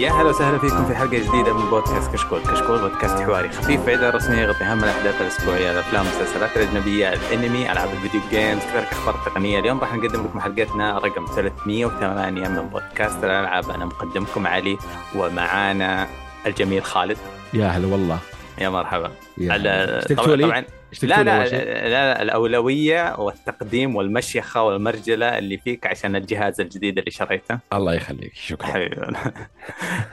يا 0.00 0.10
هلا 0.10 0.28
وسهلا 0.28 0.58
فيكم 0.58 0.86
في 0.86 0.94
حلقة 0.94 1.18
جديدة 1.18 1.54
من 1.54 1.70
بودكاست 1.70 2.12
كشكول، 2.12 2.40
كشكول 2.40 2.78
بودكاست 2.78 3.20
حواري 3.20 3.48
خفيف 3.48 3.86
بعيد 3.86 4.02
رسميه 4.02 4.42
يغطي 4.42 4.64
أهم 4.64 4.84
الأحداث 4.84 5.20
الأسبوعية، 5.20 5.70
الأفلام، 5.70 6.06
المسلسلات 6.06 6.56
الأجنبية، 6.56 7.12
الأنمي، 7.12 7.72
ألعاب 7.72 7.88
الفيديو 7.92 8.20
جيمز، 8.30 8.62
كذلك 8.62 8.92
أخبار 8.92 9.14
التقنيه، 9.14 9.58
اليوم 9.58 9.80
راح 9.80 9.94
نقدم 9.94 10.24
لكم 10.24 10.40
حلقتنا 10.40 10.98
رقم 10.98 11.26
308 11.26 12.48
من 12.48 12.68
بودكاست 12.68 13.24
الألعاب، 13.24 13.70
أنا 13.70 13.84
مقدمكم 13.84 14.46
علي 14.46 14.78
ومعانا 15.14 16.06
الجميل 16.46 16.84
خالد. 16.84 17.18
يا 17.54 17.66
هلا 17.66 17.86
والله 17.86 18.18
يا 18.58 18.68
مرحبا. 18.68 19.10
يا 19.38 19.56
لي؟ 19.56 19.64
طبعا 19.66 19.98
اشتقتوا 19.98 20.79
لا 21.02 21.22
لا؟ 21.22 21.22
لا 21.22 21.88
لا 21.88 22.22
الأولوية 22.22 23.20
والتقديم 23.20 23.96
والمشيخة 23.96 24.62
والمرجلة 24.62 25.38
اللي 25.38 25.58
فيك 25.58 25.86
عشان 25.86 26.16
الجهاز 26.16 26.60
الجديد 26.60 26.98
اللي 26.98 27.10
شريته. 27.10 27.58
الله 27.72 27.94
يخليك 27.94 28.34
شكرا. 28.34 28.66
حبيبي. 28.66 28.96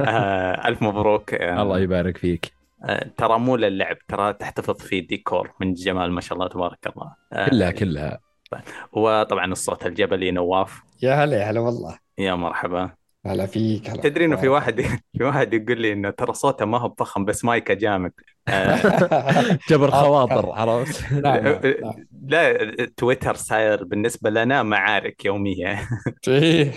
آه، 0.01 0.67
ألف 0.67 0.81
مبروك. 0.81 1.33
آه، 1.33 1.61
الله 1.61 1.79
يبارك 1.79 2.17
فيك. 2.17 2.51
آه، 2.83 3.09
ترى 3.17 3.39
مو 3.39 3.55
للعب 3.55 3.97
ترى 4.07 4.33
تحتفظ 4.33 4.81
فيه 4.81 5.07
ديكور 5.07 5.51
من 5.61 5.73
جمال 5.73 6.11
ما 6.11 6.21
شاء 6.21 6.33
الله 6.33 6.47
تبارك 6.47 6.87
الله. 6.87 7.15
آه، 7.33 7.49
كلها 7.49 7.71
كلها. 7.71 8.19
وطبعا 8.91 9.45
الصوت 9.51 9.85
الجبلي 9.85 10.31
نواف. 10.31 10.81
يا 11.01 11.13
هلا 11.13 11.37
يا 11.37 11.51
هلا 11.51 11.59
والله. 11.59 11.99
يا 12.17 12.35
مرحبا. 12.35 12.91
هلا 13.25 13.45
فيك 13.45 13.89
هلا 13.89 14.01
تدري 14.01 14.25
إنه 14.25 14.35
في 14.35 14.47
واحد 14.47 14.81
في 15.17 15.23
واحد 15.23 15.53
يقول 15.53 15.81
لي 15.81 15.93
إنه 15.93 16.09
ترى 16.09 16.33
صوته 16.33 16.65
ما 16.65 16.77
هو 16.77 16.93
فخم 16.97 17.25
بس 17.25 17.45
مايكه 17.45 17.73
جامد. 17.73 18.11
آه، 18.47 18.79
جبر 19.69 19.91
خواطر 19.91 20.51
عرفت؟ 20.51 21.11
نعم 21.11 21.43
نعم 21.43 21.59
نعم. 21.63 22.07
لا 22.27 22.85
تويتر 22.97 23.35
صاير 23.35 23.83
بالنسبة 23.83 24.29
لنا 24.29 24.63
معارك 24.63 25.25
يومية. 25.25 25.89
إيه. 26.27 26.71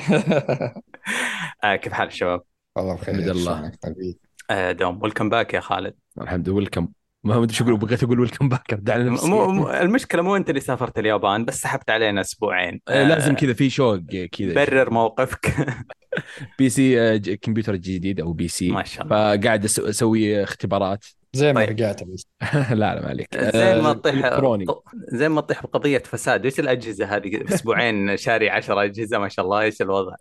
آه، 1.65 1.77
كيف 1.77 1.92
حال 1.92 2.09
الشباب؟ 2.09 2.43
والله 2.77 2.95
بخير 2.95 3.15
حمد 3.15 3.28
الله. 3.28 3.56
شلونك 3.59 3.78
طيب؟ 3.83 4.19
آه، 4.50 4.72
دوم. 4.72 5.03
welcome 5.03 5.29
back 5.29 5.55
يا 5.55 5.61
خالد. 5.61 5.95
الحمد 6.20 6.48
لله 6.48 6.56
welcome 6.56 6.89
ما 7.25 7.43
ادري 7.43 7.55
شو 7.55 7.65
أقول 7.65 7.77
بغيت 7.77 8.03
أقول 8.03 8.21
welcome 8.20 8.48
back 8.48 8.81
مو 8.89 9.71
المشكلة 9.71 10.23
مو 10.23 10.37
أنت 10.37 10.49
اللي 10.51 10.61
سافرت 10.61 10.99
اليابان 10.99 11.45
بس 11.45 11.61
سحبت 11.61 11.91
علينا 11.91 12.21
أسبوعين. 12.21 12.81
آه، 12.89 13.09
لازم 13.09 13.35
كذا 13.35 13.53
في 13.53 13.71
شوق 13.71 13.99
كذا. 14.33 14.55
برر 14.55 14.91
موقفك. 14.91 15.55
PC 16.59 17.01
آه، 17.01 17.17
ج- 17.17 17.35
كمبيوتر 17.35 17.77
جديد 17.77 18.21
أو 18.21 18.33
PC. 18.33 18.70
ما 18.71 18.85
شاء 18.85 19.05
الله. 19.05 19.37
فقاعد 19.37 19.65
أسوي 19.65 20.43
اختبارات. 20.43 21.05
زي 21.33 21.53
ما 21.53 21.61
طيب. 21.61 21.69
رجعت 21.71 22.05
بس. 22.05 22.27
لا 22.71 22.75
لا 22.75 23.01
ما 23.03 23.09
عليك. 23.09 23.39
زي 23.39 23.81
ما 23.83 23.91
آه، 23.91 23.93
تطيح 23.93 24.41
زي 25.09 25.29
ما 25.29 25.41
تطيح 25.41 25.62
بقضية 25.62 25.99
فساد. 25.99 26.45
إيش 26.45 26.61
الأجهزة 26.61 27.17
هذه؟ 27.17 27.45
أسبوعين 27.55 28.17
شاري 28.25 28.51
10 28.51 28.84
أجهزة 28.84 29.19
ما 29.19 29.29
شاء 29.29 29.45
الله. 29.45 29.61
إيش 29.61 29.83
الوضع؟ 29.83 30.15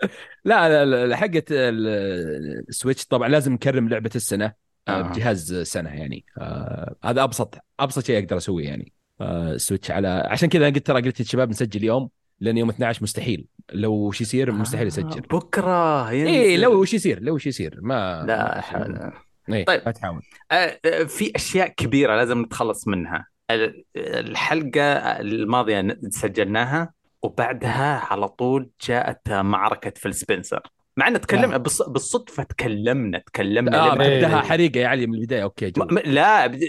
لا 0.46 0.86
لا 0.86 1.06
لا، 1.06 1.16
حقت 1.16 1.52
ال- 1.52 2.64
السويتش 2.70 3.06
طبعا 3.06 3.28
لازم 3.30 3.54
نكرم 3.54 3.90
لعبة 3.90 4.12
السنة. 4.16 4.69
آه، 4.90 5.00
آه. 5.00 5.02
بجهاز 5.02 5.54
سنة 5.54 5.90
يعني. 5.90 6.26
آه، 6.38 6.96
هذا 7.04 7.24
أبسط 7.24 7.56
أبسط 7.80 8.06
شيء 8.06 8.20
أقدر 8.24 8.38
أسويه 8.38 8.66
يعني. 8.68 8.94
آه، 9.22 9.52
السويتش 9.52 9.92
على 9.92 10.08
عشان 10.30 10.50
كذا 10.50 10.66
قلت 10.66 10.78
ترى 10.88 11.02
قلت 11.02 11.20
للشباب 11.22 11.50
نسجل 11.50 11.84
يوم 11.84 12.10
لأن 12.40 12.58
يوم 12.58 12.70
12 12.70 13.04
مستحيل. 13.04 13.46
لو 13.74 13.94
وش 13.94 14.22
يصير 14.22 14.52
مستحيل 14.52 14.88
اسجل 14.88 15.22
آه، 15.32 15.38
بكرة 15.38 16.10
إيه 16.10 16.58
لو 16.58 16.82
وش 16.82 16.94
يصير 16.94 17.20
لو 17.24 17.36
وش 17.36 17.48
يصير. 17.48 17.80
ما 17.82 18.24
لا 18.28 18.62
حول. 18.62 19.12
إيه 19.50 19.66
طيب. 19.66 19.82
ما 19.86 19.92
تحاول. 19.92 20.22
آه، 20.52 20.80
في 21.08 21.32
أشياء 21.36 21.68
كبيرة 21.68 22.16
لازم 22.16 22.42
نتخلص 22.42 22.88
منها. 22.88 23.28
ال- 23.52 23.84
الحلقة 23.98 24.82
الماضية 25.20 25.98
سجلناها 26.10 26.94
وبعدها 27.24 27.98
على 28.12 28.28
طول 28.28 28.70
جاءت 28.88 29.30
معركة 29.32 29.94
فيل 29.96 30.14
سبنسر. 30.14 30.62
مع 31.00 31.08
ان 31.08 31.22
تكلم. 31.22 31.64
بالص- 31.64 31.90
بالصدفة 31.90 32.44
تكلمنا 32.44 33.18
تكلمنا 33.20 33.92
آه 33.92 33.96
لما- 33.96 34.06
إيه. 34.06 34.18
بدها 34.18 34.42
حريقة 34.42 34.80
يا 34.80 34.88
علي 34.88 35.08
من 35.08 35.14
البداية 35.16 35.44
okay 35.44 35.72
go. 35.72 35.84
م- 35.92 36.00
لا 36.00 36.48
بد- 36.48 36.62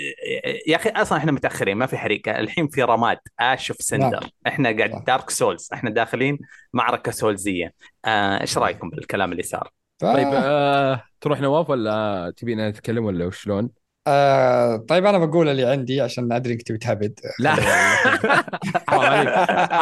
يا 0.66 0.76
أخي 0.76 0.90
أصلا 0.90 1.18
إحنا 1.18 1.32
متأخرين 1.32 1.76
ما 1.76 1.86
في 1.86 1.96
حريقة 1.96 2.38
الحين 2.40 2.68
في 2.68 2.82
رماد 2.82 3.18
ash 3.40 3.70
of 3.70 3.80
cinder 3.82 4.20
نعم. 4.20 4.30
إحنا 4.46 4.76
قاعد. 4.76 5.04
دارك 5.06 5.30
سولز 5.30 5.68
إحنا 5.72 5.90
داخلين 5.90 6.38
معركة 6.72 7.12
سولزية 7.12 7.72
آه، 8.04 8.40
إيش 8.40 8.58
رأيكم 8.58 8.90
بالكلام 8.90 9.32
اللي 9.32 9.42
صار؟ 9.42 9.70
ف... 10.00 10.04
طيب 10.04 10.28
آه 10.32 11.02
تروح 11.20 11.40
نواف 11.40 11.70
ولا 11.70 12.32
تبينا 12.36 12.70
نتكلم 12.70 13.04
ولا 13.04 13.26
وشلون؟ 13.26 13.70
آه 14.06 14.76
طيب 14.76 15.06
أنا 15.06 15.18
بقول 15.18 15.48
اللي 15.48 15.64
عندي 15.64 16.00
عشان 16.00 16.32
أدري 16.32 16.52
انك 16.52 16.62
تبي 16.62 16.78
تهبد 16.78 17.20
لا. 17.38 17.54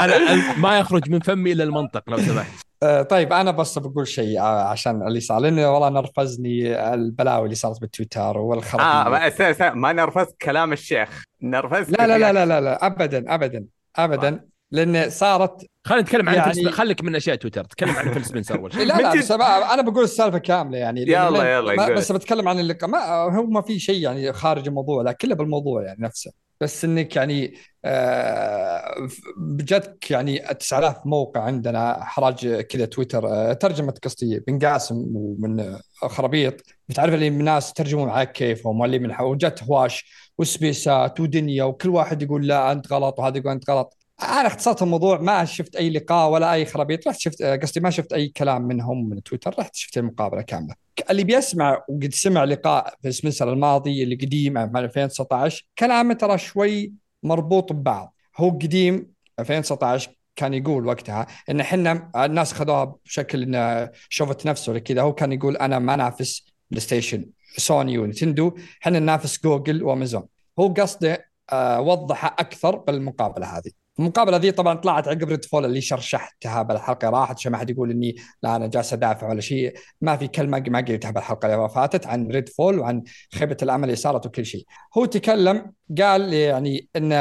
أنا 0.05 0.19
ما 0.59 0.79
يخرج 0.79 1.11
من 1.11 1.21
فمي 1.21 1.53
إلا 1.53 1.65
المنطق 1.65 2.11
لو 2.11 2.19
سمحت. 2.19 2.53
آه 2.83 3.03
طيب 3.03 3.33
أنا 3.33 3.51
بس 3.51 3.79
بقول 3.79 4.09
شيء 4.09 4.41
آه 4.41 4.63
عشان 4.69 5.07
اللي 5.09 5.21
صار 5.21 5.39
لأنه 5.39 5.71
والله 5.71 5.89
نرفزني 5.89 6.85
البلاوي 6.95 7.45
اللي 7.45 7.55
صارت 7.55 7.81
بالتويتر 7.81 8.39
والخرابيط 8.39 9.41
آه 9.41 9.57
ما, 9.61 9.75
ما 9.75 9.93
نرفزت 9.93 10.37
كلام 10.43 10.73
الشيخ. 10.73 11.23
نرفزت 11.43 11.99
لا 11.99 12.07
لا 12.07 12.19
لا 12.19 12.33
لا 12.33 12.47
لا 12.47 12.61
لا 12.61 12.87
ابدا 12.87 13.35
ابدا 13.35 13.65
ابدا. 13.97 14.41
لأن 14.71 15.11
صارت 15.11 15.67
خلينا 15.85 16.03
نتكلم 16.03 16.29
عن 16.29 16.35
يعني-. 16.35 16.71
خليك 16.71 17.05
من 17.05 17.17
أشياء 17.17 17.37
تويتر 17.37 17.65
تكلم 17.65 17.91
عن 17.91 18.13
فيل 18.13 18.25
سبنسر 18.25 18.59
اول 18.59 18.73
شيء 18.73 18.85
لا 18.87 18.95
لا 18.99 19.15
بس 19.19 19.31
أنا 19.33 19.75
أنا 19.75 19.83
بقول 19.83 20.05
السالفة 20.05 20.39
كاملة 20.39 20.79
يعني. 20.79 21.01
يلا- 21.03 21.55
يلا، 21.57 21.75
ما. 21.75 21.89
بس 21.95 22.13
بتكلم 22.13 22.49
عن 22.49 22.61
اللقاء 22.61 22.91
ما 22.91 22.99
هو 23.37 23.43
ما 23.47 23.63
في 23.63 23.79
شيء 23.79 24.01
يعني 24.03 24.33
خارج 24.33 24.69
الموضوع 24.69 25.03
لا 25.03 25.13
كله 25.13 25.35
بالموضوع 25.35 25.83
يعني 25.83 26.03
نفسه. 26.03 26.33
بس 26.61 26.85
إنك 26.85 27.17
يعني 27.17 27.55
آه 27.85 29.09
بجدك 29.37 30.11
يعني 30.11 30.39
9000 30.61 30.97
موقع 31.07 31.41
عندنا 31.41 32.05
حراج 32.05 32.61
كذا 32.61 32.85
تويتر 32.85 33.27
آه 33.29 33.53
ترجمة 33.53 33.95
قصدي 34.05 34.41
بن 34.47 34.59
قاسم 34.59 35.05
ومن 35.15 35.77
خرابيط. 35.97 36.55
بتعرف 36.89 37.15
اللي 37.15 37.31
من 37.31 37.45
ناس 37.45 37.73
ترجمون 37.73 38.09
على 38.09 38.27
كيفهم 38.27 38.81
واللي 38.81 38.99
من 38.99 39.21
وجت 39.21 39.63
هواش 39.63 40.13
وسبيسات 40.39 41.21
ودنيا 41.21 41.65
وكل 41.65 41.89
واحد 41.89 42.23
يقول 42.23 42.47
لا 42.47 42.73
أنت 42.73 42.93
غلط 42.93 43.19
وهذا 43.19 43.39
يقول 43.39 43.53
أنت 43.53 43.71
غلط. 43.71 43.98
أنا 44.23 44.47
اختصرت 44.47 44.83
الموضوع 44.83 45.19
ما 45.19 45.45
شفت 45.45 45.77
أي 45.77 45.91
لقاء 45.91 46.31
ولا 46.31 46.53
أي 46.53 46.65
خرابيط 46.65 47.09
رحت 47.09 47.21
شفت 47.21 47.43
قصدي 47.43 47.81
ما 47.81 47.91
شفت 47.91 48.13
أي 48.13 48.29
كلام 48.29 48.63
منهم 48.63 49.09
من 49.09 49.23
تويتر 49.23 49.55
رحت 49.59 49.75
شفت 49.75 49.99
المقابلة 49.99 50.43
كاملة. 50.43 50.75
اللي 51.11 51.25
بيسمع 51.25 51.85
وقد 51.89 52.15
سمع 52.15 52.45
لقاء 52.45 52.95
فيل 53.03 53.13
سبنسر 53.13 53.53
الماضي 53.53 54.03
اللي 54.03 54.15
قديم 54.15 54.59
عام 54.59 54.77
2019 54.77 55.67
كلامه 55.79 56.15
ترى 56.15 56.39
شوي 56.39 56.93
مربوط 57.23 57.73
ببعض. 57.73 58.15
هو 58.37 58.51
قديم 58.51 59.07
2019 59.39 60.11
كان 60.37 60.55
يقول 60.55 60.87
وقتها 60.87 61.27
إن 61.51 61.61
إحنا 61.61 62.11
الناس 62.17 62.53
خذوها 62.53 62.95
بشكل 63.05 63.43
انه 63.43 63.91
شوفة 64.09 64.47
نفس 64.47 64.79
كذا 64.79 65.03
هو 65.03 65.13
كان 65.15 65.33
يقول 65.33 65.57
أنا 65.57 65.79
ما 65.79 65.95
انافس 65.95 66.47
بلاي 66.71 66.81
ستيشن 66.81 67.27
سوني 67.57 67.99
ونتندو 67.99 68.57
إحنا 68.83 68.99
ننافس 68.99 69.43
جوجل 69.45 69.83
وأمازون. 69.83 70.25
هو 70.59 70.69
قصده 70.69 71.29
آه 71.53 71.81
وضحها 71.81 72.29
أكثر 72.39 72.77
بالمقابلة 72.77 73.47
هذه. 73.47 73.71
المقابله 73.99 74.37
ذي 74.37 74.53
طبعا 74.53 74.75
طلعت 74.75 75.09
عقب 75.09 75.29
ريد 75.29 75.45
فول 75.45 75.65
اللي 75.65 75.81
شرشحتها 75.81 76.63
بالحلقة 76.63 77.11
راحت 77.11 77.35
عشان 77.35 77.53
ما 77.53 77.59
حد 77.59 77.71
يقول 77.71 77.91
إني 77.91 78.17
لا 78.43 78.57
أنا 78.57 78.67
جالس 78.67 78.93
أدافع 78.93 79.29
ولا 79.29 79.41
شيء. 79.41 79.75
ما 80.01 80.17
في 80.17 80.29
كلمة 80.29 80.65
ما 80.69 80.79
قلتها 80.81 81.11
بالحلقة 81.11 81.55
اللي 81.55 81.69
فاتت 81.69 82.07
عن 82.07 82.29
ريد 82.29 82.49
فول 82.49 82.79
وعن 82.79 83.03
خيبة 83.35 83.57
الأمل 83.63 83.85
اللي 83.85 83.97
صارت 83.97 84.27
وكل 84.27 84.47
شيء. 84.47 84.65
هو 84.99 85.05
تكلم 85.05 85.73
قال 85.99 86.33
يعني 86.33 86.89
إن 86.97 87.13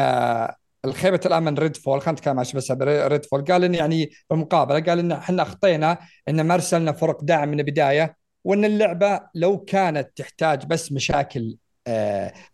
الخيبة 0.86 1.20
الأمل 1.26 1.60
ريد 1.60 1.78
فول 1.78 2.02
خلينا 2.02 2.12
نتكلم 2.20 2.40
عن 2.40 2.46
بس 2.56 2.72
ريد 2.82 3.26
فول 3.26 3.44
قال 3.46 3.64
إن 3.64 3.76
يعني 3.76 4.10
بالمقابله 4.30 4.80
قال 4.80 5.00
إن 5.00 5.12
إحنا 5.12 5.42
أخطينا 5.44 5.98
إن 6.30 6.42
ما 6.42 6.54
أرسلنا 6.54 6.92
فرق 6.92 7.24
دعم 7.24 7.50
من 7.50 7.60
البداية 7.60 8.16
وإن 8.44 8.66
اللعبة 8.66 9.22
لو 9.36 9.58
كانت 9.60 10.10
تحتاج 10.16 10.66
بس 10.66 10.92
مشاكل 10.92 11.58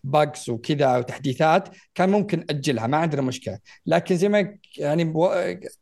باجز 0.03 0.49
وكذا 0.49 0.97
وتحديثات 0.97 1.69
كان 1.95 2.09
ممكن 2.09 2.45
أجلها 2.49 2.87
ما 2.87 2.97
عندنا 2.97 3.21
مشكلة. 3.21 3.59
لكن 3.85 4.17
زي 4.17 4.29
ما 4.29 4.57
يعني 4.77 5.13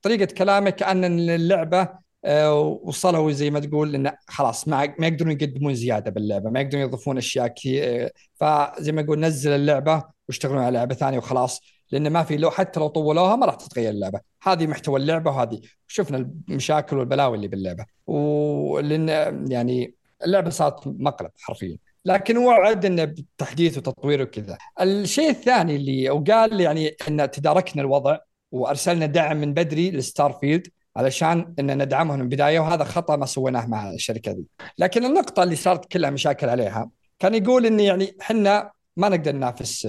طريقة 0.02 0.26
كلامه 0.26 0.70
كأن 0.70 1.30
اللعبة 1.30 2.02
آه، 2.26 2.62
وصلوا 2.84 3.32
زي 3.32 3.50
ما 3.52 3.60
تقول 3.60 3.96
انه 3.96 4.14
خلاص 4.28 4.68
ما 4.68 4.96
ما 5.00 5.08
يقدرون 5.08 5.32
يقدمون 5.32 5.76
زيادة 5.76 6.12
باللعبة 6.12 6.50
ما 6.50 6.62
يقدرون 6.62 6.84
يضيفون 6.84 7.18
أشياء 7.18 7.48
كثير 7.48 8.10
فزي 8.36 8.92
ما 8.92 9.02
يقول 9.02 9.20
نزل 9.20 9.52
اللعبة 9.52 10.04
واشتغلون 10.28 10.64
على 10.64 10.78
لعبة 10.78 10.96
ثانية 10.96 11.18
وخلاص. 11.18 11.62
لأن 11.92 12.08
ما 12.10 12.24
في 12.24 12.38
لو 12.38 12.52
حتى 12.52 12.80
لو 12.80 12.88
طولوها 12.88 13.36
ما 13.36 13.46
راح 13.46 13.56
تتغير 13.56 13.90
اللعبة. 13.90 14.20
هذه 14.44 14.68
محتوى 14.68 15.00
اللعبة 15.00 15.32
وهذه. 15.32 15.62
شفنا 15.88 16.18
المشاكل 16.50 16.98
والبلاوي 16.98 17.36
اللي 17.38 17.48
باللعبة. 17.48 17.86
ولان 18.08 19.10
يعني 19.52 19.96
اللعبة 20.26 20.50
صارت 20.50 20.88
مقلب 20.88 21.32
حرفيا. 21.40 21.78
لكن 22.06 22.38
هو 22.38 22.48
وعد 22.50 22.86
إنه 22.86 23.04
بتحديث 23.04 23.78
وتطوير 23.78 24.22
وكذا. 24.22 24.58
الشيء 24.82 25.30
الثاني 25.30 25.76
اللي 25.76 26.10
وقال 26.10 26.62
يعني 26.62 26.96
إن 27.08 27.32
تداركنا 27.32 27.82
الوضع 27.82 28.18
وأرسلنا 28.52 29.06
دعم 29.06 29.38
من 29.38 29.54
بدري 29.54 29.92
لستار 29.92 30.34
فيلد 30.34 30.68
علشان 30.96 31.54
إن 31.60 31.84
ندعمهم 31.84 32.16
من 32.16 32.22
البداية 32.22 32.60
وهذا 32.60 32.84
خطأ 32.84 33.16
ما 33.16 33.26
سويناه 33.26 33.66
مع 33.66 33.92
الشركة 33.92 34.32
دي. 34.32 34.46
لكن 34.78 35.06
النقطة 35.06 35.44
اللي 35.44 35.56
صارت 35.56 35.92
كلها 35.92 36.10
مشاكل 36.10 36.50
عليها 36.50 36.90
كان 37.20 37.36
يقول 37.36 37.66
إن 37.66 37.80
يعني 37.80 38.16
إحنا 38.22 38.72
ما 38.98 39.10
نقدر 39.10 39.32
ننافس 39.32 39.88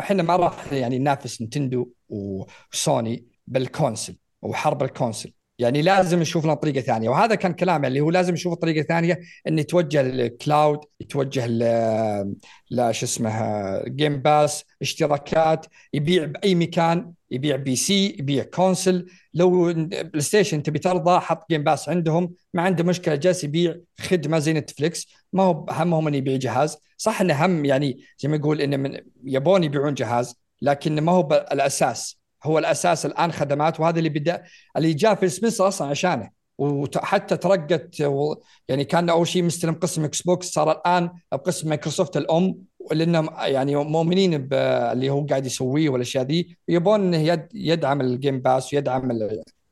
إحنا 0.00 0.22
ما 0.22 0.36
راح 0.36 0.72
يعني 0.72 0.98
ننافس 0.98 1.42
نتندو 1.42 1.88
وسوني 2.08 3.24
بال 3.46 3.62
console 3.62 4.16
وحرب 4.42 4.82
ال 4.82 4.88
console. 4.88 5.32
يعني 5.60 5.82
لازم 5.82 6.20
نشوف 6.20 6.44
لنا 6.44 6.54
طريقة 6.54 6.80
ثانية. 6.80 7.08
وهذا 7.08 7.34
كان 7.34 7.52
كلام 7.52 7.84
اللي 7.84 8.00
هو 8.00 8.10
لازم 8.10 8.32
نشوف 8.34 8.54
طريقة 8.54 8.86
ثانية 8.86 9.20
إن 9.48 9.58
يتوجه 9.58 10.02
لل 10.02 10.24
cloud 10.24 10.78
يتوجه 11.00 11.46
ل 11.46 12.94
شو 12.94 13.06
اسمه 13.06 13.82
Game 13.88 14.16
Pass 14.16 14.64
اشتراكات 14.82 15.66
يبيع 15.92 16.24
بأي 16.24 16.54
مكان 16.54 17.12
يبيع 17.30 17.56
PC 17.56 18.16
يبيع 18.18 18.44
console 18.44 19.06
لو 19.34 19.72
بلاي 19.72 20.20
ستيشن 20.20 20.62
تبي 20.62 20.78
ترضى 20.78 21.20
حط 21.20 21.50
Game 21.50 21.64
Pass 21.64 21.88
عندهم. 21.88 22.34
ما 22.54 22.62
عنده 22.62 22.84
مشكلة 22.84 23.14
جالس 23.14 23.44
يبيع 23.44 23.76
خدمة 24.00 24.38
زي 24.38 24.52
نتفلكس 24.52 25.08
ما 25.32 25.42
هو 25.42 25.66
همهم 25.70 26.08
انه 26.08 26.16
يبيع 26.16 26.36
جهاز. 26.36 26.78
صح 26.96 27.20
إنه 27.20 27.46
هم 27.46 27.64
يعني 27.64 27.98
زي 28.18 28.28
ما 28.28 28.36
يقول 28.36 28.60
إنه 28.60 29.00
يبون 29.24 29.64
يبيعون 29.64 29.94
جهاز 29.94 30.34
لكن 30.62 31.00
ما 31.00 31.12
هو 31.12 31.46
الاساس 31.52 32.19
هو 32.44 32.58
الأساس 32.58 33.06
الآن 33.06 33.32
خدمات 33.32 33.80
وهذا 33.80 33.98
اللي 33.98 34.08
بدأ 34.08 34.42
اللي 34.76 34.92
جاء 34.92 35.14
فيل 35.14 35.28
سبنسر 35.28 35.68
أصلا 35.68 35.88
عشانه. 35.88 36.40
وحتى 36.60 37.36
ترقت 37.36 38.00
يعني 38.68 38.84
كان 38.84 39.08
أول 39.08 39.28
شيء 39.28 39.42
مستلم 39.42 39.74
قسم 39.74 40.04
إكس 40.04 40.22
بوكس 40.22 40.50
صار 40.50 40.72
الآن 40.72 41.10
بقسم 41.32 41.68
مايكروسوفت 41.68 42.16
الأم 42.16 42.58
لأنهم 42.92 43.28
يعني 43.38 43.76
مؤمنين 43.76 44.38
باللي 44.38 45.10
هو 45.10 45.26
قاعد 45.26 45.46
يسويه 45.46 45.88
والأشياء 45.88 46.24
ذي 46.24 46.56
يبون 46.68 47.14
إنه 47.14 47.46
يدعم 47.54 48.00
ال 48.00 48.08
Game 48.08 48.40
Pass 48.40 48.74
ويدعم 48.74 49.10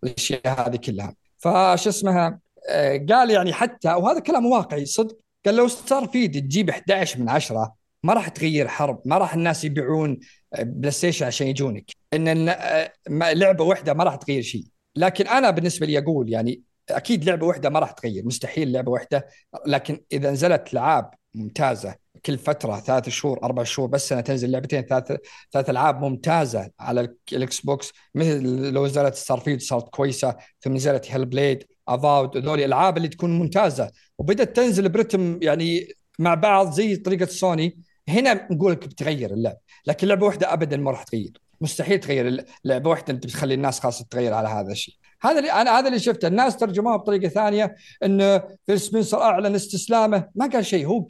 الأشياء 0.05 0.69
هذه 0.69 0.77
كلها. 0.77 1.15
فشو 1.39 1.89
اسمها؟ 1.89 2.39
آه، 2.69 3.07
قال 3.09 3.31
يعني 3.31 3.53
حتى 3.53 3.89
وهذا 3.89 4.21
كلام 4.21 4.47
واقعي 4.47 4.87
صدق. 4.87 5.19
قال 5.47 5.57
لو 5.57 5.69
Starfield 5.69 6.33
تجيب 6.33 6.71
11 6.71 7.21
من 7.21 7.29
10 7.29 7.75
ما 8.03 8.13
راح 8.15 8.29
تغير 8.29 8.69
حرب 8.69 9.03
ما 9.05 9.19
راح 9.19 9.35
الناس 9.35 9.65
يبيعون 9.65 10.19
بلاي 10.59 10.91
ستيشن 10.91 11.27
عشان 11.27 11.47
يجونك. 11.47 11.98
إن 12.13 12.49
آه، 12.49 12.93
لعبة 13.11 13.65
واحدة 13.65 13.95
ما 13.95 14.05
راح 14.05 14.15
تغير 14.17 14.43
شيء. 14.43 14.65
لكن 14.97 15.27
أنا 15.27 15.51
بالنسبة 15.51 15.87
لي 15.87 15.99
أقول 15.99 16.31
يعني 16.33 16.63
أكيد 16.91 17.25
لعبة 17.25 17.47
واحدة 17.47 17.71
ما 17.71 17.79
راح 17.79 17.91
تغير 17.91 18.27
مستحيل 18.27 18.73
لعبة 18.73 18.93
واحدة 18.93 19.27
لكن 19.67 20.01
إذا 20.13 20.31
نزلت 20.31 20.73
ألعاب 20.73 21.11
ممتازة 21.35 21.95
كل 22.27 22.39
فترة 22.39 22.81
ثلاث 22.81 23.09
شهور 23.09 23.43
أربع 23.43 23.63
شهور 23.63 23.89
بس 23.89 24.09
سنة 24.09 24.21
تنزل 24.21 24.51
لعبتين 24.51 24.83
ثلاث 24.83 25.13
ثلاث 25.53 25.71
ألعاب 25.71 26.01
ممتازة 26.05 26.71
على 26.81 27.15
الاكس 27.33 27.61
بوكس 27.61 27.93
مثل 28.15 28.43
لو 28.73 28.87
نزلت 28.87 29.15
Starfield 29.15 29.61
صارت 29.61 29.89
كويسة 29.89 30.37
ثم 30.61 30.75
نزلت 30.75 31.11
Hellblade 31.11 31.65
Avowed 31.89 32.37
هذول 32.37 32.59
الألعاب 32.59 32.97
اللي 32.97 33.09
تكون 33.09 33.39
ممتازة. 33.39 33.91
وبدأت 34.19 34.57
تنزل 34.57 34.89
برتم 34.89 35.39
يعني 35.43 35.89
مع 36.19 36.35
بعض 36.35 36.73
زي 36.73 36.97
طريقة 36.97 37.27
سوني 37.27 37.79
هنا 38.09 38.49
نقول 38.53 38.73
لك 38.73 38.89
بتغير 38.89 39.31
اللعب 39.31 39.57
لكن 39.87 40.09
لعبة 40.09 40.27
واحدة 40.27 40.53
ابدا 40.53 40.77
ما 40.77 40.91
راح 40.91 41.03
تغير. 41.03 41.48
مستحيل 41.61 42.01
تغير 42.01 42.45
لعبة 42.65 42.91
واحدة 42.91 43.13
أنت 43.13 43.27
بتخلي 43.27 43.55
الناس 43.55 43.81
خلاص 43.81 44.03
تتغير 44.03 44.35
على 44.35 44.49
هذا 44.49 44.73
الشيء. 44.73 44.95
هذا 45.23 45.39
اللي 45.39 45.53
أنا 45.53 45.79
هذا 45.79 45.89
اللي 45.89 45.99
شفته. 45.99 46.29
الناس 46.29 46.57
ترجموها 46.57 46.97
بطريقة 46.97 47.29
ثانية 47.29 47.75
ان 48.03 48.43
فيل 48.67 48.81
سبنسر 48.81 49.23
أعلن 49.23 49.55
استسلامه. 49.55 50.29
ما 50.35 50.47
قال 50.47 50.67
شيء. 50.67 50.87
هو 50.87 51.07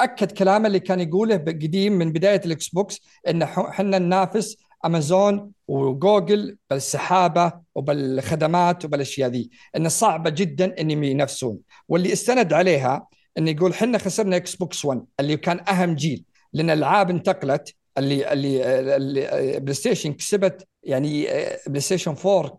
أكد 0.00 0.32
كلامه 0.32 0.66
اللي 0.66 0.80
كان 0.80 1.00
يقوله 1.00 1.36
قديم 1.36 1.92
من 1.92 2.12
بداية 2.12 2.40
الاكس 2.46 2.68
بوكس 2.68 3.00
إن 3.28 3.42
إحنا 3.42 3.98
ننافس 3.98 4.56
امازون 4.84 5.50
وجوجل 5.68 6.56
بالسحابة 6.70 7.52
وبالخدمات 7.74 8.84
وبالأشياء 8.84 9.30
ذي. 9.30 9.50
إن 9.76 9.88
صعبة 9.88 10.30
جدا 10.30 10.80
انهم 10.80 11.04
ينافسون. 11.04 11.58
واللي 11.88 12.12
استند 12.12 12.52
عليها 12.52 13.06
انه 13.38 13.50
يقول 13.50 13.70
إحنا 13.70 13.98
خسرنا 13.98 14.36
إكس 14.36 14.56
بوكس 14.56 14.84
1 14.84 15.04
اللي 15.20 15.36
كان 15.36 15.60
أهم 15.68 15.94
جيل. 15.94 16.24
لأن 16.52 16.70
الالعاب 16.70 17.10
انتقلت 17.10 17.74
اللي 17.98 18.32
اللي, 18.32 18.96
اللي 18.96 19.60
بلاي 19.60 19.74
ستيشن 19.74 20.12
كسبت 20.12 20.66
يعني 20.82 21.26
بلاي 21.66 21.80
ستيشن 21.80 22.14
4 22.26 22.58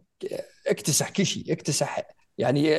اكتسح 0.67 1.09
كل 1.09 1.25
شيء 1.25 1.53
اكتسح 1.53 2.01
يعني 2.37 2.77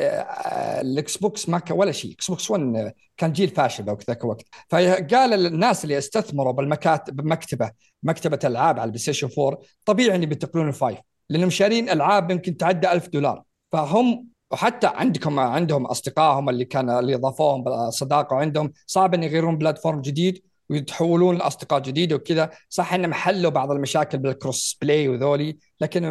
الاكس 0.80 1.16
بوكس 1.16 1.48
ما 1.48 1.58
كان 1.58 1.78
ولا 1.78 1.92
شيء. 1.92 2.12
إكس 2.12 2.30
بوكس 2.30 2.50
1 2.50 2.92
كان 3.16 3.32
جيل 3.32 3.48
فاشل 3.48 3.84
ذاك 3.84 4.24
الوقت. 4.24 4.46
فقال 4.68 5.46
الناس 5.46 5.84
اللي 5.84 5.98
استثمروا 5.98 6.52
بالمكاتب 6.52 7.16
بمكتبه 7.16 7.70
مكتبة 8.02 8.38
ألعاب 8.44 8.74
على 8.78 8.84
البلاي 8.84 8.98
ستيشن 8.98 9.28
4 9.38 9.58
طبيعي 9.86 10.16
ان 10.16 10.26
بينتقلون 10.26 10.68
ال 10.68 10.74
five 10.74 10.98
لأنهم 11.30 11.50
شارين 11.50 11.90
ألعاب 11.90 12.30
يمكن 12.30 12.56
تعدى 12.56 12.92
1000 12.92 13.08
دولار. 13.08 13.42
فهم 13.72 14.28
وحتى 14.50 14.86
عندكم 14.86 15.38
عندهم 15.40 15.86
أصدقائهم 15.86 16.48
اللي 16.48 16.64
كان 16.64 16.90
اللي 16.90 17.14
ضافوهم 17.14 17.64
بالصداقه 17.64 18.34
وعندهم 18.34 18.72
صعب 18.86 19.14
إن 19.14 19.22
يغيرون 19.22 19.58
platform 19.58 20.00
جديد. 20.00 20.42
ويتحولون 20.70 21.36
لأصدقاء 21.38 21.80
جديدة 21.80 22.16
وكذا. 22.16 22.50
صح 22.68 22.94
إنهم 22.94 23.14
حلوا 23.14 23.50
بعض 23.50 23.70
المشاكل 23.70 24.18
بال 24.18 24.78
cross-play 24.82 25.08
وذولي 25.08 25.58
لكن 25.80 26.02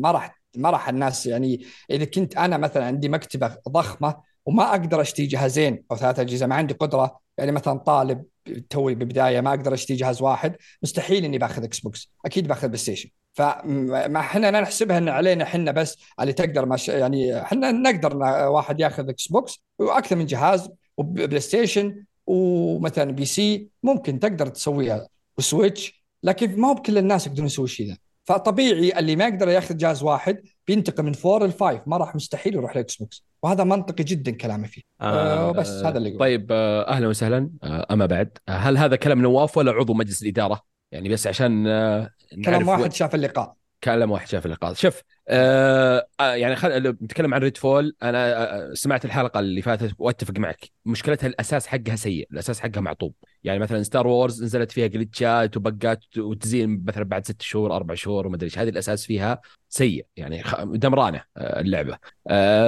ما 0.00 0.10
راح 0.10 0.38
ما 0.56 0.70
راح 0.70 0.88
الناس 0.88 1.26
يعني 1.26 1.64
إذا 1.90 2.04
كنت 2.04 2.36
أنا 2.36 2.56
مثلا 2.56 2.84
عندي 2.86 3.08
مكتبة 3.08 3.56
ضخمة 3.68 4.16
وما 4.46 4.70
أقدر 4.70 5.00
اشتري 5.00 5.26
جهازين 5.26 5.84
أو 5.90 5.96
ثلاث 5.96 6.18
أجهزة 6.18 6.46
ما 6.46 6.54
عندي 6.54 6.74
قدرة 6.74 7.20
يعني 7.38 7.52
مثلا 7.52 7.78
طالب 7.78 8.24
توي 8.70 8.94
ببدايه 8.94 9.40
ما 9.40 9.50
أقدر 9.50 9.74
اشتري 9.74 9.96
جهاز 9.96 10.22
واحد 10.22 10.56
مستحيل 10.82 11.24
إني 11.24 11.38
باخذ 11.38 11.64
إكس 11.64 11.80
بوكس 11.80 12.12
أكيد 12.26 12.48
باخذ 12.48 12.66
بلاي 12.68 12.78
ستيشن 12.78 13.08
فما 13.34 14.20
إحنا 14.20 14.50
نحسبها 14.50 14.98
إن 14.98 15.08
علينا 15.08 15.44
إحنا 15.44 15.72
بس 15.72 15.98
اللي 16.20 16.32
تقدر 16.32 16.66
مش 16.66 16.88
يعني 16.88 17.42
إحنا 17.42 17.72
نقدر 17.72 18.16
واحد 18.48 18.80
ياخذ 18.80 19.08
إكس 19.08 19.26
بوكس 19.28 19.64
وأكثر 19.78 20.16
من 20.16 20.26
جهاز 20.26 20.70
وبلاي 20.96 21.40
ستيشن 21.40 22.04
ومثلا 22.28 23.10
PC 23.12 23.68
ممكن 23.82 24.20
تقدر 24.20 24.46
تسويها 24.46 25.08
و 25.38 25.47
Switch 25.47 26.04
لكن 26.22 26.60
ما 26.60 26.68
هو 26.68 26.74
بكل 26.74 26.98
الناس 26.98 27.26
يقدرون 27.26 27.46
يسوي 27.46 27.64
الشيء 27.64 27.88
ذا. 27.88 27.96
فطبيعي 28.24 28.98
اللي 28.98 29.16
ما 29.16 29.26
يقدر 29.28 29.48
ياخذ 29.48 29.76
جهاز 29.76 30.02
واحد 30.02 30.42
بينتقل 30.66 31.02
من 31.04 31.12
4 31.26 31.46
ل 31.46 31.52
5 31.52 31.82
ما 31.86 31.96
راح 31.96 32.14
مستحيل 32.14 32.54
يروح 32.54 32.76
لاكس 32.76 32.96
بوكس 32.96 33.24
وهذا 33.42 33.64
منطقي 33.64 34.04
جدا 34.04 34.30
كلامي 34.30 34.68
فيه. 34.68 34.82
آه 35.00 35.52
بس 35.52 35.70
آه 35.70 35.88
هذا 35.88 35.98
اللي 35.98 36.08
يقول. 36.08 36.20
طيب 36.20 36.48
آه 36.50 36.88
أهلا 36.88 37.08
وسهلا. 37.08 37.50
آه 37.62 37.86
أما 37.90 38.06
بعد 38.06 38.38
آه 38.48 38.52
هل 38.52 38.78
هذا 38.78 38.96
كلام 38.96 39.22
نواف 39.22 39.56
ولا 39.56 39.72
عضو 39.72 39.94
مجلس 39.94 40.22
الإدارة؟ 40.22 40.62
يعني 40.92 41.08
بس 41.08 41.26
عشان 41.26 41.66
آه 41.66 42.10
كلام 42.44 42.68
واحد 42.68 42.92
شاف 42.92 43.14
اللقاء. 43.14 43.54
كلام 43.84 44.10
واحد 44.10 44.28
شاف 44.28 44.46
اللقاء. 44.46 44.74
شوف 44.74 45.02
آه, 45.28 46.08
آه، 46.20 46.34
يعني 46.34 46.56
خل... 46.56 46.88
نتكلم 46.88 47.34
عن 47.34 47.40
Redfall 47.40 47.96
أنا 48.02 48.42
آه، 48.54 48.74
سمعت 48.74 49.04
الحلقة 49.04 49.40
اللي 49.40 49.62
فاتت 49.62 49.94
وأتفق 49.98 50.38
معك. 50.38 50.70
مشكلتها 50.86 51.26
الأساس 51.26 51.66
حقها 51.66 51.96
سيء 51.96 52.28
الأساس 52.32 52.60
حقها 52.60 52.80
معطوب. 52.80 53.14
يعني 53.44 53.58
مثلا 53.58 53.82
Star 53.82 54.06
Wars 54.06 54.44
نزلت 54.44 54.72
فيها 54.72 54.86
glitch 54.86 55.46
ات 55.46 55.56
و 55.56 55.68
bug 55.68 56.06
ات 56.06 56.18
وتزين 56.18 56.84
مثلا 56.84 57.04
بعد 57.04 57.24
ست 57.24 57.42
شهور 57.42 57.76
أربع 57.76 57.94
شهور 57.94 58.26
وما 58.26 58.36
أدري 58.36 58.46
إيش. 58.46 58.58
هذه 58.58 58.68
الأساس 58.68 59.06
فيها 59.06 59.40
سيء 59.68 60.06
يعني 60.16 60.42
دمرانة 60.64 61.22
آه، 61.36 61.60
اللعبة. 61.60 61.98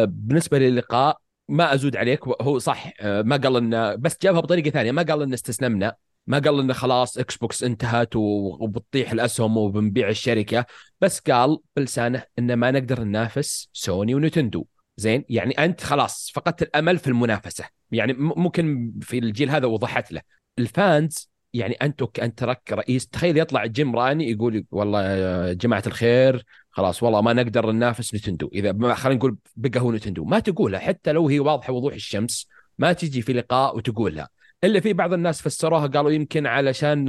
بالنسبة 0.04 0.58
للقاء 0.58 1.18
ما 1.48 1.74
أزود 1.74 1.96
عليك 1.96 2.20
هو 2.28 2.58
صح 2.58 2.92
ما 3.02 3.36
قال 3.36 3.56
انه 3.56 3.94
بس 3.94 4.16
جابها 4.22 4.40
بطريقة 4.40 4.70
ثانية 4.70 4.92
ما 4.92 5.02
قال 5.02 5.22
ان 5.22 5.32
استسلمنا. 5.32 5.96
ما 6.26 6.38
قال 6.38 6.60
إنه 6.60 6.72
خلاص 6.72 7.18
إكس 7.18 7.36
بوكس 7.36 7.64
انتهت 7.64 8.16
وبتطيح 8.16 9.12
الأسهم 9.12 9.56
وبنبيع 9.56 10.08
الشركة 10.08 10.66
بس 11.00 11.20
قال 11.20 11.58
بلسانه 11.76 12.22
إنه 12.38 12.54
ما 12.54 12.70
نقدر 12.70 13.04
ننافس 13.04 13.68
سوني 13.72 14.14
ونتندو. 14.14 14.66
زين؟ 14.96 15.24
يعني 15.28 15.52
أنت 15.52 15.80
خلاص 15.80 16.32
فقدت 16.34 16.62
الأمل 16.62 16.98
في 16.98 17.06
المنافسة. 17.06 17.64
يعني 17.92 18.12
ممكن 18.12 18.92
في 19.02 19.18
الجيل 19.18 19.50
هذا 19.50 19.66
وضحت 19.66 20.12
له. 20.12 20.20
ال 20.58 20.73
fans 20.73 21.30
يعني 21.52 21.74
انت 21.74 22.18
أنت 22.18 22.38
ترك 22.38 22.72
رئيس 22.72 23.08
تخيل 23.08 23.38
يطلع 23.38 23.66
جيم 23.66 23.96
راين 23.96 24.30
يقول 24.30 24.64
والله 24.70 25.02
يا 25.02 25.52
جماعة 25.52 25.82
الخير 25.86 26.44
خلاص 26.70 27.02
والله 27.02 27.20
ما 27.20 27.32
نقدر 27.32 27.70
ننافس 27.70 28.14
نتندو. 28.14 28.50
إذا 28.54 28.94
خلينا 28.94 29.18
نقول 29.18 29.36
بقى 29.56 29.80
هو 29.80 29.92
نتندو. 29.92 30.24
ما 30.24 30.38
تقولها 30.38 30.80
حتى 30.80 31.12
لو 31.12 31.28
هي 31.28 31.40
واضحة 31.40 31.72
وضوح 31.72 31.94
الشمس 31.94 32.48
ما 32.78 32.92
تجي 32.92 33.22
في 33.22 33.32
لقاء 33.32 33.76
وتقولها. 33.76 34.28
الا 34.64 34.80
في 34.80 34.92
بعض 34.92 35.12
الناس 35.12 35.42
فسروها 35.42 35.86
قالوا 35.86 36.10
يمكن 36.10 36.46
علشان 36.46 37.08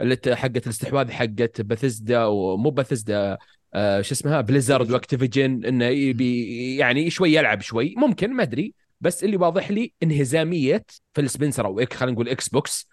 اللي 0.00 0.18
حقت 0.26 0.64
الاستحواذ 0.66 1.10
حقت 1.10 1.60
بثزدا 1.60 2.24
ومو 2.24 2.70
بثزدا 2.70 3.38
آه 3.74 4.00
شو 4.00 4.14
اسمها؟ 4.14 4.40
Blizzard 4.40 4.90
و 4.90 4.97
Activision 4.97 5.64
إنه 5.64 5.84
يبي 5.84 6.76
يعني 6.76 7.10
شوي 7.10 7.34
يلعب 7.34 7.60
شوي. 7.60 7.94
ممكن 7.96 8.32
ما 8.32 8.42
أدري. 8.42 8.74
بس 9.00 9.24
اللي 9.24 9.36
واضح 9.36 9.70
لي 9.70 9.92
انهزامية 10.02 10.84
فيل 11.14 11.20
سبنسر 11.20 11.66
أو 11.66 11.84
خلينا 11.92 12.14
نقول 12.14 12.28
إكس 12.28 12.48
بوكس 12.48 12.88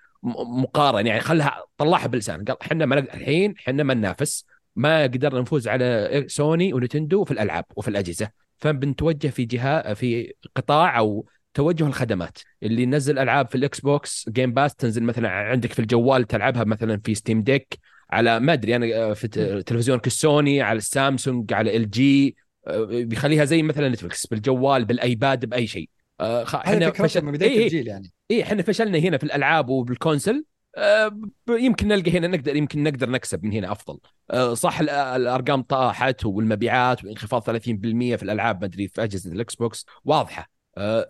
مقارن 0.63 1.07
يعني 1.07 1.19
خلها 1.19 1.63
طلعها 1.77 2.07
بلسان. 2.07 2.43
قال 2.43 2.61
إحنا 2.61 2.85
ما 2.85 2.99
الحين 2.99 3.53
إحنا 3.59 3.83
ما 3.83 3.93
ننافس. 3.93 4.45
ما 4.75 5.03
قدرنا 5.03 5.41
نفوز 5.41 5.67
على 5.67 6.23
سوني 6.27 6.73
ونتندو 6.73 7.23
في 7.23 7.31
الألعاب 7.31 7.65
وفي 7.75 7.87
الأجهزة. 7.87 8.29
فبنتوجه 8.57 9.27
في 9.27 9.45
جهه 9.45 9.93
في 9.93 10.33
قطاع 10.55 10.97
أو 10.97 11.25
توجه 11.57 11.87
الخدمات 11.87 12.37
اللي 12.63 12.83
ينزل 12.83 13.19
ألعاب 13.19 13.47
في 13.47 13.55
الاكس 13.55 13.79
بوكس 13.79 14.29
Game 14.29 14.53
Pass 14.53 14.75
تنزل 14.75 15.03
مثلا 15.03 15.29
عندك 15.29 15.73
في 15.73 15.79
الجوال 15.79 16.23
تلعبها 16.27 16.63
مثلا 16.63 17.01
في 17.03 17.15
Steam 17.15 17.41
Deck 17.41 17.77
على 18.09 18.39
ما 18.39 18.53
أدري 18.53 18.75
أنا 18.75 19.13
في 19.13 19.27
تلفزيونك 19.61 20.07
السوني 20.07 20.61
على 20.61 20.77
السامسونج 20.77 21.53
على 21.53 21.77
LG 21.77 22.35
آه، 22.67 22.83
بيخليها 22.83 23.45
زي 23.45 23.63
مثلا 23.63 23.89
نتفلكس 23.89 24.25
بالجوال 24.27 24.85
بالآيباد 24.85 25.45
بأي 25.45 25.67
شيء. 25.67 25.89
إحنا 26.55 26.85
فشل 27.07 27.21
من 27.25 27.31
بداية 27.31 27.49
إيه 27.49 27.63
الجيل 27.65 27.87
يعني. 27.87 28.11
اي 28.31 28.43
إحنا 28.43 28.63
فشلنا 28.63 28.97
هنا 28.97 29.17
في 29.17 29.23
الألعاب 29.23 29.69
وبال 29.69 29.92
console 29.92 30.45
آه، 30.77 31.19
يمكن 31.49 31.87
نلقى 31.87 32.11
هنا 32.17 32.27
نقدر 32.27 32.55
يمكن 32.55 32.83
نقدر 32.83 33.09
نكسب 33.09 33.43
من 33.45 33.53
هنا 33.53 33.71
أفضل. 33.71 33.99
آه، 34.31 34.53
صح 34.53 34.79
ال- 34.79 34.89
الأرقام 34.89 35.61
طاحت 35.61 36.25
والمبيعات 36.25 37.03
وانخفاض 37.05 37.41
30% 37.41 38.15
في 38.15 38.23
الألعاب 38.23 38.59
ما 38.61 38.65
أدري 38.65 38.87
في 38.87 39.03
أجهزة 39.03 39.31
الاكس 39.31 39.55
بوكس 39.55 39.85
واضحة. 40.05 40.41
آه، 40.41 40.56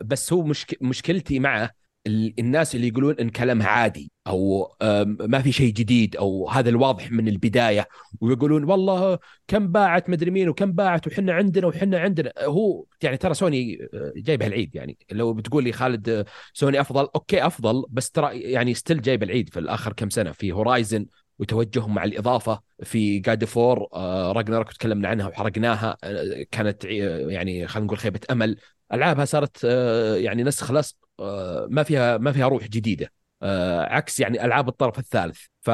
بس 0.02 0.34
هو 0.34 0.44
مشك... 0.44 0.78
مشكلتي 0.84 1.40
مع 1.40 1.70
ال- 2.08 2.34
الناس 2.40 2.76
اللي 2.76 2.88
يقولون 2.88 3.16
إن 3.20 3.30
كلامها 3.30 3.68
عادي 3.68 4.12
أو 4.28 4.76
ما 5.06 5.42
في 5.42 5.52
شيء 5.52 5.74
جديد 5.74 6.16
أو 6.16 6.50
هذا 6.50 6.70
الواضح 6.70 7.12
من 7.12 7.28
البداية 7.28 7.88
ويقولون 8.22 8.64
والله 8.64 9.20
كم 9.48 9.68
باعت 9.72 10.10
مدري 10.10 10.32
مين 10.32 10.50
وكم 10.50 10.72
باعت 10.72 11.08
وحنا 11.08 11.34
عندنا 11.34 11.68
وحنا 11.68 12.00
عندنا. 12.00 12.34
هو 12.40 12.86
يعني 13.04 13.18
ترى 13.18 13.34
سوني 13.34 13.78
آه، 13.94 14.14
جايبها 14.18 14.48
العيد 14.48 14.76
يعني. 14.76 14.98
لو 15.12 15.34
بتقول 15.34 15.64
لي 15.64 15.72
خالد 15.72 16.10
آه، 16.10 16.26
سوني 16.54 16.82
أفضل 16.82 17.08
okay 17.16 17.46
أفضل 17.46 17.86
بس 17.90 18.12
ترى 18.12 18.40
يعني 18.42 18.74
still 18.74 19.02
جايب 19.02 19.24
العيد 19.24 19.50
في 19.50 19.60
الآخر 19.60 19.94
كم 19.94 20.10
سنة. 20.10 20.32
في 20.32 20.52
Horizon 20.52 21.06
وتوجههم 21.40 21.94
مع 21.94 22.04
الإضافة 22.04 22.62
في 22.84 23.20
God 23.20 23.46
of 23.46 23.63
War 23.63 23.88
Ragnarok 24.36 24.74
تكلمنا 24.74 25.08
عنها 25.08 25.28
وحرقناها 25.28 25.98
آه، 26.04 26.46
كانت 26.52 26.86
آه، 26.86 26.90
يعني 27.30 27.68
خلينا 27.68 27.86
نقول 27.86 27.98
خيبة 27.98 28.20
أمل. 28.32 28.58
ألعابها 28.94 29.26
صارت 29.26 29.58
آه، 29.66 30.16
يعني 30.16 30.44
نسخ 30.44 30.72
لصق 30.72 30.96
آه، 31.20 31.68
ما 31.70 31.84
فيها 31.84 32.18
ما 32.18 32.32
فيها 32.32 32.48
روح 32.48 32.68
جديدة 32.68 33.12
آه، 33.44 33.82
عكس 33.82 34.20
يعني 34.20 34.46
ألعاب 34.46 34.68
الطرف 34.68 35.00
الثالث. 35.00 35.40
ف 35.62 35.70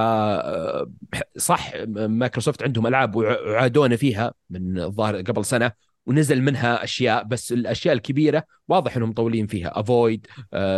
صح 1.38 1.72
مايكروسوفت 1.88 2.64
عندهم 2.64 2.88
ألعاب 2.88 3.16
وع- 3.16 3.42
وعادونا 3.42 3.96
فيها 3.96 4.34
من 4.50 4.80
الظاهر 4.80 5.22
قبل 5.22 5.46
سنة 5.46 5.72
ونزل 6.06 6.42
منها 6.42 6.84
أشياء 6.84 7.24
بس 7.24 7.52
الأشياء 7.52 7.94
الكبيرة 7.96 8.44
واضح 8.68 8.98
إنهم 8.98 9.10
مطولين 9.10 9.48
فيها. 9.48 9.80
Avowed 9.80 10.28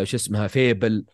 شو 0.04 0.15
اسمها 0.18 0.48
Fable 0.48 1.05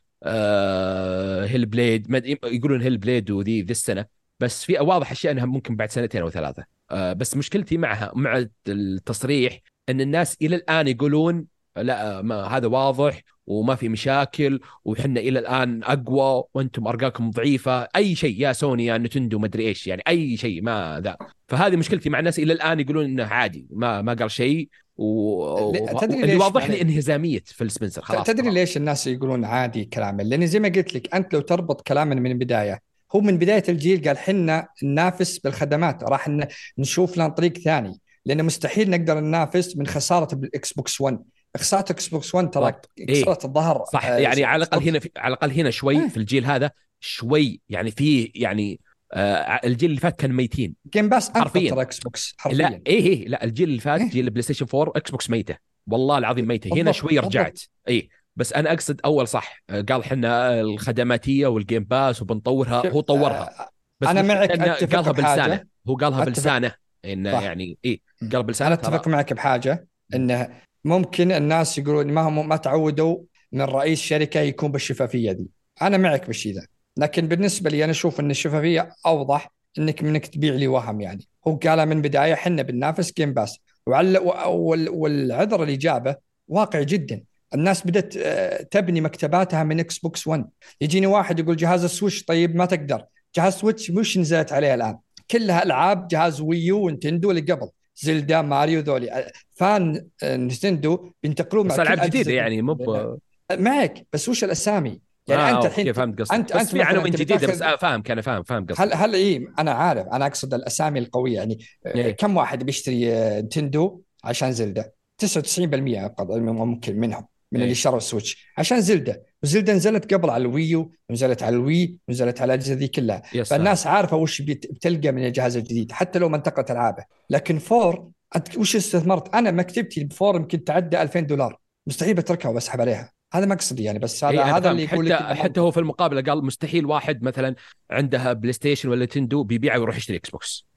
Hellblade 1.43 2.25
يقولون 2.43 2.81
Hellblade 2.81 3.31
وذي 3.31 3.61
ذي 3.61 3.71
السنة 3.71 4.05
بس 4.39 4.65
في 4.65 4.79
واضح 4.79 5.11
أشياء 5.11 5.33
إنها 5.33 5.45
ممكن 5.45 5.75
بعد 5.75 5.89
سنتين 5.91 6.21
أو 6.21 6.29
ثلاثة. 6.29 6.65
بس 7.13 7.37
مشكلتي 7.37 7.77
معها 7.77 8.11
مع 8.15 8.45
التصريح 8.67 9.59
إن 9.91 10.01
الناس 10.01 10.37
إلى 10.41 10.55
الآن 10.55 10.87
يقولون 10.87 11.45
لا 11.77 12.21
ما 12.21 12.35
هذا 12.35 12.67
واضح 12.67 13.21
وما 13.47 13.75
في 13.75 13.89
مشاكل 13.89 14.59
وحنا 14.85 15.19
إلى 15.19 15.39
الآن 15.39 15.83
أقوى 15.83 16.43
وأنتم 16.53 16.87
أرقامكم 16.87 17.31
ضعيفة. 17.31 17.87
أي 17.95 18.15
شيء 18.15 18.41
يا 18.41 18.53
سوني 18.53 18.85
يا 18.85 18.97
Nintendo 18.97 19.39
ما 19.39 19.45
أدري 19.45 19.67
إيش 19.67 19.87
يعني 19.87 20.01
أي 20.07 20.37
شيء 20.37 20.61
ما 20.61 21.01
ذا. 21.03 21.17
فهذه 21.47 21.75
مشكلتي 21.75 22.09
مع 22.09 22.19
الناس 22.19 22.39
إلى 22.39 22.53
الآن 22.53 22.79
يقولون 22.79 23.05
إنه 23.05 23.25
عادي 23.25 23.67
ما 23.71 24.01
ما 24.01 24.13
قال 24.13 24.31
شيء. 24.31 24.69
و... 24.97 25.71
تدري 26.01 26.15
اللي 26.21 26.33
ليش 26.33 26.41
واضح 26.41 26.69
لي 26.69 26.77
يعني- 26.77 26.91
انهزاميه 26.91 27.43
فيل 27.45 27.71
سبنسر 27.71 28.01
خلاص 28.01 28.27
تدري 28.27 28.49
ليش 28.49 28.77
الناس 28.77 29.07
يقولون 29.07 29.45
عادي 29.45 29.85
كلامه 29.85 30.23
لأن 30.23 30.47
زي 30.47 30.59
ما 30.59 30.67
قلت 30.67 30.93
لك 30.95 31.15
أنت 31.15 31.33
لو 31.33 31.39
تربط 31.39 31.87
كلامنا 31.87 32.21
من 32.21 32.31
البداية 32.31 32.81
هو 33.15 33.21
من 33.21 33.37
بداية 33.37 33.63
الجيل 33.69 34.07
قال 34.07 34.17
حنا 34.17 34.67
ننافس 34.83 35.39
بالخدمات 35.39 36.03
راح 36.03 36.29
نشوف 36.77 37.17
لنا 37.17 37.27
طريق 37.29 37.57
ثاني. 37.57 37.99
لأن 38.25 38.45
مستحيل 38.45 38.89
نقدر 38.89 39.19
ننافس 39.19 39.77
من 39.77 39.87
خسارة 39.87 40.35
بال 40.35 40.73
Xbox 40.73 41.01
One 41.01 41.19
خسارة 41.57 41.91
Xbox 41.91 42.35
One 42.35 42.49
ترى 42.49 42.63
بالضبط. 42.63 42.89
إيه. 42.99 43.23
كسرت 43.23 43.45
الظهر 43.45 43.85
صح 43.93 44.05
آه، 44.05 44.17
يعني 44.17 44.43
على 44.43 44.63
الأقل 44.63 44.83
هنا 44.89 44.99
في 44.99 45.09
على 45.17 45.33
الأقل 45.33 45.51
هنا 45.51 45.69
شوي 45.69 46.01
إيه. 46.01 46.07
في 46.07 46.17
الجيل 46.17 46.45
هذا 46.45 46.71
شوي 46.99 47.61
يعني 47.69 47.91
في 47.91 48.31
يعني 48.35 48.79
آه 49.13 49.59
الجيل 49.65 49.89
اللي 49.89 50.01
فات 50.01 50.19
كان 50.19 50.33
ميتين 50.33 50.75
Game 50.93 51.09
Pass 51.09 51.29
حرفياً. 51.31 51.69
ترى 51.71 51.81
Xbox 51.81 52.35
لا 52.45 52.65
حرفيا 52.65 52.81
إيه 52.87 53.05
إيه 53.05 53.27
لا 53.27 53.43
الجيل 53.43 53.69
اللي 53.69 53.79
فات 53.81 54.01
إيه. 54.01 54.09
جيل 54.09 54.25
ال 54.25 54.41
PlayStation 54.41 54.65
4 54.73 54.93
Xbox 54.95 55.29
ميتة 55.29 55.57
والله 55.87 56.17
العظيم 56.17 56.47
ميتة 56.47 56.67
هنا 56.67 56.75
بالضبط، 56.75 56.95
شوي 56.95 57.19
رجعت. 57.19 57.59
اي 57.89 58.09
بس 58.35 58.53
أنا 58.53 58.73
أقصد 58.73 59.01
أول 59.05 59.27
صح 59.27 59.63
آه، 59.69 59.81
قال 59.81 60.03
حنا 60.03 60.59
الخدماتية 60.61 61.47
وال 61.47 61.59
Game 61.59 61.83
Pass 61.83 62.21
وبنطورها 62.21 62.89
هو 62.89 63.01
طورها 63.01 63.59
آه، 63.61 63.69
بس 64.01 64.07
مشكلة 64.07 64.21
معك 64.21 64.51
أتفق 64.51 64.95
قالها. 64.95 65.11
بلسانه 65.11 65.63
هو 65.87 65.95
قالها. 65.95 66.25
بلسانه 66.25 66.73
إنه 67.05 67.31
صح. 67.31 67.41
يعني 67.43 67.77
إيه 67.85 67.99
قال 68.33 68.43
بلسانه 68.43 68.67
أنا 68.67 68.75
أتفق 68.75 69.07
معك 69.07 69.33
بحاجة 69.33 69.87
إنه 70.15 70.49
ممكن 70.85 71.31
الناس 71.31 71.77
يقولون 71.77 72.07
ما 72.07 72.21
هم 72.21 72.49
ما 72.49 72.55
تعودوا 72.55 73.17
من 73.51 73.61
رئيس 73.61 74.01
شركة 74.01 74.39
يكون 74.39 74.71
بالشفافية 74.71 75.31
دي. 75.31 75.47
أنا 75.81 75.97
معك 75.97 76.27
بالشيء 76.27 76.53
ذا. 76.55 76.65
لكن 76.97 77.27
بالنسبة 77.27 77.69
لي 77.69 77.83
أنا 77.83 77.91
أشوف 77.91 78.19
إن 78.19 78.31
الشفافية 78.31 78.89
أوضح 79.05 79.51
إنك 79.77 80.03
منك 80.03 80.27
تبيع 80.27 80.53
لي 80.53 80.67
وهم 80.67 81.01
يعني. 81.01 81.27
هو 81.47 81.55
قال 81.55 81.85
من 81.85 82.01
بداية 82.01 82.33
إحنا 82.33 82.61
بننافس 82.61 83.13
Game 83.13 83.33
Pass 83.33 83.59
وعل 83.87 84.17
وال- 84.17 84.89
والعذر 84.89 85.63
اللي 85.63 85.77
جابه 85.77 86.15
واقع 86.47 86.81
جدا. 86.81 87.23
الناس 87.53 87.87
بدأت 87.87 88.17
آه، 88.17 88.61
تبني 88.63 89.01
مكتباتها 89.01 89.63
من 89.63 89.79
Xbox 89.79 90.27
One 90.27 90.45
يجيني 90.81 91.07
واحد 91.07 91.39
يقول 91.39 91.55
جهاز 91.55 91.83
ال 91.83 91.89
Switch 91.89 92.23
طيب 92.23 92.55
ما 92.55 92.65
تقدر. 92.65 93.05
جهاز 93.35 93.53
Switch 93.53 93.91
مش 93.91 94.17
نزلت 94.17 94.53
عليه 94.53 94.73
الآن. 94.73 94.97
كلها 95.31 95.63
ألعاب 95.63 96.07
جهاز 96.07 96.41
Wii 96.41 96.85
U 96.85 96.90
و 96.90 96.94
Nintendo 96.94 97.31
اللي 97.31 97.41
قبل 97.41 97.69
Zelda 97.95 98.41
Mario 98.41 98.79
ذولي. 98.79 99.31
فان 99.55 100.07
Nintendo 100.23 101.11
بينتقلون 101.23 101.67
بس 101.67 101.79
ألعاب 101.79 102.01
جديدة 102.01 102.31
يعني 102.31 102.61
مو 102.61 102.73
ب- 102.73 103.17
معك 103.51 104.07
بس 104.13 104.29
وش 104.29 104.43
الأسامي؟ 104.43 105.01
يعني 105.27 105.41
آه، 105.41 105.57
أنت 105.57 105.65
الحين 105.65 105.93
فهمت 105.93 106.19
قصدك. 106.21 106.31
بس 106.35 106.51
أنت 106.51 106.71
في 106.71 106.81
عناوين 106.81 107.11
جديده 107.11 107.47
بس 107.47 107.61
آه، 107.61 107.75
فاهم 107.75 108.01
كان 108.01 108.21
فاهم 108.21 108.43
فاهم 108.43 108.65
قصدك. 108.65 108.81
هل 108.81 108.93
هل 108.93 109.15
اي 109.15 109.47
أنا 109.59 109.71
عارف 109.71 110.07
أنا 110.07 110.25
أقصد 110.25 110.53
الأسامي 110.53 110.99
القوية. 110.99 111.35
يعني 111.35 111.59
إيه. 111.85 112.11
كم 112.11 112.37
واحد 112.37 112.63
بيشتري 112.63 113.13
آه، 113.13 113.41
Nintendo 113.41 114.01
عشان 114.23 114.51
Zelda؟ 114.51 114.91
99% 115.17 116.07
قد- 116.07 116.31
ممكن 116.31 116.99
منهم. 116.99 117.27
من 117.51 117.59
إيه. 117.59 117.63
اللي 117.63 117.75
شروا 117.75 117.97
ال 117.97 118.04
Switch 118.04 118.45
عشان 118.57 118.81
Zelda 118.81 119.21
و 119.43 119.48
Zelda 119.48 119.73
نزلت 119.73 120.13
قبل 120.13 120.29
على 120.29 120.41
ال 120.41 120.51
Wii 120.51 120.81
U 120.81 120.91
نزلت 121.11 121.43
على 121.43 121.55
ال 121.55 121.66
Wii 121.66 121.99
نزلت 122.09 122.41
على 122.41 122.53
الأجهزة 122.53 122.73
ذي 122.73 122.87
كلها. 122.87 123.21
yes. 123.33 123.49
فالناس 123.49 123.87
عارفة 123.87 124.17
وش 124.17 124.41
بت- 124.41 124.71
بتلقى 124.71 125.11
من 125.11 125.25
الجهاز 125.25 125.57
الجديد 125.57 125.91
حتى 125.91 126.19
لو 126.19 126.29
ما 126.29 126.37
انتقلت 126.37 126.71
ألعابه. 126.71 127.03
لكن 127.29 127.57
فور 127.57 128.09
وش 128.57 128.75
استثمرت؟ 128.75 129.35
أنا 129.35 129.51
مكتبتي 129.51 130.03
بفور 130.03 130.35
يمكن 130.35 130.63
تعدى 130.63 131.01
2000 131.01 131.19
دولار. 131.19 131.57
مستحيل 131.87 132.13
بتركها 132.13 132.49
وبسحب 132.49 132.81
عليها. 132.81 133.11
هذا 133.33 133.45
مقصدي 133.45 133.83
يعني 133.83 133.99
بس 133.99 134.23
هذا 134.23 134.33
إيه 134.33 134.57
هذا 134.57 134.71
اللي. 134.71 134.83
يقول 134.83 135.13
حتى 135.13 135.41
حتى 135.41 135.59
هو 135.59 135.71
في 135.71 135.79
المقابلة 135.79 136.21
قال 136.21 136.45
مستحيل 136.45 136.85
واحد 136.85 137.23
مثلا 137.23 137.55
عنده 137.91 138.33
PlayStation 138.33 138.89
ولا 138.89 139.05
Nintendo 139.05 139.43
بيبيعه 139.43 139.79
ويروح 139.79 139.97
يشتري 139.97 140.17
Xbox 140.17 140.67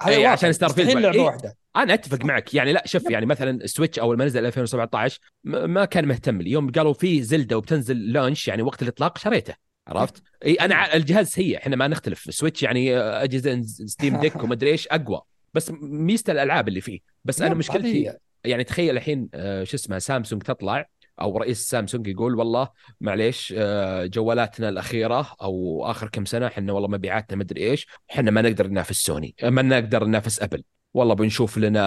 عشان 0.00 0.12
إيه، 0.12 0.18
واقع. 0.18 0.32
عشان 0.32 0.48
بقى. 0.94 1.02
لعبة 1.02 1.14
إيه. 1.18 1.24
واحدة. 1.24 1.56
أنا 1.76 1.94
أتفق 1.94 2.24
معك. 2.24 2.54
يعني 2.54 2.72
لا 2.72 2.82
شوف 2.86 3.10
يعني 3.10 3.26
مثلا 3.26 3.50
ال 3.64 3.69
Switch 3.69 3.98
أول 3.98 4.18
ما 4.18 4.24
نزل 4.24 4.46
2017 4.46 5.20
م- 5.44 5.70
ما 5.70 5.84
كان 5.84 6.08
مهتم. 6.08 6.42
لي 6.42 6.50
يوم 6.50 6.70
قالوا 6.70 6.92
في 6.92 7.22
Zelda 7.22 7.56
وبتنزل 7.56 8.12
launch 8.12 8.48
يعني 8.48 8.62
وقت 8.62 8.82
الإطلاق 8.82 9.18
شريته. 9.18 9.54
عرفت؟ 9.88 10.22
إي 10.44 10.54
أنا 10.54 10.94
الجهاز 10.96 11.26
سيء. 11.28 11.56
إحنا 11.56 11.76
ما 11.76 11.88
نختلف. 11.88 12.28
ال 12.28 12.33
Switch 12.33 12.62
يعني 12.62 12.96
آه، 12.96 13.22
أجهزة 13.22 13.62
Steam 13.62 14.16
Deck 14.20 14.42
وما 14.44 14.54
ادري 14.54 14.70
إيش 14.70 14.88
أقوى. 14.88 15.20
بس 15.54 15.72
ميزة 15.80 16.32
الألعاب 16.32 16.68
اللي 16.68 16.80
فيه. 16.80 16.98
بس 17.24 17.42
أنا 17.42 17.54
مشكلتي 17.54 18.12
يعني 18.44 18.64
تخيل 18.64 18.96
الحين 18.96 19.28
آه، 19.34 19.64
شو 19.64 19.76
اسمه 19.76 19.98
سامسونج 19.98 20.42
تطلع 20.42 20.88
أو 21.20 21.38
رئيس 21.38 21.70
سامسونج 21.70 22.06
يقول 22.06 22.34
والله 22.34 22.68
معليش 23.00 23.54
آه، 23.58 24.06
جوالاتنا 24.06 24.68
الأخيرة 24.68 25.26
أو 25.42 25.84
آخر 25.90 26.08
كم 26.08 26.24
سنة 26.24 26.46
إحنا 26.46 26.72
والله 26.72 26.88
مبيعاتنا 26.88 27.36
ما 27.36 27.42
أدري 27.42 27.70
إيش 27.70 27.86
إحنا 28.10 28.30
ما 28.30 28.42
نقدر 28.42 28.66
ننافس 28.66 28.96
سوني 29.04 29.34
ما 29.42 29.62
نقدر 29.62 30.04
ننافس 30.04 30.42
Apple. 30.42 30.62
والله 30.94 31.14
بنشوف 31.14 31.58
لنا 31.58 31.80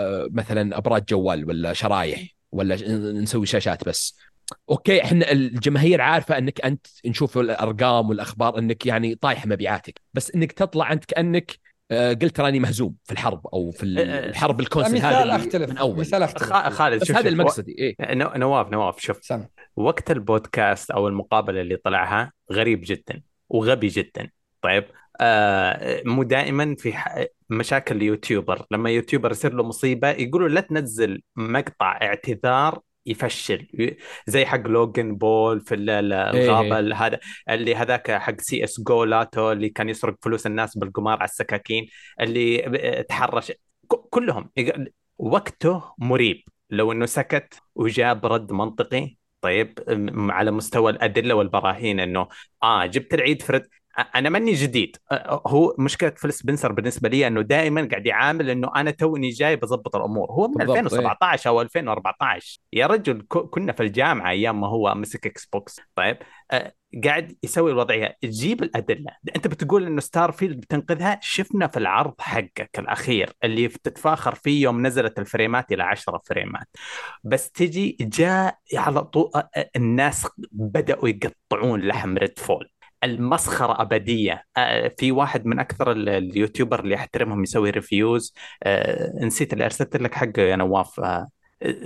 آه، 0.00 0.28
مثلا 0.32 0.78
أبراج 0.78 1.04
جوال 1.04 1.48
ولا 1.48 1.72
شرايح 1.72 2.22
ولا 2.52 2.76
نسوي 3.12 3.46
شاشات 3.46 3.88
بس. 3.88 4.16
okay 4.70 5.02
إحنا 5.04 5.32
الجماهير 5.32 6.00
عارفة 6.00 6.38
إنك 6.38 6.60
أنت 6.60 6.86
نشوف 7.06 7.38
الأرقام 7.38 8.08
والأخبار 8.10 8.58
إنك 8.58 8.86
يعني 8.86 9.14
طايحة 9.14 9.48
مبيعاتك 9.48 10.00
بس 10.14 10.30
إنك 10.34 10.52
تطلع 10.52 10.92
أنت 10.92 11.04
كأنك 11.04 11.58
قلت 11.90 12.40
راني 12.40 12.60
مهزوم 12.60 12.94
في 13.04 13.12
الحرب 13.12 13.46
أو 13.46 13.70
في 13.70 13.82
ال- 13.82 13.98
آه، 13.98 14.28
الحرب 14.28 14.60
ال 14.60 14.64
console 14.64 14.94
مثال 14.94 15.14
هذا 15.14 15.36
أختلف 15.36 15.70
من 15.70 15.78
أول. 15.78 15.98
مثال 16.00 16.22
أختلف. 16.22 16.52
خالد 16.52 17.00
بس 17.00 17.06
شوف 17.06 17.16
هذا 17.16 17.24
شوف، 17.30 17.32
المقصدي 17.40 17.72
إيه. 17.78 18.14
نو- 18.14 18.32
نواف 18.36 18.68
نواف 18.70 19.00
شوف. 19.00 19.24
سم 19.24 19.44
وقت 19.76 20.10
البودكاست 20.10 20.90
أو 20.90 21.08
المقابلة 21.08 21.60
اللي 21.60 21.76
طلعها 21.76 22.32
غريب 22.52 22.80
جدا 22.84 23.22
وغبي 23.48 23.86
جدا. 23.86 24.30
طيب 24.62 24.84
آه 25.20 26.02
مو 26.06 26.22
دائما 26.22 26.74
في 26.78 26.92
ح- 26.92 27.24
مشاكل 27.50 27.96
ال 27.96 28.03
YouTuber. 28.03 28.66
لما 28.70 28.90
YouTuber 28.90 29.30
يصير 29.30 29.52
له 29.54 29.62
مصيبة 29.62 30.08
يقولوا 30.10 30.48
لا 30.48 30.60
تنزل 30.60 31.22
مقطع 31.36 31.98
اعتذار 32.02 32.80
يفشل 33.06 33.66
زي 34.26 34.46
حق 34.46 34.66
Logan 34.66 35.16
Paul 35.16 35.60
في 35.60 35.74
ال- 35.74 35.90
ال- 35.90 36.12
الغابة 36.12 36.78
ال- 36.78 36.92
هذا 36.94 37.18
اللي 37.50 37.74
هذاك 37.74 38.10
حق 38.10 38.40
CSGO 38.40 39.04
Lotto 39.04 39.52
اللي 39.52 39.68
كان 39.68 39.88
يسرق 39.88 40.16
فلوس 40.22 40.46
الناس 40.46 40.78
بالقمار 40.78 41.18
على 41.18 41.28
السكاكين 41.28 41.86
اللي 42.20 42.58
تحرش 43.08 43.52
كلهم. 44.10 44.50
وقته 45.18 45.82
مريب. 45.98 46.36
لو 46.70 46.92
إنه 46.92 47.06
سكت 47.06 47.60
وجاب 47.74 48.26
رد 48.26 48.52
منطقي 48.52 49.16
طيب 49.40 49.78
على 50.30 50.50
مستوى 50.50 50.90
الأدلة 50.92 51.34
والبراهين 51.34 52.00
إنه 52.00 52.28
آه 52.62 52.86
جبت 52.86 53.14
العيد 53.14 53.42
فرد 53.42 53.66
أنا 54.14 54.28
ماني 54.28 54.52
جديد. 54.52 54.96
هو 55.46 55.74
مشكلة 55.78 56.10
فيل 56.10 56.32
سبنسر 56.32 56.72
بالنسبة 56.72 57.08
لي 57.08 57.26
إنه 57.26 57.40
دائما 57.40 57.88
قاعد 57.90 58.06
يعامل 58.06 58.50
إنه 58.50 58.70
أنا 58.76 58.90
توني 58.90 59.28
جاي 59.28 59.56
بظبط 59.56 59.96
الأمور. 59.96 60.30
هو 60.30 60.48
من 60.48 60.54
بالضبط، 60.54 60.76
2017 60.76 61.50
أو 61.50 61.60
2014 61.60 62.58
يا 62.72 62.86
رجل 62.86 63.26
كنا 63.28 63.72
في 63.72 63.82
الجامعة 63.82 64.30
أيام 64.30 64.60
ما 64.60 64.68
هو 64.68 64.94
مسك 64.94 65.26
Xbox 65.26 65.80
طيب 65.94 66.18
قاعد 67.04 67.36
يسوي 67.42 67.72
الوضعية. 67.72 68.16
تجيب 68.20 68.62
الأدلة. 68.62 69.10
أنت 69.36 69.46
بتقول 69.46 69.86
إنه 69.86 70.00
Starfield 70.00 70.60
بتنقذها؟ 70.60 71.18
شفنا 71.22 71.66
في 71.66 71.76
العرض 71.76 72.14
حقك 72.20 72.70
الأخير 72.78 73.32
اللي 73.44 73.68
تتفاخر 73.68 74.34
فيه 74.34 74.62
يوم 74.62 74.86
نزلت 74.86 75.18
الفريمات 75.18 75.72
إلى 75.72 75.82
10 75.82 76.20
فريمات. 76.24 76.66
بس 77.24 77.50
تجي 77.50 77.96
جاء 78.00 78.58
على 78.74 79.04
طول 79.04 79.30
الناس 79.76 80.28
بدأوا 80.52 81.08
يقطعون 81.08 81.80
لحم 81.80 82.18
Redfall 82.18 82.70
المسخرة 83.04 83.82
أبدية. 83.82 84.44
آه، 84.56 84.92
في 84.98 85.12
واحد 85.12 85.46
من 85.46 85.58
أكثر 85.58 85.92
ال- 85.92 86.08
ال 86.08 86.16
YouTuber 86.16 86.80
اللي 86.80 86.94
أحترمهم 86.94 87.42
يسوي 87.42 87.70
reviews 87.70 88.34
آه، 88.62 89.12
نسيت 89.24 89.52
اللي 89.52 89.64
أرسلت 89.64 89.96
لك 89.96 90.14
حقه 90.14 90.42
يا 90.42 90.56
نواف. 90.56 91.00
آه، 91.00 91.28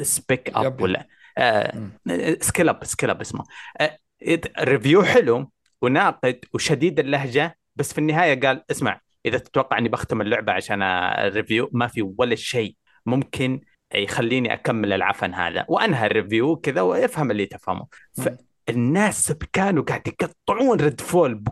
Speak 0.02 0.50
Up 0.56 0.64
yep. 0.64 0.80
ولا؟ 0.80 1.06
آه،. 1.38 1.88
Skill 2.40 2.68
Up 2.68 2.84
Skill 2.84 3.10
Up 3.10 3.20
اسمه. 3.20 3.44
آه، 3.80 3.98
review 4.60 5.02
حلو 5.02 5.50
وناقد 5.82 6.44
وشديد 6.54 7.00
اللهجة 7.00 7.58
بس 7.76 7.92
في 7.92 7.98
النهاية 7.98 8.40
قال 8.40 8.64
اسمع 8.70 9.00
إذا 9.26 9.38
تتوقع 9.38 9.78
أني 9.78 9.88
بختم 9.88 10.20
اللعبة 10.20 10.52
عشان 10.52 10.82
ال 10.82 10.95
review 10.95 11.70
ما 11.72 11.86
في 11.86 12.14
ولا 12.18 12.34
شيء 12.34 12.76
ممكن 13.06 13.60
يخليني 13.94 14.52
أكمل 14.52 14.92
العفن 14.92 15.34
هذا. 15.34 15.64
وأنهى 15.68 16.06
ال 16.06 16.13
review 16.13 16.56
كذا 16.56 16.80
وافهم 16.80 17.30
اللي 17.30 17.46
تفهمه. 17.46 17.86
ف... 18.18 18.28
الناس 18.70 19.32
كانوا 19.52 19.82
قاعد 19.82 20.08
يقطعون 20.08 20.80
Redfall 20.80 21.44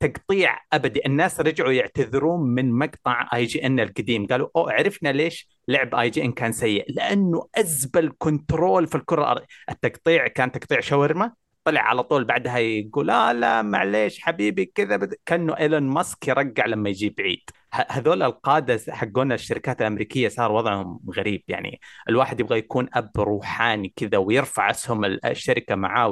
تقطيع 0.00 0.58
أبدي. 0.72 1.06
الناس 1.06 1.40
رجعوا 1.40 1.72
يعتذرون 1.72 2.40
من 2.40 2.72
مقطع 2.72 3.28
IGN 3.34 3.80
القديم. 3.80 4.26
قالوا 4.26 4.48
أوه 4.56 4.72
عرفنا 4.72 5.08
ليش 5.12 5.48
لعب 5.68 5.94
IGN 5.94 6.32
كان 6.32 6.52
سيء. 6.52 6.84
لأنه 6.88 7.48
أزبل 7.54 8.12
control 8.18 8.86
في 8.86 8.94
الكرة. 8.94 9.22
الارضيه 9.22 9.46
التقطيع 9.70 10.26
كان 10.26 10.52
تقطيع 10.52 10.80
شاورما. 10.80 11.32
طلع 11.64 11.80
على 11.80 12.02
طول 12.02 12.24
بعدها 12.24 12.58
يقول 12.58 13.06
لا 13.06 13.32
لا 13.32 13.62
معليش 13.62 14.20
حبيبي 14.20 14.64
كذا 14.64 14.96
بد... 14.96 15.14
كأنه 15.26 15.58
إيلون 15.58 15.82
ماسك 15.82 16.28
يرجع 16.28 16.66
لما 16.66 16.88
يجيب 16.88 17.14
عيد. 17.20 17.50
هذول 17.72 18.22
القادة 18.22 18.80
حقون 18.88 19.32
الشركات 19.32 19.80
الأمريكية 19.80 20.28
صار 20.28 20.52
وضعهم 20.52 21.00
غريب. 21.16 21.42
يعني 21.48 21.80
الواحد 22.08 22.40
يبغى 22.40 22.58
يكون 22.58 22.88
أب 22.94 23.10
روحاني 23.18 23.92
كذا 23.96 24.18
ويرفع 24.18 24.70
اسهم 24.70 25.04
ال- 25.04 25.26
الشركة 25.26 25.74
معاه 25.74 26.08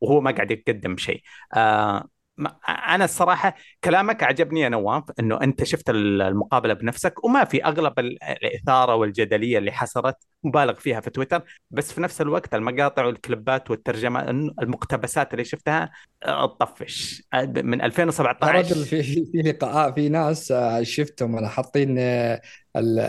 وهو 0.00 0.20
ما 0.20 0.30
قاعد 0.30 0.50
يقدم 0.50 0.96
شيء 0.96 1.22
آه 1.54 2.08
أنا 2.68 3.04
الصراحة 3.04 3.54
كلامك 3.84 4.22
عجبني 4.22 4.60
يا 4.60 4.68
نواف 4.68 5.04
إنه 5.20 5.40
أنت 5.42 5.64
شفت 5.64 5.90
ال- 5.90 6.22
المقابلة 6.22 6.74
بنفسك 6.74 7.24
وما 7.24 7.44
في 7.44 7.64
أغلب 7.64 7.98
ال- 7.98 8.22
الإثارة 8.24 8.94
والجدلية 8.94 9.58
اللي 9.58 9.72
حصلت 9.72 10.16
مبالغ 10.44 10.74
فيها 10.74 11.00
في 11.00 11.10
تويتر. 11.10 11.42
بس 11.70 11.92
في 11.92 12.00
نفس 12.00 12.20
الوقت 12.20 12.54
المقاطع 12.54 13.04
والكليبات 13.04 13.70
والترجمة 13.70 14.20
المقتبسات 14.62 15.32
اللي 15.32 15.44
شفتها 15.44 15.90
آه، 16.24 16.46
تطفش. 16.46 17.22
آه، 17.34 17.44
من 17.44 17.80
يا 17.80 17.86
2017 17.86 18.52
رجل 18.52 18.84
في 18.86 19.02
في 19.02 19.38
لقاء 19.42 19.92
في 19.92 20.08
ناس 20.08 20.52
آه، 20.52 20.82
شفتهم 20.82 21.36
أنا 21.38 21.48
حاطين 21.48 21.98
ال- 22.76 23.00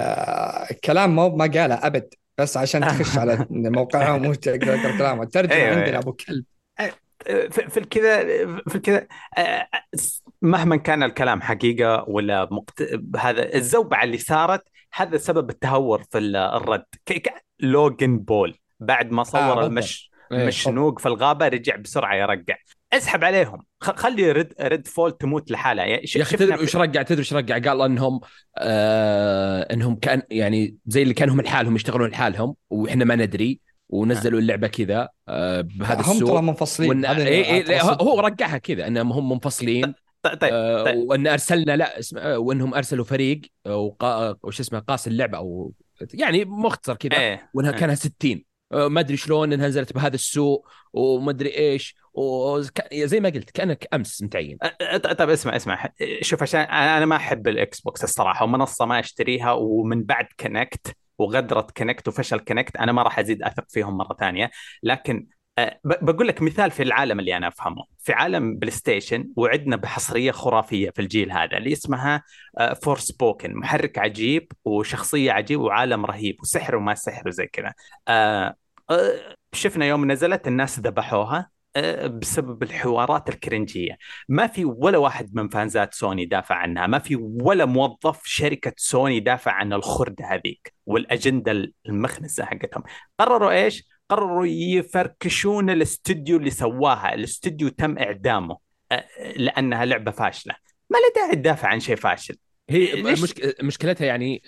الكلام 0.72 1.16
ما 1.16 1.46
قاله 1.46 1.88
أبد 1.88 2.14
بس 2.38 2.58
عشان 2.58 2.88
تخش 2.88 3.18
على 3.18 3.48
موقعهم 3.52 4.26
وتقدر 4.26 4.78
تقرا 4.78 4.98
كلامه 4.98 5.24
الترجمه 5.24 5.56
أيوة، 5.56 5.70
عندنا. 5.70 5.98
أبو 5.98 6.14
كلب. 6.14 6.46
في 7.52 7.78
الكذا 7.78 8.24
في 8.70 8.76
الكذا 8.76 9.08
آه، 9.38 9.68
مهما 10.42 10.76
كان 10.76 11.04
الكلام 11.04 11.42
حقيقة 11.42 12.06
ولا 12.08 12.48
مقت... 12.52 13.00
هذا 13.18 13.56
الزوبعة 13.56 14.04
اللي 14.04 14.18
صارت 14.18 14.64
هذا 14.94 15.18
سبب 15.18 15.50
التهور 15.50 16.04
في 16.12 16.18
ال- 16.18 16.36
الرد 16.36 16.86
ك... 17.06 17.14
ك... 17.14 17.44
لوغان 17.60 18.20
بول 18.20 18.56
بعد 18.80 19.12
ما 19.12 19.24
صور 19.24 19.42
بالضبط. 19.42 19.64
المش... 19.64 20.12
إيه. 20.32 20.42
المشنوق 20.42 21.00
في 21.00 21.06
الغابة 21.06 21.48
رجع 21.48 21.76
بسرعة 21.76 22.16
يرجع 22.16 22.56
اسحب 22.94 23.24
عليهم. 23.24 23.64
خلي 23.82 24.32
Red 24.32 24.54
Redfall 24.62 25.18
تموت 25.18 25.52
لحالها 25.52 25.86
يعني. 25.86 26.06
يا 26.16 26.22
أخي 26.22 26.38
تدري 26.38 26.64
وش 26.64 26.76
رجع 26.76 27.02
تدري 27.02 27.22
وش 27.22 27.34
رجع 27.34 27.58
قال 27.70 27.82
إنهم 27.82 28.20
آه 28.58 29.62
إنهم 29.74 29.96
كأن 29.96 30.22
يعني 30.30 30.76
زي 30.86 31.02
اللي 31.04 31.14
كانهم 31.14 31.42
لحالهم 31.42 31.76
يشتغلون 31.76 32.10
لحالهم 32.10 32.56
وإحنا 32.70 33.06
ما 33.06 33.16
ندري 33.16 33.60
ونزلوا 33.90 34.40
اللعبة 34.40 34.68
كذا 34.68 35.10
آه 35.28 35.62
بهذا 35.62 36.02
هم 36.02 36.12
السوء 36.12 36.30
ترى 36.30 36.42
منفصلين 36.42 36.90
وإن... 36.90 37.06
إيه 37.06 37.70
إيه. 37.70 37.82
هو 37.82 38.20
رجعها 38.20 38.58
كذا 38.58 38.88
إنهم 38.88 39.12
هم 39.12 39.30
منفصلين 39.30 39.94
ط- 40.24 40.28
طيب 40.28 40.54
آه 40.54 40.84
طيب. 40.84 40.98
وإن 40.98 41.28
أرسلنا 41.28 41.78
لا 41.78 42.00
اسم... 42.00 42.18
وإنهم 42.18 42.74
أرسلوا 42.74 43.06
فريق 43.06 43.42
وقا... 43.68 44.36
وش 44.44 44.60
اسمه 44.60 44.80
قاس 44.80 45.08
اللعبة 45.08 45.38
أو 45.38 45.74
يعني 46.14 46.46
مختصر 46.46 46.96
كذا 46.96 47.20
إيه 47.20 47.50
وإنها 47.54 47.72
إيه. 47.72 47.78
كانها 47.78 47.96
60 47.96 48.44
آه، 48.72 48.88
ما 48.88 49.00
أدري 49.00 49.18
شلون 49.18 49.54
إنها 49.54 49.68
نزلت 49.68 49.94
بهذا 49.94 50.16
السوء 50.16 50.66
وما 50.94 51.32
أدري 51.32 51.58
إيش 51.58 51.96
وك... 52.14 52.94
زي 52.94 53.20
ما 53.20 53.30
قلت 53.30 53.50
كأنك 53.50 53.88
أمس 53.94 54.22
متعين 54.24 54.58
طيب 55.18 55.30
اسمع 55.30 55.56
اسمع 55.56 55.90
شوف 56.22 56.42
عشان 56.42 56.60
أنا 56.60 56.98
أنا 56.98 57.06
ما 57.06 57.16
أحب 57.16 57.48
الإكس 57.48 57.82
بوكس 57.82 58.04
الصراحة 58.04 58.46
ومنصة 58.46 58.86
ما 58.86 59.00
أشتريها 59.00 59.52
ومن 59.52 60.04
بعد 60.04 60.26
Kinect 60.40 60.96
وغدرت 61.18 61.78
Kinect 61.78 62.08
وفشل 62.08 62.40
Kinect 62.40 62.78
أنا 62.78 62.92
ما 62.92 63.04
راح 63.04 63.20
أزيد 63.20 63.44
أثق 63.44 63.66
فيهم 63.70 63.98
مرة 63.98 64.16
ثانية. 64.20 64.52
لكن 64.84 65.28
ب- 65.60 66.06
بقول 66.06 66.28
لك 66.28 66.42
مثال 66.42 66.72
في 66.72 66.84
العالم 66.84 67.20
اللي 67.20 67.38
أنا 67.38 67.48
أفهمه. 67.48 67.84
في 68.00 68.14
عالم 68.14 68.56
بلاي 68.56 68.72
ستيشن 68.72 69.30
وعدنا 69.36 69.76
بحصرية 69.76 70.32
خرافية 70.32 70.90
في 70.90 71.02
الجيل 71.02 71.32
هذا 71.32 71.58
اللي 71.58 71.74
اسمها 71.74 72.24
Forspoken 72.82 73.56
محرك 73.56 73.98
عجيب 73.98 74.52
وشخصية 74.66 75.32
عجيب 75.32 75.60
وعالم 75.60 76.06
رهيب 76.06 76.36
وسحر 76.42 76.76
وما 76.76 76.96
سحر 76.96 77.28
وزي 77.28 77.48
كذا. 77.48 77.74
أه، 78.08 78.56
شفنا 79.54 79.86
يوم 79.86 80.12
نزلت 80.12 80.48
الناس 80.48 80.80
ذبحوها. 80.80 81.57
بسبب 82.06 82.64
الحوارات 82.64 83.30
الكرنجية. 83.30 83.98
ما 84.30 84.48
في 84.48 84.66
ولا 84.66 84.98
واحد 84.98 85.36
من 85.36 85.50
فانزات 85.50 85.94
سوني 85.94 86.26
دافع 86.26 86.56
عنها 86.56 86.88
ما 86.88 87.00
في 87.00 87.16
ولا 87.42 87.66
موظف 87.66 88.22
شركة 88.26 88.74
سوني 88.78 89.20
دافع 89.20 89.52
عن 89.52 89.74
الخردة 89.74 90.26
هذيك 90.26 90.74
والأجندة 90.86 91.72
المخنسة 91.86 92.46
حقتهم. 92.46 92.84
قرروا 93.20 93.52
إيش؟ 93.52 93.88
قرروا 94.10 94.46
يفركشون 94.48 95.70
الاستوديو 95.70 96.38
اللي 96.38 96.50
سواها. 96.50 97.14
الاستوديو 97.14 97.70
تم 97.70 97.98
إعدامه 97.98 98.58
أه، 98.92 99.06
لأنها 99.38 99.86
لعبة 99.86 100.12
فاشلة. 100.12 100.56
ما 100.90 100.98
له 100.98 101.14
داعي 101.16 101.36
تدافع 101.36 101.68
عن 101.68 101.80
شيء 101.80 101.96
فاشل. 101.96 102.38
هي 102.70 103.02
ليش؟ 103.02 103.22
مشك... 103.24 103.64
مشكلتها 103.64 104.06
يعني 104.06 104.42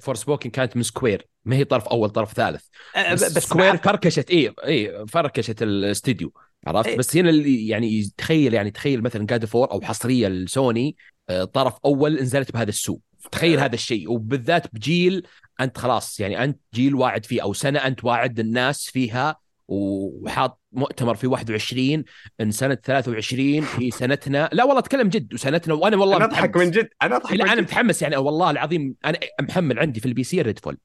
Forspoken 0.00 0.50
كانت 0.50 0.76
من 0.76 0.82
Square 0.82 1.26
ما 1.44 1.56
هي 1.56 1.64
طرف 1.64 1.88
أول 1.88 2.10
طرف 2.10 2.32
ثالث. 2.32 2.64
أه، 2.96 3.12
بس, 3.12 3.32
بس 3.32 3.42
Square 3.42 3.76
فركشت 3.76 4.30
اي 4.30 4.54
اي 4.64 5.06
فركشت 5.06 5.62
الاستديو 5.62 6.32
عرفت؟ 6.66 6.88
إيه. 6.88 6.96
بس 6.96 7.16
هنا 7.16 7.30
اللي 7.30 7.68
يعني 7.68 8.02
تخيل 8.16 8.54
يعني 8.54 8.70
تخيل 8.70 9.02
مثلا 9.02 9.26
God 9.26 9.44
of 9.44 9.54
War 9.54 9.70
أو 9.70 9.80
حصرية 9.80 10.28
لسوني 10.28 10.96
آه، 11.28 11.44
طرف 11.44 11.74
أول 11.84 12.22
نزلت 12.22 12.52
بهذا 12.52 12.68
السوء. 12.68 13.00
تخيل 13.32 13.60
هذا 13.60 13.74
الشيء. 13.74 14.10
وبالذات 14.10 14.74
بجيل 14.74 15.26
أنت 15.60 15.78
خلاص 15.78 16.20
يعني 16.20 16.44
أنت 16.44 16.60
جيل 16.74 16.94
واعد 16.94 17.26
فيه 17.26 17.42
أو 17.42 17.52
سنة 17.52 17.78
أنت 17.78 18.04
واعد 18.04 18.40
الناس 18.40 18.90
فيها 18.90 19.36
وحاط 19.68 20.60
مؤتمر 20.72 21.14
في 21.14 21.26
21 21.26 22.04
إن 22.40 22.50
سنة 22.50 22.74
23 22.74 23.66
هي 23.78 23.90
سنتنا. 23.90 24.50
لا 24.52 24.64
والله 24.64 24.78
أتكلم 24.78 25.08
جد 25.08 25.34
وسنتنا 25.34 25.74
وأنا 25.74 25.96
والله 25.96 26.16
أضحك 26.16 26.48
متحمس. 26.48 26.64
من 26.64 26.70
جد 26.70 26.88
لا 27.02 27.20
من 27.30 27.48
أنا 27.48 27.60
متحمس 27.60 28.02
يعني 28.02 28.16
والله 28.16 28.50
العظيم 28.50 28.94
أنا 29.04 29.18
محمل 29.40 29.78
عندي 29.78 30.00
في 30.00 30.06
ال 30.06 30.24
PC 30.24 30.42
Redfall 30.42 30.78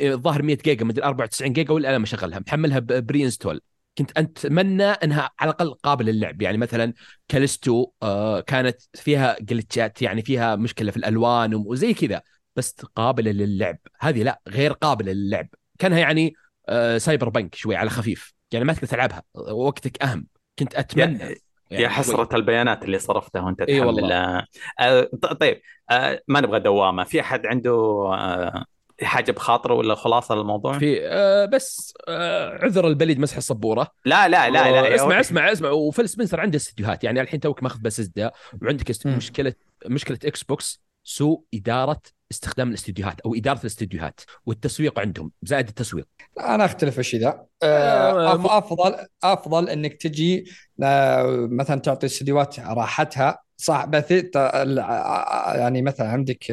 الظاهر 0.00 0.42
100 0.42 0.58
جيجا 0.64 0.84
مدري 0.84 1.04
94 1.04 1.52
جيجا 1.52 1.72
ولا 1.72 1.90
أنا 1.90 1.98
مشغلها. 1.98 2.38
محملها 2.46 2.78
pre-install 2.78 3.60
كنت 3.98 4.10
أتمنى 4.18 4.84
إنها 4.84 5.30
على 5.40 5.50
الأقل 5.50 5.74
قابلة 5.74 6.12
للعب. 6.12 6.42
يعني 6.42 6.58
مثلا 6.58 6.92
كاليستو 7.28 7.90
آه 8.02 8.40
كانت 8.40 8.76
فيها 8.94 9.36
جلتشات 9.40 10.02
يعني 10.02 10.22
فيها 10.22 10.56
مشكلة 10.56 10.90
في 10.90 10.96
الألوان 10.96 11.54
وزي 11.54 11.94
كذا. 11.94 12.22
بس 12.56 12.74
قابلة 12.96 13.30
للعب. 13.30 13.78
هذه 14.00 14.22
لا 14.22 14.40
غير 14.48 14.72
قابلة 14.72 15.12
للعب. 15.12 15.48
كانها 15.78 15.98
يعني 15.98 16.34
Cyberpunk 16.96 17.54
شوي 17.54 17.76
على 17.76 17.90
خفيف. 17.90 18.34
يعني 18.52 18.64
ما 18.64 18.72
تقدر 18.72 18.86
تلعبها. 18.86 19.22
وقتك 19.34 20.02
أهم. 20.02 20.26
كنت 20.58 20.74
أتمنى. 20.74 21.22
يا, 21.22 21.36
يعني 21.70 21.84
يا 21.84 21.88
حسرة 21.88 22.36
البيانات 22.36 22.84
اللي 22.84 22.98
صرفتها 22.98 23.42
وأنت 23.42 23.62
تحمل 23.62 23.80
والله. 23.86 24.14
آه، 24.14 24.46
آه، 24.80 25.08
طيب 25.40 25.60
آه، 25.90 26.22
ما 26.28 26.40
نبغى 26.40 26.60
دوامة. 26.60 27.04
في 27.04 27.20
أحد 27.20 27.46
عنده 27.46 27.72
آه، 28.14 28.64
حاجة 29.02 29.32
بخاطره 29.32 29.74
ولا 29.74 29.94
خلاصة 29.94 30.34
للموضوع؟ 30.34 30.78
في 30.78 31.06
آه 31.06 31.44
بس 31.46 31.94
آه 32.08 32.58
عذر 32.64 32.86
البليد 32.86 33.18
مسح 33.20 33.36
السبوره 33.36 33.88
لا 34.04 34.28
لا 34.28 34.50
لا 34.50 34.70
لا 34.70 34.94
اسمع. 34.94 35.20
اسمع 35.20 35.52
اسمع. 35.52 35.70
وفيل 35.70 36.08
سبنسر 36.08 36.40
عنده 36.40 36.56
استديوهات. 36.56 37.04
يعني 37.04 37.20
الحين 37.20 37.40
توك 37.40 37.62
ماخذ 37.62 37.80
بسزدا 37.80 38.30
وعندك. 38.62 39.06
مشكلة 39.06 39.54
مشكلة 39.86 40.18
إكس 40.24 40.44
بوكس. 40.44 40.84
سوء 41.04 41.44
إدارة 41.54 42.00
استخدام 42.30 42.68
الاستديوهات 42.68 43.20
أو 43.20 43.34
إدارة 43.34 43.60
الاستديوهات 43.60 44.20
والتسويق 44.46 44.98
عندهم 45.00 45.30
زائد 45.42 45.68
التسويق. 45.68 46.06
أنا 46.40 46.64
أختلف 46.64 46.94
في 46.94 47.00
الشيء 47.00 47.20
ذا. 47.20 47.46
آه، 47.62 48.32
آه، 48.32 48.42
أف- 48.42 48.50
أفضل 48.50 49.06
أفضل 49.24 49.68
إنك 49.68 49.94
تجي 49.94 50.44
آه، 50.82 51.48
مثلا 51.50 51.80
تعطي 51.80 52.06
الاستديوهات 52.06 52.60
راحتها. 52.60 53.38
صح 53.56 53.84
بثيتا 53.84 54.62
يعني 55.56 55.82
مثلا 55.82 56.08
عندك 56.08 56.44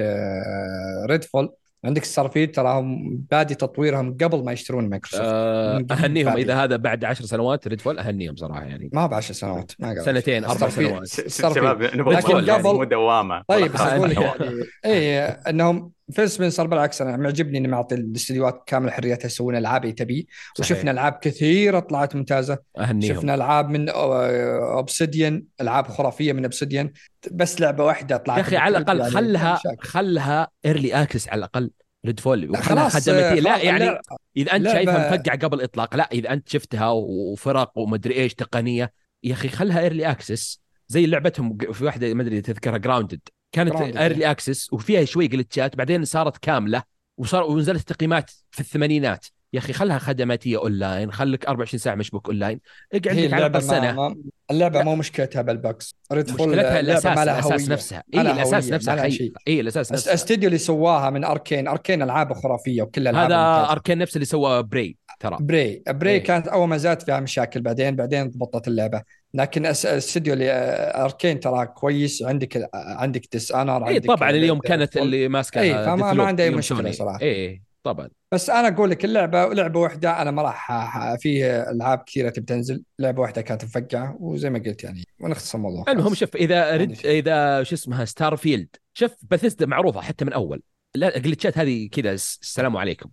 Redfall 1.09 1.53
عندك 1.85 2.03
Starfield 2.03 2.51
تراهم 2.51 3.17
بادي 3.31 3.55
تطويرهم 3.55 4.17
قبل 4.21 4.43
ما 4.43 4.51
يشترون 4.51 4.89
مايكروسوفت 4.89 5.23
آه، 5.25 5.77
قبل 5.77 5.91
أهنيهم 5.91 6.29
بادي. 6.29 6.41
إذا 6.41 6.55
هذا 6.63 6.75
بعد 6.75 7.05
عشر 7.05 7.25
سنوات 7.25 7.67
Redfall 7.67 7.99
أهنيهم 7.99 8.35
صراحة 8.35 8.63
يعني 8.63 8.89
ما 8.93 9.01
هو 9.03 9.07
بعشر 9.07 9.33
سنوات 9.33 9.71
ما 9.79 9.89
قبل 9.89 10.01
سنتين 10.05 10.45
أربع. 10.45 10.69
سنوات 10.69 11.07
شباب 11.55 11.83
نبغى 11.95 12.15
لكن 12.15 12.29
نقول 12.29 12.47
يعني 12.49 12.63
قبل- 12.63 12.73
مو 12.75 12.83
دوامة 12.83 13.43
طيب 13.47 13.71
بس 13.73 13.81
أقول 13.81 14.09
لك. 14.09 14.17
يعني 14.17 14.63
اي 14.85 15.19
إنهم 15.23 15.91
فيل 16.11 16.29
سبنسر 16.29 16.67
بالعكس 16.67 17.01
أنا 17.01 17.17
معجبني 17.17 17.57
إنه 17.57 17.69
معطي 17.69 17.95
الاستديوهات 17.95 18.63
كامل 18.65 18.91
حريتها 18.91 19.25
يسوون 19.25 19.55
ألعاب 19.55 19.83
اللي 19.83 19.93
تبي. 19.93 20.27
وشفنا 20.59 20.91
ألعاب 20.91 21.13
كثيرة 21.21 21.79
طلعت 21.79 22.15
ممتازة. 22.15 22.57
أهنيهم. 22.77 23.15
شفنا 23.15 23.35
ألعاب 23.35 23.69
من 23.69 23.89
Obsidian 23.89 25.43
ألعاب 25.61 25.87
خرافية 25.87 26.33
من 26.33 26.43
Obsidian 26.43 26.91
بس 27.31 27.61
لعبة 27.61 27.83
واحدة 27.83 28.17
طلعت 28.17 28.37
يا 28.37 28.41
أخي 28.43 28.57
على 28.57 28.77
الأقل 28.77 28.99
يعني 28.99 29.11
خلها. 29.11 29.59
خلها 29.79 30.47
early 30.65 30.93
access 30.93 31.29
على 31.29 31.39
الأقل 31.39 31.71
لا 32.03 32.13
وخلها 32.25 32.89
خلاص 32.89 33.07
لا 33.07 33.57
يعني 33.57 33.99
إذا 34.37 34.55
أنت 34.55 34.67
شايفها 34.67 35.13
مفقعه 35.13 35.37
قبل 35.37 35.57
الاطلاق 35.57 35.95
لا 35.95 36.09
إذا 36.11 36.33
أنت 36.33 36.49
شفتها 36.49 36.89
وفرق 36.89 37.71
ومدري 37.75 38.15
إيش 38.15 38.33
تقنية 38.33 38.93
يا 39.23 39.33
أخي 39.33 39.49
خلها 39.49 39.79
early 39.79 40.11
access 40.11 40.61
زي 40.87 41.05
لعبتهم 41.05 41.57
في 41.57 41.85
واحدة 41.85 42.13
ما 42.13 42.21
أدري 42.23 42.41
تذكرها 42.41 42.77
Grounded 42.77 43.19
كانت. 43.51 43.75
early 43.75 44.31
access 44.31 44.73
وفيها 44.73 45.05
شوي 45.05 45.27
جلتشات 45.27 45.75
بعدين 45.75 46.05
صارت 46.05 46.37
كاملة 46.37 46.83
وصار 47.17 47.43
ونزلت 47.43 47.93
تقييمات 47.93 48.31
في 48.51 48.59
الثمانينات. 48.59 49.25
يا 49.53 49.59
أخي 49.59 49.73
خلها 49.73 49.97
خدماتية 49.97 50.57
اونلاين 50.57 51.11
خليك 51.11 51.45
24 51.45 51.79
ساعة 51.79 51.95
مشبوك 51.95 52.27
اونلاين 52.27 52.59
اقعد 52.93 53.15
لك 53.15 53.33
على 53.33 53.45
الأقل 53.45 53.95
ما 53.95 54.15
اللعبة. 54.51 54.83
مو 54.83 54.95
مشكلتها 54.95 55.41
بال 55.41 55.59
bugs 55.59 55.95
مشكلتها 56.11 56.79
الأساس 56.79 57.17
الأساس. 57.17 57.69
نفسها. 57.69 58.03
اي 58.13 58.21
الأساس 58.21 58.71
نفسها. 58.71 59.03
اي 59.47 59.59
الأساس 59.59 59.91
نفسها. 59.91 60.09
الاستديو 60.09 60.47
اللي 60.47 60.57
سواها 60.57 61.09
من 61.09 61.23
Arkane. 61.23 61.67
Arkane 61.67 62.01
العابه 62.01 62.35
خرافيه 62.35 62.81
وكل 62.81 63.07
ألعاب 63.07 63.31
هذا 63.31 63.71
Arkane 63.71 63.97
نفس 63.97 64.15
اللي 64.15 64.25
سوى 64.25 64.63
Prey 64.63 64.97
ترى. 65.19 65.37
Prey 65.39 65.83
Prey 65.87 66.11
إيه. 66.11 66.23
كانت 66.23 66.47
أول 66.47 66.67
ما 66.67 66.77
نزلت 66.77 67.01
فيها 67.01 67.19
مشاكل 67.19 67.61
بعدين 67.61 67.95
بعدين 67.95 68.29
ضبطت 68.29 68.67
اللعبة. 68.67 69.01
لكن 69.33 69.65
الاستديو 69.65 70.33
اللي 70.33 70.51
آه، 70.51 71.03
Arkane 71.05 71.39
ترى 71.39 71.65
كويس. 71.65 72.23
عندك 72.23 72.69
عندك 72.73 73.21
Dishonored 73.31 73.87
اي 73.87 73.99
طبعا 73.99 74.29
اليوم 74.29 74.59
كانت 74.59 74.97
اللي 74.97 75.27
ماسكه 75.27 75.61
إي، 75.61 75.73
فما- 75.73 76.13
ما 76.13 76.23
عندي 76.23 76.49
مشكلة 76.49 76.77
سوني. 76.77 76.93
صراحة. 76.93 77.21
اي 77.21 77.61
طبعا. 77.83 78.09
بس 78.31 78.49
أنا 78.49 78.67
أقول 78.67 78.89
لك 78.89 79.05
اللعبة 79.05 79.53
لعبة 79.53 79.79
واحدة 79.79 80.21
أنا 80.21 80.31
ما 80.31 80.41
راح 80.41 80.71
فيه 81.15 81.71
ألعاب 81.71 82.03
كثيرة 82.07 82.29
تبي 82.29 82.45
تنزل. 82.45 82.83
لعبة 82.99 83.21
واحدة 83.21 83.41
كانت 83.41 83.65
مفقعه 83.65 84.17
وزي 84.19 84.49
ما 84.49 84.59
قلت 84.59 84.83
يعني 84.83 85.03
ونختصر 85.19 85.57
الموضوع. 85.57 85.85
المهم. 85.89 86.13
شوف 86.13 86.35
إذا 86.35 86.77
رد. 86.77 87.05
إذا 87.05 87.63
شو 87.63 87.75
اسمها 87.75 88.05
Starfield 88.05 88.67
شوف 88.93 89.11
بثيسدا 89.31 89.65
معروفة 89.65 90.01
حتى 90.01 90.25
من 90.25 90.33
أول. 90.33 90.61
لا 90.95 91.17
الجلتشات 91.17 91.57
هذه 91.57 91.89
كذا 91.91 92.11
السلام 92.11 92.77
عليكم. 92.77 93.09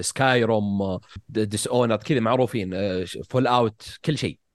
Skyrim 0.00 0.98
Dishonored 1.28 1.96
كذا 1.96 2.20
معروفين 2.20 2.74
Fallout 3.30 3.82
كل 4.04 4.18
شيء. 4.18 4.30
آه، 4.32 4.45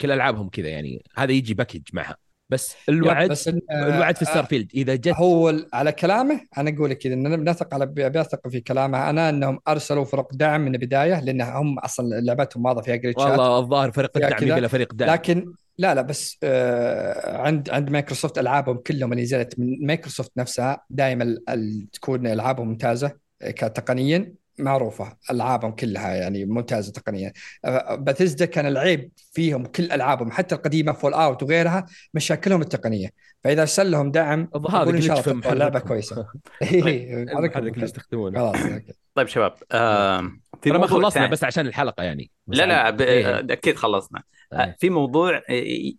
كل 0.00 0.12
ألعابهم 0.12 0.48
كذا 0.48 0.68
يعني. 0.68 1.02
هذا 1.16 1.32
يجي 1.32 1.54
package 1.54 1.82
معها. 1.92 2.16
بس 2.50 2.74
الوعد 2.88 3.30
بس 3.30 3.48
إن- 3.48 3.58
الوعد 3.72 4.16
في 4.16 4.24
Starfield 4.24 4.70
إذا 4.74 4.94
جت 4.94 5.14
هو 5.16 5.54
على 5.72 5.92
كلامه 5.92 6.40
أنا 6.58 6.70
أقول 6.70 6.90
لك 6.90 7.06
أنا 7.06 7.36
بنثق 7.36 7.74
على 7.74 7.86
بثق 7.86 8.48
في 8.48 8.60
كلامه. 8.60 9.10
أنا 9.10 9.28
إنهم 9.28 9.58
أرسلوا 9.68 10.04
فرق 10.04 10.34
دعم 10.34 10.60
من 10.60 10.74
البداية 10.74 11.20
لأن 11.20 11.40
هم 11.40 11.78
أصلا 11.78 12.20
لعبتهم 12.20 12.64
واضح 12.64 12.82
فيها 12.82 12.96
جلتشات 12.96 13.30
والله 13.30 13.58
الظاهر 13.58 13.92
فريق 13.92 14.16
الدعم. 14.16 14.58
يبي 14.58 14.68
فريق 14.68 14.94
دعم. 14.94 15.10
لكن 15.10 15.52
لا 15.78 15.94
لا 15.94 16.02
بس 16.02 16.38
آه 16.42 17.36
عند 17.36 17.70
عند 17.70 17.90
مايكروسوفت 17.90 18.38
ألعابهم 18.38 18.76
كلهم 18.76 19.12
اللي 19.12 19.22
نزلت 19.22 19.58
من 19.58 19.86
مايكروسوفت 19.86 20.32
نفسها 20.36 20.84
دائما 20.90 21.36
تكون 21.92 22.26
ألعابهم 22.26 22.68
ممتازة 22.68 23.12
آه، 23.42 23.50
كتقنيا. 23.50 24.34
معروفة 24.58 25.16
ألعابهم 25.30 25.72
كلها 25.72 26.14
يعني 26.14 26.44
ممتازة 26.44 26.92
تقنيا 26.92 27.32
آه، 27.64 27.94
باتيزدا 27.94 28.44
كان 28.44 28.66
العيب 28.66 29.10
فيهم 29.32 29.66
كل 29.66 29.92
ألعابهم 29.92 30.30
حتى 30.30 30.54
القديمة 30.54 30.92
Fallout 30.92 31.42
وغيرها 31.42 31.86
مشاكلهم 32.14 32.60
التقنية 32.60 33.08
فإذا 33.44 33.60
ارسل 33.60 33.90
لهم 33.90 34.10
دعم 34.10 34.48
أقول 34.54 34.94
إن 34.94 35.00
شاء 35.00 35.30
الله 35.30 35.54
لعبة. 35.54 35.78
كويسة 35.78 36.26
إيه،. 36.62 37.26
يستخدمونه 37.76 38.52
خلاص. 38.52 38.82
طيب 39.14 39.26
شباب 39.26 39.54
آه 39.72 40.20
في 40.62 40.70
ترى 40.70 40.72
ما 40.72 40.78
موضوع 40.78 41.00
خلصنا. 41.02 41.26
بس 41.26 41.44
عشان 41.44 41.66
الحلقة 41.66 42.02
يعني 42.02 42.30
لا 42.46 42.66
لا 42.66 42.90
ب... 42.90 43.00
إيه. 43.00 43.38
أكيد 43.38 43.76
خلصنا 43.76 44.22
إيه. 44.52 44.58
آه، 44.58 44.76
في 44.78 44.90
موضوع 44.90 45.42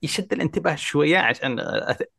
يشد 0.04 0.34
الانتباه 0.34 0.76
شوية 0.76 1.18
عشان 1.18 1.60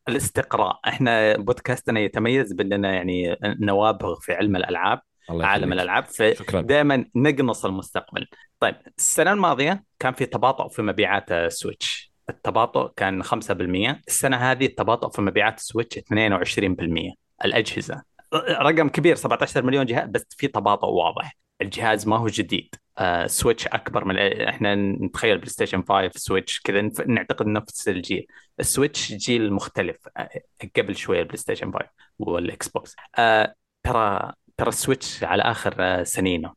الاستقراء 0.09 0.79
إحنا 0.87 1.37
بودكاستنا 1.37 1.99
يتميز 1.99 2.53
بأننا 2.53 2.93
يعني 2.93 3.37
نوابغ 3.43 4.19
في 4.19 4.33
علم 4.33 4.55
الألعاب 4.55 5.01
عالم. 5.41 5.73
الألعاب 5.73 6.05
فدائما 6.05 7.05
نقنص 7.15 7.65
المستقبل. 7.65 8.27
طيب 8.59 8.75
السنة 8.97 9.33
الماضية 9.33 9.83
كان 9.99 10.13
في 10.13 10.25
تباطؤ 10.25 10.67
في 10.67 10.81
مبيعات 10.81 11.51
سويتش. 11.51 12.11
التباطؤ 12.29 12.91
كان 12.95 13.23
5% 13.23 14.01
السنة 14.07 14.37
هذه 14.37 14.65
التباطؤ 14.65 15.09
في 15.09 15.21
مبيعات 15.21 15.59
سويتش 15.59 15.97
22% 15.97 17.13
الأجهزة. 17.45 18.01
رقم 18.49 18.89
كبير 18.89 19.15
17 19.15 19.63
مليون 19.63 19.85
جهاز 19.85 20.09
بس 20.09 20.25
في 20.37 20.47
تباطؤ 20.47 20.87
واضح. 20.87 21.37
الجهاز 21.61 22.07
ما 22.07 22.17
هو 22.17 22.27
جديد. 22.27 22.75
آه 22.97 23.27
سويتش 23.27 23.67
أكبر 23.67 24.05
من 24.05 24.17
إحنا 24.47 24.75
نتخيل 24.75 25.37
بلاي 25.37 25.49
ستيشن 25.49 25.83
5 25.89 26.11
سويتش 26.15 26.61
كذا 26.61 26.89
نعتقد 27.07 27.47
نفس 27.47 27.87
الجيل. 27.87 28.27
السويتش 28.59 29.13
جيل 29.13 29.53
مختلف 29.53 29.97
آه 30.17 30.29
قبل 30.77 30.95
شوية 30.95 31.19
البلاي 31.19 31.37
ستيشن 31.37 31.71
5 31.73 31.85
والإكس 32.19 32.67
بوكس. 32.67 32.95
آه 33.17 33.55
ترى 33.83 34.33
ترى 34.61 34.69
السويتش 34.69 35.23
على 35.23 35.43
آخر 35.43 35.75
آه 35.79 36.03
سنينة. 36.03 36.53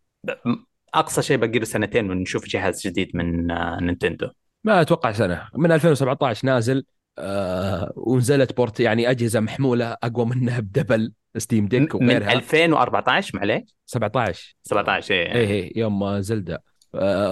أقصى 0.95 1.23
شيء 1.23 1.37
باقي 1.37 1.59
له 1.59 1.65
سنتين 1.65 2.11
ونشوف 2.11 2.47
جهاز 2.49 2.87
جديد 2.87 3.11
من 3.17 3.51
آه 3.51 3.81
نينتندو. 3.81 4.29
ما 4.65 4.81
أتوقع 4.81 5.13
سنة. 5.13 5.49
من 5.55 5.73
2017 5.73 6.47
نازل 6.47 6.85
آه 7.19 7.93
ونزلت 7.97 8.57
بورت 8.57 8.81
يعني 8.81 9.11
أجهزة 9.11 9.41
محمولة 9.41 9.97
أقوى 10.03 10.27
منها 10.27 10.61
ب 10.61 10.68
double 10.68 11.13
ستيم 11.39 11.67
ديك 11.69 11.95
من 11.95 12.07
وغيرها. 12.07 12.33
2014 12.33 13.39
معليش؟ 13.39 13.63
17 13.87 14.57
17 14.63 15.15
إيه. 15.15 15.33
اي 15.35 15.51
اي 15.51 15.73
يوم 15.77 16.21
زلدا 16.21 16.59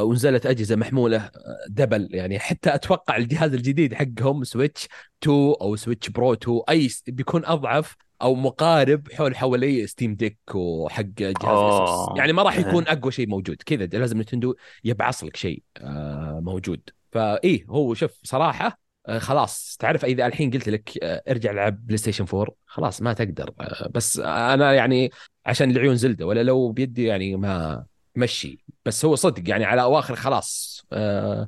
ونزلت 0.03 0.47
أجهزة 0.47 0.77
محمولة 0.77 1.17
آه، 1.17 1.31
double. 1.69 2.09
يعني 2.13 2.39
حتى 2.39 2.75
أتوقع 2.75 3.17
الجهاز 3.17 3.55
الجديد 3.55 3.95
حقهم 3.95 4.45
سويتش 4.45 4.89
2 5.23 5.55
أو 5.61 5.77
سويتش 5.77 6.09
pro 6.09 6.33
2 6.33 6.61
أي 6.71 6.89
بيكون 7.07 7.45
أضعف 7.45 7.97
أو 8.23 8.35
مقارب 8.35 9.13
حول 9.13 9.37
حوالي 9.37 9.87
ستيم 9.87 10.15
ديك 10.15 10.39
وحق 10.55 11.03
جهاز. 11.03 11.35
اسوس 11.45 12.19
يعني 12.19 12.33
ما 12.33 12.43
راح 12.43 12.59
يكون 12.59 12.89
أقوى 12.89 13.13
شيء 13.13 13.29
موجود. 13.29 13.57
كذا 13.67 13.87
لازم 13.87 14.21
نينتندو 14.21 14.55
يبعص 14.85 15.25
لك 15.25 15.37
شيء 15.37 15.63
آه 15.79 16.41
موجود. 16.43 16.81
فايه 17.13 17.65
هو 17.69 17.95
شوف 17.95 18.21
صراحة 18.25 18.79
آه 19.09 19.19
خلاص. 19.19 19.77
تعرف 19.81 20.05
إذا 20.05 20.27
الحين 20.27 20.51
قلت 20.51 20.69
لك 20.69 20.91
آه 21.03 21.23
ارجع 21.29 21.51
العب 21.51 21.87
بلاي 21.87 21.97
ستيشن 21.97 22.27
4 22.35 22.55
خلاص 22.67 23.03
ما 23.03 23.13
تقدر. 23.13 23.51
آه 23.61 23.89
بس 23.95 24.19
أنا 24.19 24.73
يعني 24.73 25.11
عشان 25.47 25.71
العيون 25.71 25.97
زلدا 25.97 26.27
ولا 26.27 26.43
لو 26.43 26.73
بيدي 26.73 27.05
يعني 27.05 27.37
ما 27.37 27.85
مشي. 28.17 28.65
بس 28.85 29.05
هو 29.05 29.15
صدق 29.15 29.51
يعني 29.51 29.65
على 29.65 29.83
أواخر 29.83 30.17
خلاص. 30.17 30.83
آه 30.93 31.47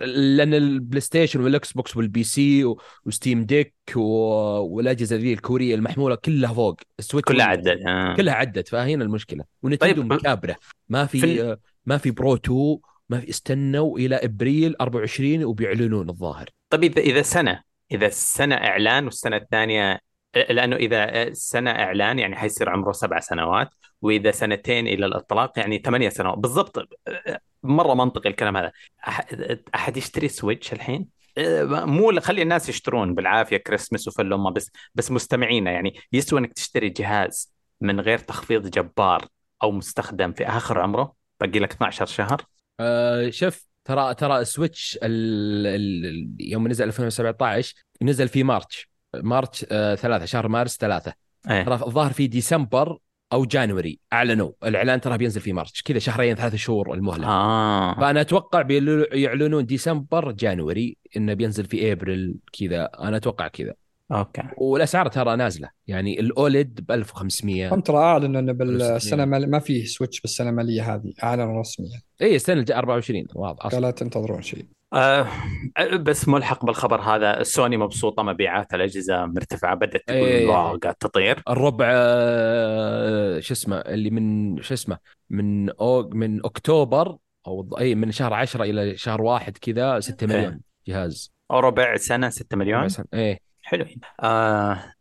لأن 0.00 0.54
البلاي 0.54 1.00
ستيشن 1.00 1.40
والاكس 1.40 1.72
بوكس 1.72 1.96
وال 1.96 2.22
PC 2.22 2.74
وستيم 3.04 3.44
ديك 3.44 3.74
والأجهزة 3.96 5.16
ذي 5.16 5.32
الكورية 5.32 5.74
المحمولة 5.74 6.14
كلها 6.14 6.52
فوق. 6.52 6.80
السويتش 6.98 7.28
كلها 7.32 7.46
عدد 7.46 7.68
آه. 7.86 8.14
كلها 8.16 8.34
عدت 8.34 8.68
فهنا 8.68 9.04
المشكلة. 9.04 9.44
ونينتندو 9.62 10.02
طيب، 10.02 10.12
مكابرة. 10.12 10.56
ما 10.88 11.06
في, 11.06 11.20
في 11.20 11.56
ما 11.86 11.98
في 11.98 12.10
pro 12.10 12.34
2 12.34 12.78
ما 13.08 13.20
في 13.20 13.30
استنوا 13.30 13.98
إلى 13.98 14.16
إبريل 14.16 14.76
24 14.80 15.44
وبيعلنون 15.44 16.08
الظاهر. 16.08 16.48
طيب 16.70 16.84
إذا 16.84 17.00
إذا 17.00 17.22
سنة 17.22 17.62
إذا 17.92 18.06
السنة 18.06 18.54
إعلان 18.54 19.04
والسنة 19.04 19.36
الثانية 19.36 20.00
لأنه 20.34 20.76
إذا 20.76 21.32
سنة 21.32 21.70
إعلان 21.70 22.18
يعني 22.18 22.36
حيصير 22.36 22.70
عمره 22.70 22.92
سبع 22.92 23.20
سنوات 23.20 23.70
وإذا 24.02 24.30
سنتين 24.30 24.86
إلى 24.86 25.06
الإطلاق 25.06 25.58
يعني 25.58 25.78
ثمانية 25.78 26.08
سنوات. 26.08 26.38
بالضبط 26.38 26.88
مرة 27.62 27.94
منطقي 27.94 28.28
الكلام 28.28 28.56
هذا. 28.56 28.72
أحد 29.74 29.96
يشتري 29.96 30.28
سويتش 30.28 30.72
الحين؟ 30.72 31.06
مو 31.68 32.20
خلي 32.20 32.42
الناس 32.42 32.68
يشترون 32.68 33.14
بالعافية 33.14 33.56
كريسمس 33.56 34.08
وفل 34.08 34.32
امه 34.32 34.50
بس 34.50 34.70
بس 34.94 35.10
مستمعينا 35.10 35.70
يعني. 35.70 35.94
يسوى 36.12 36.40
إنك 36.40 36.52
تشتري 36.52 36.88
جهاز 36.88 37.52
من 37.80 38.00
غير 38.00 38.18
تخفيض 38.18 38.70
جبار 38.70 39.26
أو 39.62 39.70
مستخدم 39.70 40.32
في 40.32 40.48
آخر 40.48 40.80
عمره؟ 40.80 41.14
باقي 41.40 41.58
لك 41.58 41.72
12 41.72 42.06
شهر؟ 42.06 42.42
آه 42.80 43.30
شوف 43.30 43.66
ترى 43.84 44.14
ترى 44.14 44.44
سويتش. 44.44 44.98
يوم 46.40 46.68
نزل 46.68 46.84
2017 46.84 47.74
نزل 48.02 48.28
في 48.28 48.42
March 48.42 48.89
March 49.14 49.66
آه 49.70 49.94
ثلاثة 49.94 50.24
شهر 50.24 50.48
مارس 50.48 50.76
ثلاثة. 50.76 51.12
ترى 51.44 51.74
الظاهر 51.74 52.12
في 52.12 52.26
ديسمبر 52.26 52.98
أو 53.32 53.44
January. 53.44 53.98
أعلنوا 54.12 54.50
الإعلان 54.64 55.00
ترى 55.00 55.18
بينزل 55.18 55.40
في 55.40 55.52
March 55.52 55.82
كذا 55.82 55.98
شهرين 55.98 56.34
ثلاثة 56.34 56.56
شهور 56.56 56.94
المهلة. 56.94 57.26
آه. 57.26 57.94
فأنا 58.00 58.20
أتوقع 58.20 58.62
بيعلنون 58.62 59.66
ديسمبر 59.66 60.32
January 60.32 60.96
إنه 61.16 61.34
بينزل 61.34 61.64
في 61.64 61.92
إبريل 61.92 62.34
كذا. 62.52 62.84
أنا 62.84 63.16
أتوقع 63.16 63.48
كذا. 63.48 63.74
Okay. 64.12 64.42
والأسعار 64.56 65.08
ترى 65.08 65.36
نازلة. 65.36 65.70
يعني 65.86 66.20
ال 66.20 66.32
OLED 66.32 66.80
ب 66.88 66.92
1500 66.92 67.74
هم 67.74 67.80
ترى 67.80 67.96
اعلنوا 67.96 68.40
انه 68.40 68.52
1600. 68.52 68.92
بالسنه 68.92 69.24
ما 69.24 69.58
فيه 69.58 69.84
سويتش 69.84 70.20
بالسنة 70.20 70.50
الماليه 70.50 70.94
هذه. 70.94 71.12
أعلن 71.22 71.58
رسمي 71.58 71.86
يعني. 71.90 72.04
اي 72.22 72.36
السنة 72.36 72.60
الجايه 72.60 72.78
24 72.78 73.26
واضح. 73.34 73.66
أصلا 73.66 73.78
قالوا 73.78 73.90
تنتظرون 73.90 74.42
شيء. 74.42 74.66
آه 74.92 75.26
بس 76.00 76.28
ملحق 76.28 76.64
بالخبر 76.64 77.00
هذا. 77.00 77.42
سوني 77.42 77.76
مبسوطة 77.76 78.22
مبيعات 78.22 78.74
الأجهزة 78.74 79.26
مرتفعة 79.26 79.74
بدأت 79.74 80.02
تقول 80.06 80.18
إيه. 80.28 80.46
Wow 80.48 80.76
قاعد 80.78 80.94
تطير. 80.94 81.42
الربع 81.48 81.86
آه، 81.90 83.40
شو 83.40 83.54
اسمه 83.54 83.76
اللي 83.76 84.10
من 84.10 84.56
شو 84.62 84.74
اسمه 84.74 84.98
من 85.30 85.70
أو 85.70 86.08
من 86.12 86.44
أكتوبر 86.44 87.16
أو 87.46 87.76
اي 87.80 87.94
من 87.94 88.12
شهر 88.12 88.34
10 88.34 88.64
إلى 88.64 88.96
شهر 88.96 89.22
واحد 89.22 89.58
كذا 89.58 90.00
6 90.00 90.24
إيه. 90.24 90.36
مليون 90.36 90.60
جهاز. 90.86 91.32
ربع 91.50 91.96
سنة 91.96 92.28
6 92.28 92.56
مليون؟ 92.56 92.84
مثلا 92.84 93.06
إيه. 93.14 93.38
حلوين 93.62 94.00
آه 94.22 94.92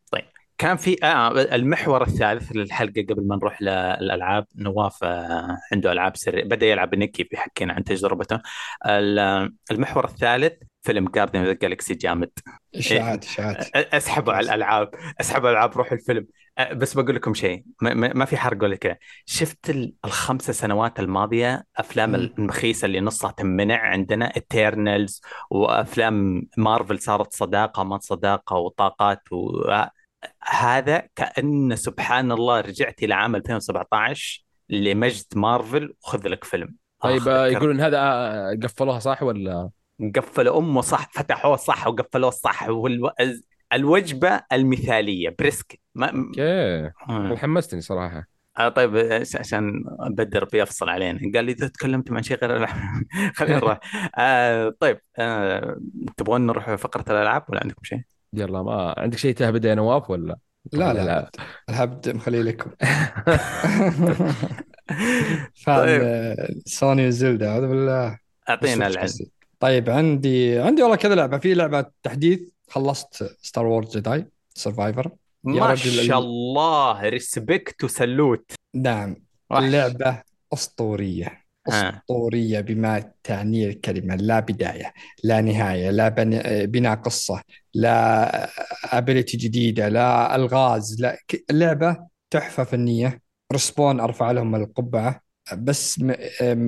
كان 0.60 0.78
في 0.78 0.98
آه 1.04 1.32
المحور 1.42 2.02
الثالث 2.04 2.52
للحلقة 2.52 3.06
قبل 3.10 3.28
ما 3.28 3.36
نروح 3.36 3.62
للألعاب 3.62 4.46
نواف 4.56 5.04
آه 5.04 5.58
عنده 5.74 5.92
ألعاب 5.92 6.18
سريه 6.18 6.44
بدأ 6.44 6.66
يلعب 6.66 6.96
نيكي 6.96 7.24
بيحكينا 7.24 7.74
عن 7.74 7.84
تجربته. 7.84 8.42
ال- 8.86 9.54
المحور 9.72 10.06
الثالث 10.06 10.54
فيلم 10.82 11.08
Guardians 11.10 11.46
of 11.46 11.58
Galaxy 11.58 11.94
جامد. 11.94 12.32
اشاعات 12.76 13.24
اشاعات 13.30 13.76
أسحبوا 13.76 14.34
على 14.34 14.46
الألعاب 14.46 14.90
أسحبوا 15.22 15.48
على 15.50 15.54
الألعاب 15.54 15.78
روحوا 15.78 15.94
الفيلم. 15.98 16.28
بس 16.74 16.94
بقول 16.94 17.16
لكم 17.16 17.34
شيء 17.34 17.64
ما, 17.82 18.26
في 18.26 18.38
حرق 18.38 18.64
ولا 18.64 18.76
كذا. 18.76 18.98
شفت 19.26 19.70
ال- 19.70 19.94
الخمسة 20.06 20.54
سنوات 20.54 21.00
الماضية 21.00 21.64
أفلام 21.78 22.10
مم. 22.10 22.16
المخيسة 22.16 22.86
اللي 22.86 23.00
نصها 23.00 23.32
تمنع 23.32 23.78
عندنا؟ 23.78 24.26
Eternals 24.36 25.22
وأفلام 25.50 26.44
مارفل 26.58 27.00
صارت 27.00 27.34
صداقة 27.34 27.84
ما 27.84 28.00
صداقة 28.00 28.56
وطاقات 28.56 29.22
وهذا 30.48 31.08
كأن 31.16 31.76
سبحان 31.76 32.32
الله 32.32 32.62
رجعت 32.62 33.04
إلى 33.04 33.14
عام 33.14 33.36
2017 33.36 34.46
لمجد 34.70 35.26
مارفل 35.36 35.94
وخذ 36.04 36.28
لك 36.28 36.44
فيلم. 36.44 36.76
طيب. 37.00 37.28
يقولون 37.28 37.82
هذا 37.82 37.98
آه، 38.00 38.58
قفلوها 38.64 39.00
صح 39.00 39.24
ولا؟ 39.24 39.70
قفلوا 40.16 40.58
أمه 40.60 40.82
صح 40.82 41.10
فتحوه 41.14 41.56
صح 41.56 41.88
وقفلوه 41.88 42.30
صح. 42.30 42.70
والو... 42.70 43.12
الوجبة 43.74 44.42
المثالية 44.54 45.36
بريسك. 45.40 45.80
ما... 45.96 46.10
أوكي. 46.12 46.42
آه. 47.10 47.36
حمستني 47.38 47.82
صراحة. 47.82 48.24
آه 48.58 48.70
طيب 48.70 48.98
عش- 48.98 49.36
عشان 49.36 49.84
بدر 50.10 50.46
بيفصل 50.46 50.90
علينا. 50.90 51.20
قال 51.36 51.46
لي 51.46 51.52
إذا 51.52 51.68
تكلمت 51.68 52.12
عن 52.12 52.24
شيء 52.24 52.46
غير 52.46 52.68
خلينا 53.36 53.56
نروح. 53.58 53.80
آه 54.18 54.76
طيب 54.80 55.00
آه 55.18 55.78
تبغون 56.18 56.46
نروح 56.46 56.76
فقرة 56.76 57.06
الألعاب 57.12 57.44
ولا 57.50 57.60
عندكم 57.64 57.84
شيء؟ 57.84 58.02
يلا 58.34 58.62
ما 58.64 58.96
عندك 58.98 59.18
شيء 59.18 59.34
تهبد 59.36 59.66
يا 59.66 59.76
نواف 59.76 60.10
ولا؟ 60.10 60.38
لا 60.74 60.94
لا 60.94 61.06
لا. 61.06 61.32
الهبد 61.70 62.10
مخليه 62.10 62.42
لكم. 62.42 62.72
فان 65.56 65.86
طيب. 65.86 66.62
سوني 66.66 67.08
وزلدا 67.08 67.50
أعوذ 67.50 67.68
بالله. 67.68 68.18
أعطينا 68.50 68.88
العلم. 68.88 69.10
طيب 69.60 69.90
عندي 69.90 70.60
عندي 70.60 70.82
والله 70.82 70.96
كذا 70.98 71.16
لعبة. 71.16 71.38
في 71.38 71.54
لعبة 71.54 71.86
تحديث 72.04 72.40
خلصت 72.70 73.36
Star 73.42 73.66
Wars 73.66 73.98
Jedi 73.98 74.26
Survivor 74.54 75.12
يا 75.48 75.52
ما 75.60 75.76
شاء 75.76 76.20
ال- 76.20 76.24
الله 76.26 77.02
respect 77.10 77.84
و 77.84 77.93
salute 77.93 78.52
نعم. 78.76 79.16
اللعبة 79.52 80.22
أسطورية. 80.54 81.46
آه. 81.70 81.72
أسطورية 81.72 82.60
بما 82.60 83.12
تعنيه 83.24 83.68
الكلمة. 83.70 84.16
لا 84.16 84.40
بداية 84.40 84.94
لا 85.24 85.42
نهاية 85.42 85.90
لا 85.90 86.10
بن- 86.10 86.66
بناء 86.66 86.96
قصة. 86.96 87.42
لا 87.74 88.50
ابيلتي 88.98 89.38
جديدة 89.38 89.90
لا 89.90 90.36
الغاز 90.36 91.02
لا 91.02 91.18
اللعبة 91.50 91.98
تحفة 92.30 92.64
فنية. 92.64 93.22
رسبون 93.54 94.00
أرفع 94.00 94.32
لهم 94.32 94.56
القبعة. 94.56 95.22
بس 95.54 96.00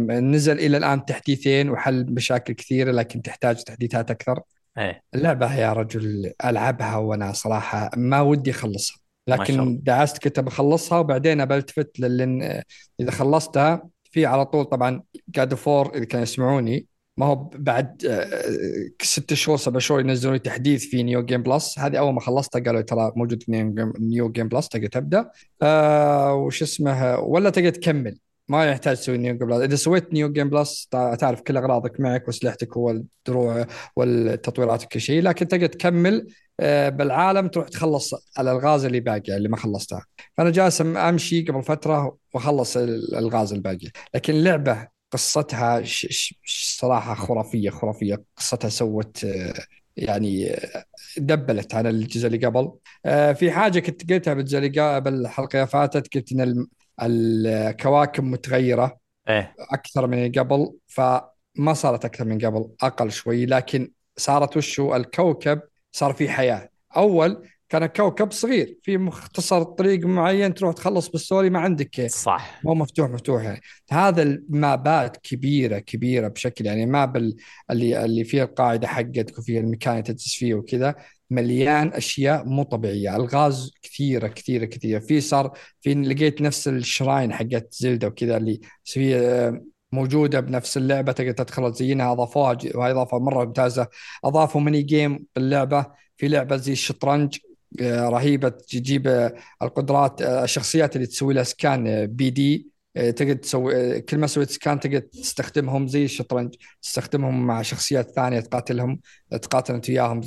نزل 0.08 0.60
إلى 0.60 0.78
الآن 0.78 1.06
تحديثين 1.06 1.70
وحل 1.70 2.14
مشاكل 2.14 2.54
كثيرة 2.54 2.92
لكن 2.92 3.22
تحتاج 3.22 3.64
تحديثات 3.64 4.12
أكثر. 4.12 4.42
إيه. 4.78 5.04
اللعبة 5.16 5.56
يا 5.56 5.74
رجل 5.74 6.34
ألعبها 6.46 6.96
وأنا 6.96 7.34
صراحة 7.34 7.90
ما 7.98 8.22
ودي 8.22 8.52
أخلصها. 8.52 8.98
لكن 9.28 9.80
دعست 9.84 10.18
كنت 10.18 10.40
بخلصها 10.40 11.00
وبعدين 11.00 11.46
بلتفت 11.46 12.00
لأن 12.00 12.62
إذا 13.00 13.12
خلصتها 13.12 13.90
في 14.04 14.26
على 14.26 14.46
طول 14.46 14.66
طبعا 14.66 15.04
God 15.30 15.54
of 15.54 15.71
War 15.71 15.96
إذا 15.96 16.06
كانوا 16.06 16.24
يسمعوني. 16.24 16.86
ما 17.22 17.28
هو 17.28 17.36
بعد 17.56 18.06
آه، 18.06 18.44
ست 19.02 19.34
شهور 19.34 19.58
سبع 19.58 19.80
شهور 19.80 20.00
ينزلون 20.00 20.42
تحديث 20.42 20.86
في 20.86 21.04
new 21.04 21.26
game 21.26 21.44
plus. 21.44 21.80
هذه 21.80 21.98
أول 21.98 22.14
ما 22.14 22.20
خلصتها 22.20 22.60
قالوا 22.60 22.82
ترى 22.82 23.12
موجود 23.16 23.44
في 23.44 23.52
new 24.00 24.32
game- 24.32 24.48
plus 24.48 24.70
تقدر 24.70 24.88
تبدأ. 24.88 25.30
آه 25.62 26.34
وش 26.34 26.62
اسمه 26.62 27.20
ولا 27.20 27.50
تقدر 27.50 27.70
تكمل. 27.70 28.18
ما 28.48 28.66
يحتاج 28.66 28.98
تسوي 28.98 29.18
new 29.18 29.38
game 29.38 29.48
plus. 29.48 29.62
إذا 29.62 29.76
سويت 29.76 30.14
new 30.14 30.32
game 30.32 30.50
plus 30.50 30.88
تع- 30.92 31.16
تعرف 31.16 31.42
كل 31.42 31.58
أغراضك 31.58 32.00
معك 32.00 32.28
وأسلحتك 32.28 32.78
والدروع 32.78 33.66
والتطويرات 33.96 34.84
وكل 34.84 35.02
شيء. 35.02 35.22
لكن 35.22 35.48
تقدر 35.48 35.66
تكمل 35.68 36.28
آه، 36.60 36.90
بالعالم 36.90 37.48
تروح 37.48 37.68
تخلص 37.68 38.14
الالغاز 38.40 38.86
اللي 38.86 39.00
باقيه 39.00 39.38
اللي 39.38 39.50
ما 39.50 39.58
خلصتها. 39.58 40.06
فأنا 40.38 40.50
جالس 40.50 40.82
أمشي 40.82 41.42
قبل 41.42 41.64
فترة 41.64 42.18
وأخلص 42.34 42.78
الالغاز 42.78 43.54
الباقيه 43.54 43.90
لكن 44.16 44.34
اللعبه 44.34 44.88
قصتها 45.12 45.82
ش- 45.84 46.08
ش- 46.44 46.78
صراحة 46.80 47.14
خرافية 47.16 47.70
خرافية. 47.70 48.24
قصتها 48.38 48.70
سوت 48.70 49.24
آه، 49.26 49.54
يعني 49.98 50.52
آه، 50.54 50.86
دبلت 51.18 51.76
عن 51.76 51.88
الجزء 51.88 52.28
اللي 52.28 52.46
قبل. 52.46 52.72
آه، 53.06 53.34
في 53.34 53.52
حاجة 53.52 53.80
كنت 53.80 54.12
قلتها 54.14 54.34
بالجزء 54.34 54.58
اللي 54.58 54.96
قبل 54.96 55.14
الحلقة 55.14 55.56
اللي 55.58 55.68
فاتت 55.68 56.16
قلت 56.18 56.32
إن 56.32 56.68
الكواكب 57.02 58.24
متغيرة 58.24 58.98
إيه. 59.30 59.56
أكثر 59.60 60.08
من 60.08 60.18
اللي 60.26 60.40
قبل 60.40 60.74
فما 60.88 61.74
صارت 61.74 62.06
أكثر 62.06 62.26
من 62.26 62.38
قبل 62.46 62.70
أقل 62.82 63.12
شوي. 63.12 63.46
لكن 63.46 63.92
صارت 64.18 64.58
وشو؟ 64.58 64.96
الكوكب 64.96 65.62
صار 65.92 66.14
فيه 66.14 66.30
حياة. 66.30 66.70
أول 66.98 67.48
كان 67.72 67.84
الكوكب 67.84 68.32
صغير 68.32 68.78
في 68.84 68.98
مختصر 68.98 69.64
طريق 69.64 70.06
معين 70.06 70.54
تروح 70.54 70.74
تخلص 70.74 71.08
بالسوري 71.10 71.50
ما 71.50 71.60
عندك. 71.60 72.08
صح. 72.08 72.62
مو 72.66 72.74
مفتوح 72.74 73.10
مفتوح. 73.10 73.44
يعني 73.44 73.62
هذا 73.92 74.22
المابات 74.24 75.18
كبيرة 75.18 75.80
كبيرة 75.80 76.28
بشكل 76.28 76.66
يعني 76.66 76.86
ماب 76.86 77.18
ال- 77.18 77.36
اللي 77.72 78.06
اللي 78.06 78.24
فيه 78.24 78.44
القاعدة 78.44 78.88
حقتك 78.88 79.40
وفيه 79.40 79.60
المكان 79.60 80.04
تجلس 80.04 80.36
فيه 80.36 80.54
وكذا 80.54 80.96
مليان 81.30 81.88
أشياء 81.94 82.46
مو 82.46 82.64
طبيعية. 82.64 83.16
ألغاز 83.16 83.72
كثيرة 83.84 84.28
كثيرة 84.28 84.66
كثيرة. 84.66 85.00
في 85.00 85.22
صار 85.22 85.52
في 85.82 85.94
لقيت 85.94 86.42
نفس 86.42 86.68
الشراين 86.68 87.34
حقت 87.34 87.68
زلدة 87.74 88.08
وكذا 88.08 88.38
اللي 88.38 88.60
في 88.84 89.16
آه، 89.16 89.64
موجودة 89.92 90.40
بنفس 90.40 90.78
اللعبة 90.78 91.12
تقدر 91.12 91.32
تدخل 91.32 91.72
تزينها 91.74 92.12
اضافوها 92.12 92.58
وهي 92.76 92.92
إضافة 92.92 93.20
مرة 93.20 93.46
ممتازة. 93.46 93.88
أضافوا 94.26 94.62
mini 94.62 94.82
game 94.82 95.26
باللعبة. 95.36 95.86
في 96.18 96.28
لعبة 96.28 96.56
زي 96.58 96.72
الشطرنج. 96.72 97.38
رهيبة 97.82 98.50
تجيب 98.50 99.08
آه، 99.08 99.34
القدرات 99.62 100.22
آه، 100.22 100.44
الشخصيات 100.44 100.96
اللي 100.96 101.08
تسوي 101.08 101.34
لها 101.34 101.44
scan 101.44 102.06
بي 102.08 102.30
دي 102.30 102.72
تقدر 102.96 103.34
تسوي 103.34 103.96
آه، 103.98 104.00
كل 104.00 104.18
ما 104.18 104.28
سويت 104.28 104.50
scan 104.50 104.80
تقدر 104.80 105.00
تستخدمهم 105.00 105.88
زي 105.88 106.06
الشطرنج 106.06 106.56
تستخدمهم 106.82 107.48
مع 107.48 107.62
شخصيات 107.62 108.12
ثانية 108.12 108.40
تقاتلهم 108.40 109.00
تقاتل 109.42 109.74
أنت 109.74 109.90
وياهم 109.90 110.22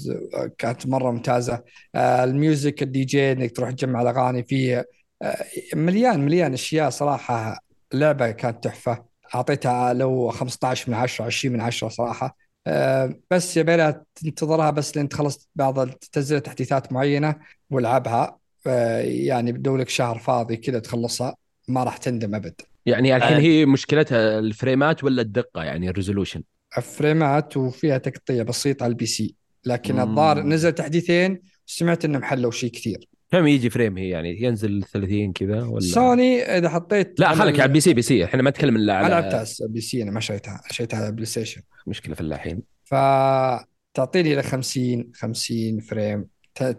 كانت 0.59 0.87
مرة 0.87 1.11
ممتازة. 1.11 1.63
آه، 1.95 2.25
ال 2.25 2.34
music 2.34 2.83
ال 2.83 3.05
DJ 3.05 3.33
إنك 3.33 3.57
تروح 3.57 3.71
تجمع 3.71 4.03
الأغاني 4.03 4.43
فيه 4.45 4.89
آه، 5.23 5.45
مليان 5.75 6.21
مليان 6.21 6.53
أشياء 6.53 6.91
صراحة 6.91 7.59
لعبة 7.93 8.31
كانت 8.31 8.65
تحفة 8.65 9.05
أعطيتها 9.35 9.93
لو 9.93 10.31
15 10.31 10.91
من 10.91 10.97
10 10.97 11.25
20 11.25 11.55
من 11.55 11.61
10 11.61 11.89
صراحة. 11.89 12.37
آه، 12.67 13.15
بس 13.31 13.57
يبيلها 13.57 14.05
تنتظرها 14.15 14.71
بس 14.71 14.97
لين 14.97 15.09
تخلص 15.09 15.49
بعض 15.55 15.89
تنزل 15.89 16.41
تحديثات 16.41 16.93
معينة 16.93 17.37
والعبها. 17.71 18.39
آه، 18.67 19.01
يعني 19.01 19.53
بدو 19.53 19.77
لك 19.77 19.89
شهر 19.89 20.19
فاضي 20.19 20.57
كذا 20.57 20.79
تخلصها 20.79 21.37
ما 21.69 21.85
راح 21.85 21.97
تندم 21.97 22.35
أبد. 22.35 22.55
يعني 22.87 23.17
الحين 23.17 23.37
آه. 23.37 23.41
هي 23.41 23.67
مشكلتها 23.67 24.39
ال 24.39 24.48
frames 24.48 25.05
ولا 25.05 25.23
الدقة؟ 25.23 25.65
يعني 25.65 25.91
ال 25.91 25.95
resolution. 25.95 26.43
frames 26.83 27.57
وفيها 27.57 27.99
تقطيع 27.99 28.43
بسيط 28.43 28.83
على 28.83 28.91
ال 28.91 29.07
PC 29.07 29.35
لكن. 29.65 30.01
الظاهر 30.01 30.43
نزل 30.43 30.73
تحديثين 30.73 31.43
سمعت 31.67 32.05
إنهم 32.05 32.23
حلوا 32.23 32.51
شيء 32.51 32.71
كثير. 32.71 33.09
كم 33.35 33.47
يجي 33.47 33.71
فريم 33.71 33.97
هي 33.99 34.09
يعني 34.09 34.43
ينزل 34.43 34.83
30 34.93 35.33
كذا 35.33 35.63
ولا؟ 35.63 35.81
سوني 35.81 36.43
إذا 36.43 36.69
حطيت 36.69 37.21
لا 37.21 37.35
خليك 37.35 37.61
على 37.61 37.69
البي 37.69 37.81
سي 37.81 37.95
بي 37.95 38.03
سي. 38.03 38.25
إحنا 38.25 38.43
ما 38.43 38.51
نتكلم 38.51 38.77
إلا 38.77 38.95
على 38.95 39.09
لعبتها 39.09 39.45
بي 39.69 39.81
سي 39.81 40.03
أنا 40.03 40.11
ما 40.11 40.21
شريتها 40.21 40.61
شريتها 40.71 40.97
على 40.97 41.13
بلاي 41.13 41.25
ستيشن. 41.27 41.63
مشكلة 41.87 42.15
فلاحين 42.15 42.63
فتعطيني 42.85 44.33
إلى 44.35 44.43
50 44.43 45.11
50 45.15 45.81
فريم 45.81 46.27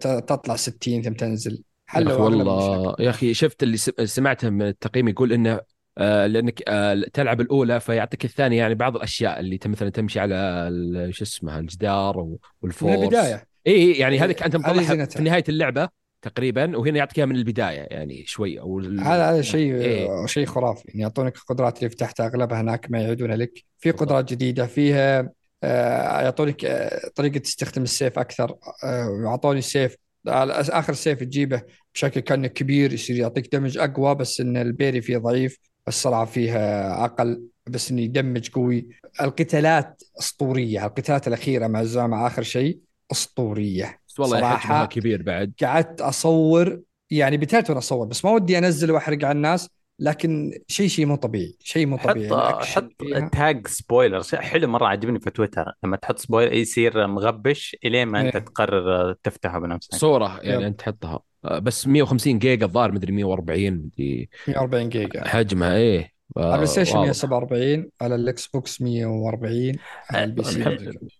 تطلع 0.01 0.55
60 0.55 1.01
ثم 1.01 1.13
تنزل. 1.13 1.63
أغلب 1.95 2.19
والله. 2.19 2.95
يا 2.99 3.09
أخي 3.09 3.33
شفت 3.33 3.63
اللي 3.63 3.77
سمعته 4.05 4.49
من 4.49 4.61
التقييم 4.67 5.07
يقول 5.07 5.33
إنه 5.33 5.59
آه 5.97 6.27
لأنك 6.27 6.61
آه 6.67 7.03
تلعب 7.13 7.41
الأولى 7.41 7.79
فيعطيك 7.79 8.25
الثانية 8.25 8.57
يعني 8.57 8.75
بعض 8.75 8.95
الأشياء 8.95 9.39
اللي 9.39 9.59
مثلا 9.65 9.89
تمشي 9.89 10.19
على 10.19 11.09
شو 11.11 11.23
اسمه 11.23 11.59
الجدار 11.59 12.17
و- 12.19 12.25
من 12.31 12.37
والفورس 12.61 12.99
البدايه 13.03 13.47
اي 13.67 13.91
يعني 13.91 14.19
هذيك 14.19 14.43
أنت 14.43 14.55
مطلعها. 14.55 15.05
في 15.05 15.23
نهاية 15.23 15.43
اللعبة. 15.49 16.04
تقريبا 16.21 16.77
وهنا 16.77 16.97
يعطيك 16.97 17.19
من 17.19 17.35
البداية 17.35 17.87
يعني 17.91 18.25
شوي 18.25 18.59
أو 18.59 18.79
هذا 18.79 19.29
هذا 19.29 19.41
شيء 19.41 19.75
إيه. 19.75 20.25
شيء 20.25 20.45
خرافي 20.45 20.83
يعني 20.87 21.01
يعطونك 21.01 21.35
القدرات 21.35 21.77
اللي 21.77 21.89
فتحتها 21.89 22.27
أغلبها 22.27 22.61
هناك 22.61 22.91
ما 22.91 23.01
يعيدونها 23.01 23.35
لك 23.35 23.63
في 23.77 23.91
قدرات 23.91 24.31
جديدة 24.31 24.65
فيها 24.65 25.31
آه، 25.63 26.21
يعطونك 26.21 26.65
آه، 26.65 27.09
طريقة 27.15 27.37
تستخدم 27.37 27.83
السيف 27.83 28.19
أكثر 28.19 28.55
آه، 28.83 29.21
يعطوني 29.23 29.61
سيف 29.61 29.95
على 30.27 30.53
آخر 30.53 30.93
سيف 30.93 31.19
تجيبه 31.19 31.61
بشكل 31.93 32.19
كأنه 32.19 32.47
كبير 32.47 32.93
يصير 32.93 33.15
يعطيك 33.15 33.51
دمج 33.55 33.77
أقوى 33.77 34.15
بس 34.15 34.41
إن 34.41 34.57
البيري 34.57 35.01
فيه 35.01 35.17
ضعيف 35.17 35.59
السرعه 35.87 36.25
فيه 36.25 36.57
أقل 37.05 37.43
بس 37.67 37.91
إنه 37.91 38.01
يدمج 38.01 38.49
قوي. 38.49 38.87
القتالات 39.21 40.03
أسطورية 40.19 40.85
القتالات 40.85 41.27
الأخيرة 41.27 41.67
مع 41.67 41.81
الزعماء 41.81 42.27
آخر 42.27 42.43
شيء 42.43 42.79
أسطورية. 43.11 43.99
والله 44.19 44.39
صراحة 44.39 44.57
حجمها 44.57 44.85
كبير 44.85 45.21
بعد 45.23 45.53
قعدت 45.63 46.01
أصور 46.01 46.81
يعني 47.11 47.37
بديت 47.37 47.69
وأنا 47.69 47.79
أصور 47.79 48.07
بس 48.07 48.25
ما 48.25 48.31
ودي 48.31 48.57
أنزل 48.57 48.91
وأحرق 48.91 49.23
على 49.25 49.31
الناس 49.31 49.69
لكن 49.99 50.59
شيء 50.67 50.87
شيء 50.87 51.05
مو 51.05 51.15
طبيعي 51.15 51.57
شيء 51.59 51.85
مو 51.85 51.97
طبيعي 51.97 52.29
حط 52.29 52.63
حط. 52.63 52.91
تاج 53.31 53.67
spoiler 53.67 54.23
حلو 54.33 54.67
مرة 54.67 54.87
عجبني 54.87 55.19
في 55.19 55.29
تويتر 55.29 55.71
لما 55.83 55.97
تحط 55.97 56.19
spoiler 56.19 56.53
يصير 56.53 57.07
مغبش 57.07 57.75
إلين 57.85 58.07
ما 58.07 58.21
أنت 58.21 58.35
إيه. 58.35 58.43
تقرر 58.43 59.13
تفتحه 59.13 59.59
بنفسك 59.59 59.95
صورة 59.95 60.39
يعني 60.43 60.61
yep. 60.61 60.67
أنت 60.67 60.79
تحطها 60.79 61.19
بس 61.43 61.87
150 61.87 62.39
جيجا 62.39 62.65
الظاهر 62.65 62.91
مدري 62.91 63.11
140 63.13 63.71
مدري 63.73 64.29
140 64.47 64.89
جيجا 64.89 65.27
حجمها 65.27 65.75
إيه 65.75 66.15
على 66.37 66.45
البلاي 66.47 66.65
ستيشن 66.67 66.91
واضح. 66.97 67.01
147 67.05 67.89
على 68.01 68.15
الإكس 68.15 68.47
بوكس 68.47 68.81
140 68.81 69.71
على 70.09 70.23
ال 70.23 70.43
PC 70.43 70.63
أه، 70.63 70.77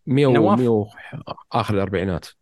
100 0.08 0.28
نواف. 0.28 0.60
100 0.60 0.86
آخر 1.54 1.74
الأربعينات 1.74 2.26
ال- 2.26 2.34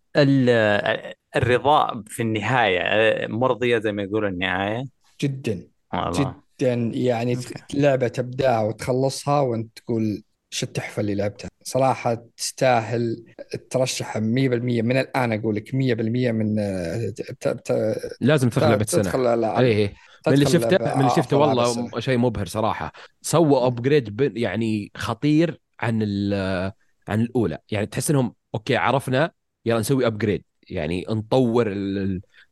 مرضية 1.36 2.22
النهاية 2.21 2.80
آه، 2.80 3.28
مرضية 3.28 3.78
زي 3.80 3.91
ما 3.91 4.04
يقولوا 4.04 4.30
النهاية. 4.30 4.84
جدا 5.21 5.67
والله. 5.93 6.36
جدا. 6.60 6.91
يعني 6.93 7.36
أوكي. 7.36 7.54
لعبة 7.73 8.08
تبداها 8.08 8.62
وتخلصها 8.62 9.39
وانت 9.41 9.80
تقول 9.80 10.23
شو 10.49 10.65
التحفة 10.65 10.99
اللي 10.99 11.15
لعبتها. 11.15 11.49
صراحة 11.63 12.26
تستاهل 12.38 13.26
الترشح 13.54 14.17
100% 14.17 14.21
من 14.82 14.97
الآن 14.97 15.32
أقول 15.34 15.56
لك 15.56 15.76
100% 15.76 16.32
من 16.32 16.60
آه، 16.60 17.10
ت- 17.10 17.47
ت- 17.47 17.97
لازم 18.21 18.49
تدخل 18.49 18.69
لعبة 18.69 18.82
السنة. 18.82 19.02
تدخل. 19.04 19.43
إيه 19.43 19.60
إيه. 19.60 19.93
من 20.28 20.34
اللي 20.34 20.45
شفته 20.45 20.78
من 20.95 20.99
اللي 21.02 21.10
شفته 21.10 21.21
أفضل 21.21 21.52
ألعاب 21.52 21.78
والله 21.78 21.99
شيء 21.99 22.17
مبهر 22.17 22.45
صراحة. 22.45 22.91
سووا 23.21 23.67
upgrade 23.68 24.38
يعني 24.38 24.91
خطير 24.97 25.60
عن 25.80 25.99
ال- 26.04 26.71
عن 27.08 27.21
الأولى. 27.21 27.58
يعني 27.71 27.86
تحس 27.86 28.10
إنهم 28.10 28.36
أوكي 28.56 28.76
عرفنا 28.76 29.32
يلا 29.65 29.80
نسوي 29.80 30.08
upgrade 30.08 30.44
يعني 30.69 31.06
نطور 31.10 31.73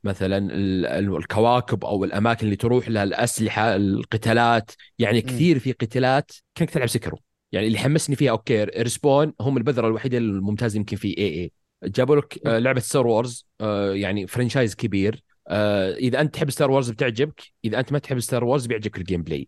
مثلا 0.03 0.37
ال- 0.37 0.85
ال- 0.85 1.17
الكواكب 1.17 1.85
أو 1.85 2.03
الأماكن 2.03 2.45
اللي 2.45 2.55
تروح 2.55 2.89
لها 2.89 3.03
الأسلحة 3.03 3.75
القتالات. 3.75 4.71
يعني. 4.99 5.21
كثير 5.21 5.59
في 5.59 5.71
قتالات 5.71 6.31
كانك 6.55 6.69
تلعب 6.69 6.87
Sekiro. 6.87 7.19
يعني 7.51 7.67
اللي 7.67 7.77
حمسني 7.77 8.15
فيها 8.15 8.31
أوكي 8.31 8.63
Respawn 8.63 9.33
هم 9.41 9.57
البذرة 9.57 9.87
الوحيدة 9.87 10.17
الممتازة 10.17 10.77
يمكن 10.77 10.97
في 10.97 11.17
EA. 11.17 11.51
جابوا 11.83 12.15
لك 12.15 12.47
آه، 12.47 12.59
لعبة 12.59 12.79
Star 12.79 13.07
Wars 13.07 13.47
آه، 13.61 13.93
يعني 13.93 14.27
franchise 14.27 14.75
كبير. 14.75 15.23
آه، 15.47 15.93
إذا 15.93 16.21
أنت 16.21 16.33
تحب 16.33 16.49
Star 16.49 16.71
Wars 16.71 16.89
بتعجبك 16.89 17.41
إذا 17.65 17.79
أنت 17.79 17.91
ما 17.91 17.99
تحب 17.99 18.19
Star 18.19 18.43
Wars 18.43 18.65
بيعجبك 18.65 18.97
ال 18.97 19.23
gameplay 19.23 19.47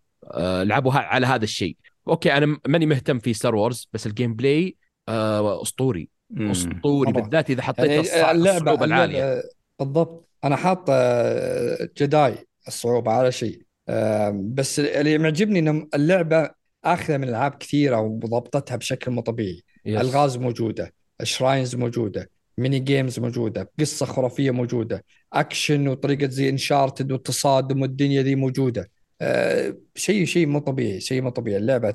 لعبوا 0.64 0.94
على 0.94 1.28
هذا 1.28 1.44
الشيء. 1.44 1.78
أوكي 2.08 2.34
أنا 2.38 2.58
ماني 2.68 2.86
مهتم 2.86 3.20
في 3.20 3.34
Star 3.34 3.56
Wars 3.56 3.90
بس 3.94 4.08
ال 4.08 4.34
gameplay 4.34 4.76
أسطوري. 5.10 6.10
أسطوري. 6.38 7.12
بالذات 7.12 7.50
إذا 7.50 7.62
حطيت 7.62 8.08
يعني 8.14 8.32
اللعبة 8.32 8.58
الصعوبة 8.58 8.86
العالية. 8.86 9.24
اللعبة 9.24 9.44
بالضبط. 9.80 10.30
أنا 10.44 10.56
حاط 10.56 10.86
آه، 10.90 11.90
Jedi 11.98 12.36
الصعوبة 12.68 13.12
على 13.12 13.32
شيء. 13.32 13.62
آه، 13.90 14.42
بس 14.44 14.80
اللي 14.80 15.18
معجبني 15.18 15.60
ان 15.60 15.90
اللعبة 15.96 16.50
آخذة 16.86 17.18
من 17.18 17.30
ألعاب 17.30 17.52
كثيرة 17.52 18.00
وضبطتها 18.00 18.76
بشكل 18.76 19.12
مو 19.12 19.22
طبيعي. 19.22 19.64
ألغاز 19.88 20.38
موجودة 20.38 20.94
shrines 21.24 21.76
موجودة 21.76 22.30
mini 22.58 22.80
games 22.80 23.20
موجودة 23.20 23.72
قصة 23.80 24.06
خرافية 24.06 24.52
موجودة 24.52 25.06
اكشن 25.34 25.88
وطريقة 25.88 26.28
زي 26.28 26.50
Uncharted 26.50 27.12
والتصادم 27.12 27.82
والدنيا 27.82 28.22
دي 28.22 28.36
موجودة. 28.36 28.90
آه، 29.22 29.76
شيء 29.96 30.26
شيء 30.26 30.48
مو 30.48 30.60
طبيعي 30.60 31.00
شيء 31.00 31.22
مو 31.22 31.30
طبيعي. 31.30 31.58
اللعبة 31.58 31.94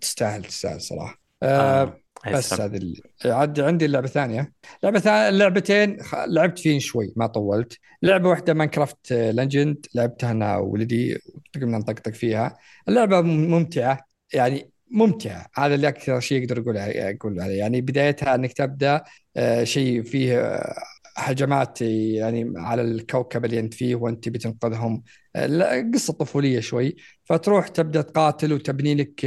تستاهل 0.00 0.44
تستاهل 0.44 0.80
صراحة. 0.80 1.20
آه، 1.42 1.82
آه. 1.82 1.96
بس 2.26 2.52
أسلم. 2.52 2.64
هذه 2.64 2.76
اللي 2.76 3.00
عاد 3.24 3.60
عندي 3.60 3.84
اللعبة 3.84 4.06
الثانية 4.06 4.52
لعبة 4.82 4.98
ثانية 4.98 5.30
لعبتين 5.38 6.02
خ- 6.02 6.24
لعبت 6.28 6.58
فيهن 6.58 6.80
شوي 6.80 7.12
ما 7.16 7.26
طولت. 7.26 7.78
لعبة 8.02 8.28
واحدة 8.28 8.54
Minecraft 8.54 9.12
Legends 9.12 9.86
لعبتها 9.94 10.30
أنا 10.30 10.56
وولدي 10.56 11.18
قمنا 11.54 11.78
نطقطق 11.78 12.12
فيها. 12.12 12.56
اللعبة 12.88 13.20
مم- 13.20 13.50
ممتعة 13.50 14.00
يعني 14.34 14.70
ممتعة. 14.90 15.46
هذا 15.56 15.74
اللي 15.74 15.88
أكثر 15.88 16.20
شيء 16.20 16.42
أقدر 16.44 16.60
أقول 16.60 16.76
أقول 16.78 17.40
عليه. 17.40 17.58
يعني 17.58 17.80
بدايتها 17.80 18.34
أنك 18.34 18.52
تبدأ 18.52 19.04
آه، 19.36 19.64
شيء 19.64 20.02
فيه 20.02 20.40
آه، 20.40 20.74
هجمات 21.16 21.80
يعني 21.82 22.52
على 22.56 22.82
الكوكب 22.82 23.44
اللي 23.44 23.58
أنت 23.60 23.74
فيه 23.74 23.94
وأنت 23.94 24.28
بتنقذهم 24.28 25.02
آه، 25.36 25.46
لا، 25.46 25.90
قصة 25.94 26.12
طفولية 26.12 26.60
شوي. 26.60 26.96
فتروح 27.24 27.68
تبدأ 27.68 28.02
تقاتل 28.02 28.52
وتبني 28.52 28.94
لك 28.94 29.26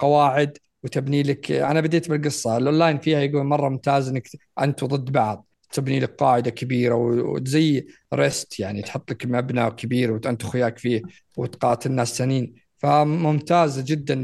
قواعد. 0.00 0.58
وتبني 0.84 1.22
لك 1.22 1.52
أنا 1.52 1.80
بديت 1.80 2.08
بالقصة. 2.10 2.56
الأونلاين 2.56 2.98
فيها 2.98 3.20
يقول 3.20 3.44
مرة 3.44 3.68
ممتاز 3.68 4.08
إنك 4.08 4.28
انت 4.60 4.84
ضد 4.84 5.12
بعض 5.12 5.46
تبني 5.72 6.00
لك 6.00 6.10
قاعدة 6.14 6.50
كبيرة 6.50 6.94
وزي 6.94 7.86
ريست 8.14 8.60
يعني 8.60 8.82
تحط 8.82 9.10
لك 9.10 9.26
مبنى 9.26 9.70
كبير 9.70 10.12
وأنت 10.12 10.42
اخوياك 10.44 10.78
فيه 10.78 11.02
وتقاتل 11.36 11.92
ناس 11.92 12.18
ثانيين 12.18 12.54
فممتازه 12.78 13.84
جدا 13.86 14.22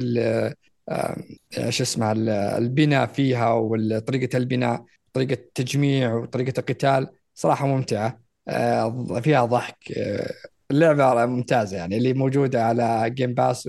شو 1.68 1.82
اسمها 1.82 2.12
ال- 2.12 2.28
البناء 2.28 3.06
فيها 3.06 3.52
وطريقه 3.52 4.36
البناء 4.36 4.84
طريقة 5.12 5.32
التجميع 5.32 6.14
وطريقة 6.14 6.60
القتال. 6.60 7.08
صراحة 7.34 7.66
ممتعة. 7.66 8.20
آه، 8.48 9.20
فيها 9.20 9.44
ضحك. 9.44 9.92
آه، 9.96 10.30
اللعبة 10.70 11.26
ممتازة 11.26 11.76
يعني 11.76 11.96
اللي 11.96 12.12
موجودة 12.12 12.64
على 12.64 13.10
جيم 13.10 13.34
باس. 13.34 13.68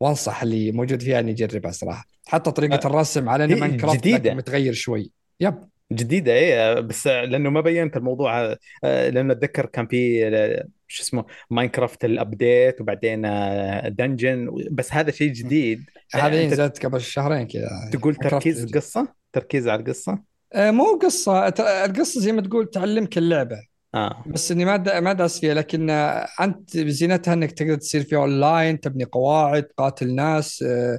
وأنصح 0.00 0.42
اللي 0.42 0.72
موجود 0.72 1.02
فيها 1.02 1.20
ان 1.20 1.28
يجربها 1.28 1.70
صراحة. 1.72 2.11
حتى 2.26 2.50
طريقة 2.50 2.74
آه، 2.86 2.90
الرسم 2.90 3.28
على 3.28 3.44
انه 3.44 3.54
هي 3.56 3.60
ماينكرافت 3.60 3.98
جديدة. 3.98 4.18
لكن 4.18 4.36
متغير 4.36 4.72
شوي. 4.72 5.10
يب. 5.40 5.54
جديدة 5.92 6.32
إيه 6.32 6.80
بس 6.80 7.06
لأنه 7.06 7.50
ما 7.50 7.60
بينت 7.60 7.96
الموضوع 7.96 8.56
آه، 8.84 9.08
لأنه 9.08 9.32
أتذكر 9.32 9.66
كان 9.66 9.86
في 9.86 10.28
آه، 10.28 10.64
شو 10.88 11.02
اسمه 11.02 11.24
ماينكرافت 11.50 12.04
الابديت 12.04 12.80
وبعدين 12.80 13.24
آه، 13.24 13.88
دنجن 13.88 14.50
بس 14.70 14.92
هذا 14.92 15.10
شيء 15.10 15.32
جديد. 15.32 15.84
هذه 16.14 16.44
أنت 16.44 16.52
نزلت 16.52 16.86
قبل 16.86 17.00
شهرين 17.00 17.46
كذا. 17.46 17.68
تقول 17.92 18.14
تركيز 18.14 18.62
نزل. 18.64 18.74
قصة 18.78 19.08
تركيز 19.32 19.68
على 19.68 19.80
القصة؟ 19.80 20.18
آه، 20.52 20.70
مو 20.70 20.98
قصة 21.02 21.48
القصة 21.84 22.20
زي 22.20 22.32
ما 22.32 22.42
تقول 22.42 22.70
تعلمك 22.70 23.18
اللعبة. 23.18 23.56
آه. 23.94 24.24
بس 24.26 24.52
إني 24.52 24.64
ما 24.64 24.76
دا- 24.76 25.00
ما 25.00 25.12
داس 25.12 25.40
فيها 25.40 25.54
لكن 25.54 25.90
آه، 25.90 26.26
أنت 26.40 26.76
بزينتها 26.76 27.34
إنك 27.34 27.52
تقدر 27.52 27.74
تصير 27.74 28.02
فيها 28.02 28.18
اونلاين 28.18 28.80
تبني 28.80 29.04
قواعد 29.04 29.62
تقاتل 29.62 30.14
ناس 30.14 30.62
آه، 30.68 30.98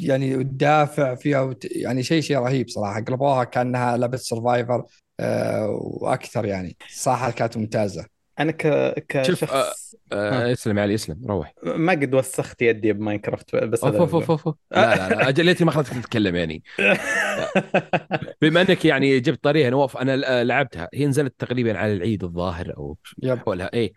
يعني 0.00 0.36
وتدافع 0.36 1.14
فيها 1.14 1.40
وت... 1.40 1.64
يعني 1.76 2.02
شيء 2.02 2.20
شيء 2.20 2.38
رهيب 2.38 2.68
صراحة. 2.68 3.00
قلبوها 3.04 3.44
كأنها 3.44 3.96
لعبة 3.96 4.16
survivor 4.16 4.84
وأكثر 5.68 6.44
يعني. 6.46 6.76
صراحة 6.88 7.30
كانت 7.30 7.56
ممتازة. 7.56 8.06
أنا 8.40 8.52
ك 8.52 8.62
شوف، 9.26 9.44
كشخص 9.44 9.94
آه، 10.12 10.52
اسلم 10.52 10.78
يا 10.78 10.82
علي 10.82 10.94
اسلم 10.94 11.26
روح. 11.26 11.54
ما 11.64 11.92
قد 11.92 12.14
وسخت 12.14 12.62
يدي 12.62 12.92
ب 12.92 12.98
Minecraft 12.98 13.56
بس 13.56 13.84
أوف 13.84 13.94
هذا 13.94 14.02
أوف 14.02 14.14
أوف 14.14 14.30
أوف 14.30 14.56
لا 14.70 14.96
لا 14.96 15.14
لا 15.14 15.28
أجل 15.28 15.44
ليتني 15.44 15.66
ما 15.66 15.72
خليتك 15.72 15.92
تتكلم 15.92 16.36
يعني. 16.36 16.62
بما 18.42 18.60
إنك 18.60 18.84
يعني 18.84 19.20
جبت 19.20 19.44
طريقة 19.44 19.70
نواف 19.70 19.96
أنا 19.96 20.44
لعبتها. 20.44 20.88
هي 20.94 21.06
نزلت 21.06 21.34
تقريبا 21.38 21.78
على 21.78 21.92
العيد 21.92 22.24
الظاهر 22.24 22.76
أو 22.76 22.96
yep. 23.22 23.38
حولها. 23.38 23.70
اي 23.74 23.84
آه، 23.86 23.90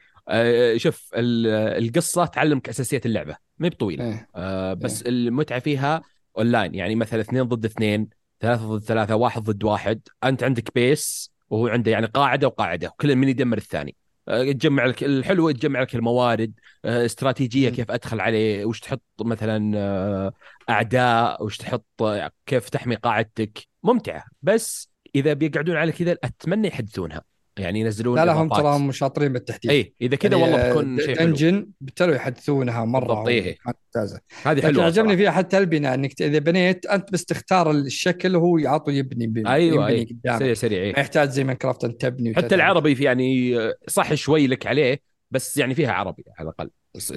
شوف 0.77 1.09
ال- 1.15 1.47
القصة 1.84 2.25
تعلمك 2.25 2.69
أساسيات 2.69 3.05
اللعبة 3.05 3.36
ما 3.57 3.65
هي 3.65 3.69
بطويلة. 3.69 4.05
إيه. 4.05 4.27
آه، 4.36 4.73
بس 4.73 5.01
المتعة 5.01 5.59
فيها 5.59 6.01
أونلاين 6.38 6.75
يعني 6.75 6.95
مثلا 6.95 7.21
اثنين 7.21 7.43
ضد 7.43 7.65
اثنين 7.65 8.09
ثلاثة 8.41 8.75
ضد 8.75 8.84
ثلاثة 8.84 9.15
واحد 9.15 9.43
ضد 9.43 9.63
واحد. 9.63 10.01
أنت 10.23 10.43
عندك 10.43 10.73
base 10.76 11.32
وهو 11.49 11.67
عنده 11.67 11.91
يعني 11.91 12.05
قاعدة 12.05 12.47
وقاعدة 12.47 12.88
وكل 12.88 13.15
من 13.15 13.30
يدمر 13.30 13.57
الثاني. 13.57 13.95
آه، 14.27 14.51
تجمع 14.51 14.86
لك 14.86 15.03
الحلو 15.03 15.51
تجمع 15.51 15.82
لك 15.82 15.95
الموارد 15.95 16.53
آه، 16.86 17.05
استراتيجية. 17.05 17.69
كيف 17.69 17.91
أدخل 17.91 18.19
عليه 18.19 18.65
وش 18.65 18.80
تحط 18.80 19.01
مثلا 19.21 19.77
آه، 19.77 20.34
أعداء 20.69 21.43
وش 21.43 21.57
تحط 21.57 21.86
آه، 22.01 22.32
كيف 22.45 22.69
تحمي 22.69 22.95
قاعدتك. 22.95 23.67
ممتعة. 23.84 24.23
بس 24.41 24.89
إذا 25.15 25.34
بيقعدون 25.34 25.75
على 25.75 25.91
كذا 25.91 26.17
أتمنى 26.23 26.67
يحدثونها. 26.67 27.21
يعني 27.60 27.80
ينزلون 27.80 28.16
لا 28.16 28.26
لا 28.26 28.34
هم 28.34 28.45
إضافات. 28.45 28.60
تراهم 28.64 28.91
شاطرين 28.91 29.34
بالتحديث 29.34 29.72
اي 29.72 29.93
إذا 30.01 30.16
كذا 30.16 30.38
يعني، 30.38 30.43
والله 30.43 30.66
آه، 30.66 30.68
بيكون 30.68 30.99
شيء 30.99 31.18
حلو 31.18 31.28
Dungeons 31.28 31.67
ابتدوا 31.82 32.16
يحدثونها 32.16 32.86
مرة 32.86 33.28
إيه. 33.28 33.57
ممتازة 33.66 34.20
هذه 34.43 34.62
حلوة 34.62 34.86
عجبني. 34.86 35.18
فيها 35.18 35.32
حتى 35.32 35.57
البناء 35.57 35.93
إنك 35.93 36.22
إذا 36.22 36.39
بنيت 36.39 36.86
أنت 36.86 37.12
بس 37.12 37.26
تختار 37.26 37.72
الشكل 37.72 38.36
وهو 38.36 38.57
يعطوا 38.57 38.93
يبني 38.93 39.28
بي- 39.28 39.47
أيوه 39.47 39.89
يبني 39.89 40.20
قدامك 40.24 40.39
سريع 40.39 40.53
سريع 40.53 40.80
ما 40.80 40.86
إيه. 40.86 40.99
يحتاج 40.99 41.30
زي 41.30 41.43
Minecraft 41.43 41.84
أن 41.84 41.97
تبني 41.97 42.36
حتى. 42.36 42.55
العربي 42.55 42.95
في 42.95 43.03
يعني 43.03 43.57
صح 43.88 44.14
شوي 44.14 44.47
لك 44.47 44.68
عليه 44.68 44.99
بس 45.32 45.57
يعني 45.57 45.76
فيها 45.76 45.91
عربي 45.91 46.24
على 46.39 46.49
الأقل 46.49 46.70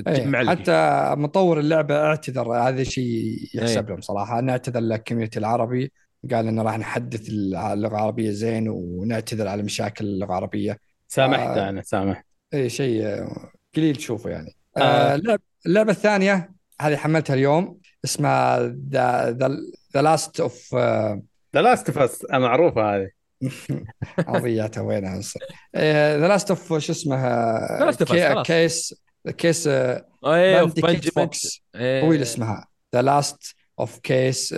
إيه، 0.09 0.26
لك 0.26 0.49
حتى 0.49 1.07
مطور 1.20 1.61
اللعبة 1.61 1.97
اعتذر 1.97 2.53
هذا 2.53 2.82
شيء 2.82 3.36
يحسب 3.55 3.78
إيه. 3.84 3.88
لهم 3.90 4.01
صراحة 4.01 4.38
انه 4.38 4.53
أعتذر 4.53 4.80
لل 4.80 4.91
community 4.91 5.38
العربي 5.38 5.93
قال 6.30 6.48
إنه 6.48 6.62
راح 6.62 6.78
نحدث 6.78 7.28
اللغة 7.28 7.72
العربية 7.72 8.30
زين 8.30 8.68
ونعتذر 8.68 9.48
على 9.48 9.62
مشاكل 9.62 10.04
اللغة 10.04 10.28
العربية 10.28 10.78
سامحت 11.08 11.56
آه. 11.56 11.68
أنا 11.68 11.82
سامح 11.82 12.24
اي 12.54 12.68
شيء 12.68 13.06
آه، 13.06 13.50
قليل 13.76 13.96
تشوفه 13.96 14.30
يعني 14.30 14.56
آه. 14.76 14.80
آه. 14.80 15.14
اللعبه 15.14 15.42
اللعبة 15.66 15.92
الثانية 15.92 16.52
هذه 16.80 16.96
حملتها 16.96 17.34
اليوم 17.34 17.78
اسمها 18.04 18.74
The 18.90 19.30
The 19.94 20.03
Last 20.03 20.40
of 20.40 20.74
The 21.55 21.62
Last 21.62 21.88
of 21.88 21.98
Us 21.98 22.24
معروفة 22.30 22.96
هذه 22.96 23.10
ضيعتها 24.30 24.80
وينها 24.80 25.20
The 25.76 26.28
Last 26.28 26.50
of 26.50 26.78
شو 26.78 26.92
اسمه 26.92 27.16
The 27.78 27.92
Last 27.92 28.06
of 28.06 28.08
Us، 28.08 28.14
خلاص. 28.32 28.46
Case 28.46 28.94
Case 29.38 29.66
إيه 29.66 30.04
Benedict 30.24 30.84
Benjamin 30.84 31.09
Fox 31.09 31.62
إيه. 31.74 32.00
طويل 32.00 32.22
اسمها 32.22 32.66
The 32.94 33.03
Last 33.03 33.55
of 33.80 33.98
Case 33.98 34.55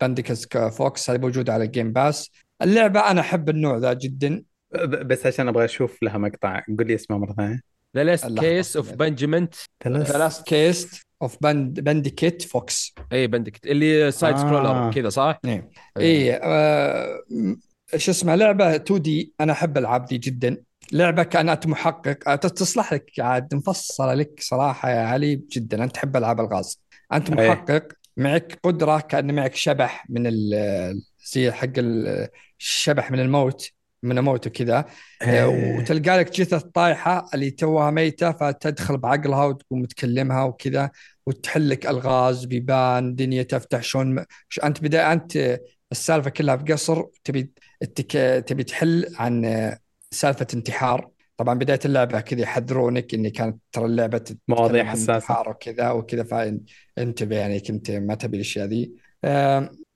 Benedict 0.00 0.56
Fox 0.58 1.10
هذه 1.10 1.18
موجودة 1.20 1.52
على 1.52 1.64
ال 1.64 1.70
Game 1.70 1.92
Pass 1.92 2.30
اللعبة 2.62 3.00
أنا 3.10 3.20
أحب 3.20 3.48
النوع 3.48 3.76
ذا 3.76 3.92
جدا. 3.92 4.42
بس 4.86 5.26
عشان 5.26 5.48
أبغى 5.48 5.64
أشوف 5.64 6.02
لها 6.02 6.18
مقطع. 6.18 6.60
قول 6.78 6.86
لي 6.86 6.94
اسمها 6.94 7.18
مرة 7.18 7.32
ثانية. 7.32 7.60
The 7.96 8.04
Last. 8.04 8.38
Case 8.38 8.76
of 8.76 8.92
Benjamin 8.92 9.54
The 9.88 10.18
Last 10.18 10.46
Case 10.46 11.02
of 11.22 11.36
Benedict 11.40 12.42
Fox 12.42 12.94
اي 13.12 13.26
بندكت 13.26 13.66
اللي 13.66 14.10
side 14.10 14.34
آه. 14.34 14.38
scroller 14.38 14.92
كذا 14.92 15.08
صح؟ 15.08 15.38
إيه. 15.44 15.70
إيه. 15.96 16.40
آه، 16.42 17.20
م- 17.30 17.56
شو 17.96 18.10
اسمه 18.10 18.34
لعبة 18.34 18.74
2D 18.74 19.32
أنا 19.40 19.52
أحب 19.52 19.78
العاب 19.78 20.04
دي 20.04 20.18
جدا. 20.18 20.56
لعبة 20.92 21.22
كانت 21.22 21.66
محقق. 21.66 22.28
آه، 22.28 22.34
تصلح 22.36 22.92
لك 22.92 23.10
عاد 23.18 23.54
مفصلة 23.54 24.14
لك 24.14 24.40
صراحة 24.40 24.90
يا 24.90 25.00
علي 25.00 25.40
جدا. 25.52 25.84
أنت 25.84 25.92
تحب 25.94 26.16
ألعاب 26.16 26.40
الغاز. 26.40 26.80
أنت 27.12 27.30
إيه. 27.30 27.50
محقق. 27.50 27.88
معك 28.16 28.58
قدرة 28.64 29.00
كأن 29.00 29.34
معك 29.34 29.54
شبح 29.54 30.06
من 30.10 30.26
ال- 30.26 31.02
زي 31.32 31.52
حق 31.52 31.68
ال- 31.78 32.28
الشبح 32.60 33.10
من 33.10 33.20
الموت 33.20 33.70
من 34.02 34.18
الموت 34.18 34.46
وكذا. 34.46 34.84
آه، 35.22 35.48
وتلقى 35.78 36.18
لك 36.18 36.30
جثث 36.32 36.62
طايحة 36.62 37.28
اللي 37.34 37.50
توها 37.50 37.90
ميتة 37.90 38.32
فتدخل 38.32 38.96
بعقلها 38.98 39.44
وتقوم 39.44 39.84
تكلمها 39.84 40.44
وكذا 40.44 40.90
وتحل 41.26 41.70
لك 41.70 41.86
ألغاز 41.86 42.44
بيبان 42.44 43.14
دنيا 43.14 43.42
تفتح 43.42 43.82
شلون 43.82 44.24
أنت 44.64 44.80
بدا 44.82 45.12
أنت 45.12 45.58
السالفة 45.92 46.30
كلها 46.30 46.54
بقصر 46.54 47.04
تبي 47.24 47.50
التك... 47.82 48.44
تبي 48.48 48.64
تحل 48.64 49.14
عن 49.18 49.44
آه، 49.44 49.78
سالفة 50.10 50.46
انتحار. 50.54 51.10
طبعا 51.36 51.58
بداية 51.58 51.80
اللعبة 51.84 52.20
كذا 52.20 52.40
يحذرونك 52.40 53.14
إن 53.14 53.28
كانت 53.28 53.58
ترى 53.72 53.84
اللعبة 53.84 54.24
مواضيع. 54.48 54.92
انتحار 54.92 55.48
وكذا 55.48 55.90
وكذا 55.90 56.24
فانتبه 56.24 57.36
يعني 57.36 57.60
كنت 57.60 57.90
ما 57.90 58.14
تبي 58.14 58.36
الأشياء 58.36 58.66
ذي. 58.66 58.92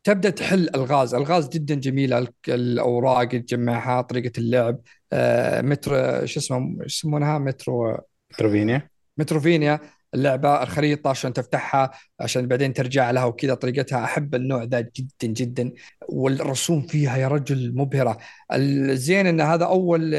تبدأ 0.05 0.30
تحل 0.30 0.68
الغاز. 0.74 1.14
الغاز 1.14 1.49
جدا 1.49 1.74
جميله 1.74 2.18
ال- 2.18 2.28
الأوراق 2.49 3.28
تجمعها 3.28 4.01
طريقة 4.01 4.32
اللعب. 4.39 4.78
آه، 5.12 5.61
مترو 5.61 6.26
شو 6.26 6.41
اسمه؟ 6.41 6.76
يسمونها؟ 6.84 7.39
مترو 7.39 7.99
Metroidvania 8.38 8.88
Metroidvania. 9.18 9.80
اللعبة 10.14 10.62
الخريطة 10.62 11.11
عشان 11.11 11.32
تفتحها 11.32 11.91
عشان 12.20 12.47
بعدين 12.47 12.72
ترجع 12.72 13.11
لها 13.11 13.24
وكذا 13.24 13.55
طريقتها. 13.55 14.05
أحب 14.05 14.34
النوع 14.34 14.62
ذا 14.62 14.80
جدا 14.80 15.32
جدا 15.32 15.72
والرسوم 16.09 16.82
فيها 16.86 17.16
يا 17.16 17.28
رجل 17.28 17.74
مبهرة. 17.74 18.18
الزين 18.53 19.26
إن 19.26 19.41
هذا 19.41 19.64
أول 19.64 20.16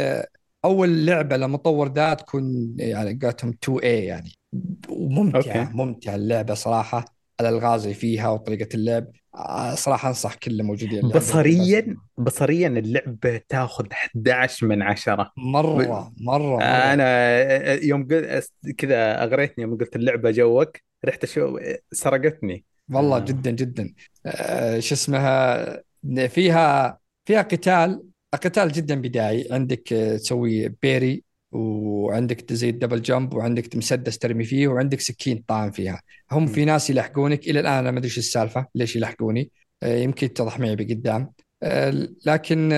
أول 0.66 1.06
لعبة 1.06 1.38
لمطور 1.38 1.94
ذا 1.94 2.14
تكون 2.14 2.76
يعني 2.80 3.20
قالتهم 3.22 3.54
2 3.64 3.80
a 3.80 3.84
يعني 3.86 4.32
وممتعه 4.90 5.60
أوكي. 5.62 5.78
ممتعه 5.78 6.16
اللعبة 6.16 6.54
صراحة 6.54 7.06
الالغاز 7.42 7.84
اللي 7.84 7.96
فيها 7.96 8.30
وطريقة 8.30 8.70
اللعب 8.74 9.08
آه، 9.36 9.76
صراحة 9.76 10.10
أنصح 10.10 10.36
كل 10.36 10.52
الموجودين. 10.52 11.02
بصريا 11.02 11.98
بصريا 12.18 12.68
اللعبة 12.68 13.42
تاخذ 13.50 13.86
11 13.92 14.68
من 14.68 14.82
10 14.82 15.32
مرة 15.38 15.76
مرة, 15.84 16.14
مرة. 16.22 16.64
أنا 16.64 17.74
يوم 17.84 18.08
قلت 18.08 18.52
كذا 18.78 19.24
أغريتني 19.24 19.64
يوم 19.64 19.78
قلت 19.78 19.96
اللعبة 19.96 20.32
جوك 20.32 20.78
رحت 21.06 21.24
أشوف 21.24 21.60
سرقتني 21.92 22.66
والله 22.90 23.18
آه. 23.18 23.20
جدا 23.20 23.52
جدا 23.52 23.94
آه، 24.26 24.80
شو 24.80 24.96
اسمها 24.96 25.84
فيها 26.28 27.00
فيها 27.26 27.42
قتال 27.42 28.09
قتال 28.34 28.72
جدا 28.72 29.02
بدائي 29.02 29.48
عندك 29.52 29.94
آه، 29.94 30.18
تسوي 30.18 30.70
parry 30.70 31.24
وعندك 31.52 32.54
زي 32.54 32.70
ال 32.70 32.74
double 32.74 33.02
jump 33.02 33.34
وعندك 33.34 33.76
مسدس 33.76 34.18
ترمي 34.18 34.44
فيه 34.44 34.68
وعندك 34.68 35.00
سكين 35.00 35.44
طعن 35.48 35.72
فيها. 35.72 36.02
هم 36.32 36.48
في 36.48 36.66
ناس 36.66 36.90
يلحقونك. 36.90 37.48
إلى 37.48 37.60
الآن 37.60 37.74
أنا 37.74 37.92
ما 37.92 37.98
أدري 37.98 38.08
إيش 38.08 38.18
السالفة 38.18 38.66
ليش 38.76 38.96
يلحقوني. 38.96 39.52
آه، 39.84 39.98
يمكن 39.98 40.26
يتضح 40.26 40.60
معي 40.60 40.76
بقدام. 40.76 41.32
آه، 41.64 42.08
لكن 42.26 42.72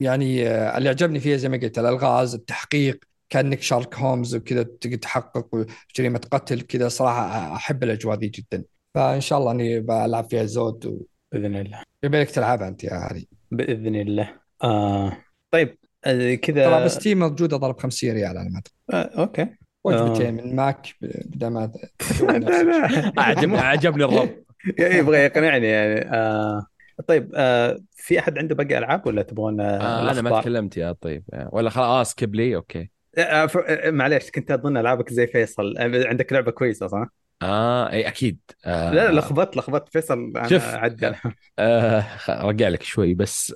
يعني 0.00 0.48
اللي 0.48 0.88
عجبني 0.88 1.20
فيها 1.20 1.36
زي 1.36 1.48
ما 1.48 1.56
قلت 1.56 1.78
الألغاز 1.78 2.34
التحقيق 2.34 3.04
كأنك 3.30 3.62
شارلوك 3.62 3.94
هومز 3.94 4.34
وكذا 4.34 4.62
تقدر 4.62 4.96
تحقق 4.96 5.66
جريمه 5.96 6.20
قتل 6.30 6.60
كذا 6.60 6.88
صراحة 6.88 7.56
أحب 7.56 7.82
الأجواء 7.82 8.18
ذي 8.18 8.28
جدا. 8.28 8.64
فإن 8.94 9.20
شاء 9.20 9.38
الله 9.38 9.52
أني 9.52 9.80
بلعب 9.80 10.30
فيها 10.30 10.44
زود 10.44 11.06
بإذن 11.32 11.56
الله. 11.56 11.82
ويبي 12.02 12.20
لك 12.20 12.30
تلعبها 12.30 12.68
أنت 12.68 12.84
يا 12.84 12.94
علي 12.94 13.28
بإذن 13.50 13.96
الله. 13.96 14.40
آه. 14.62 15.16
طيب 15.50 15.78
آه، 16.04 16.34
كذا 16.34 16.84
ب 16.84 16.90
Steam 16.90 17.18
موجودة 17.18 17.56
ضرب 17.56 17.80
50 17.80 18.12
ريال 18.12 18.38
على 18.38 18.50
ما. 18.50 18.62
آه. 18.92 19.10
أوكي 19.18 19.48
وجبتين 19.84 20.34
من 20.34 20.56
ماك 20.56 20.94
بدل 21.00 21.46
ما 21.46 21.72
عجبني 23.18 23.58
عجبني 23.58 24.04
الرب 24.04 24.44
يبغى 24.78 25.18
يقنعني 25.18 25.66
يعني 25.66 26.14
آه. 26.14 26.66
طيب 27.06 27.32
آه. 27.34 27.78
في 27.96 28.18
أحد 28.18 28.38
عنده 28.38 28.54
باقي 28.54 28.78
ألعاب 28.78 29.06
ولا 29.06 29.22
تبغون 29.22 29.60
آه. 29.60 29.64
آه 29.80 30.10
أنا 30.10 30.22
ما؟ 30.22 30.40
تكلمت 30.40 30.76
يا 30.76 30.92
طيب 30.92 31.24
ولا 31.52 31.70
خلاص 31.70 32.10
skip 32.10 32.34
لي 32.34 32.56
okay 32.56 32.90
آه، 33.18 33.46
ف- 33.46 33.56
آه، 33.56 33.90
معليش 33.90 34.30
كنت 34.30 34.50
أظن 34.50 34.76
ألعابك 34.76 35.12
زي 35.12 35.26
فيصل 35.26 35.76
آه، 35.78 36.08
عندك 36.08 36.32
لعبة 36.32 36.50
كويسة 36.50 36.86
صح؟ 36.86 37.06
آه 37.42 37.90
إي 37.90 38.08
أكيد. 38.08 38.38
آه 38.64 38.90
لا 38.94 39.10
لا 39.10 39.20
لخبطت 39.20 39.56
لخبطت 39.56 39.88
فيصل 39.92 40.32
أنا 40.36 40.48
شوف. 40.48 40.64
عدل 40.64 41.14
آه 41.58 42.00
أرجع 42.28 42.68
لك 42.68 42.82
شوي. 42.82 43.14
بس 43.14 43.54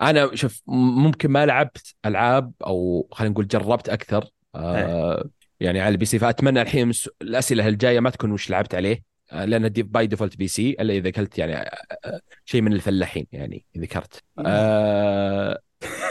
أنا 0.00 0.30
شوف 0.34 0.62
ممكن 0.66 1.30
ما 1.30 1.46
لعبت 1.46 1.94
ألعاب 2.06 2.52
أو 2.66 3.08
خلينا 3.12 3.32
نقول 3.32 3.48
جربت 3.48 3.88
أكثر. 3.88 4.24
آه 4.54 5.28
يعني 5.60 5.80
على 5.80 5.92
ال 5.92 6.04
PC. 6.04 6.18
فأتمنى 6.18 6.62
الحين 6.62 6.92
الأسئلة 7.22 7.68
الجاية 7.68 8.00
ما 8.00 8.10
تكون 8.10 8.32
وش 8.32 8.50
لعبت 8.50 8.74
عليه. 8.74 9.02
آه 9.32 9.44
لأن 9.44 9.72
دي 9.72 9.82
by 9.82 10.06
default 10.06 10.36
PC. 10.36 10.76
إلا 10.80 10.94
إذا 10.94 11.10
قلت 11.10 11.38
يعني 11.38 11.56
آه، 11.56 11.70
آه، 12.04 12.20
شيء 12.44 12.62
من 12.62 12.72
الفلاحين 12.72 13.26
يعني 13.32 13.64
ذكرت. 13.78 14.22
آه 14.46 15.58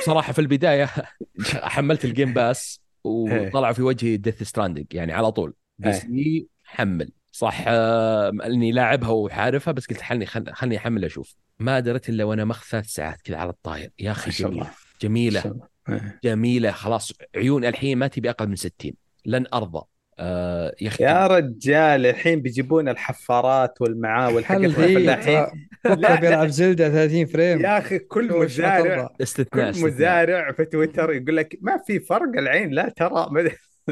صراحة 0.05 0.34
في 0.34 0.39
البداية 0.39 0.89
حملت 1.63 2.05
ال 2.05 2.11
Game 2.11 2.34
Pass 2.34 2.82
وطلعوا 3.03 3.73
في 3.73 3.82
وجهي 3.82 4.17
Death 4.17 4.43
Stranding 4.43 4.86
يعني 4.93 5.13
على 5.13 5.32
طول. 5.32 5.53
P 5.80 5.89
إيه. 5.89 5.93
C 5.93 6.47
حمل. 6.68 7.11
صح 7.32 7.63
آه، 7.68 8.30
اني 8.45 8.72
لاعبها 8.72 9.09
وحارفها 9.09 9.72
بس 9.72 9.86
قلت 9.88 10.01
خلني 10.01 10.26
خل- 10.26 10.53
خلني 10.53 10.78
أحمل 10.78 11.05
أشوف. 11.05 11.36
ما 11.59 11.80
دريت 11.80 12.09
إلا 12.09 12.24
وأنا 12.24 12.45
مخ 12.45 12.63
ثلاث 12.70 12.86
ساعات 12.86 13.22
كذا 13.22 13.38
على 13.38 13.49
الطاير. 13.49 13.91
يا 13.99 14.11
أخي 14.11 14.32
جميله 14.32 14.53
الله. 14.55 14.72
جميلة. 15.01 15.59
إيه. 15.89 16.20
جميلة. 16.24 16.72
خلاص 16.72 17.13
عيون 17.36 17.65
الحين 17.65 17.97
ما 17.97 18.07
تبي 18.07 18.30
أقل 18.30 18.47
من 18.47 18.55
60 18.55 18.93
لن 19.26 19.45
أرضى. 19.53 19.82
آه 20.20 20.76
يا 20.82 20.88
أخي. 20.88 21.03
يا 21.03 21.28
رجال 21.28 22.05
الحين 22.05 22.41
بيجيبون 22.41 22.89
الحفارات 22.89 23.82
والمعاول 23.82 24.43
هي 24.47 24.57
الفلاحين 24.57 25.45
بكره 25.86 25.95
لا، 25.95 26.15
بيلعب 26.20 26.47
زلدة 26.47 26.89
30 26.89 27.26
فريم. 27.26 27.61
يا 27.61 27.78
أخي 27.78 27.99
كل 27.99 28.39
مزارع. 28.39 29.09
استثناء 29.22 29.72
كل. 29.72 29.86
مزارع 29.86 30.51
في 30.51 30.65
تويتر 30.65 31.13
يقول 31.13 31.38
لك 31.38 31.57
ما 31.61 31.78
في 31.88 31.99
فرق 31.99 32.38
العين 32.38 32.70
لا 32.70 32.89
ترى. 32.89 33.30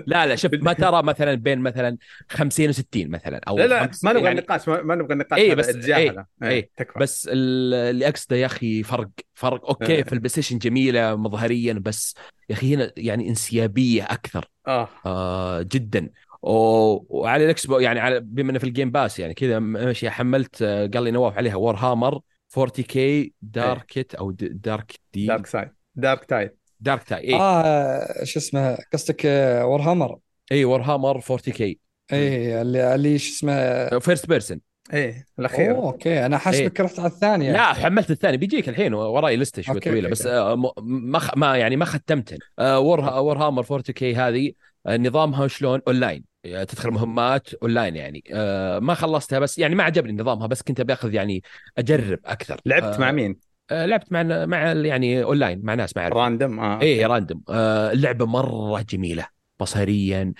لا 0.05 0.25
لا 0.27 0.35
شوف 0.35 0.51
ما 0.53 0.73
ترى 0.81 1.03
مثلا 1.03 1.33
بين 1.35 1.59
مثلا 1.59 1.97
50 2.29 2.73
و60 2.73 2.83
مثلا 2.95 3.41
أو 3.47 3.57
لا 3.57 3.67
لا 3.67 3.79
50 3.83 4.09
ما 4.09 4.19
نبغى 4.19 4.25
يعني 4.27 4.39
نقاش 4.41 4.67
ما 4.69 4.95
نبغى 4.95 5.15
نقاش 5.15 5.39
إيه 5.39 5.47
هذا 5.51 5.55
بس- 5.55 5.69
اتجاهله 5.69 6.25
إيه، 6.43 6.49
إيه. 6.49 6.69
تكفى. 6.77 6.99
بس 6.99 7.29
ال- 7.31 7.73
اللي 7.73 8.07
اقصده 8.07 8.35
يا 8.35 8.45
أخي 8.45 8.83
فرق 8.83 9.09
فرق. 9.33 9.65
okay 9.69 9.85
إيه. 9.93 10.03
في 10.03 10.13
ال 10.13 10.29
PlayStation 10.29 10.57
جميلة 10.57 11.15
مظهريا 11.15 11.73
بس 11.73 12.15
يا 12.49 12.55
أخي 12.55 12.75
هنا 12.75 12.91
يعني 12.97 13.29
انسيابية 13.29 14.03
أكثر. 14.03 14.49
آه. 14.67 14.89
آه 15.05 15.61
جدا. 15.61 16.09
و- 16.41 17.19
وعلى 17.19 17.43
ال 17.45 17.56
X 17.56 17.67
يعني 17.69 17.99
على 17.99 18.19
بما 18.19 18.51
إنه 18.51 18.59
في 18.59 18.65
ال 18.65 18.70
Game 18.70 18.91
Pass 18.91 19.19
يعني 19.19 19.33
كذا 19.33 19.59
ماشي 19.59 20.09
حملت 20.09 20.61
آه، 20.61 20.87
قال 20.87 21.03
لي 21.03 21.11
نواف 21.11 21.37
عليها 21.37 21.55
Warhammer 21.55 22.19
40K 22.57 23.33
Darkt 23.41 24.15
أو 24.15 24.31
Dark 24.31 24.99
D 25.13 25.27
Darkside 25.27 25.71
Darktide 25.95 26.57
Darkti 26.79 27.27
اي 27.27 27.35
آه 27.35 28.23
شو 28.23 28.39
اسمه 28.39 28.77
قصدك 28.93 29.21
Warhammer 29.63 30.17
اي 30.51 30.65
Warhammer 30.65 31.21
40K. 31.31 31.79
اي 32.13 32.61
اللي 32.61 32.95
اللي 32.95 33.17
شو 33.17 33.33
اسمه 33.33 33.99
first 33.99 34.27
person 34.29 34.61
إيه 34.93 35.25
الأخير. 35.39 35.71
اوه 35.71 35.85
okay 35.85 36.25
أنا 36.25 36.37
حاسبك 36.37 36.79
رحت 36.81 36.99
على 36.99 37.07
الثانية. 37.11 37.51
لا 37.51 37.73
حملت 37.73 38.11
الثاني. 38.11 38.37
بيجيك 38.37 38.69
الحين 38.69 38.93
وراي 38.93 39.37
لستة 39.37 39.61
شوي 39.61 39.75
okay، 39.75 39.89
طويلة 39.89 40.09
okay، 40.09 40.11
بس 40.11 40.25
آه، 40.25 40.73
ما 40.81 41.19
خ- 41.19 41.37
ما 41.37 41.57
يعني 41.57 41.75
ما 41.75 41.85
ختمتها. 41.85 42.37
آه، 42.59 42.79
War 42.79 42.99
Warhammer 42.99 43.63
40K 43.63 44.15
هذه 44.15 44.51
آه، 44.85 44.97
نظامها 44.97 45.47
شلون؟ 45.47 45.81
اونلاين 45.87 46.23
تدخل 46.43 46.91
مهمات 46.91 47.53
اونلاين 47.53 47.95
يعني. 47.95 48.23
آه، 48.33 48.79
ما 48.79 48.93
خلصتها 48.93 49.39
بس 49.39 49.57
يعني 49.57 49.75
ما 49.75 49.83
عجبني 49.83 50.13
نظامها 50.21 50.47
بس 50.47 50.61
كنت 50.61 50.81
باخذ 50.81 51.13
يعني 51.13 51.43
أجرب 51.77 52.19
أكثر. 52.25 52.61
لعبت 52.65 52.99
مع 52.99 53.11
مين؟ 53.11 53.37
آه، 53.71 53.85
لعبت 53.85 54.11
مع 54.11 54.23
مع 54.45 54.57
يعني 54.73 55.23
اونلاين 55.23 55.61
مع 55.65 55.73
ناس 55.73 55.97
ما 55.97 56.03
اعرف 56.03 56.13
random 56.15 56.59
آه 56.59 56.81
إيه 56.81 57.05
random 57.05 57.41
آه 57.49 57.91
اللعبة 57.91 58.25
مرة 58.25 58.81
جميلة 58.81 59.27
بصريا 59.59 60.33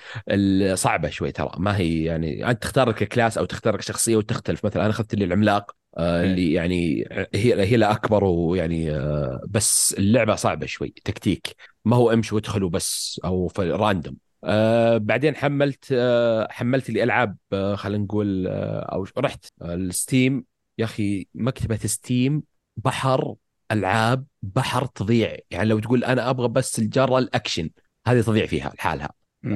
صعبة 0.74 1.10
شوي 1.10 1.32
ترى. 1.32 1.52
ما 1.58 1.78
هي 1.78 2.04
يعني 2.04 2.50
أنت 2.50 2.64
تختار 2.64 2.90
لك 2.90 3.04
class 3.04 3.38
أو 3.38 3.46
تختار 3.46 3.76
لك 3.76 3.82
شخصية 3.82 4.16
وتختلف. 4.16 4.66
مثلا 4.66 4.82
أنا 4.84 4.92
أخذت 4.92 5.16
لي 5.16 5.26
العملاق 5.26 5.76
آه 5.98 6.22
إيه. 6.22 6.26
اللي 6.26 6.54
يعني 6.54 7.06
هي 7.36 7.62
health 7.72 7.92
أكبر 7.92 8.24
ويعني 8.24 8.92
آه 8.92 9.42
بس 9.50 9.96
اللعبة 9.98 10.36
صعبة 10.36 10.66
شوي 10.66 10.94
تكتيك. 11.06 11.56
ما 11.86 11.96
هو 11.96 12.12
امشي 12.14 12.36
وادخل 12.36 12.64
وبس 12.64 13.22
أو 13.26 13.52
random 13.60 14.18
آه 14.44 14.98
بعدين 14.98 15.36
حملت 15.36 15.86
آه 15.92 16.48
حملت 16.52 16.90
لي 16.90 17.04
ألعاب 17.04 17.38
آه 17.54 17.76
خلينا 17.76 18.04
نقول 18.04 18.48
آه 18.48 18.80
أو 18.94 19.06
رحت 19.18 19.46
ال 19.62 19.76
Steam 19.76 20.46
يا 20.78 20.86
أخي 20.86 21.28
مكتبة 21.36 21.78
Steam 21.78 22.44
بحر 22.78 23.36
ألعاب 23.72 24.26
بحر 24.42 24.86
تضيع. 24.86 25.38
يعني 25.52 25.70
لو 25.70 25.80
تقول 25.80 26.04
أنا 26.04 26.30
أبغى 26.30 26.48
بس 26.48 26.80
الجرة 26.80 27.18
الأكشن 27.18 27.70
هذه 28.08 28.22
تضيع 28.22 28.46
فيها 28.46 28.70
لحالها. 28.78 29.10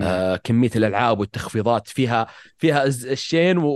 آه 0.04 0.36
كمية 0.36 0.70
الألعاب 0.76 1.20
والتخفيضات 1.20 1.88
فيها 1.88 2.28
فيها 2.58 2.84
الشين 2.86 3.58
و- 3.58 3.68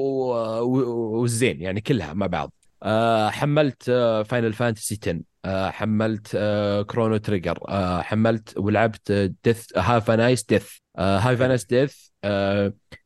و- 0.62 1.20
والزين 1.22 1.62
يعني 1.62 1.82
كلها 1.82 2.14
مع 2.14 2.28
بعض. 2.28 2.54
آه 2.84 3.30
حملت 3.30 3.90
آه 3.90 4.24
Final 4.24 4.54
Fantasy 4.54 5.00
10 5.04 5.22
آه 5.46 5.70
حملت 5.70 6.32
آه 6.36 6.82
Chrono 6.82 7.18
Trigger 7.18 7.60
آه 7.70 8.02
حملت 8.02 8.54
ولعبت 8.58 9.12
Death 9.44 9.78
Have 9.78 10.12
Nice 10.12 10.44
Death 10.46 10.70
Have 10.98 11.42
Nice 11.42 11.66
Death 11.66 11.96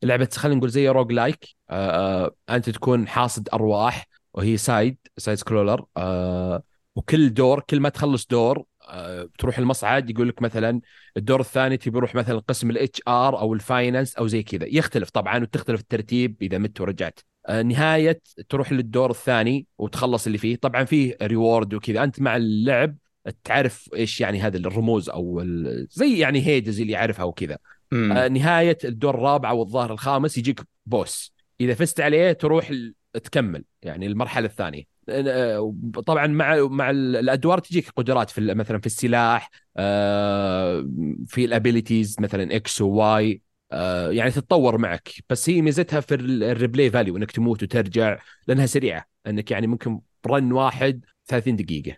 لعبة 0.02 0.28
خلينا 0.34 0.58
نقول 0.58 0.70
زي 0.70 0.88
roguelike 0.88 1.48
آه 1.70 2.24
آه 2.26 2.34
أنت 2.56 2.70
تكون 2.70 3.08
حاصد 3.08 3.48
أرواح. 3.54 4.06
وهي 4.38 4.56
side 4.56 4.96
side 5.16 5.38
scroller. 5.38 5.84
آه 5.96 6.62
وكل 6.96 7.34
دور 7.34 7.60
كل 7.60 7.80
ما 7.80 7.88
تخلص 7.88 8.26
دور 8.26 8.64
آه 8.88 9.28
تروح 9.38 9.58
المصعد 9.58 10.10
يقول 10.10 10.28
لك 10.28 10.42
مثلا 10.42 10.80
الدور 11.16 11.40
الثاني 11.40 11.76
تبي 11.76 11.98
يروح 11.98 12.14
مثلا 12.14 12.38
قسم 12.38 12.70
ال 12.70 13.02
HR 13.08 13.38
أو 13.40 13.54
ال 13.54 13.62
finance 13.62 14.16
أو 14.16 14.26
زي 14.26 14.42
كذا. 14.42 14.66
يختلف 14.66 15.10
طبعا 15.10 15.38
وتختلف 15.38 15.80
الترتيب 15.80 16.36
إذا 16.42 16.58
مت 16.58 16.80
ورجعت. 16.80 17.20
آه، 17.46 17.62
نهاية 17.62 18.20
تروح 18.48 18.72
للدور 18.72 19.10
الثاني 19.10 19.66
وتخلص 19.78 20.26
اللي 20.26 20.38
فيه. 20.38 20.56
طبعا 20.56 20.84
فيه 20.84 21.16
reward 21.22 21.74
وكذا. 21.74 22.04
أنت 22.04 22.20
مع 22.20 22.36
اللعب 22.36 22.96
تعرف 23.44 23.90
إيش 23.94 24.20
يعني 24.20 24.40
هذا 24.40 24.56
الرموز 24.56 25.10
أو 25.10 25.42
زي 25.90 26.18
يعني 26.18 26.46
Hades 26.46 26.80
اللي 26.80 26.92
يعرفها 26.92 27.24
وكذا. 27.24 27.58
آه، 27.92 28.28
نهاية 28.28 28.78
الدور 28.84 29.14
الرابع 29.14 29.52
والظاهر 29.52 29.92
الخامس 29.92 30.38
يجيك 30.38 30.60
boss 30.86 31.32
إذا 31.60 31.74
فزت 31.74 32.00
عليه 32.00 32.32
تروح 32.32 32.70
تكمل 33.18 33.64
يعني 33.82 34.06
المرحلة 34.06 34.46
الثانية. 34.46 34.84
آه، 35.08 35.74
طبعا 36.06 36.26
مع 36.26 36.56
مع 36.66 36.90
ال- 36.90 37.16
الأدوار 37.16 37.58
تجيك 37.58 37.90
قدرات 37.90 38.30
في 38.30 38.40
مثلا 38.54 38.78
في 38.80 38.86
السلاح 38.86 39.50
آه، 39.76 40.88
في 41.26 41.44
ال 41.44 41.51
abilities 41.51 42.16
مثلا 42.20 42.56
X 42.56 42.80
و 42.80 43.11
Y 43.11 43.42
آه، 43.72 44.10
يعني 44.10 44.30
تتطور 44.30 44.78
معك. 44.78 45.08
بس 45.30 45.50
هي 45.50 45.62
ميزتها 45.62 46.00
في 46.00 46.14
ال- 46.14 46.44
ال 46.44 46.51
replay 46.51 46.90
value 46.90 47.16
إنك 47.16 47.30
تموت 47.30 47.62
وترجع 47.62 48.18
لأنها 48.48 48.66
سريعة. 48.66 49.04
إنك 49.26 49.50
يعني 49.50 49.66
ممكن 49.66 50.00
run 50.26 50.52
واحد 50.52 51.04
30 51.26 51.56
دقيقة. 51.56 51.96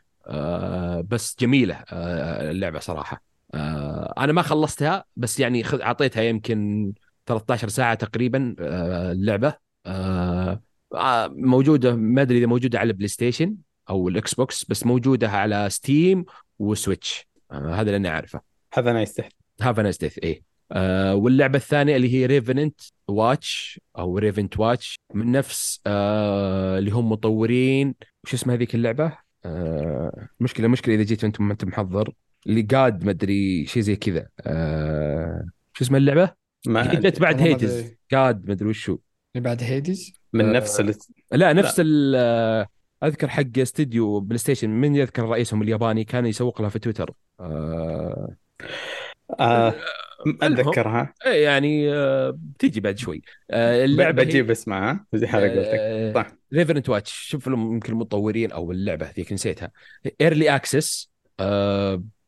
بس 1.03 1.37
جميلة 1.41 1.85
اللعبة 2.51 2.79
صراحة. 2.79 3.23
أنا 4.19 4.33
ما 4.33 4.43
خلصتها 4.43 5.05
بس 5.17 5.41
يعني 5.41 5.65
أعطيتها 5.83 6.23
يمكن 6.23 6.93
13 7.27 7.69
ساعة 7.69 7.95
تقريبا 7.95 8.55
اللعبة. 9.13 9.55
موجودة 11.29 11.97
ما 11.97 12.23
أدري 12.23 12.39
إذا 12.39 12.47
موجودة 12.47 12.79
على 12.79 12.91
البلاي 12.91 13.09
ستيشن 13.09 13.57
أو 13.91 14.09
الإكس 14.09 14.35
بوكس 14.35 14.65
بس 14.65 14.87
موجودة 14.87 15.29
على 15.31 15.71
ستيم 15.71 16.25
وسويتش. 16.59 17.29
آه، 17.51 17.75
هذا 17.75 17.81
اللي 17.83 17.97
أنا 17.97 18.11
عارفه 18.11 18.41
هذا 18.75 18.93
nice 18.93 19.21
Have 19.61 19.81
Nice 19.81 19.99
Death 19.99 20.19
إيه. 20.19 20.43
آه 20.73 21.15
واللعبة 21.15 21.57
الثانية 21.57 21.97
اللي 21.97 22.15
هي 22.15 22.27
Ravenswatch 22.27 23.81
أو 23.99 24.19
Ravenswatch 24.19 24.97
من 25.15 25.33
نفس 25.33 25.81
آه 25.87 26.79
اللي 26.79 26.91
هم 26.91 27.09
مطورين. 27.09 27.95
وش 28.25 28.35
اسمها 28.35 28.55
هذيك 28.55 28.75
اللعبة؟ 28.75 29.19
آه 29.45 30.29
مشكلة 30.41 30.69
مشكلة 30.69 30.95
إذا 30.95 31.03
جيت 31.03 31.25
وأنت 31.25 31.41
ما 31.41 31.53
أنت 31.53 31.65
محضر. 31.65 32.13
اللي 32.47 32.63
God 32.63 33.05
ما 33.05 33.11
أدري 33.11 33.67
شيء 33.67 33.83
زي 33.83 33.97
كذا. 33.97 34.29
آه 34.41 35.45
شو 35.73 35.85
اسمها 35.85 35.99
اللعبة؟ 35.99 36.31
ما 36.67 36.95
جت 36.95 37.21
بعد 37.21 37.41
أدري. 37.41 37.97
God 38.13 38.47
ما 38.47 38.53
أدري 38.53 38.69
وشو 38.69 38.99
اللي 39.37 39.45
بعد 39.45 39.63
Hades 39.63 40.20
من 40.33 40.45
آه، 40.45 40.53
نفس 40.53 40.81
ال... 40.81 40.95
لا 41.33 41.53
نفس 41.53 41.81
ال 41.81 42.15
آه، 42.17 42.67
أذكر 43.05 43.29
حق 43.29 43.59
استديو 43.59 44.21
بلاي 44.21 44.39
ستيشن. 44.39 44.71
من 44.71 44.97
يذكر 44.97 45.25
رئيسهم 45.25 45.63
الياباني 45.63 46.05
كان 46.05 46.27
يسوق 46.27 46.61
لها 46.61 46.71
في 46.71 46.79
تويتر. 46.79 47.13
آه 47.41 48.37
آه 49.41 49.75
المهم. 50.27 50.59
اتذكرها 50.61 51.15
إيه 51.27 51.45
يعني 51.45 51.95
آه، 51.95 52.39
بتيجي 52.55 52.81
بعد 52.81 52.99
شوي. 52.99 53.23
آه، 53.51 53.85
اللعبة 53.85 54.23
بجيب 54.25 54.51
اسمها 54.51 55.07
زي 55.15 55.27
هذا 55.27 55.51
قلتك. 55.51 56.15
طيب. 56.15 56.39
Ravenswatch 56.55 57.13
شوف 57.13 57.49
لهم 57.49 57.73
يمكن 57.73 57.93
المطورين 57.93 58.53
أو 58.53 58.73
اللعبة 58.73 59.11
ذيك 59.11 59.33
نسيتها. 59.33 59.71
early 60.21 60.57
access 60.57 61.11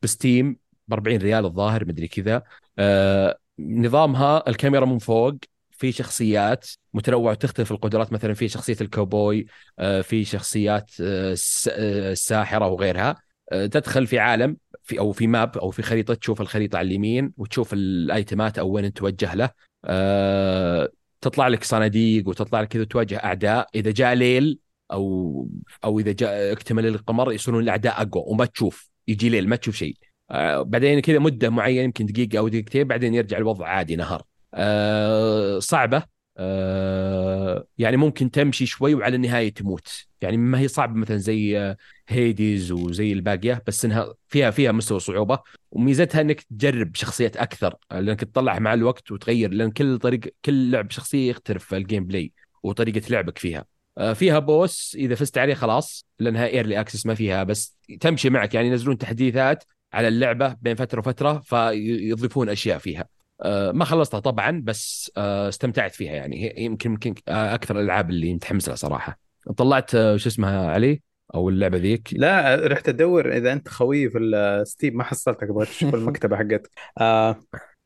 بستيم 0.01 0.57
ب 0.87 0.93
40 0.93 1.17
ريال 1.17 1.45
الظاهر 1.45 1.85
مدري 1.85 2.07
كذا. 2.07 2.43
آه، 2.79 3.37
نظامها 3.59 4.43
الكاميرا 4.47 4.85
من 4.85 4.97
فوق 4.99 5.35
في 5.83 5.91
شخصيات 5.91 6.67
متنوعة 6.93 7.35
تختلف 7.35 7.71
القدرات 7.71 8.13
مثلا 8.13 8.33
في 8.33 8.47
شخصية 8.47 8.77
الكوبوي 8.81 9.45
آه، 9.79 10.01
في 10.01 10.25
شخصيات 10.25 10.91
آه، 11.01 11.31
الس- 11.31 11.67
آه، 11.67 12.11
الساحره 12.11 12.67
وغيرها. 12.67 13.15
آه، 13.51 13.65
تدخل 13.65 14.07
في 14.07 14.19
عالم 14.19 14.57
في 14.83 14.99
أو 14.99 15.11
في 15.11 15.27
map 15.27 15.57
أو 15.57 15.71
في 15.71 15.81
خريطة 15.81 16.13
تشوف 16.13 16.41
الخريطة 16.41 16.77
على 16.77 16.87
اليمين 16.87 17.33
وتشوف 17.37 17.73
الأيتمات 17.73 18.59
أو 18.59 18.69
وين 18.69 18.93
توجه 18.93 19.35
له. 19.35 19.49
آه، 19.85 20.89
تطلع 21.21 21.47
لك 21.47 21.63
صناديق 21.63 22.27
وتطلع 22.27 22.61
لك 22.61 22.67
كذا 22.67 22.83
تواجه 22.83 23.23
أعداء. 23.23 23.69
إذا 23.75 23.91
جاء 23.91 24.13
ليل 24.13 24.59
أو 24.91 25.47
أو 25.83 25.99
إذا 25.99 26.11
جاء 26.11 26.51
اكتمل 26.51 26.87
القمر 26.87 27.31
يصيرون 27.31 27.63
الأعداء 27.63 28.01
أقوى 28.01 28.23
وما 28.27 28.45
تشوف 28.45 28.89
يجي 29.07 29.29
ليل 29.29 29.49
ما 29.49 29.55
تشوف 29.55 29.75
شيء. 29.75 29.97
آه، 30.31 30.61
بعدين 30.61 30.99
كذا 30.99 31.19
مدة 31.19 31.49
معينة 31.49 31.81
يمكن 31.81 32.05
دقيقة 32.05 32.37
أو 32.39 32.47
دقيقتين 32.47 32.83
بعدين 32.87 33.13
يرجع 33.13 33.37
الوضع 33.37 33.67
عادي 33.67 33.95
نهار. 33.95 34.23
آه، 34.53 35.59
صعبة. 35.59 36.03
آه، 36.37 37.67
يعني 37.77 37.97
ممكن 37.97 38.31
تمشي 38.31 38.65
شوي 38.65 38.95
وعلى 38.95 39.15
النهاية 39.15 39.53
تموت. 39.53 40.05
يعني 40.21 40.37
ما 40.37 40.59
هي 40.59 40.67
صعبة 40.67 40.93
مثلا 40.93 41.17
زي 41.17 41.59
آه، 41.59 41.77
Hades 42.07 42.71
وزي 42.71 43.13
الباقية 43.13 43.63
بس 43.67 43.85
إنها 43.85 44.13
فيها 44.27 44.51
فيها 44.51 44.71
مستوى 44.71 44.99
صعوبة. 44.99 45.39
وميزتها 45.71 46.21
إنك 46.21 46.41
تجرب 46.41 46.95
شخصيات 46.95 47.37
أكثر 47.37 47.75
لأنك 47.91 48.19
تطلع 48.19 48.59
مع 48.59 48.73
الوقت 48.73 49.11
وتغير 49.11 49.51
لأن 49.53 49.71
كل 49.71 49.97
طريق 49.99 50.21
كل 50.45 50.71
لعب 50.71 50.91
شخصية 50.91 51.29
يختلف 51.29 51.73
ال 51.73 52.05
gameplay 52.05 52.31
وطريقة 52.63 53.01
لعبك 53.09 53.37
فيها. 53.37 53.65
آه، 53.97 54.13
فيها 54.13 54.39
boss 54.39 54.95
إذا 54.99 55.15
فزت 55.15 55.37
عليه 55.37 55.53
خلاص 55.53 56.05
لأنها 56.19 56.47
early 56.47 56.79
access 56.79 57.05
ما 57.05 57.15
فيها 57.15 57.43
بس 57.43 57.77
تمشي 57.99 58.29
معك. 58.29 58.53
يعني 58.53 58.67
ينزلون 58.67 58.97
تحديثات 58.97 59.63
على 59.93 60.07
اللعبة 60.07 60.55
بين 60.61 60.75
فترة 60.75 60.99
وفترة 60.99 61.39
فيضيفون 61.39 62.49
أشياء 62.49 62.77
فيها. 62.77 63.01
آه، 63.01 63.22
ما 63.71 63.85
خلصتها 63.85 64.19
طبعا 64.19 64.61
بس 64.63 65.11
آه، 65.17 65.49
استمتعت 65.49 65.95
فيها 65.95 66.11
يعني. 66.13 66.43
هي- 66.45 66.53
يمكن 66.65 66.91
يمكن 66.91 67.13
آه، 67.27 67.53
أكثر 67.55 67.79
الألعاب 67.79 68.09
اللي 68.09 68.33
متحمس 68.33 68.67
لها 68.67 68.75
صراحة. 68.75 69.19
طلعت 69.57 69.95
آه، 69.95 70.17
شو 70.17 70.29
اسمها 70.29 70.71
علي؟ 70.71 71.01
أو 71.35 71.49
اللعبة 71.49 71.77
ذيك؟ 71.77 72.09
لا 72.13 72.55
رحت 72.67 72.89
أدور 72.89 73.37
إذا 73.37 73.53
أنت 73.53 73.67
خوي 73.69 74.09
في 74.09 74.17
الستيم 74.17 74.97
ما 74.97 75.03
حصلتك 75.03 75.47
بغيت 75.47 75.69
أشوف 75.69 75.95
المكتبة 75.95 76.37
حقتك. 76.37 76.69
آه 77.01 77.39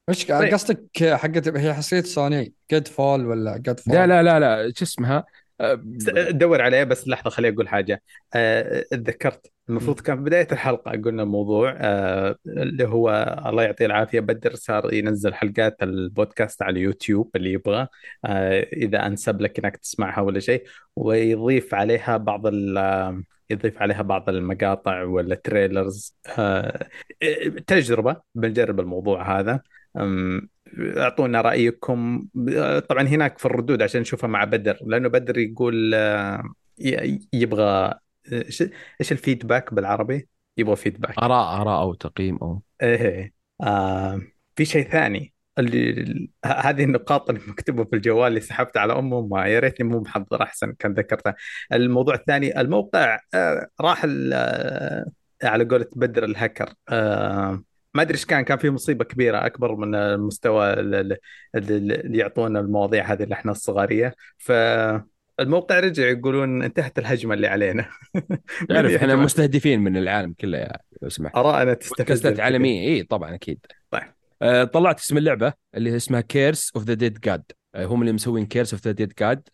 وش 0.10 0.26
طيب. 0.26 0.54
قصدك؟ 0.54 1.14
حقت 1.14 1.48
هي 1.58 1.74
حصرية 1.74 2.02
سوني 2.02 2.54
Godfall 2.72 3.26
ولا 3.26 3.58
Godfall 3.58 3.96
لا 3.96 4.08
لا 4.08 4.24
لا 4.24 4.40
لا. 4.40 4.72
شو 4.76 4.86
اسمها؟ 4.86 5.18
آه، 5.18 5.26
دور 6.30 6.62
عليه 6.62 6.84
بس 6.84 7.08
لحظة 7.08 7.30
خليني 7.30 7.56
أقول 7.56 7.68
حاجة. 7.70 8.02
آه، 8.36 8.86
تذكرت 8.92 9.52
المفروض 9.70 10.00
كان 10.00 10.18
في 10.18 10.24
بداية 10.24 10.48
الحلقة 10.52 10.92
قلنا 10.92 11.24
الموضوع 11.24 11.78
آه، 11.80 12.36
اللي 12.48 12.88
هو 12.88 13.10
الله 13.46 13.64
يعطيه 13.64 13.86
العافية 13.86 14.20
بدر 14.20 14.56
صار 14.56 14.94
ينزل 14.94 15.34
حلقات 15.34 15.84
البودكاست 15.84 16.62
على 16.62 16.80
اليوتيوب 16.80 17.32
اللي 17.36 17.52
يبغى. 17.54 17.88
آه، 18.26 18.62
إذا 18.74 19.06
أنسب 19.06 19.42
لك 19.42 19.60
إنك 19.66 19.78
تسمعها 19.78 20.22
ولا 20.22 20.40
شيء. 20.40 20.64
ويضيف 20.96 21.74
عليها 21.74 22.18
بعض 22.18 22.48
ال- 22.48 23.24
يضيف 23.50 23.82
عليها 23.82 24.02
بعض 24.02 24.30
المقاطع 24.30 25.04
ولا 25.04 25.36
trailers 25.36 26.18
تجربة 27.68 28.16
بنجرب 28.36 28.80
الموضوع 28.80 29.40
هذا. 29.40 29.62
أعطونا 30.98 31.42
رأيكم. 31.42 32.28
طبعا 32.90 33.04
هناك 33.04 33.40
في 33.40 33.46
الردود 33.46 33.82
عشان 33.82 34.02
نشوفها 34.02 34.28
مع 34.28 34.44
بدر 34.44 34.78
لأنه 34.86 35.10
بدر 35.10 35.38
يقول 35.38 35.94
آه، 35.94 36.44
يبغى 37.34 37.64
آه، 37.64 38.46
إيش 39.02 39.12
الفيدباك 39.12 39.74
بالعربي؟ 39.74 40.28
يبغى 40.58 40.76
فيدباك 40.76 41.18
أراء 41.18 41.62
أراء 41.62 41.82
أو 41.82 41.94
تقييم 41.94 42.38
أو. 42.38 42.62
إيه 42.82 43.34
آه 43.62 44.22
في 44.56 44.66
شيء 44.66 44.90
ثاني. 44.90 45.34
اللي 45.60 46.30
هذه 46.46 46.84
النقاط 46.84 47.30
اللي 47.30 47.42
مكتوبة 47.48 47.84
في 47.84 47.96
الجوال 47.96 48.28
اللي 48.28 48.42
سحبت 48.42 48.78
على 48.78 48.94
أمه 48.94 49.22
ما 49.28 49.48
يا 49.48 49.60
ريتني 49.60 49.88
مو 49.88 50.00
محضر 50.00 50.44
أحسن 50.44 50.74
كان 50.74 50.94
ذكرتها. 50.94 51.36
الموضوع 51.74 52.16
الثاني 52.16 52.62
الموقع 52.62 53.20
آه 53.34 53.68
راح 53.82 54.06
آه 54.34 55.06
على 55.44 55.66
قولة 55.66 55.86
بدر 55.96 56.24
الهكر. 56.24 56.74
آه 56.90 57.64
ما 57.94 58.02
أدري 58.02 58.14
إيش 58.14 58.26
كان 58.26 58.42
كان 58.42 58.58
في 58.58 58.70
مصيبة 58.70 59.06
كبيرة 59.06 59.46
أكبر 59.46 59.76
من 59.76 59.96
المستوى 59.96 60.74
ال- 60.74 60.96
ال- 60.96 61.18
ال- 61.56 61.92
اللي 62.06 62.18
يعطونا 62.18 62.60
المواضيع 62.60 63.14
هذه 63.14 63.24
اللي 63.24 63.34
إحنا 63.36 63.52
الصغارية. 63.52 64.16
فالموقع 64.38 65.80
رجع 65.80 66.04
يقولون 66.08 66.64
انتهت 66.64 67.00
الهجمة 67.00 67.34
اللي 67.34 67.48
علينا. 67.48 67.90
تعرف 68.70 68.92
إحنا 68.92 69.14
يهجم؟ 69.14 69.24
مستهدفين 69.24 69.80
من 69.80 69.98
العالم 69.98 70.34
كله 70.34 70.58
يا 70.58 70.78
لو 71.02 71.10
سمحت. 71.10 71.36
ارائنا 71.36 71.74
تستفز. 71.74 72.40
عالمية. 72.40 72.88
إي 72.90 73.04
طبعا 73.04 73.36
أكيد. 73.36 73.60
طيب. 73.92 74.04
آه 74.42 74.64
طلعت 74.64 75.00
اسم 75.00 75.18
اللعبة 75.18 75.54
اللي 75.76 75.96
اسمها 75.96 76.22
Curse 76.22 76.72
of 76.76 76.84
the 76.84 76.94
Dead 76.94 77.20
God 77.20 77.44
هم 77.76 78.02
اللي 78.02 78.14
مسوين 78.14 78.46
Curse 78.46 78.74
of 78.74 78.86
the 78.86 78.92
Dead 78.92 79.14
God 79.20 79.50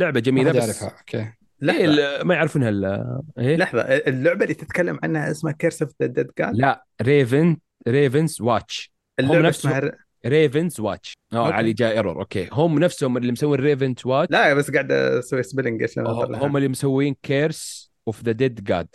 لعبة 0.00 0.20
جميلة 0.20 0.50
بس 0.52 0.56
يعرفها. 0.56 0.98
okay. 0.98 1.32
إيه 1.62 1.66
لحظه 1.68 1.84
ال- 2.20 2.26
ما 2.26 2.34
يعرفونها 2.34 2.68
الا 2.68 3.20
إيه؟ 3.38 3.56
لحظة 3.56 3.80
اللعبة 3.82 4.42
اللي 4.44 4.54
تتكلم 4.54 4.98
عنها 5.02 5.30
اسمها 5.30 5.52
Curse 5.52 5.82
of 5.82 5.92
the 6.02 6.06
Dead 6.06 6.30
God 6.38 6.54
لا 6.56 6.84
Raven 7.02 7.56
Ravenswatch 7.88 8.92
اللعبة 9.20 9.40
نفسهم- 9.48 9.72
اسمها 9.72 9.92
Ravenswatch 10.26 11.14
آه. 11.32 11.52
علي 11.52 11.72
جاء 11.72 11.92
error 11.92 12.20
okay. 12.20 12.48
هم 12.52 12.78
نفسهم 12.78 13.16
اللي 13.16 13.32
مسوين 13.32 13.60
Ravenswatch 13.60 14.32
لا 14.32 14.54
بس 14.54 14.70
قاعد 14.70 14.92
أسوي 14.92 15.42
spelling 15.42 15.84
لها. 15.96 16.46
هم 16.46 16.56
اللي 16.56 16.68
مسوين 16.68 17.16
Curse 17.22 17.90
of 18.08 18.22
the 18.24 18.32
Dead 18.32 18.64
God 18.64 18.88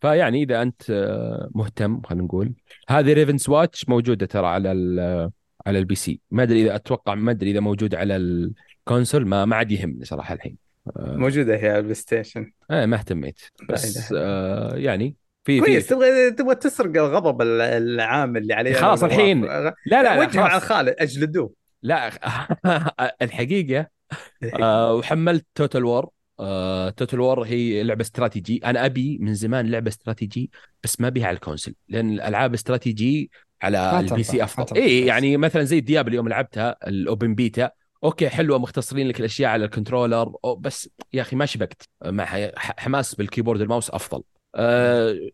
فيعني 0.00 0.42
إذا 0.42 0.62
أنت 0.62 0.82
آه، 0.90 1.50
مهتم 1.54 2.00
خلينا 2.02 2.24
نقول. 2.24 2.52
هذه 2.88 3.12
Ravenswatch 3.12 3.88
موجودة 3.88 4.26
ترى 4.26 4.46
على 4.46 4.72
ال 4.72 5.30
على 5.66 5.78
ال 5.78 5.94
PC 5.94 6.20
ما 6.30 6.42
أدري 6.42 6.62
إذا 6.62 6.74
أتوقع 6.76 7.14
ما 7.14 7.30
أدري 7.30 7.50
إذا 7.50 7.60
موجودة 7.60 7.98
على 7.98 8.16
ال 8.16 8.30
console 8.30 9.26
ما 9.26 9.44
ما 9.44 9.56
عاد 9.56 9.72
يهمني 9.72 10.04
صراحة 10.04 10.34
الحين. 10.34 10.56
آه. 10.96 11.16
موجودة 11.16 11.56
هي 11.56 11.68
على 11.68 11.76
البلاي 11.78 11.94
ستيشن 11.94 12.52
آه، 12.70 12.86
ما 12.86 12.96
اهتميت. 12.96 13.40
بس 13.68 14.12
آه 14.16 14.76
يعني 14.76 15.16
في 15.44 15.60
كويس 15.60 15.86
تبغى 15.86 16.30
تبغى 16.30 16.54
تسرق 16.54 16.86
الغضب 17.04 17.42
ال- 17.42 17.60
العام 17.60 18.36
اللي 18.36 18.54
عليه 18.54 18.72
خلاص 18.72 19.02
الغضب. 19.02 19.18
الحين. 19.18 19.44
لا 19.44 19.74
لا, 19.86 20.02
لا 20.02 20.20
وجهه 20.20 20.40
على 20.40 20.50
خلاص. 20.50 20.64
خالد 20.64 20.94
أجلدوه. 20.98 21.52
لا 21.82 22.10
الحقيقة 23.22 23.86
آه 24.62 24.94
وحملت 24.94 25.46
Total 25.54 25.84
War 25.84 26.08
آه 26.40 26.90
Total 26.90 27.20
War 27.20 27.42
هي 27.42 27.82
لعبة 27.82 28.00
استراتيجي. 28.02 28.60
أنا 28.64 28.86
أبي 28.86 29.18
من 29.20 29.34
زمان 29.34 29.70
لعبة 29.70 29.88
استراتيجي 29.88 30.50
بس 30.84 31.00
ما 31.00 31.08
بيها 31.08 31.26
على 31.26 31.34
ال 31.34 31.39
console 31.39 31.74
لأن 31.88 32.12
الألعاب 32.12 32.54
استراتيجي 32.54 33.30
على 33.62 34.00
ال 34.00 34.22
PC 34.22 34.44
أفضل. 34.44 34.76
اي 34.76 35.06
يعني 35.06 35.36
مثلا 35.36 35.62
زي 35.64 35.78
ال 35.78 35.83
Diablo 35.83 36.14
يوم 36.14 36.28
لعبتها 36.28 36.76
ال 36.86 36.96
open 36.96 37.34
beta 37.34 37.70
okay 38.04 38.28
حلوة 38.28 38.58
مختصرين 38.58 39.08
لك 39.08 39.20
الأشياء 39.20 39.50
على 39.50 39.64
ال 39.64 39.70
controller 39.70 40.32
بس 40.58 40.90
يا 41.12 41.22
أخي 41.22 41.36
ما 41.36 41.46
شبكت 41.46 41.82
مع 42.04 42.50
حماس 42.56 43.14
بال 43.14 43.23
keyboard 43.23 43.60
ال 43.60 43.65
mouse 43.65 43.90
أفضل 43.90 44.22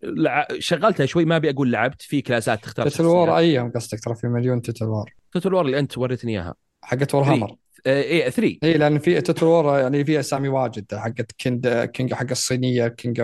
لع- 0.03 0.47
شغلتها 0.59 1.07
شوي 1.07 1.25
ما 1.25 1.37
أبي 1.37 1.51
أقول 1.51 1.73
لعبت 1.73 2.03
في 2.03 2.23
كلاسات 2.23 2.62
تختار 2.65 2.89
Total 2.89 3.07
War. 3.07 3.37
أيام 3.39 3.73
قصدك 3.73 4.01
ترى 4.05 4.15
في 4.15 4.27
مليون 4.27 4.62
Total 4.62 4.87
War 4.89 5.11
Total 5.32 5.55
War 5.55 5.66
اللي 5.67 5.79
أنت 5.79 5.99
وريتني 5.99 6.33
إياها 6.33 6.55
حقت 6.83 7.15
Warhammer 7.14 7.57
إيه 7.87 8.31
3 8.31 8.59
اي 8.62 8.73
لأن 8.79 8.99
في 8.99 9.21
Total 9.20 9.49
War 9.49 9.78
يعني 9.79 10.05
في 10.05 10.21
أسامي 10.21 10.49
واجد 10.49 10.95
حقت 10.95 11.33
Kingd 11.32 11.91
King 11.95 12.14
حق 12.15 12.31
الصينية 12.31 12.89
King 12.89 13.22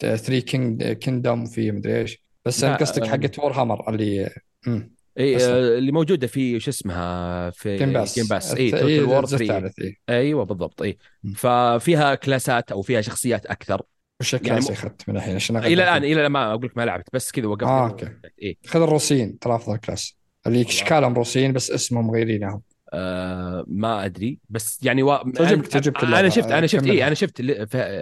3 0.00 0.38
King 0.38 0.82
Kingdom 0.92 1.42
وفي 1.42 1.72
مدري 1.72 2.00
إيش 2.00 2.22
بس 2.44 2.64
قصدك 2.64 3.02
آه. 3.02 3.08
حقت 3.10 3.38
Warhammer 3.38 3.90
اللي 3.94 4.30
مم. 4.66 4.94
اي 5.20 5.36
آه، 5.36 5.78
اللي 5.78 5.92
موجودة 5.92 6.26
في 6.26 6.60
شو 6.60 6.70
اسمها 6.70 7.50
في 7.50 7.76
Game 7.76 7.92
Pass 7.92 8.14
Game 8.18 8.26
Pass 8.26 8.54
اي 8.54 8.60
إيه، 8.62 8.70
Total 8.70 9.04
War 9.04 9.18
الجزء 9.18 9.36
3 9.46 9.56
الثالث 9.66 9.78
اي 9.78 9.96
أيوه 10.08 10.44
بالضبط 10.44 10.82
اي. 10.82 10.98
ففيها 11.36 12.14
كلاسات 12.14 12.72
أو 12.72 12.82
فيها 12.82 13.00
شخصيات 13.00 13.46
أكثر. 13.46 13.82
وش 14.20 14.32
يعني 14.34 14.44
ال 14.46 14.49
class 14.49 14.66
مو- 14.68 14.72
أخذت 14.76 15.08
من 15.08 15.16
الحين 15.16 15.34
عشان 15.34 15.56
إلى 15.56 15.74
الآن 15.74 16.04
إلى 16.04 16.12
الآن 16.12 16.26
ما 16.32 16.50
أقول 16.50 16.64
لك 16.66 16.76
ما 16.76 16.82
لعبت 16.84 17.08
بس 17.12 17.30
كذا 17.32 17.46
وقفت 17.46 17.62
آه، 17.62 17.88
okay. 17.88 18.08
اي 18.42 18.58
خذ 18.66 18.82
الروسيين 18.82 19.38
ترى 19.38 19.54
أفضل 19.54 19.76
class. 19.76 20.16
اللي 20.46 20.62
اشكالهم 20.62 21.14
روسيين 21.14 21.52
بس 21.52 21.70
اسمهم 21.70 22.06
مغيرينهم 22.06 22.62
آه 22.92 23.64
ما 23.68 24.04
أدري 24.04 24.38
بس 24.48 24.78
يعني 24.82 25.02
و... 25.02 25.16
تعجبك- 25.16 25.66
تعجبك 25.66 26.04
أنا. 26.04 26.28
شفت 26.28 26.50
أنا 26.50 26.66
شفت. 26.66 26.86
اي 26.86 27.06
أنا 27.06 27.14
شفت 27.14 27.40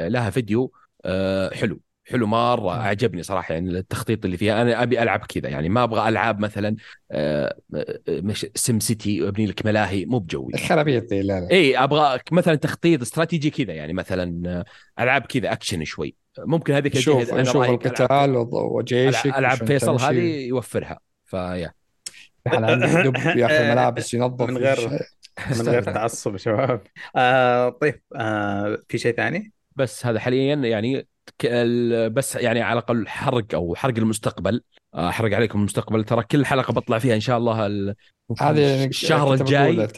لها 0.08 0.30
فيديو 0.30 0.72
آه 1.04 1.54
حلو. 1.54 1.80
حلو 2.10 2.26
مرة 2.26 2.70
أعجبني 2.80 3.22
صراحة 3.22 3.54
يعني 3.54 3.70
التخطيط 3.70 4.24
اللي 4.24 4.36
فيها. 4.36 4.62
أنا 4.62 4.82
أبي 4.82 5.02
ألعب 5.02 5.20
كذا 5.28 5.48
يعني 5.48 5.68
ما 5.68 5.84
أبغى 5.84 6.08
ألعاب 6.08 6.40
مثلا 6.40 6.76
آه 7.10 7.56
آه، 7.74 7.98
مش 8.08 8.46
سم 8.54 8.80
سيتي 8.80 9.28
أبني 9.28 9.46
لك 9.46 9.66
ملاهي 9.66 10.04
مو 10.04 10.18
بجوي 10.18 10.52
خرابيط 10.68 11.04
ذي 11.12 11.22
لا 11.22 11.40
لا. 11.40 11.50
إي 11.50 11.76
أبغى 11.78 12.18
مثلا 12.32 12.54
تخطيط 12.54 13.02
استراتيجي 13.02 13.50
كذا 13.50 13.72
يعني 13.72 13.92
مثلا 13.92 14.42
آه، 14.98 15.02
ألعاب 15.02 15.22
كذا 15.22 15.52
أكشن 15.52 15.84
شوي. 15.84 16.14
ممكن 16.38 16.72
هذيك 16.74 16.98
شوف 16.98 17.32
أنا 17.32 17.44
شوف 17.44 17.62
القتال 17.64 18.36
وجيشك 18.52 19.26
ألعاب 19.26 19.66
فيصل. 19.66 20.00
هذه 20.00 20.46
يوفرها. 20.46 21.00
فيا 21.24 21.72
دب 23.04 23.16
ياخذ 23.16 23.62
ملابس 23.70 24.14
ينظف 24.14 24.48
من 24.48 24.56
غير- 24.58 24.88
من 25.60 25.68
غير 25.68 25.82
تعصب 25.82 26.32
يا 26.32 26.38
شباب. 26.38 26.82
آه 27.16 27.68
طيب 27.68 28.02
آه 28.16 28.78
في 28.88 28.98
شيء 28.98 29.16
ثاني؟ 29.16 29.52
بس 29.76 30.06
هذا 30.06 30.20
حاليا 30.20 30.54
يعني 30.54 31.06
بس 32.08 32.36
يعني 32.36 32.62
على 32.62 32.78
الأقل 32.78 33.08
حرق 33.08 33.54
أو 33.54 33.74
حرق 33.74 33.98
المستقبل. 33.98 34.62
آه، 34.94 35.08
احرق 35.08 35.36
عليكم 35.36 35.58
المستقبل. 35.58 36.04
ترى 36.04 36.22
كل 36.22 36.46
حلقة 36.46 36.72
بطلع 36.72 36.98
فيها 36.98 37.14
إن 37.14 37.20
شاء 37.20 37.38
الله 37.38 37.66
ال- 37.66 37.94
هذه 38.40 38.84
الشهر 38.84 39.34
الجاي. 39.34 39.88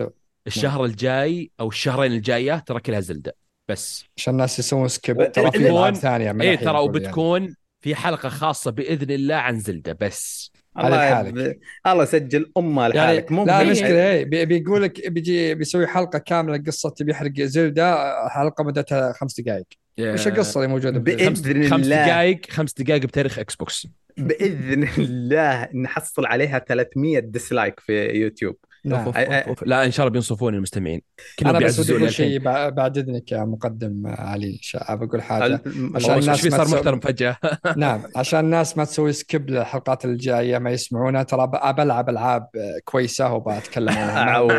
الشهر 0.47 0.85
الجاي 0.85 1.51
أو 1.61 1.69
الشهرين 1.69 2.13
الجايات 2.13 2.69
ترى 2.69 2.81
كلها 2.81 3.01
زلدة. 3.01 3.35
بس. 3.71 4.05
عشان 4.17 4.33
الناس 4.33 4.59
يسوون 4.59 4.89
سكيب. 4.89 5.33
ترى 5.33 5.51
في 5.51 5.95
ثانية 5.95 6.33
من 6.33 6.41
اي 6.43 6.57
ترى 6.57 6.71
أقول 6.71 6.97
يعني. 6.97 7.07
وبتكون 7.07 7.55
في 7.81 7.95
حلقة 7.95 8.29
خاصة 8.29 8.71
بإذن 8.71 9.11
الله 9.11 9.35
عن 9.35 9.61
زلدة. 9.61 9.99
بس. 10.01 10.51
الله. 10.87 11.29
يب- 11.29 11.59
الله 11.87 12.05
سجل 12.05 12.53
أمه 12.57 12.83
يعني 12.83 12.95
لحالك. 12.95 13.33
مو 13.33 13.45
لا 13.45 13.63
المشكلة 13.63 14.13
هي 14.13 14.25
بي- 14.25 14.45
بيقول 14.45 14.83
لك 14.83 15.09
بيجي 15.09 15.55
بيسوي 15.55 15.87
حلقة 15.87 16.19
كاملة 16.19 16.63
قصة 16.67 16.95
بيحرق 17.01 17.41
Zelda 17.41 18.15
حلقة 18.29 18.65
مدتها 18.65 19.13
خمس 19.13 19.41
دقائق 19.41 19.67
وش 20.13 20.27
القصة 20.27 20.59
اللي 20.61 20.69
موجودة 20.73 21.17
خمس, 21.27 21.43
خمس 21.43 21.85
الله. 21.87 22.07
دقائق 22.07 22.41
خمس 22.51 22.73
دقائق 22.73 23.03
بتاريخ 23.03 23.39
Xbox 23.39 23.87
بإذن 24.19 24.89
الله 24.99 25.69
نحصل 25.75 26.27
عليها 26.27 26.59
300 26.59 27.19
dislike 27.19 27.81
في 27.81 27.93
يوتيوب. 28.09 28.57
نعم. 28.85 29.05
أوف، 29.07 29.17
أوف، 29.17 29.33
أوف،. 29.49 29.63
لا 29.63 29.85
إن 29.85 29.91
شاء 29.91 30.07
الله 30.07 30.13
بينصفوني 30.13 30.57
المستمعين 30.57 31.03
أنا 31.47 31.59
بس 31.59 31.81
بدي 31.81 31.97
أقول 31.97 32.13
شيء 32.13 32.39
بعد 32.71 32.99
اذنك 32.99 33.33
يا 33.33 33.45
مقدم 33.45 34.03
علي 34.07 34.59
شا- 34.63 34.95
بقول 34.95 35.23
حاجة 35.23 35.63
عشان 35.95 36.19
الناس 36.19 36.47
صار 36.49 36.65
تسوي- 36.65 36.79
محترم 36.79 37.01
فجأة 37.01 37.37
نعم 37.77 38.03
عشان 38.17 38.41
الناس 38.41 38.79
ما 38.79 38.85
تسوي 38.85 39.13
سكيب 39.13 39.51
للحلقات 39.51 40.05
الجاية 40.05 40.59
ما 40.59 40.71
يسمعونها 40.71 41.23
ترى 41.23 41.47
بلعب 41.73 42.09
ألعاب 42.09 42.47
كويسة 42.85 43.33
وبتكلم 43.33 43.89
عنها 43.89 44.37
آه،. 44.51 44.59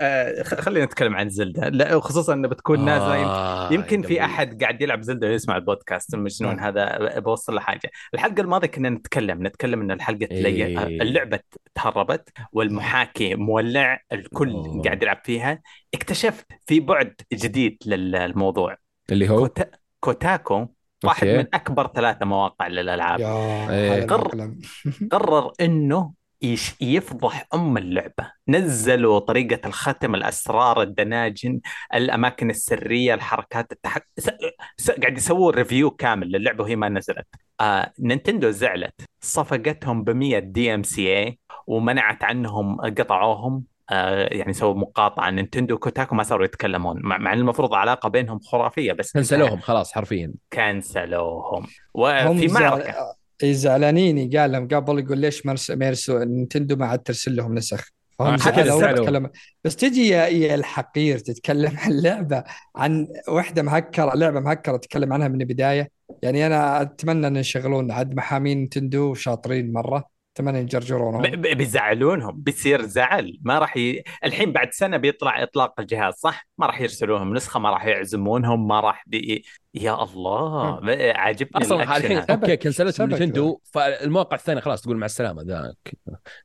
آه، 0.00 0.42
خ- 0.42 0.60
خلينا 0.60 0.84
نتكلم 0.86 1.16
عن 1.16 1.28
زلدة 1.28 1.68
لا 1.68 1.94
وخصوصا 1.94 2.34
انه 2.34 2.48
بتكون 2.48 2.84
نازله 2.84 3.16
يمكن 3.16 3.28
آه، 3.30 3.72
يمكن 3.72 4.02
في 4.02 4.24
أحد 4.24 4.62
قاعد 4.62 4.82
يلعب 4.82 5.02
زلدة 5.02 5.28
ويسمع 5.28 5.56
البودكاست 5.56 6.14
المجنون 6.14 6.56
نعم. 6.56 6.64
هذا 6.66 7.18
بوصل 7.18 7.54
له 7.54 7.60
حاجة 7.60 7.90
الحلقة 8.14 8.40
الماضية 8.40 8.68
كنا 8.68 8.88
نتكلم 8.88 9.46
نتكلم 9.46 9.80
إن 9.80 9.90
الحلقة. 9.90 10.28
إيه. 10.30 11.02
اللعبة 11.02 11.38
تهربت 11.74 12.13
والمحاكي 12.52 13.34
مولع 13.34 14.00
الكل 14.12 14.50
أوه. 14.50 14.82
قاعد 14.82 15.02
يلعب 15.02 15.20
فيها 15.24 15.62
اكتشفت 15.94 16.46
في 16.66 16.80
بعد 16.80 17.14
جديد 17.32 17.78
للموضوع 17.86 18.76
اللي 19.12 19.28
هو 19.28 19.38
Kota... 19.38 19.70
Kotaku 20.00 20.66
واحد 21.04 21.26
أوكي. 21.26 21.38
من 21.38 21.46
أكبر 21.54 21.86
ثلاثة 21.86 22.26
مواقع 22.26 22.66
للألعاب 22.68 23.20
إيه. 23.20 23.94
هذا 23.94 24.06
قر- 24.06 24.32
المقلم. 24.32 24.58
قرر 25.12 25.52
إنه 25.60 26.12
يش 26.42 26.74
يفضح 26.80 27.46
أم 27.54 27.76
اللعبة 27.76 28.30
نزلوا 28.48 29.18
طريقة 29.18 29.68
الختم 29.68 30.14
الأسرار 30.14 30.82
ال 30.82 30.91
dungeons 30.91 31.60
الأماكن 31.94 32.50
السرية 32.50 33.14
الحركات 33.14 33.72
التحك... 33.72 34.06
س... 34.18 34.30
س... 34.76 34.90
قاعد 34.90 35.16
يسووا 35.16 35.52
review 35.52 35.90
كامل 35.90 36.32
للعبة 36.32 36.64
وهي 36.64 36.76
ما 36.76 36.88
نزلت 36.88 37.26
آه... 37.60 37.92
Nintendo 38.00 38.50
زعلت 38.50 38.94
صفقتهم 39.20 40.04
ب 40.04 40.10
100 40.10 40.38
DMCA 40.38 41.38
ومنعت 41.66 42.24
عنهم 42.24 42.80
قطعوهم 42.80 43.64
آه 43.90 44.28
يعني 44.32 44.52
سووا 44.52 44.74
مقاطعة. 44.74 45.30
Nintendo 45.30 45.74
و 45.74 45.80
Kotaku 45.80 46.14
ما 46.14 46.22
صاروا 46.22 46.44
يتكلمون 46.44 47.00
مع, 47.02 47.18
مع 47.18 47.32
إن 47.32 47.38
المفروض 47.38 47.74
علاقة 47.74 48.08
بينهم 48.08 48.38
خرافية 48.38 48.92
بس 48.92 49.12
كنسلوهم 49.12 49.60
خلاص 49.60 49.92
حرفيا. 49.92 50.32
كنسلوهم. 50.52 51.66
هم 51.96 52.30
وفي 52.30 52.48
معركة. 52.48 52.94
إي 53.42 53.54
زعلانين 53.54 54.38
قال 54.38 54.52
لهم 54.52 54.68
قبل 54.68 54.98
يقول 54.98 55.18
ليش 55.18 55.46
مرس... 55.46 55.70
ما 55.70 55.86
يرسو 55.86 56.18
Nintendo 56.18 56.76
ما 56.76 56.86
عاد 56.86 56.98
ترسل 56.98 57.36
لهم 57.36 57.54
نسخ. 57.54 57.88
فهم 58.18 58.36
زعلوا. 58.36 59.04
تكلم 59.04 59.30
بس 59.64 59.76
تجي 59.76 60.08
يا, 60.08 60.26
يا 60.26 60.54
الحقير 60.54 61.18
تتكلم 61.18 61.76
عن 61.76 62.00
لعبة 62.00 62.44
عن 62.76 63.08
وحدة 63.28 63.62
مهكرة 63.62 64.14
لعبة 64.14 64.40
مهكرة 64.40 64.76
تتكلم 64.76 65.12
عنها 65.12 65.28
من 65.28 65.40
البداية. 65.40 65.90
يعني 66.22 66.46
أنا 66.46 66.82
أتمنى 66.82 67.26
أن 67.26 67.36
يشغلون 67.36 67.90
عاد 67.90 68.14
محامين 68.14 68.58
Nintendo 68.58 69.14
شاطرين 69.14 69.72
مرة. 69.72 70.13
اتمنى 70.34 70.58
يجرجرونهم. 70.58 71.22
ب- 71.22 71.46
بيزعلونهم 71.56 72.42
بيصير 72.42 72.82
زعل. 72.82 73.38
ما 73.42 73.58
راح 73.58 73.76
ي... 73.76 74.02
الحين 74.24 74.52
بعد 74.52 74.72
سنة 74.72 74.96
بيطلع 74.96 75.42
إطلاق 75.42 75.80
الجهاز 75.80 76.14
صح؟ 76.14 76.46
ما 76.58 76.66
راح 76.66 76.80
يرسلوهم 76.80 77.34
نسخة 77.34 77.60
ما 77.60 77.70
راح 77.70 77.84
يعزمونهم 77.86 78.68
ما 78.68 78.80
راح 78.80 79.04
بي... 79.06 79.44
يا 79.74 80.02
الله. 80.02 80.80
عاجبني 81.14 81.64
أصلا 81.64 81.82
الحين. 81.82 82.18
أوكي 82.18 82.56
كنسلت 82.56 82.94
سبك 82.94 83.08
Nintendo. 83.08 83.60
فالموقع 83.64 84.36
الثاني 84.36 84.60
خلاص 84.60 84.82
تقول 84.82 84.96
مع 84.96 85.06
السلامة 85.06 85.42
ذاك. 85.42 85.96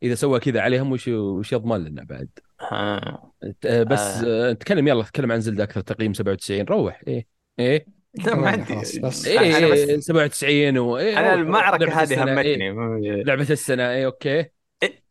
إذا 0.04 0.16
سوى 0.16 0.40
كذا 0.40 0.62
عليهم 0.62 0.92
وش 0.92 1.08
وش 1.08 1.54
يضمن 1.54 1.84
لنا 1.84 2.04
بعد؟ 2.04 2.30
ها. 2.62 3.32
آه، 3.66 3.84
بس 3.84 4.24
آه. 4.24 4.50
آه. 4.50 4.54
تكلم 4.54 4.88
يلا 4.88 5.04
تكلم 5.04 5.32
عن 5.32 5.40
Zelda 5.42 5.64
أكثر 5.64 5.82
تقييم 5.82 6.14
97 6.14 6.62
روح. 6.62 7.02
إيه. 7.08 7.28
إيه. 7.60 7.99
لا 8.28 8.36
ما 8.36 8.50
عندي. 8.50 9.00
بس. 9.00 9.28
إيه 9.28 9.58
أنا 9.58 9.68
بس- 9.68 9.78
إيه 9.80 10.00
97 10.00 10.78
و 10.78 10.98
إيه 10.98 11.20
أنا 11.20 11.34
المعركة 11.34 11.86
لعبة 11.86 12.02
هذه 12.02 12.04
السنة، 12.04 12.42
إيه 12.42 12.72
همتني 12.72 13.24
لعبة 13.24 13.48
السنة 13.50 13.90
إيه 13.92 14.06
أوكي. 14.06 14.46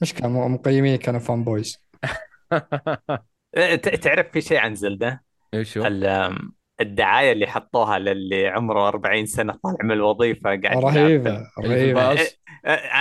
مش 0.01 0.15
كانوا 0.15 0.49
مقيمين 0.49 0.97
كانوا 0.97 1.21
fanboys 1.21 1.79
ت- 3.57 3.89
تعرف 4.03 4.27
في 4.33 4.41
شيء 4.41 4.59
عن 4.59 4.75
Zelda؟ 4.75 5.23
إيش 5.55 5.79
الدعاية 6.81 7.33
اللي 7.33 7.47
حطوها 7.47 7.99
للي 7.99 8.49
عمره 8.49 8.89
40 8.89 9.27
سنة 9.27 9.53
طالع 9.63 9.77
من 9.83 9.93
الوظيفة 9.93 10.51
قاعد 10.51 10.85
رهيبة 10.85 11.47
رهيبة. 11.59 12.11
الباص. 12.13 12.39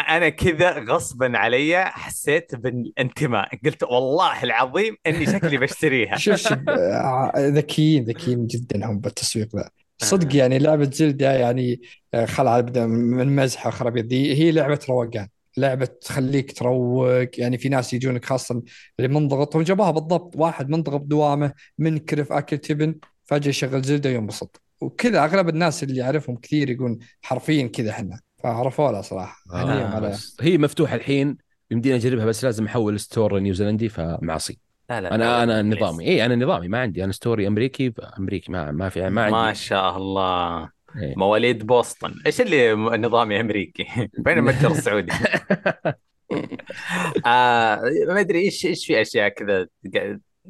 أنا 0.09 0.29
كذا 0.29 0.79
غصبا 0.79 1.37
علي 1.37 1.85
حسيت 1.85 2.55
بالانتماء. 2.55 3.49
قلت 3.65 3.83
والله 3.83 4.43
العظيم 4.43 4.95
إني 5.07 5.25
شكلي 5.25 5.57
بشتريها. 5.57 6.17
شوف 6.17 6.35
شوف 6.35 6.57
آه، 6.69 7.31
ذكيين 7.37 8.03
ذكيين 8.03 8.47
جدا 8.47 8.85
هم 8.85 8.99
بالتسويق 8.99 9.55
ذا. 9.55 9.69
صدق 9.97 10.35
يعني 10.35 10.59
لعبة 10.59 10.89
Zelda 10.91 11.33
يعني 11.33 11.81
آه، 12.13 12.25
خلع 12.25 12.59
ابدا 12.59 12.85
من 12.87 13.35
مزحة 13.35 13.69
خرابيط 13.69 14.05
ذي 14.05 14.35
هي 14.35 14.51
لعبة 14.51 14.79
روقان 14.89 15.27
لعبة 15.57 15.85
تخليك 15.85 16.51
تروق. 16.51 17.39
يعني 17.39 17.57
في 17.57 17.69
ناس 17.69 17.93
يجونك 17.93 18.25
خاصة 18.25 18.63
اللي 18.99 19.13
منضغط 19.13 19.57
جابوها 19.57 19.91
بالضبط. 19.91 20.35
واحد 20.35 20.69
منضغط 20.69 21.01
دوامه 21.01 21.53
منكرف 21.77 22.31
أكل 22.31 22.57
تبن 22.57 22.95
فجأة 23.23 23.49
يشغل 23.49 23.81
Zelda 23.81 24.09
ينبسط 24.09 24.61
وكذا 24.81 25.23
أغلب 25.23 25.49
الناس 25.49 25.83
اللي 25.83 25.95
يعرفهم 25.99 26.35
كثير 26.35 26.69
يقول 26.69 26.99
حرفيا 27.21 27.67
كذا 27.67 27.89
إحنا. 27.89 28.19
فعرفوا 28.43 28.91
لها 28.91 29.01
صراحة. 29.01 29.37
هنيئا 29.51 29.97
آه 29.97 30.17
هي 30.41 30.57
مفتوحة 30.57 30.95
الحين 30.95 31.37
يمديني 31.71 31.95
أجربها 31.95 32.25
بس 32.25 32.43
لازم 32.45 32.65
أحول 32.65 32.99
store 32.99 33.39
نيوزيلندي 33.39 33.89
فمعصي. 33.89 34.66
لا 34.89 35.01
لا 35.01 35.15
أنا 35.15 35.43
أنا. 35.43 35.61
نظامي. 35.61 36.05
اي 36.07 36.25
أنا 36.25 36.35
نظامي. 36.35 36.67
ما 36.67 36.79
عندي. 36.79 37.03
أنا 37.03 37.11
store 37.11 37.41
ي 37.41 37.47
أمريكي 37.47 37.93
أمريكي. 38.19 38.51
ما 38.51 38.71
ما 38.71 38.89
في 38.89 39.01
ما 39.09 39.29
ما 39.29 39.37
عندي 39.37 39.59
شاء 39.59 39.97
الله. 39.97 40.69
إيه. 41.01 41.13
مواليد 41.17 41.67
بوسطن. 41.67 42.13
إيش 42.25 42.41
اللي 42.41 42.73
نظامي 42.73 43.39
أمريكي؟ 43.39 43.85
فين 44.25 44.37
المتجر 44.37 44.71
السعودي. 44.71 45.11
آه 47.25 47.81
ما 48.07 48.19
أدري 48.19 48.39
إيش 48.39 48.65
إيش 48.65 48.85
في 48.85 49.01
أشياء 49.01 49.29
كذا؟ 49.29 49.67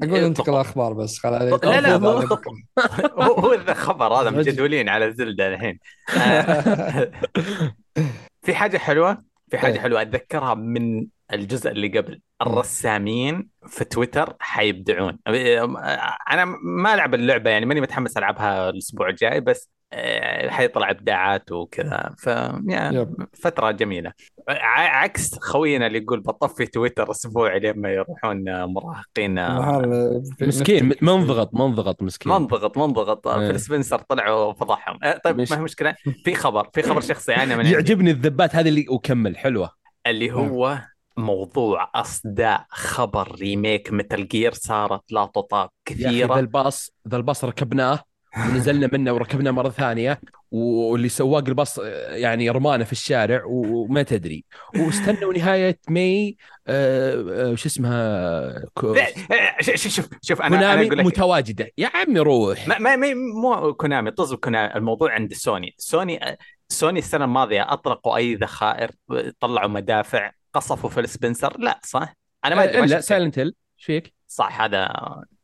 أقول 0.04 0.20
انتقل. 0.20 0.54
الأخبار 0.54 0.94
بس 0.94 1.20
خل 1.20 1.34
عليك. 1.34 1.66
لا، 1.66 1.82
لا، 1.82 1.98
مو-. 1.98 2.08
هو 3.22 3.34
هو 3.34 3.54
ذا 3.54 3.74
خبر 3.74 4.14
هذا. 4.14 4.30
مجدولين 4.30 4.90
على 4.90 5.12
زلدة 5.14 5.48
الحين. 5.48 5.80
آه، 6.18 7.12
في 8.42 8.56
حاجة 8.56 8.78
حلوة؟ 8.78 9.24
في 9.50 9.58
حاجة 9.58 9.74
إيه. 9.74 9.80
حلوة 9.80 10.02
أتذكرها 10.02 10.54
من 10.54 11.08
الجزء 11.34 11.72
اللي 11.72 11.88
قبل. 11.88 12.22
الرسامين 12.42 13.50
في 13.68 13.86
تويتر 13.86 14.34
حيبدعون. 14.40 15.18
أنا 16.32 16.46
ما 16.64 16.94
ألعب 16.94 17.14
اللعبة 17.14 17.50
يعني 17.50 17.66
ماني 17.66 17.82
متحمس 17.82 18.18
ألعبها 18.18 18.70
الأسبوع 18.70 19.10
الجاي 19.10 19.40
بس 19.42 19.70
آه، 19.94 20.50
حيطلع 20.50 20.90
إبداعات 20.90 21.52
وكذا. 21.52 22.16
ف. 22.18 22.30
فترة 23.34 23.72
جميلة. 23.72 24.12
ع- 24.50 24.98
عكس 25.04 25.40
خوينا 25.40 25.88
اللي 25.88 25.98
يقول 25.98 26.20
بطفي 26.20 26.66
تويتر 26.66 27.12
أسبوع 27.12 27.58
لما 27.58 27.90
يروحون 27.90 28.64
مراهقين 28.64 29.36
في- 30.38 30.46
مسكين 30.48 30.94
منضغط 31.02 31.54
منضغط 31.54 32.04
مسكين. 32.04 32.32
منضغط 32.32 32.78
منضغط 32.78 33.28
إيه. 33.28 33.48
Phil 33.48 33.60
Spencer 33.60 34.00
طلع 34.00 34.30
وفضحهم 34.32 35.00
آه، 35.04 35.18
طيب 35.24 35.42
مش- 35.42 35.52
ما 35.52 35.58
هي 35.58 35.62
مشكلة. 35.62 35.96
في 36.24 36.36
خبر 36.36 36.70
في 36.74 36.82
خبر 36.82 37.02
شخصي 37.02 37.36
أنا 37.36 37.56
من 37.56 37.66
يعجبني 37.74 38.12
الذبات 38.12 38.56
هذه 38.56 38.70
اللي 38.70 38.86
وكمل 38.90 39.38
حلوة. 39.38 39.72
اللي 40.08 40.32
هو 40.32 40.80
موضوع 41.18 41.90
أصداء 41.96 42.66
خبر 42.70 43.36
remake 43.36 43.94
Metal 43.94 44.28
Gear 44.28 44.54
صارت 44.54 45.12
لا 45.12 45.26
تطاق 45.26 45.72
أخي 45.88 45.96
ذا 45.96 46.10
كثيره 46.10 46.40
الباص 46.40 46.92
ذا 47.08 47.18
الباص 47.18 47.44
ركبناه 47.44 48.00
ونزلنا 48.38 48.90
منه 48.94 49.14
وركبنا 49.14 49.52
مرة 49.52 49.70
ثانية 49.70 50.22
واللي 50.52 51.10
سواق 51.10 51.44
الباص 51.48 51.80
آه، 51.80 52.16
يعني 52.16 52.50
رمانا 52.50 52.84
في 52.84 52.92
الشارع 52.92 53.42
وما 53.46 54.04
تدري. 54.04 54.46
واستنوا 54.76 55.34
نهاية 55.34 55.80
May 55.90 56.38
آه، 56.68 57.52
آه، 57.52 57.56
شو 57.56 57.68
اسمها 57.68 57.98
آه، 58.84 59.58
شوف 59.76 60.10
شوف 60.22 60.42
أنا 60.42 60.50
Konami 60.58 60.90
لك 60.90 61.06
متواجدة. 61.06 61.70
يا 61.78 61.90
عمي 61.94 62.20
روح. 62.20 62.68
ما 62.68 62.78
ما 62.80 62.96
ما- 62.96 63.14
مو 63.14 63.74
Konami 63.74 64.12
طز 64.12 64.34
Konami 64.34 64.76
الموضوع 64.76 65.12
عند 65.14 65.34
Sony. 65.34 65.76
Sony 65.78 66.38
Sony 66.70 67.00
السنة 67.00 67.26
الماضية 67.26 67.74
اطلقوا 67.74 68.18
أي 68.18 68.36
ذخائر 68.36 68.92
طلعوا 69.40 69.68
مدافع 69.70 70.32
قصفوا 70.54 70.90
Phil 70.90 71.10
Spencer 71.10 71.60
لا 71.60 71.80
صح. 71.84 72.14
أنا 72.46 72.56
ما 72.56 72.64
أدري 72.64 72.78
ما 72.80 72.86
الا 72.86 73.00
شفت. 73.00 73.08
Silent 73.10 73.40
Hill 73.40 73.48
إيش 73.48 73.86
فيك؟ 73.86 74.14
صح 74.28 74.62
هذا 74.62 74.90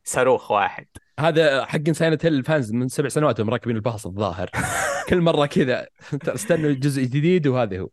صاروخ 0.04 0.51
واحد. 0.51 0.88
هذا 1.20 1.66
حق 1.66 1.91
Silent 1.91 2.26
Hill 2.26 2.34
ال 2.34 2.41
fans 2.41 2.72
من 2.72 2.88
سبع 2.88 3.10
سنوات 3.10 3.41
هم 3.41 3.49
راكبين 3.49 3.76
الباص 3.76 4.06
الظاهر. 4.06 4.49
كل 5.10 5.22
مرة 5.22 5.45
كذا 5.45 5.88
استنوا 6.28 6.72
جزء 6.72 7.01
جديد 7.04 7.47
وهذا 7.47 7.80
هو. 7.80 7.89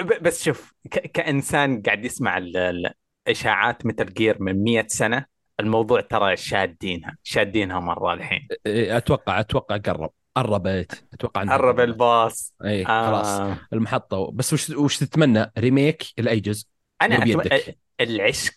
ب- 0.00 0.22
بس 0.22 0.44
شوف 0.44 0.72
ك- 0.90 0.98
كإنسان 1.10 1.82
قاعد 1.82 2.04
يسمع 2.04 2.38
ال- 2.38 2.56
ال- 2.56 2.92
الإشاعات 3.26 3.86
Metal 3.86 4.06
Gear 4.14 4.42
من 4.42 4.62
مئة 4.62 4.86
سنة 4.88 5.26
الموضوع 5.60 6.00
ترى 6.00 6.36
شادينها 6.36 7.16
شادينها 7.22 7.80
مرة 7.80 8.14
الحين. 8.14 8.48
أتوقع 8.66 9.40
أتوقع 9.40 9.76
قرب. 9.76 10.10
قربت 10.34 11.04
أتوقع 11.12 11.42
قرب. 11.42 11.80
الباص. 11.80 12.54
إي 12.64 12.84
خلاص. 12.84 13.26
آه. 13.26 13.56
المحطة. 13.72 14.30
بس 14.32 14.52
وش 14.52 14.70
وش 14.70 14.98
تتمنى؟ 14.98 15.52
remake 15.58 16.04
لأي 16.18 16.40
جزء؟ 16.40 16.66
لو 17.10 17.40
أتم... 17.40 17.72
العشق 18.00 18.54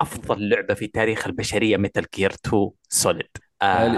أفضل 0.00 0.48
لعبة 0.48 0.74
في 0.74 0.86
تاريخ 0.86 1.26
البشرية 1.26 1.76
Metal 1.76 2.06
Gear 2.16 2.32
2 2.46 2.70
Solid 2.88 3.28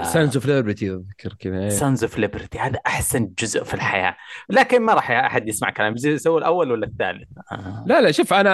Sons 0.03 0.37
of 0.37 0.47
Liberty 0.47 0.91
أذكر 0.91 1.35
كذا. 1.39 1.69
Sons 1.69 2.05
of 2.05 2.19
Liberty 2.19 2.59
هذا 2.59 2.79
أحسن 2.87 3.33
جزء 3.39 3.65
في 3.65 3.75
الحياة. 3.75 4.17
لكن 4.49 4.83
ما 4.83 4.95
راح 4.95 5.11
أحد 5.11 5.49
يسمع 5.49 5.71
كلام 5.71 5.97
زي 5.97 6.19
سووا 6.19 6.39
الأول 6.39 6.73
ولا 6.73 6.87
الثالث؟ 6.87 7.29
آه. 7.53 7.85
لا 7.87 8.01
لا 8.01 8.13
شوف 8.13 8.33
أنا 8.33 8.51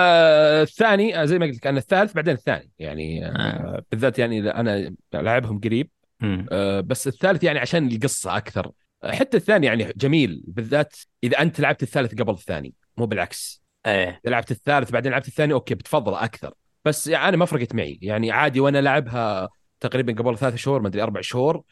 الثاني 0.63 1.27
زي 1.27 1.39
ما 1.39 1.47
قلت 1.47 1.57
لك 1.57 1.67
أنا 1.67 1.79
الثالث 1.79 2.13
بعدين 2.13 2.35
الثاني. 2.35 2.71
يعني 2.79 3.27
آه، 3.27 3.83
بالذات 3.91 4.19
يعني 4.19 4.51
أنا 4.51 4.95
لاعبهم 5.13 5.61
قريب 5.61 5.91
مم. 6.21 6.47
آه، 6.53 6.81
بس 6.81 7.07
الثالث 7.09 7.45
يعني 7.45 7.59
عشان 7.59 7.87
القصة 7.89 8.37
أكثر. 8.37 8.71
آه، 9.05 9.13
حتى 9.13 9.37
الثاني 9.37 9.67
يعني 9.67 9.93
جميل 9.97 10.43
بالذات 10.47 10.97
إذا 11.25 11.43
أنت 11.43 11.61
لعبت 11.61 11.83
الثالث 11.83 12.15
قبل 12.15 12.33
الثاني 12.33 12.75
مو 12.97 13.07
بالعكس. 13.07 13.67
اذا 13.87 14.19
لعبت 14.25 14.51
الثالث 14.51 14.91
بعدين 14.91 15.13
لعبت 15.13 15.29
الثاني 15.29 15.53
أوكي 15.53 15.75
بتفضله 15.75 16.25
أكثر. 16.25 16.55
بس 16.85 17.07
يعني 17.07 17.29
أنا 17.29 17.37
ما 17.37 17.45
فرقت 17.45 17.75
معي. 17.75 17.99
يعني 18.03 18.31
عادي 18.31 18.61
وأنا 18.61 18.79
لعبها 18.79 19.49
تقريبا 19.81 20.13
قبل 20.13 20.39
ثلاث 20.39 20.55
شهور 20.55 20.81
ما 20.81 20.89
أدري 20.89 21.03
أربع 21.03 21.21
شهور 21.21 21.63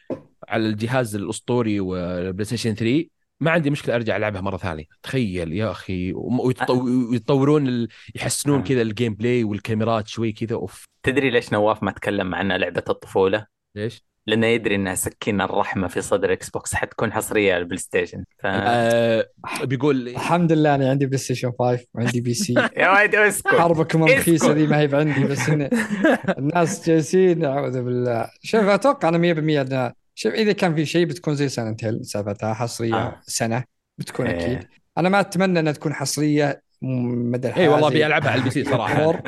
على 0.48 0.66
الجهاز 0.66 1.16
الأسطوري 1.16 1.80
وال 1.80 2.44
PlayStation 2.44 2.74
3 2.74 3.06
ما 3.40 3.50
عندي 3.50 3.70
مشكلة 3.70 3.94
أرجع 3.94 4.16
ألعبها 4.16 4.40
مرة 4.40 4.56
ثانية. 4.56 4.84
تخيل 5.02 5.52
يا 5.52 5.70
أخي. 5.70 6.12
ويتطورون 6.14 7.68
ال... 7.68 7.88
يحسنون 8.14 8.60
آه. 8.60 8.64
كذا 8.64 8.82
ال 8.82 9.14
gameplay 9.14 9.44
والكاميرات 9.44 10.08
شوي 10.08 10.32
كذا. 10.32 10.54
أوف. 10.56 10.84
تدري 11.02 11.30
ليش 11.30 11.52
نواف 11.52 11.82
ما 11.82 11.90
تكلم 11.90 12.34
عنها 12.34 12.58
لعبة 12.58 12.84
الطفولة؟ 12.88 13.46
ليش؟ 13.74 14.04
لأنه 14.26 14.46
يدري 14.46 14.74
انها 14.74 14.94
سكين 14.94 15.40
الرحمة 15.40 15.88
في 15.88 16.00
صدر 16.00 16.32
Xbox 16.32 16.74
حتكون 16.74 17.12
حصرية 17.12 17.54
على 17.54 17.60
ال 17.60 17.78
PlayStation 17.78 18.24
ف... 18.38 18.46
آه 18.46 19.28
بيقول 19.62 20.08
الحمد 20.08 20.52
لله 20.52 20.74
أنا 20.74 20.90
عندي 20.90 21.06
PlayStation 21.06 21.52
5 21.58 21.84
وعندي 21.94 22.20
PC 22.20 22.54
يا 22.76 22.90
ولد 23.00 23.14
اسكت 23.14 23.48
حربكم. 23.48 24.04
الرخيصه 24.04 24.52
ذي 24.52 24.66
ما 24.66 24.78
هي 24.78 24.86
بعندي 24.86 25.24
بس 25.24 25.48
إن 25.48 25.68
الناس 26.38 26.86
جالسين 26.86 27.44
أعوذ 27.44 27.82
بالله 27.82 28.30
شوف 28.42 28.64
أتوقع 28.64 29.08
أنا 29.08 29.34
100% 29.34 29.38
أن 29.72 29.92
شوف 30.14 30.34
إذا 30.34 30.52
كان 30.52 30.74
في 30.74 30.86
شيء 30.86 31.06
بتكون 31.06 31.34
زي 31.34 31.48
Silent 31.48 31.84
Hill 31.84 32.04
سالفتها 32.04 32.54
حصرية 32.54 32.94
آه. 32.94 33.20
سنة 33.22 33.64
بتكون 33.98 34.26
إيه. 34.26 34.44
أكيد 34.46 34.68
أنا 34.98 35.08
ما 35.08 35.20
أتمنى 35.20 35.60
إنها 35.60 35.72
تكون 35.72 35.94
حصرية 35.94 36.62
مدى 36.82 37.48
الحياة 37.48 37.62
اي 37.64 37.68
والله 37.68 37.88
أبي 37.88 38.06
ألعبها 38.06 38.30
على 38.30 38.38
ال 38.38 38.50
PC 38.50 38.64
صراحة. 38.64 39.22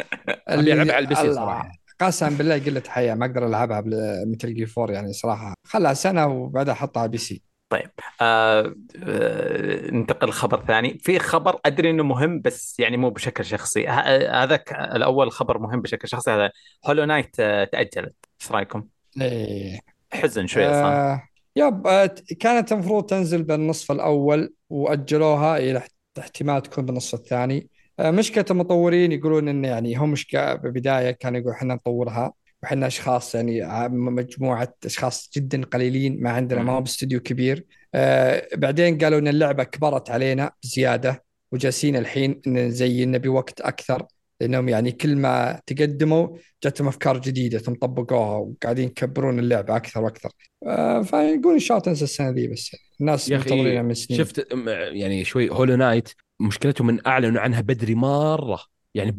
أبي 0.48 0.72
ألعبها 0.72 0.94
على 0.94 1.02
ال 1.02 1.14
PC 1.14 1.32
صراحة 1.32 1.72
قسما 2.00 2.28
بالله 2.38 2.58
قلة 2.58 2.82
حياة 2.88 3.14
ما 3.14 3.26
أقدر 3.26 3.46
ألعبها 3.46 3.82
مثل 4.26 4.54
Gear 4.54 4.72
4 4.78 4.94
يعني 4.94 5.12
صراحة. 5.12 5.54
خلها 5.64 5.94
سنة 5.94 6.26
وبعدها 6.26 6.72
أحطها 6.74 7.00
على 7.00 7.08
بي 7.10 7.18
سي 7.18 7.42
طيب. 7.68 7.90
آه 8.20 8.74
آه 9.02 9.90
ننتقل 9.90 10.28
لخبر 10.28 10.64
ثاني. 10.66 10.98
في 10.98 11.18
خبر 11.18 11.60
أدري 11.66 11.90
إنه 11.90 12.02
مهم 12.02 12.40
بس 12.40 12.80
يعني 12.80 12.96
مو 12.96 13.10
بشكل 13.10 13.44
شخصي. 13.44 13.86
ه- 13.88 14.42
هذاك 14.44 14.72
الأول 14.72 15.32
خبر 15.32 15.58
مهم 15.58 15.82
بشكل 15.82 16.08
شخصي. 16.08 16.30
هذا 16.30 16.50
Hollow 16.86 17.04
Knight 17.04 17.36
آه 17.40 17.64
تأجلت. 17.64 18.14
إيش 18.42 18.52
رأيكم؟ 18.52 18.84
إيه. 19.20 19.78
حزن 20.12 20.46
شوي 20.46 20.64
صح؟ 20.64 20.70
آه 20.74 21.22
yep 21.56 21.86
آه 21.86 22.14
كانت 22.40 22.72
المفروض 22.72 23.06
تنزل 23.06 23.42
بالنصف 23.42 23.92
الأول 23.92 24.54
وأجلوها 24.70 25.56
إلى 25.58 25.78
احت- 25.78 25.92
احتمال 26.18 26.62
تكون 26.62 26.86
بالنصف 26.86 27.14
الثاني. 27.14 27.58
آه 27.58 27.75
مشكلة 28.00 28.44
المطورين 28.50 29.12
يقولون 29.12 29.48
انه 29.48 29.68
يعني 29.68 29.96
هم 29.96 30.10
مش 30.10 30.26
بالبداية 30.32 31.10
كانوا 31.10 31.38
يقولوا 31.38 31.56
إحنا 31.56 31.74
نطورها 31.74 32.32
وحنا 32.62 32.86
أشخاص 32.86 33.34
يعني 33.34 33.88
مجموعة 33.88 34.74
أشخاص 34.84 35.30
جدا 35.36 35.64
قليلين 35.64 36.22
ما 36.22 36.30
عندنا 36.30 36.62
ما 36.62 36.72
هو 36.72 36.80
باستوديو 36.80 37.20
كبير. 37.20 37.64
آه 37.94 38.48
بعدين 38.54 38.98
قالوا 38.98 39.18
إن 39.18 39.28
اللعبة 39.28 39.64
كبرت 39.64 40.10
علينا 40.10 40.50
بزيادة 40.62 41.24
وجالسين 41.52 41.96
الحين 41.96 42.40
إن 42.46 42.70
زي 42.70 43.04
نبي 43.06 43.28
وقت 43.28 43.60
أكثر 43.60 44.06
لأنهم 44.40 44.68
يعني 44.68 44.92
كل 44.92 45.16
ما 45.16 45.60
تقدموا 45.66 46.28
جاتهم 46.64 46.88
أفكار 46.88 47.18
جديدة 47.18 47.58
ثم 47.58 47.74
طبقوها 47.74 48.36
وقاعدين 48.36 48.88
يكبرون 48.88 49.38
اللعبة 49.38 49.76
أكثر 49.76 50.02
وأكثر. 50.02 50.30
آه 50.66 51.02
فيقول 51.02 51.52
ان 51.52 51.58
شاء 51.58 51.76
الله 51.76 51.84
تنزل 51.84 52.04
السنة 52.04 52.30
ذي 52.30 52.48
بس 52.48 52.76
الناس 53.00 53.28
يا 53.28 53.38
منتظرينها 53.38 53.72
أخي 53.72 53.82
من 53.82 53.94
سنين. 53.94 54.18
شفت 54.20 54.46
يعني 54.92 55.24
شوي 55.24 55.50
Hollow 55.50 55.76
Knight 55.76 56.08
مشكلتهم 56.40 56.86
من 56.86 57.06
اعلنوا 57.06 57.40
عنها 57.40 57.60
بدري 57.60 57.94
مرة. 57.94 58.60
يعني 58.94 59.18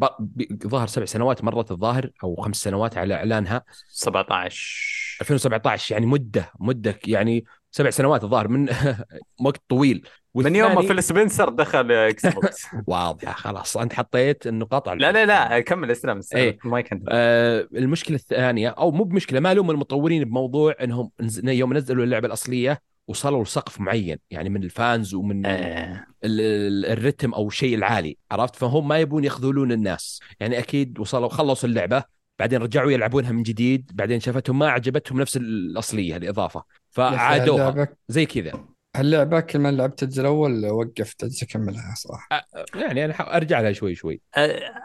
ظهر 0.68 0.88
سبع 0.88 1.06
سنوات 1.06 1.44
مرت 1.44 1.72
الظاهر 1.72 2.12
أو 2.24 2.36
خمس 2.36 2.56
سنوات 2.56 2.98
على 2.98 3.14
إعلانها. 3.14 3.64
17 3.90 5.18
2017 5.22 5.94
يعني 5.96 6.06
مدة 6.06 6.52
مدة 6.60 7.00
يعني 7.08 7.46
سبع 7.72 7.90
سنوات 7.90 8.24
الظاهر 8.24 8.48
من 8.48 8.70
وقت 9.46 9.62
طويل. 9.70 10.08
من 10.36 10.56
يوم 10.56 10.76
ما 10.76 10.82
Phil 10.82 11.04
Spencer 11.04 11.50
دخل 11.50 11.92
Xbox 11.92 12.66
واضحه 12.88 13.34
خلاص. 13.34 13.78
أنت 13.78 13.94
حطيت 13.94 14.48
النقاط 14.48 14.88
على 14.90 15.00
لا 15.00 15.12
لا 15.12 15.26
لا 15.26 15.60
كمل 15.60 15.92
اسلام 15.92 16.20
إيه. 16.36 16.58
ما 16.64 16.82
كان 16.82 17.04
آه 17.10 17.68
المشكلة 17.76 18.16
الثانية 18.16 18.70
أو 18.70 18.92
مو 18.92 19.04
بمشكلة 19.04 19.40
ما 19.40 19.54
لوم 19.54 19.72
المطورين 19.72 20.24
بموضوع 20.24 20.76
إنهم 20.82 21.12
نز- 21.22 21.48
يوم 21.48 21.74
نزلوا 21.74 22.04
اللعبة 22.04 22.28
الأصلية. 22.28 22.82
وصلوا 23.08 23.44
لسقف 23.44 23.80
معين 23.82 24.18
يعني 24.32 24.50
من 24.50 24.64
الفانز 24.64 25.14
ومن 25.14 25.46
آه. 25.46 26.06
ال- 26.24 26.42
ال- 26.42 26.86
الرتم 26.86 27.34
أو 27.34 27.48
الشيء 27.48 27.76
العالي 27.76 28.18
عرفت؟ 28.32 28.56
فهم 28.56 28.88
ما 28.88 29.00
يبون 29.00 29.24
يخذلون 29.24 29.72
الناس. 29.72 30.20
يعني 30.40 30.60
أكيد 30.60 31.00
وصلوا 31.00 31.30
خلصوا 31.30 31.70
اللعبة 31.70 32.04
بعدين 32.40 32.62
رجعوا 32.62 32.92
يلعبونها 32.92 33.32
من 33.32 33.44
جديد 33.44 33.92
بعدين 33.94 34.20
شافتهم 34.20 34.60
ما 34.60 34.70
عجبتهم 34.70 35.22
نفس 35.22 35.38
الأصلية 35.38 36.18
الإضافة 36.18 36.64
فعادوها. 36.92 37.88
زي 38.08 38.26
كذا. 38.26 38.52
اللعبه 39.00 39.40
كل 39.40 39.60
ما 39.60 39.72
لعبت 39.72 40.04
الجزء 40.04 40.22
الأول 40.22 40.66
وقفت 40.66 41.24
اجلس 41.24 41.44
أكملها 41.44 41.94
صراحة. 41.96 42.48
يعني 42.76 43.06
أنا 43.06 43.14
ح- 43.14 43.22
أرجع 43.36 43.62
لها 43.62 43.72
شوي 43.72 43.96
شوي. 43.96 44.22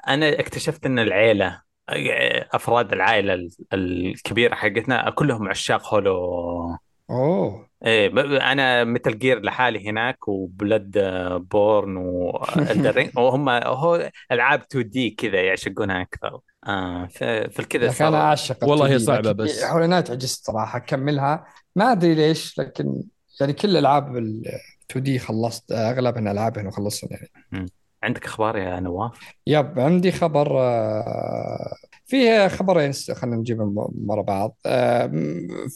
أنا 0.09 0.41
اكتشفت 0.41 0.87
إن 0.87 0.99
العيلة 0.99 1.63
آه، 1.89 2.49
أفراد 2.53 2.93
العائلة 2.93 3.35
ال- 3.35 3.51
الكبيرة 3.73 4.55
حقتنا 4.55 5.11
كلهم 5.11 5.49
عشاق 5.49 5.95
هولو 5.95 6.79
أوه. 7.13 7.69
إيه 7.87 8.09
أنا 8.53 8.85
مثل 8.85 9.19
Gear 9.19 9.41
لحالي 9.43 9.89
هناك 9.91 10.29
و 10.29 10.40
Blood 10.40 10.97
آه، 10.99 11.37
borne 11.37 11.97
و 11.97 12.08
Elden 12.08 12.65
Ring 12.65 13.11
وهم 13.17 13.49
هو 13.49 14.11
ألعاب 14.33 14.61
2D 14.61 15.11
كذا 15.11 15.43
يعشقونها 15.43 16.03
أكثر. 16.03 16.41
آه 16.69 17.07
ف- 17.07 17.25
فالكذا 17.25 17.85
يا 17.85 17.91
أخي 17.91 18.09
أنا 18.09 18.21
أعشق 18.21 18.65
والله 18.69 18.89
هي 18.89 18.99
2D، 18.99 19.03
صعبة 19.03 19.33
لكن 19.33 19.37
بس. 19.45 19.65
Hollow 19.65 19.87
Knight 19.87 20.11
عجزت 20.11 20.45
صراحة 20.47 20.77
أكملها. 20.79 21.45
ما 21.77 21.93
أدري 21.93 22.15
ليش 22.15 22.59
لكن 22.59 23.03
يعني 23.41 23.53
كل 23.53 23.77
ألعاب 23.77 24.17
ال 24.17 24.43
2D 24.91 25.19
خلصت 25.19 25.73
اغلب 25.73 26.19
العابها 26.19 26.67
وخلصت 26.69 27.11
يعني. 27.11 27.67
عندك 28.03 28.25
أخبار 28.25 28.57
يا 28.59 28.81
نواف؟ 28.81 29.35
yep 29.47 29.79
عندي 29.81 30.13
خبر 30.13 30.61
آه، 30.61 31.75
فيه 32.13 32.49
خبرين 32.49 32.93
خلينا 32.93 33.37
نجيبهم 33.37 33.75
ورا 34.09 34.23
بعض. 34.23 34.57
آه، 34.67 35.13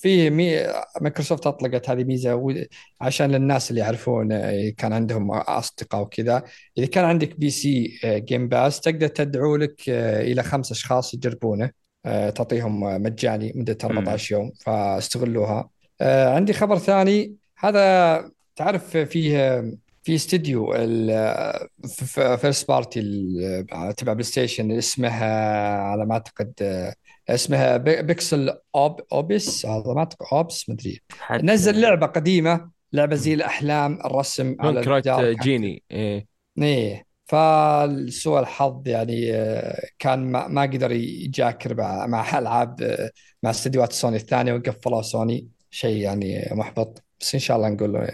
فيه 0.03 0.31
مي 0.31 0.57
مايكروسوفت 1.01 1.47
أطلقت 1.47 1.91
هذه 1.91 2.05
ميزة 2.05 2.35
و- 2.35 2.55
عشان 3.01 3.31
للناس 3.31 3.71
اللي 3.71 3.81
يعرفون 3.81 4.33
آه، 4.33 4.71
كان 4.77 4.93
عندهم 4.93 5.31
أصدقاء 5.31 6.03
وكذا. 6.03 6.43
إذا 6.79 6.87
كان 6.87 7.05
عندك 7.05 7.39
PC 7.41 7.99
آه، 8.05 8.19
Game 8.19 8.49
Pass 8.49 8.81
تقدر 8.81 9.07
تدعو 9.09 9.57
لك 9.57 9.89
آه، 9.89 10.23
إلى 10.23 10.43
خمس 10.43 10.71
أشخاص 10.71 11.15
يجربونه. 11.15 11.71
آه، 12.07 12.31
تعطيهم 12.31 12.85
آه، 12.85 12.99
مجاني 12.99 13.53
مدة 13.57 13.79
14 13.85 14.33
يوم 14.35 14.53
فاستغلوها. 14.65 15.69
آه، 16.01 16.35
عندي 16.35 16.53
خبر 16.53 16.79
ثاني. 16.79 17.35
هذا 17.59 18.31
تعرف 18.57 18.97
فيه 18.97 19.65
في 20.07 20.15
استديو 20.15 20.73
first 22.37 22.69
party 22.69 23.01
تبع 23.97 24.13
PlayStation 24.13 24.71
اسمها 24.71 25.35
على 25.79 26.07
ما 26.07 26.13
أعتقد 26.15 26.53
اسمها 27.29 27.77
Pi- 27.77 28.03
Pixel 28.03 28.59
Op- 28.75 29.01
Opus 29.13 29.67
على 29.67 29.83
ما 29.87 29.99
أعتقد 29.99 30.27
Opus 30.33 30.71
مدري 30.71 31.01
نزل 31.45 31.81
لعبة 31.81 32.07
قديمة 32.07 32.71
لعبة 32.93 33.17
زي 33.17 33.35
الأحلام 33.35 33.99
الرسم 34.05 34.57
على 34.61 34.81
الجدار 34.81 35.33
Genie 35.33 35.83
إيه. 35.91 36.27
إيه. 36.59 37.05
فسوء 37.27 38.41
الحظ 38.41 38.89
يعني 38.89 39.33
كان 39.99 40.19
ما, 40.33 40.49
ما 40.49 40.63
قدر 40.63 40.93
يجاكر 40.93 41.75
مع 41.75 42.07
مع 42.07 42.39
ألعاب 42.39 43.07
مع 43.43 43.51
استديوهات 43.51 43.93
سوني 43.93 44.17
الثانية 44.17 44.53
وقفلوا 44.53 45.03
سوني. 45.03 45.49
شيء 45.71 45.97
يعني 45.97 46.49
محبط. 46.53 47.05
بس 47.21 47.35
إن 47.35 47.41
شاء 47.41 47.57
الله 47.57 47.69
نقول 47.69 47.93
له 47.93 48.09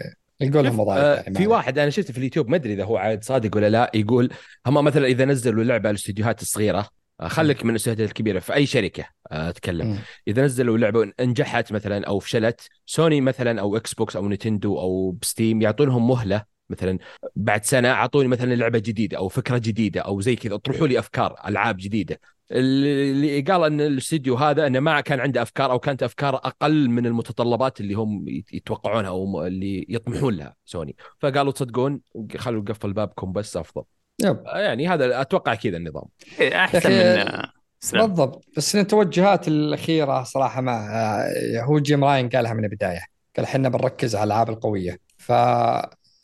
وظائف 0.81 1.01
آه، 1.03 1.17
يعني 1.17 1.35
في 1.35 1.47
واحد 1.47 1.79
أنا 1.79 1.91
شفته 1.91 2.13
في 2.13 2.19
اليوتيوب 2.19 2.49
ما 2.49 2.57
أدري 2.57 2.73
إذا 2.73 2.85
هو 2.85 2.97
عاد 2.97 3.25
صادق 3.25 3.57
ولا 3.57 3.71
لا 3.71 3.91
يقول 3.95 4.31
هم 4.67 4.85
مثلا 4.85 5.07
إذا 5.07 5.25
نزلوا 5.25 5.65
لعبة 5.65 5.89
على 5.89 5.95
الاستديوهات 5.95 6.43
الصغيرة 6.43 6.89
آه، 7.21 7.29
خليك 7.29 7.65
من 7.65 7.71
الاستديوهات 7.71 8.11
الكبيرة 8.11 8.39
في 8.39 8.55
أي 8.55 8.67
شركة 8.67 9.05
آه، 9.33 9.49
اتكلم 9.49 9.87
مم. 9.87 9.99
إذا 10.29 10.45
نزلوا 10.45 10.79
لعبة 10.79 11.13
نجحت 11.21 11.73
مثلا 11.73 12.07
أو 12.07 12.19
فشلت 12.19 12.69
سوني 12.87 13.21
مثلا 13.21 13.61
أو 13.61 13.77
Xbox 13.77 14.17
أو 14.17 14.29
Nintendo 14.29 14.81
أو 14.81 15.11
ب 15.11 15.19
Steam 15.19 15.63
يعطونهم 15.63 16.09
مهلة 16.09 16.45
مثلا 16.71 16.99
بعد 17.37 17.65
سنة 17.65 17.91
أعطوني 17.91 18.29
مثلا 18.29 18.55
لعبة 18.55 18.79
جديدة 18.79 19.19
أو 19.19 19.29
فكرة 19.29 19.59
جديدة 19.59 20.01
أو 20.01 20.21
زي 20.21 20.37
كذا 20.37 20.55
اطرحوا 20.55 20.87
لي 20.87 20.99
أفكار 20.99 21.37
ألعاب 21.49 21.77
جديدة. 21.77 22.21
اللي 22.53 23.41
قال 23.41 23.65
إن 23.65 23.81
الاستديو 23.81 24.35
هذا 24.35 24.67
إنه 24.67 24.81
ما 24.81 25.01
كان 25.01 25.21
عنده 25.21 25.43
أفكار 25.43 25.71
أو 25.71 25.79
كانت 25.79 26.03
أفكار 26.03 26.35
أقل 26.35 26.89
من 26.91 27.07
المتطلبات 27.07 27.81
اللي 27.81 27.95
هم 27.95 28.29
يت- 28.29 28.53
يتوقعونها 28.55 29.09
أو 29.11 29.47
اللي 29.47 29.87
يطمحون 29.89 30.35
لها 30.37 30.55
سوني. 30.65 30.97
فقالوا 31.19 31.53
تصدقون 31.53 32.01
خلوا 32.37 32.63
قفل 32.63 32.93
بابكم 32.93 33.33
بس 33.33 33.57
أفضل. 33.57 33.83
yep. 34.25 34.43
يعني 34.47 34.89
هذا 34.89 35.21
أتوقع 35.21 35.55
كذا 35.55 35.77
النظام. 35.77 36.05
إيه، 36.41 36.65
أحسن 36.65 36.91
من 36.91 37.43
سلام. 37.81 38.07
بالضبط. 38.07 38.45
بس 38.57 38.77
التوجهات 38.77 39.49
الأخيرة 39.49 40.23
صراحة 40.23 40.61
ما 40.61 40.73
آه، 40.73 41.63
هو 41.63 41.79
Jim 41.79 42.05
Ryan 42.05 42.29
قالها 42.29 42.55
من 42.55 42.65
البداية. 42.65 43.01
قال 43.37 43.47
إحنا 43.47 43.69
بنركز 43.69 44.17
على 44.17 44.25
الألعاب 44.25 44.51
القوية. 44.51 44.99
ف 45.17 45.33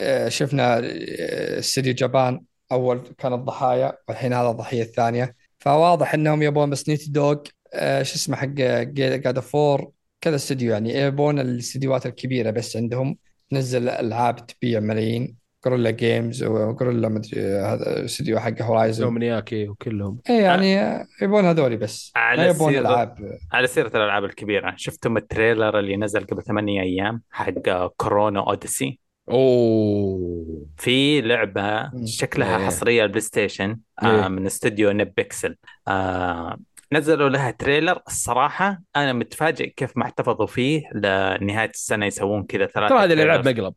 آه، 0.00 0.28
شفنا 0.28 0.78
آه، 0.78 1.58
استديو 1.58 1.94
Japan 1.94 2.40
أول 2.72 3.02
كان 3.18 3.32
الضحايا 3.32 3.92
والحين 4.08 4.32
هذا 4.32 4.50
الضحية 4.50 4.82
الثانية. 4.82 5.34
فواضح 5.58 6.14
إنهم 6.14 6.42
يبون 6.42 6.70
بس 6.70 6.88
Naughty 6.88 7.10
Dog 7.10 7.36
آه، 7.74 8.02
شو 8.02 8.14
اسمه 8.14 8.36
حق 8.36 8.46
God 8.46 9.38
of 9.40 9.60
War 9.60 9.90
كذا 10.20 10.36
استديو 10.36 10.72
يعني 10.72 10.94
يبون 10.94 11.38
الاستديوهات 11.40 12.06
الكبيرة 12.06 12.50
بس 12.50 12.76
عندهم. 12.76 13.16
تنزل 13.50 13.88
ألعاب 13.88 14.46
تبيع 14.46 14.80
ملايين 14.80 15.36
جوريلا 15.66 15.90
جيمز 15.90 16.44
وجوريلا 16.44 17.08
مدري 17.08 17.30
آه، 17.40 17.74
هذا 17.74 18.04
استديو 18.04 18.38
حق 18.40 18.62
هورايزن 18.62 19.04
دومينياكي 19.04 19.68
وكلهم. 19.68 20.18
اي 20.30 20.36
يعني 20.42 21.04
يبون 21.22 21.44
هذولي 21.44 21.76
بس. 21.76 22.12
على 22.16 22.48
يبون 22.48 22.72
سيرة- 22.72 22.76
ألعاب. 22.78 23.38
على 23.52 23.66
سيرة 23.66 23.88
الألعاب 23.88 24.24
الكبيرة 24.24 24.74
شفتم 24.76 25.16
التريلر 25.16 25.78
اللي 25.78 25.96
نزل 25.96 26.24
قبل 26.26 26.42
ثمانية 26.42 26.82
أيام 26.82 27.22
حق 27.30 27.86
كورونا 27.96 28.40
أوديسي 28.48 29.00
أوه 29.30 30.66
في 30.76 31.20
لعبة 31.20 31.90
مم. 31.94 32.06
شكلها 32.06 32.58
إيه. 32.58 32.66
حصرية 32.66 33.02
البلاي 33.04 33.20
ستيشن 33.20 33.78
إيه. 34.02 34.24
آه 34.24 34.28
من 34.28 34.46
استوديو 34.46 34.90
نب 34.92 35.12
بيكسل 35.16 35.56
آه 35.88 36.58
نزلوا 36.92 37.28
لها 37.28 37.50
تريلر 37.50 38.00
الصراحة 38.06 38.80
أنا 38.96 39.12
متفاجئ 39.12 39.66
كيف 39.76 39.96
ما 39.96 40.04
احتفظوا 40.04 40.46
فيه 40.46 40.82
لنهاية 40.94 41.70
السنة 41.70 42.06
يسوون 42.06 42.42
كذا 42.44 42.66
ثلاثة 42.66 42.88
ترى 42.88 42.98
هذه 43.04 43.12
الالعاب. 43.12 43.48
مقلب 43.48 43.74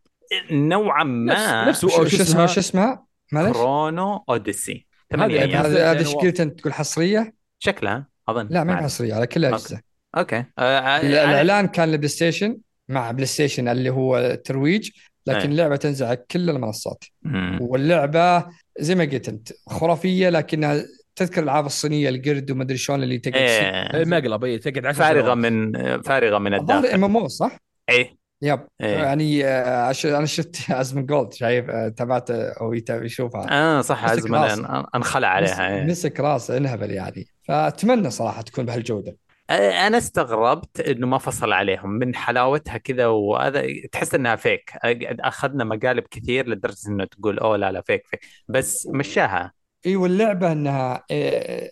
نوعا 0.51 1.03
ما 1.03 1.65
نفس- 1.69 1.81
شو 1.85 2.03
اسمها؟ 2.03 2.45
شو 2.45 2.59
اسمها؟ 2.59 3.05
معلش 3.31 3.57
كرونو 3.57 4.23
أوديسي 4.29 4.85
ثمانية 5.11 5.43
هذه- 5.43 5.91
هذه- 5.91 6.25
انت 6.25 6.41
تقول 6.41 6.73
حصرية؟ 6.73 7.33
شكلها 7.59 8.07
أظن 8.29 8.47
لا 8.49 8.63
ما 8.63 8.79
هي. 8.79 8.83
حصرية 8.83 9.13
على 9.13 9.27
كل 9.27 9.45
الاجهزه 9.45 9.81
أوكي 10.17 10.35
آه 10.35 10.45
آه، 10.59 11.01
ال- 11.01 11.15
آه، 11.15 11.25
الاعلان 11.25 11.67
كان 11.67 11.89
للبلاي 11.89 12.07
ستيشن 12.07 12.57
مع 12.89 13.11
بلاي 13.11 13.25
ستيشن 13.25 13.67
اللي 13.67 13.89
هو 13.89 14.17
الترويج 14.17 14.89
لكن 15.31 15.39
إيه. 15.39 15.45
اللعبة 15.45 15.75
تنزل 15.75 16.05
على 16.05 16.17
كل 16.31 16.49
المنصات 16.49 17.03
مم. 17.23 17.57
واللعبة 17.61 18.45
زي 18.79 18.95
ما 18.95 19.03
قلت 19.03 19.29
أنت 19.29 19.49
خرافية 19.67 20.29
لكنها 20.29 20.83
تذكر 21.15 21.39
الألعاب 21.43 21.65
الصينية 21.65 22.09
القرد 22.09 22.51
وما 22.51 22.63
أدري 22.63 22.77
شلون 22.77 23.03
اللي 23.03 23.17
تقعد 23.17 23.35
إيه 23.95 24.05
مقلب 24.05 24.43
إيه، 24.43 24.59
تقعد 24.59 24.85
10 24.85 24.91
فارغة. 25.03 25.33
من 25.35 25.71
فارغة 26.01 26.37
من 26.37 26.53
الظاهر 26.53 26.77
ام 26.79 26.83
الداخل 26.85 27.03
إم 27.05 27.17
أو 27.17 27.27
صح؟ 27.27 27.57
إيه 27.89 28.15
يب 28.43 28.59
إيه. 28.81 28.87
يعني 28.97 29.45
آه، 29.45 29.81
عش- 29.85 30.05
أنا 30.05 30.25
شفت 30.25 30.55
ازمن 30.71 31.05
جولد 31.05 31.33
شايف 31.33 31.69
آه، 31.69 31.87
تابعت 31.89 32.31
آه، 32.31 32.53
أو 32.61 32.73
يشوفها 32.73 33.47
آه 33.51 33.81
صح 33.81 34.03
مسك 34.05 34.13
ازمن 34.13 34.65
أنخلع 34.95 35.27
عليها 35.27 35.53
مس- 35.53 35.59
إيه. 35.59 35.83
مسك 35.83 36.19
راسه 36.19 36.57
انهبل 36.57 36.91
يعني 36.91 37.27
فأتمنى 37.47 38.09
صراحة 38.09 38.41
تكون 38.41 38.65
بهالجودة 38.65 39.17
أنا 39.87 39.97
استغربت 39.97 40.79
إنه 40.79 41.07
ما 41.07 41.17
فصل 41.17 41.51
عليهم. 41.53 41.89
من 41.89 42.15
حلاوتها 42.15 42.77
كذا 42.77 43.07
وهذا 43.07 43.63
تحس 43.91 44.15
إنها 44.15 44.35
فيك 44.35 44.71
أخذنا 45.19 45.63
مقالب 45.63 46.03
كثير 46.11 46.49
لدرجة 46.49 46.87
إنه 46.87 47.05
تقول 47.05 47.39
أوه 47.39 47.57
لا 47.57 47.71
لا 47.71 47.81
فيك 47.81 48.07
فيك 48.07 48.19
بس 48.47 48.87
مشاها. 48.93 49.51
إي 49.85 49.95
واللعبة 49.95 50.51
إنها 50.51 51.03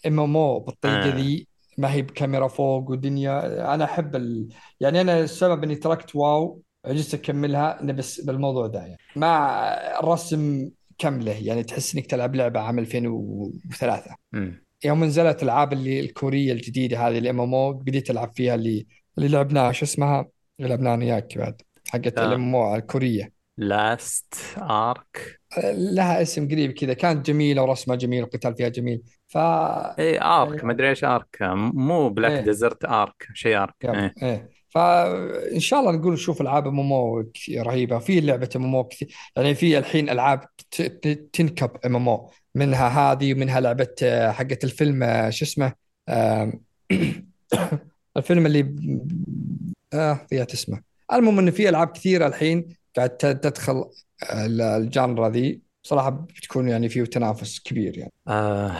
MMO 0.05 0.59
بالطريقة 0.59 1.09
آه. 1.09 1.15
ذي 1.15 1.47
ما 1.77 1.93
هي 1.93 2.01
بكاميرا 2.01 2.47
فوق 2.47 2.89
ودنيا. 2.91 3.73
أنا 3.73 3.83
أحب 3.83 4.15
ال... 4.15 4.49
يعني 4.79 5.01
أنا 5.01 5.19
السبب 5.19 5.63
إني 5.63 5.75
تركت 5.75 6.15
WoW 6.15 6.61
عجزت 6.85 7.13
أكملها 7.13 7.81
إنه 7.81 7.93
بس 7.93 8.21
بالموضوع 8.21 8.67
ده 8.67 8.79
يعني. 8.79 8.97
مع 9.15 9.59
الرسم 9.99 10.69
كمله 10.97 11.31
يعني 11.31 11.63
تحس 11.63 11.95
إنك 11.95 12.05
تلعب 12.05 12.35
لعبة 12.35 12.59
عام 12.59 12.79
2003 12.79 14.15
مم. 14.31 14.68
يوم 14.83 15.03
نزلت 15.03 15.43
العاب 15.43 15.73
اللي 15.73 15.99
الكورية 15.99 16.53
الجديدة 16.53 17.07
هذه 17.07 17.17
ال 17.17 17.41
MMO 17.41 17.73
بديت 17.73 18.09
ألعب 18.09 18.33
فيها 18.33 18.55
اللي 18.55 18.87
اللي 19.17 19.29
لعبناها 19.29 19.71
شو 19.71 19.85
اسمها؟ 19.85 20.25
اللي 20.59 20.69
لعبناها 20.69 20.93
أنا 20.93 21.05
وياك 21.05 21.37
بعد 21.37 21.61
حقت. 21.89 22.17
ال 22.19 22.41
MMO 22.41 22.75
الكورية 22.75 23.39
Lost 23.57 24.35
Ark 24.57 25.39
لها 25.73 26.21
اسم 26.21 26.47
قريب 26.47 26.71
كذا 26.71 26.93
كانت 26.93 27.25
جميلة 27.25 27.61
ورسمها 27.63 27.95
جميل 27.95 28.23
والقتال 28.23 28.55
فيها 28.55 28.69
جميل 28.69 29.01
ف 29.27 29.37
اي 29.37 30.21
ارك 30.21 30.63
ما 30.63 30.71
ادري 30.71 30.89
إيش 30.89 31.03
ارك 31.03 31.37
مو 31.73 32.09
بلاك 32.09 32.31
إيه. 32.31 32.41
ديزرت 32.41 32.85
ارك 32.85 33.27
شيء 33.33 33.57
ارك 33.57 33.75
يب. 33.83 33.95
إيه. 33.95 34.13
إيه 34.23 34.49
فان 34.69 35.59
شاء 35.59 35.79
الله 35.79 35.91
نقول 35.91 36.13
نشوف 36.13 36.41
ألعاب 36.41 36.67
ام 36.67 36.79
ام 36.79 36.93
أو 36.93 37.23
رهيبة 37.49 37.99
في 37.99 38.21
لعبة 38.21 38.49
ام 38.55 38.63
ام 38.63 38.75
أو 38.75 38.83
كثير 38.83 39.15
يعني 39.35 39.55
في 39.55 39.77
الحين 39.77 40.09
ألعاب 40.09 40.45
تنكب 41.33 41.71
ام 41.85 41.95
ام 41.95 42.09
أو 42.09 42.31
منها 42.59 42.87
هذه 42.87 43.33
ومنها 43.33 43.59
لعبة 43.59 43.95
آه، 44.03 44.31
حقت 44.31 44.63
الفيلم 44.63 45.03
آه، 45.03 45.29
شو 45.29 45.45
اسمه 45.45 45.73
آم، 46.09 46.61
الفيلم 48.17 48.45
اللي 48.45 48.75
آه 49.93 50.19
ضيعت 50.31 50.53
اسمه. 50.53 50.81
المهم 51.13 51.39
إنه 51.39 51.51
في 51.51 51.69
ألعاب 51.69 51.87
كثيرة 51.87 52.27
الحين 52.27 52.67
قاعد 52.97 53.09
تدخل 53.17 53.75
آه، 54.31 54.45
ال- 54.45 54.61
ال 54.61 54.72
genre 54.72 55.29
ذي. 55.29 55.61
صراحة 55.83 56.09
بتكون 56.09 56.67
يعني 56.69 56.89
فيه 56.89 57.03
تنافس 57.03 57.59
كبير 57.59 57.97
يعني. 57.97 58.11
آه 58.27 58.71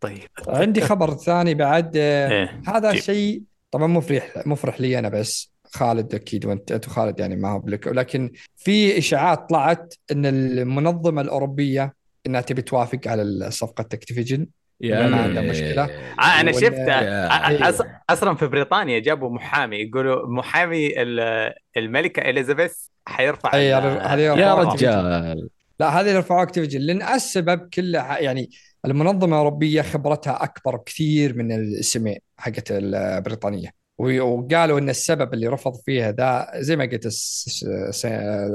طيب. 0.00 0.20
عندي 0.48 0.80
خبر 0.80 1.14
ثاني 1.14 1.54
بعد 1.54 1.92
آه، 1.96 2.30
إيه. 2.30 2.60
هذا. 2.66 2.94
شيء 2.94 3.42
طبعا 3.70 3.86
مفرح 3.86 4.32
مفرح 4.46 4.80
لي 4.80 4.98
أنا 4.98 5.08
بس. 5.08 5.50
خالد 5.72 6.14
أكيد 6.14 6.46
وأنت 6.46 6.72
أنت 6.72 6.86
وخالد 6.88 7.20
يعني 7.20 7.36
ما 7.36 7.48
هو 7.50 7.58
بلك. 7.58 7.86
لكن 7.86 8.32
في 8.56 8.98
إشاعات 8.98 9.48
طلعت 9.48 9.94
إن 10.12 10.26
المنظمة 10.26 11.20
الأوروبية 11.22 11.94
إنها 12.26 12.40
تبي 12.40 12.62
توافق 12.62 13.00
على 13.06 13.50
صفقه 13.50 13.82
اكتيفيجن 13.82 14.46
يا 14.80 15.02
ما 15.02 15.06
ليل. 15.06 15.14
عنده 15.14 15.40
مشكلة. 15.40 15.84
آه 15.84 16.40
أنا 16.40 16.52
شفت 16.52 16.72
يا- 16.78 17.72
أص- 17.72 17.86
أصلا 18.10 18.34
في 18.34 18.46
بريطانيا 18.46 18.98
جابوا 18.98 19.30
محامي 19.30 19.76
يقولوا 19.76 20.28
محامي 20.28 21.02
ال- 21.02 21.52
الملكة 21.76 22.20
إليزابيث 22.30 22.76
حيرفع 23.06 23.54
أي، 23.54 23.66
يا 24.40 24.54
رجال. 24.54 25.48
لا 25.80 25.88
هذه 25.88 26.00
اللي 26.08 26.18
رفعوا 26.18 26.42
اكتيفيجن 26.42 26.80
لأن 26.80 27.02
السبب 27.02 27.68
كله 27.74 28.16
يعني 28.18 28.50
المنظمة 28.84 29.26
الأوروبية 29.36 29.82
خبرتها 29.82 30.44
أكبر 30.44 30.76
بكثير 30.76 31.36
من 31.36 31.52
الاسمين 31.52 32.18
حقت 32.38 32.70
البريطانية. 32.70 33.68
وقالوا 33.98 34.78
إن 34.78 34.88
السبب 34.90 35.34
اللي 35.34 35.46
رفض 35.48 35.74
فيها 35.86 36.12
ذا 36.12 36.48
زي 36.56 36.76
ما 36.76 36.84
قلت 36.84 37.08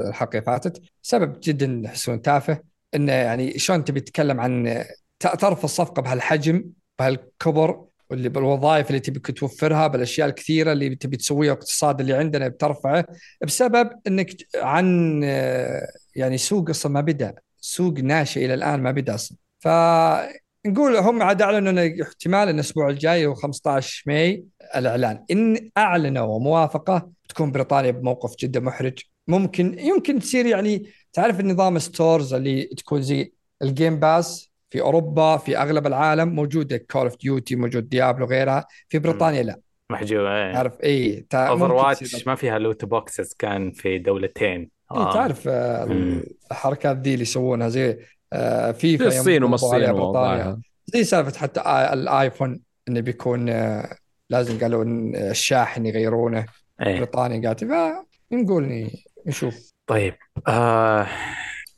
الحلقة 0.08 0.30
اللي 0.30 0.42
فاتت 0.46 0.82
سبب 1.02 1.36
جدا 1.42 1.82
يحسون 1.84 2.22
تافه. 2.22 2.58
انه 2.96 3.12
يعني 3.12 3.58
شلون 3.58 3.84
تبي 3.84 4.00
تتكلم 4.00 4.40
عن 4.40 4.84
ت- 5.18 5.26
ترفض 5.26 5.68
صفقه 5.68 6.02
بهالحجم 6.02 6.64
بهالكبر 6.98 7.84
واللي 8.10 8.28
بالوظائف 8.28 8.88
اللي 8.88 9.00
تبي 9.00 9.20
توفرها 9.32 9.86
بالأشياء 9.86 10.28
الكثيرة 10.28 10.72
اللي 10.72 10.94
تبي 10.94 11.16
تسويها 11.16 11.50
والاقتصاد 11.52 12.00
اللي 12.00 12.14
عندنا 12.14 12.48
بترفعه 12.48 13.04
بسبب 13.42 13.90
إنك 14.06 14.30
عن 14.54 15.22
يعني 16.16 16.38
سوق 16.38 16.70
أصلا 16.70 16.92
ما 16.92 17.00
بدأ 17.00 17.34
سوق 17.60 17.98
ناشئ 17.98 18.44
إلى 18.44 18.54
الآن 18.54 18.82
ما 18.82 18.90
بدأ 18.90 19.14
أصلا. 19.14 19.38
فنقول 19.60 20.96
هم 20.96 21.22
عاد 21.22 21.42
أعلنوا 21.42 21.72
ان 21.72 22.00
احتمال 22.02 22.48
إن 22.48 22.54
الأسبوع 22.54 22.88
الجاي 22.88 23.26
هو 23.26 23.34
15 23.34 24.02
ماي 24.06 24.44
الإعلان. 24.76 25.24
إن 25.30 25.70
أعلنوا 25.78 26.38
موافقه 26.38 27.10
تكون 27.28 27.52
بريطانيا 27.52 27.90
بموقف 27.90 28.36
جدا 28.40 28.60
محرج. 28.60 28.98
ممكن 29.28 29.78
يمكن 29.78 30.18
تصير 30.18 30.46
يعني 30.46 30.86
تعرف 31.12 31.40
النظام 31.40 31.78
stores 31.78 32.34
اللي 32.34 32.62
تكون 32.64 33.02
زي 33.02 33.32
الجيم 33.62 34.00
باس 34.00 34.50
في 34.70 34.80
أوروبا 34.80 35.36
في 35.36 35.58
أغلب 35.58 35.86
العالم 35.86 36.28
موجودة 36.28 36.76
كول 36.76 37.02
اوف 37.02 37.16
ديوتي 37.18 37.56
موجود 37.56 37.88
ديابلو 37.88 38.26
غيرها 38.26 38.66
في 38.88 38.98
بريطانيا 38.98 39.42
لا. 39.42 39.60
محجوب 39.92 40.26
إيه. 40.26 40.52
تعرف 40.52 40.80
اي 40.84 41.26
اوفر 41.34 41.72
واتش 41.72 42.26
ما 42.26 42.34
فيها 42.34 42.58
loot 42.58 42.84
boxes 42.84 43.34
كان 43.38 43.70
في 43.72 43.98
دولتين. 43.98 44.70
إيه 44.96 45.12
تعرف 45.12 45.48
آه،. 45.48 46.20
الحركات 46.50 46.96
ذي 46.96 47.12
اللي 47.12 47.22
يسوونها 47.22 47.68
زي 47.68 47.98
آه، 48.32 48.72
في 48.72 48.98
فيفا 48.98 49.06
الصين 49.06 49.42
وما 49.44 49.56
عليها 49.62 49.90
الصين 49.92 50.62
زي 50.86 51.04
سالفة 51.04 51.38
حتى 51.38 51.60
آي- 51.60 51.92
الآيفون 51.92 52.60
إنه 52.88 53.00
بيكون 53.00 53.48
آه، 53.48 53.96
لازم 54.30 54.58
قالوا 54.58 54.84
إن 54.84 55.16
الشاحن 55.16 55.86
يغيرونه. 55.86 56.46
إيه. 56.82 56.96
بريطانيا 56.96 57.48
قالت 57.48 57.64
فنقول 57.64 58.62
ن- 58.64 58.90
نشوف. 59.26 59.72
طيب 59.86 60.14
آه 60.48 61.06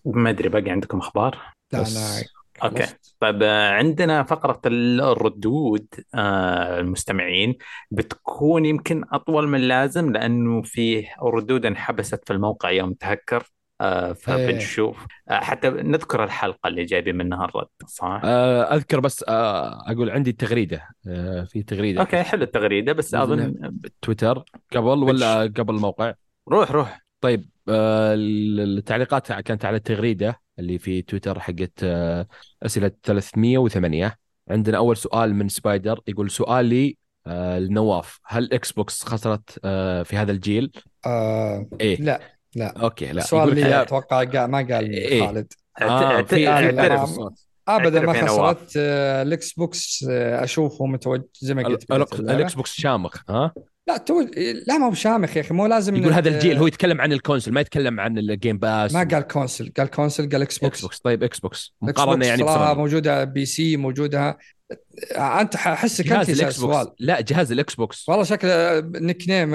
ما 0.04 0.30
أدري 0.30 0.48
باقي 0.48 0.70
عندكم 0.70 0.98
أخبار؟ 0.98 1.38
لا 1.72 1.80
بس. 1.80 2.24
أوكي. 2.62 2.86
طيب 3.20 3.42
عندنا 3.42 4.22
فقرة 4.22 4.60
الردود 4.66 5.86
آه، 6.14 6.80
المستمعين. 6.80 7.56
بتكون 7.90 8.64
يمكن 8.64 9.04
أطول 9.12 9.48
من 9.48 9.58
اللازم 9.58 10.12
لأنه 10.12 10.62
في 10.62 11.06
ردود 11.22 11.66
انحبست 11.66 12.24
في 12.26 12.32
الموقع 12.32 12.70
يوم 12.70 12.92
تهكر 12.92 13.42
آه، 13.80 14.12
فبنشوف. 14.12 15.06
آه، 15.28 15.40
حتى 15.40 15.70
نذكر 15.70 16.24
الحلقة 16.24 16.68
اللي 16.68 16.84
جايبين 16.84 17.16
منها 17.16 17.44
الرد 17.44 17.66
صح؟ 17.86 18.20
آه، 18.24 18.74
أذكر 18.74 19.00
بس 19.00 19.24
آه، 19.28 19.90
أقول 19.90 20.10
عندي 20.10 20.32
تغريدة 20.32 20.88
آه، 21.08 21.44
في 21.44 21.62
تغريدة. 21.62 22.00
أوكي 22.00 22.22
حلو 22.22 22.42
التغريدة 22.42 22.92
بس 22.92 23.14
أظن 23.14 23.70
تويتر 24.02 24.44
قبل 24.72 25.02
ولا 25.02 25.42
قبل 25.42 25.74
الموقع؟ 25.74 26.14
روح 26.48 26.70
روح. 26.70 27.07
طيب 27.20 27.50
آه، 27.68 28.14
التعليقات 28.14 29.32
كانت 29.32 29.64
على 29.64 29.76
التغريدة 29.76 30.40
اللي 30.58 30.78
في 30.78 31.02
تويتر 31.02 31.40
حقت 31.40 31.72
آه، 31.82 32.26
أسئلة 32.62 32.92
308 33.02 34.16
عندنا 34.50 34.76
أول 34.76 34.96
سؤال 34.96 35.34
من 35.34 35.48
سبايدر 35.48 36.00
يقول 36.08 36.30
سؤالي 36.30 36.96
آه، 37.26 37.58
لنواف 37.58 38.20
هل 38.26 38.52
إكس 38.52 38.72
بوكس 38.72 39.04
خسرت 39.04 39.58
آه، 39.64 40.02
في 40.02 40.16
هذا 40.16 40.32
الجيل؟ 40.32 40.72
آه 41.06 41.66
إيه 41.80 42.02
لا 42.02 42.20
لا 42.56 42.82
أوكي 42.82 43.12
لا 43.12 43.22
السؤال 43.22 43.48
اللي 43.48 43.82
أتوقع 43.82 44.46
ما 44.46 44.58
قال 44.58 44.92
إيه. 44.92 45.26
خالد 45.26 45.52
آه، 45.80 46.22
في. 46.22 46.48
اعترف. 46.48 47.18
ابدا 47.68 48.00
ما. 48.00 48.26
خسرت 48.26 48.76
الإكس 48.76 49.52
بوكس 49.52 50.04
أشوفه 50.10 50.86
متوجه 50.86 51.28
زي 51.40 51.54
ما 51.54 51.62
قلت. 51.62 51.90
الإكس 52.20 52.54
بوكس 52.54 52.72
شامخ 52.72 53.22
ها 53.30 53.52
لا 53.88 53.96
تو... 53.96 54.20
لا 54.66 54.78
ما 54.78 54.86
هو 54.86 54.94
شامخ 54.94 55.36
يا 55.36 55.42
أخي 55.42 55.54
مو 55.54 55.66
لازم 55.66 55.96
يقول 55.96 56.12
هذا 56.12 56.28
الجيل 56.28 56.58
هو 56.58 56.66
يتكلم 56.66 57.00
عن 57.00 57.12
ال 57.12 57.17
console 57.17 57.52
ما 57.52 57.60
يتكلم 57.60 58.00
عن 58.00 58.18
الجيم 58.18 58.58
باس 58.58 58.92
ما 58.92 59.08
قال 59.12 59.22
console 59.22 59.72
قال 59.76 59.90
console 59.90 60.28
قال 60.28 60.42
إكس 60.42 60.56
إكس 60.56 60.64
بوكس 60.64 60.80
بوكس 60.82 60.98
طيب 60.98 61.22
إكس 61.22 61.38
بوكس 61.38 61.74
مقارنة 61.82 62.14
بوكس 62.14 62.26
يعني 62.26 62.42
صراحة 62.42 62.64
بسوني. 62.64 62.78
موجودة 62.78 63.24
PC 63.24 63.76
موجودة. 63.76 64.38
أنت 65.16 65.54
احسك 65.54 66.12
انت 66.12 66.30
الاكس 66.30 66.58
بوكس 66.60 66.86
لا 66.98 67.20
جهاز 67.20 67.52
الاكس 67.52 67.74
بوكس 67.74 68.08
والله 68.08 68.24
شكل 68.24 68.48
nickname 68.84 69.54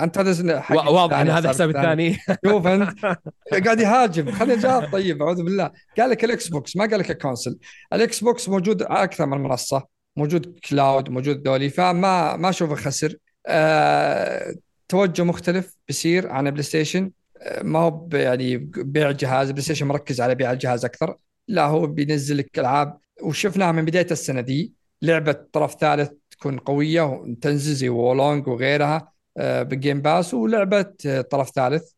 أنت 0.00 0.18
هذا 0.18 0.62
واضح 0.70 1.18
إن 1.18 1.30
هذا 1.30 1.48
حساب 1.48 1.70
الثاني. 1.70 2.18
شوف 2.46 2.66
أنت. 2.66 3.00
قاعد 3.64 3.80
يهاجم. 3.80 4.32
خليني 4.32 4.60
اجاوب 4.60 4.84
طيب 4.92 5.22
أعوذ 5.22 5.42
بالله. 5.42 5.70
قال 5.98 6.10
لك 6.10 6.24
الاكس 6.24 6.48
بوكس 6.48 6.76
ما 6.76 6.86
قال 6.86 7.00
لك 7.00 7.10
ال 7.10 7.15
console. 7.15 7.58
الاكس 7.92 8.20
بوكس 8.20 8.48
موجود 8.48 8.82
أكثر 8.82 9.26
من 9.26 9.38
منصة 9.38 9.86
موجود 10.16 10.58
cloud 10.70 11.10
موجود 11.10 11.42
دولي 11.42 11.70
فما 11.70 12.36
ما 12.36 12.48
أشوفه 12.48 12.74
خسر. 12.74 13.16
آه 13.46 14.54
توجه 14.88 15.22
مختلف 15.22 15.76
بيصير 15.88 16.28
عن 16.30 16.50
بلاي 16.50 16.62
ستيشن. 16.62 17.12
آه 17.38 17.62
ما 17.62 17.78
هو 17.78 18.08
يعني 18.12 18.56
بيع 18.76 19.10
جهاز 19.10 19.50
بلاي 19.50 19.62
ستيشن 19.62 19.86
مركز 19.86 20.20
على 20.20 20.34
بيع 20.34 20.52
الجهاز 20.52 20.84
أكثر. 20.84 21.16
لا 21.48 21.64
هو 21.66 21.86
بينزل 21.86 22.36
لك 22.36 22.58
ألعاب. 22.58 22.98
وشفناها 23.22 23.72
من 23.72 23.84
بداية 23.84 24.06
السنة 24.10 24.40
دي. 24.40 24.72
لعبة 25.02 25.32
طرف 25.32 25.74
ثالث 25.80 26.10
تكون 26.30 26.58
قوية 26.58 27.02
وتنزل 27.02 27.74
زي 27.74 27.88
وولونج 27.88 28.48
وغيرها 28.48 29.12
آه، 29.36 29.62
بالجيم 29.62 30.02
باس 30.02 30.34
ولعبة 30.34 30.82
طرف 31.30 31.50
ثالث 31.50 31.90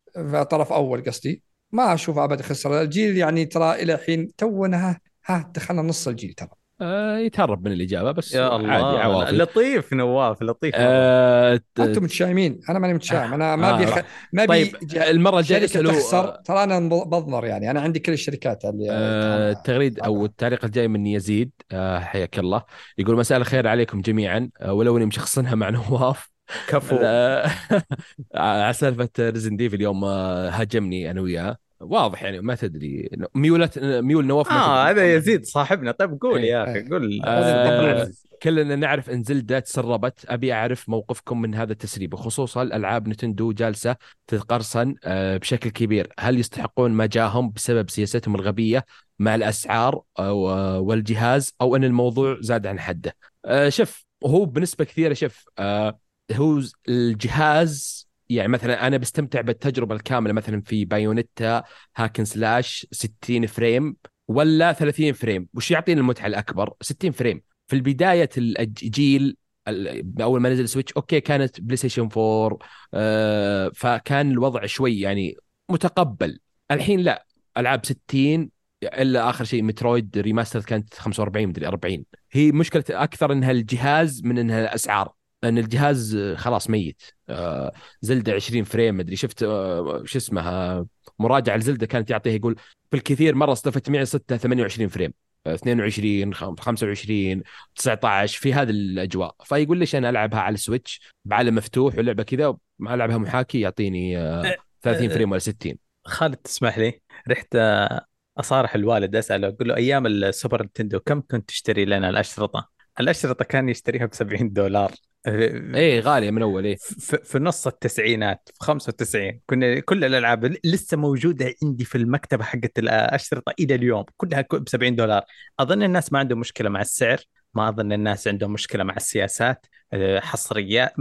طرف 0.50 0.72
أول 0.72 1.04
قصدي. 1.04 1.42
ما 1.72 1.94
أشوف 1.94 2.18
أبد 2.18 2.42
خسر 2.42 2.80
الجيل 2.82 3.16
يعني 3.18 3.44
ترى 3.44 3.82
إلى 3.82 3.94
الحين 3.94 4.36
تونا 4.36 4.90
ها, 4.90 5.00
ها 5.26 5.52
دخلنا 5.54 5.82
نص 5.82 6.08
الجيل 6.08 6.32
ترى. 6.32 6.61
آه 6.82 7.18
يتهرب 7.18 7.64
من 7.64 7.72
الإجابة 7.72 8.12
بس 8.12 8.34
يا 8.34 8.42
عادي 8.42 8.64
الله 8.64 8.98
عواطف 8.98 9.30
لطيف 9.32 9.92
نواف 9.92 10.42
لطيف. 10.42 10.74
آه 10.76 11.60
أنتم 11.78 12.02
متشائمين. 12.02 12.60
أنا 12.68 12.78
ماني 12.78 12.94
متشائم. 12.94 13.34
أنا 13.34 13.56
ما 13.56 13.70
آه، 13.70 13.74
أبي 13.74 13.86
خ... 13.86 13.98
ما 14.32 14.42
أبي 14.42 14.48
طيب 14.48 14.76
المرة 14.96 15.38
الجاية 15.38 15.64
اسألوا 15.64 15.92
تخسر. 15.92 16.36
ترى 16.44 16.64
أنا 16.64 16.78
بضمر 16.88 17.44
يعني. 17.46 17.70
أنا 17.70 17.80
عندي 17.80 17.98
كل 17.98 18.12
الشركات 18.12 18.64
اللي 18.64 18.86
آه، 18.90 19.52
التغريد 19.52 20.00
أو 20.00 20.14
طبعاً. 20.14 20.24
التعليق 20.26 20.64
الجاي 20.64 20.88
من 20.88 21.06
يزيد 21.06 21.50
آه، 21.72 21.98
حياك 21.98 22.38
الله. 22.38 22.62
يقول 22.98 23.16
مساء 23.16 23.38
الخير 23.38 23.68
عليكم 23.68 24.00
جميعا. 24.00 24.50
آه، 24.60 24.72
ولو 24.72 24.96
إني 24.96 25.06
مشخصنها 25.06 25.54
مع 25.54 25.70
نواف. 25.90 26.32
كفو. 26.68 26.96
على 28.34 28.72
سالفة 28.72 29.08
ريزن 29.20 29.56
ديف 29.56 29.74
اليوم 29.74 30.04
آه، 30.04 30.48
هاجمني 30.50 31.10
أنا 31.10 31.20
وياه. 31.20 31.56
واضح 31.82 32.22
يعني 32.22 32.40
ما 32.40 32.54
تدري. 32.54 33.10
ميولة 33.34 33.70
ميول 33.76 34.26
نواف 34.26 34.52
آه. 34.52 34.90
هذا 34.90 35.14
يزيد 35.14 35.44
صاحبنا. 35.44 35.92
طيب 35.92 36.20
قول 36.20 36.40
إيه. 36.40 36.50
يا 36.50 36.70
أخي 36.70 36.88
قول. 36.88 37.20
آه،. 37.24 38.10
كلنا 38.42 38.76
نعرف 38.76 39.10
إن 39.10 39.22
زلدة 39.22 39.58
تسربت. 39.58 40.24
أبي 40.28 40.52
أعرف 40.52 40.88
موقفكم 40.88 41.40
من 41.40 41.54
هذا 41.54 41.72
التسريب. 41.72 42.14
وخصوصا 42.14 42.62
الالعاب 42.62 43.08
نتندو 43.08 43.52
جالسة 43.52 43.96
تتقرصن 44.26 44.94
آه، 45.04 45.36
بشكل 45.36 45.70
كبير. 45.70 46.08
هل 46.18 46.38
يستحقون 46.38 46.90
ما 46.90 47.06
جاهم 47.06 47.50
بسبب 47.50 47.90
سياستهم 47.90 48.34
الغبية 48.34 48.84
مع 49.18 49.34
الأسعار 49.34 50.02
آه، 50.18 50.80
والجهاز 50.80 51.54
أو 51.60 51.76
أن 51.76 51.84
الموضوع 51.84 52.36
زاد 52.40 52.66
عن 52.66 52.80
حده؟ 52.80 53.16
آه، 53.44 53.68
شوف 53.68 54.04
هو 54.26 54.44
بنسبة 54.44 54.84
كثيرة 54.84 55.14
شوف 55.14 55.44
آه، 55.58 55.98
هو 56.32 56.62
الجهاز 56.88 58.08
يعني 58.34 58.48
مثلا 58.48 58.86
أنا 58.86 58.96
بستمتع 58.96 59.40
بالتجربة 59.40 59.94
الكاملة 59.94 60.32
مثلا 60.32 60.60
في 60.60 60.84
بايونيتا 60.84 61.62
hack 61.96 62.12
and 62.12 62.24
slash 62.24 62.86
60 62.92 63.46
frame 63.46 63.96
ولا 64.28 64.72
30 64.72 65.12
frame. 65.12 65.48
وش 65.54 65.70
يعطيني 65.70 66.00
المتعة 66.00 66.26
الأكبر؟ 66.26 66.72
60 66.80 67.10
frame. 67.10 67.42
في 67.66 67.76
البداية 67.76 68.28
الجيل 68.38 69.36
ال- 69.68 70.22
أول 70.22 70.40
ما 70.40 70.48
نزل 70.48 70.68
سويتش 70.68 70.92
أوكي 70.92 71.20
كانت 71.20 71.60
بلاي 71.60 71.76
ستيشن 71.76 72.08
4 72.16 72.58
آه 72.94 73.70
فكان 73.74 74.30
الوضع 74.30 74.66
شوي 74.66 75.00
يعني 75.00 75.36
متقبل. 75.70 76.38
الحين 76.70 77.00
لا 77.00 77.26
ألعاب 77.56 77.84
60 77.86 78.50
إلا 78.82 79.30
آخر 79.30 79.44
شيء 79.44 79.62
مترويد 79.62 80.18
remaster 80.18 80.60
كانت 80.60 80.94
45 80.94 81.46
مدري 81.48 81.66
40 81.66 82.04
هي 82.32 82.52
مشكلة 82.52 82.84
أكثر 82.90 83.32
إنها 83.32 83.50
الجهاز 83.50 84.22
من 84.24 84.38
إنها 84.38 84.60
الأسعار. 84.60 85.12
لأن 85.42 85.58
الجهاز 85.58 86.14
آه، 86.16 86.34
خلاص 86.34 86.70
ميت. 86.70 87.02
آه 87.28 87.72
زلدة 88.00 88.32
20 88.32 88.64
frame 88.64 88.96
مدري 88.96 89.16
شفت 89.16 89.42
آه 89.42 90.02
شو 90.04 90.18
اسمها 90.18 90.86
مراجعة 91.18 91.56
لزلدة 91.56 91.86
كانت 91.86 92.10
يعطيها 92.10 92.32
يقول 92.32 92.56
في 92.90 92.96
الكثير 92.96 93.34
مرة 93.34 93.52
اصطفت 93.52 93.90
معي 93.90 94.04
6 94.04 94.36
28 94.36 94.88
frame. 94.88 95.12
22 95.46 96.34
خم- 96.34 96.56
25 96.56 97.42
19 97.76 98.38
في 98.40 98.54
هذه 98.54 98.70
الأجواء. 98.70 99.34
فيقول 99.44 99.78
ليش 99.78 99.94
أنا 99.94 100.10
ألعبها 100.10 100.40
على 100.40 100.54
السويتش 100.54 101.00
بعالم 101.24 101.54
مفتوح 101.54 101.98
ولعبة 101.98 102.22
كذا 102.22 102.56
ما 102.78 102.94
ألعبها 102.94 103.18
محاكي 103.18 103.60
يعطيني 103.60 104.18
آه، 104.18 104.56
30 104.82 105.08
frame 105.08 105.30
ولا 105.30 105.38
60 105.40 105.76
خالد 106.04 106.36
تسمح 106.36 106.78
لي؟ 106.78 107.00
رحت 107.28 107.46
آه، 107.56 108.04
أصارح 108.38 108.74
الوالد 108.74 109.16
أسأله 109.16 109.48
أقول 109.48 109.68
له 109.68 109.76
أيام 109.76 110.06
السوبر 110.06 110.62
نتندو 110.62 111.00
كم 111.00 111.20
كنت 111.20 111.48
تشتري 111.48 111.84
لنا 111.84 112.08
الأشرطة؟ 112.10 112.68
الأشرطة 113.00 113.44
كان 113.44 113.68
يشتريها 113.68 114.06
ب 114.06 114.14
70 114.14 114.52
دولار. 114.52 114.92
إيه 115.26 116.00
غالية 116.00 116.30
من 116.30 116.42
أول 116.42 116.64
إيه. 116.64 116.76
في, 117.24 117.38
نص 117.38 117.66
التسعينات 117.66 118.48
في 118.54 118.64
95 118.64 119.40
كنا 119.46 119.80
كل 119.80 120.04
الألعاب 120.04 120.56
لسه 120.64 120.96
موجودة 120.96 121.54
عندي 121.62 121.84
في 121.84 121.98
المكتبة 121.98 122.44
حقت 122.44 122.78
الاشرطه 122.78 123.54
إلى 123.60 123.74
اليوم 123.74 124.04
كلها 124.16 124.40
ب 124.52 124.68
70 124.68 124.96
دولار. 124.96 125.22
أظن 125.60 125.82
الناس 125.82 126.12
ما 126.12 126.18
عندهم 126.18 126.40
مشكلة 126.40 126.68
مع 126.68 126.80
السعر 126.80 127.18
ما 127.54 127.68
أظن 127.68 127.92
الناس 127.92 128.28
عندهم 128.28 128.52
مشكلة 128.52 128.84
مع 128.84 128.96
السياسات 128.96 129.66
آه، 129.92 130.20
حصريات 130.20 130.92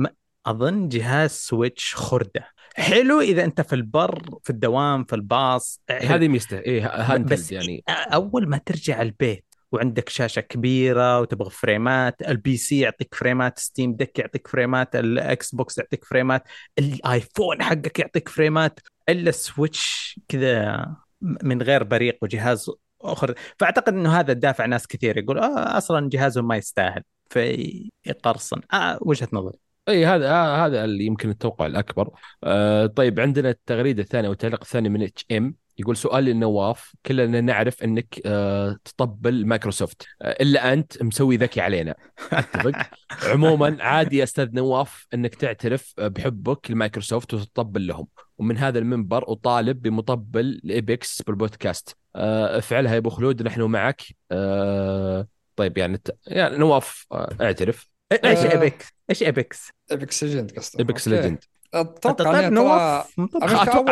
أظن 0.46 0.90
جهاز 0.90 1.32
سويتش 1.32 1.96
خردة. 1.96 2.48
حلو 2.76 3.22
إذا 3.22 3.44
أنت 3.44 3.62
في 3.62 3.76
البر 3.76 4.40
في 4.44 4.50
الدوام 4.50 5.04
في 5.04 5.16
الباص 5.16 5.82
هذه 5.90 6.28
ميزته 6.28 6.60
إيه 6.60 7.18
بس 7.18 7.52
يعني. 7.52 7.84
أول 7.88 8.50
ما 8.50 8.58
ترجع 8.58 9.02
البيت 9.02 9.46
وعندك 9.72 10.10
شاشة 10.10 10.40
كبيرة 10.40 11.20
وتبغى 11.20 11.50
فريمات 11.50 12.22
ال 12.22 12.58
PC 12.58 12.80
يعطيك 12.80 13.16
فريمات 13.16 13.60
ستيم 13.60 13.96
ديك 13.96 14.20
يعطيك 14.20 14.48
فريمات 14.48 14.96
الاكس 14.96 15.56
بوكس 15.56 15.78
يعطيك 15.78 16.06
فريمات 16.06 16.44
الايفون 16.80 17.64
حقك 17.64 18.00
يعطيك 18.00 18.30
فريمات 18.30 18.80
إلا 19.10 19.30
السويتش 19.30 20.20
كذا 20.28 20.86
من 21.22 21.62
غير 21.62 21.84
بريق 21.84 22.18
وجهاز 22.22 22.72
أخر. 23.02 23.36
فأعتقد 23.60 23.94
إنه 23.94 24.20
هذا 24.20 24.34
دافع 24.34 24.66
ناس 24.66 24.88
كثير 24.88 25.18
يقول 25.18 25.40
آه 25.40 25.78
أصلا 25.78 26.10
جهازهم 26.10 26.48
ما 26.48 26.58
يستاهل. 26.58 27.04
فيقرصن. 27.30 28.62
آه 28.74 29.00
وجهة 29.02 29.28
نظري. 29.34 29.58
إي 29.90 30.06
هذا 30.06 30.30
آه، 30.30 30.66
هذا 30.66 30.84
اللي 30.84 31.06
يمكن 31.06 31.30
التوقع 31.30 31.66
الأكبر. 31.66 32.10
آه 32.44 32.86
طيب 32.86 33.20
عندنا 33.20 33.50
التغريدة 33.50 34.04
الثانية 34.04 34.30
والتعليق 34.30 34.62
الثاني 34.62 34.90
من 34.90 35.04
اتش 35.04 35.26
ام 35.32 35.56
يقول 35.78 35.98
سؤال 35.98 36.24
للنواف 36.24 36.94
كلنا 37.06 37.42
نعرف 37.42 37.84
إنك 37.84 38.22
آه 38.26 38.78
تطبل 38.86 39.46
مايكروسوفت. 39.46 40.06
آه 40.22 40.32
إلا 40.42 40.74
أنت 40.74 41.04
مسوي 41.04 41.38
ذكي 41.38 41.62
علينا. 41.62 41.96
أتفق؟ 42.32 42.72
عموما 43.32 43.78
عادي 43.80 44.18
يا 44.18 44.24
أستاذ 44.24 44.50
نواف 44.56 45.08
إنك 45.14 45.36
تعترف 45.36 45.94
بحبك 45.98 46.72
لمايكروسوفت 46.72 47.34
وتطبل 47.34 47.88
لهم. 47.88 48.08
ومن 48.38 48.58
هذا 48.58 48.80
المنبر 48.80 49.32
أطالب 49.32 49.82
بمطبل 49.82 50.60
لإيبكس 50.64 51.22
بالبودكاست 51.22 51.96
آه 52.16 52.58
افعلها 52.58 52.94
يا 52.94 52.98
أبو 52.98 53.10
خلود 53.10 53.44
نحن 53.44 53.62
معك. 53.62 54.02
آه 54.32 55.28
طيب 55.56 55.78
يعني, 55.78 55.94
الت- 55.96 56.18
يعني 56.28 56.58
نواف 56.58 57.06
آه 57.12 57.36
اعترف. 57.42 57.90
إيش 58.26 58.40
آه. 58.40 58.52
Apex؟ 58.52 58.86
إيش 59.10 59.24
Apex؟ 59.24 59.70
Apex 59.92 60.24
Legends 60.24 60.52
قصدك. 60.52 60.80
Apex 60.80 61.08
أوكي. 61.08 61.22
Legends. 61.22 61.44
أتوقع 61.74 62.32
طيب 62.42 62.54
نواف؟ 62.54 63.20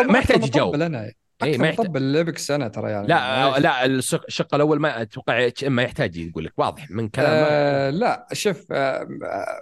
ما 0.08 0.18
يحتاج 0.20 0.46
يجاوب. 0.46 0.76
أكثر 1.42 1.58
ما 1.62 1.68
يحتاج- 1.68 1.86
مطبل 1.86 2.02
ال 2.02 2.12
Apex 2.12 2.52
أنا 2.52 2.68
ترى 2.68 2.92
يعني. 2.92 3.08
لا. 3.08 3.60
لا 3.60 3.86
الشق, 3.86 4.56
الأول 4.56 4.80
ما 4.80 5.02
أتوقع 5.02 5.48
HM 5.48 5.76
ما 5.76 5.84
يحتاج 5.84 6.18
يقول 6.18 6.46
لك 6.46 6.54
واضح 6.58 6.92
من 6.92 7.10
كلامه. 7.10 7.30
آه 7.32 7.90
لا 7.90 8.28
شوف 8.34 8.66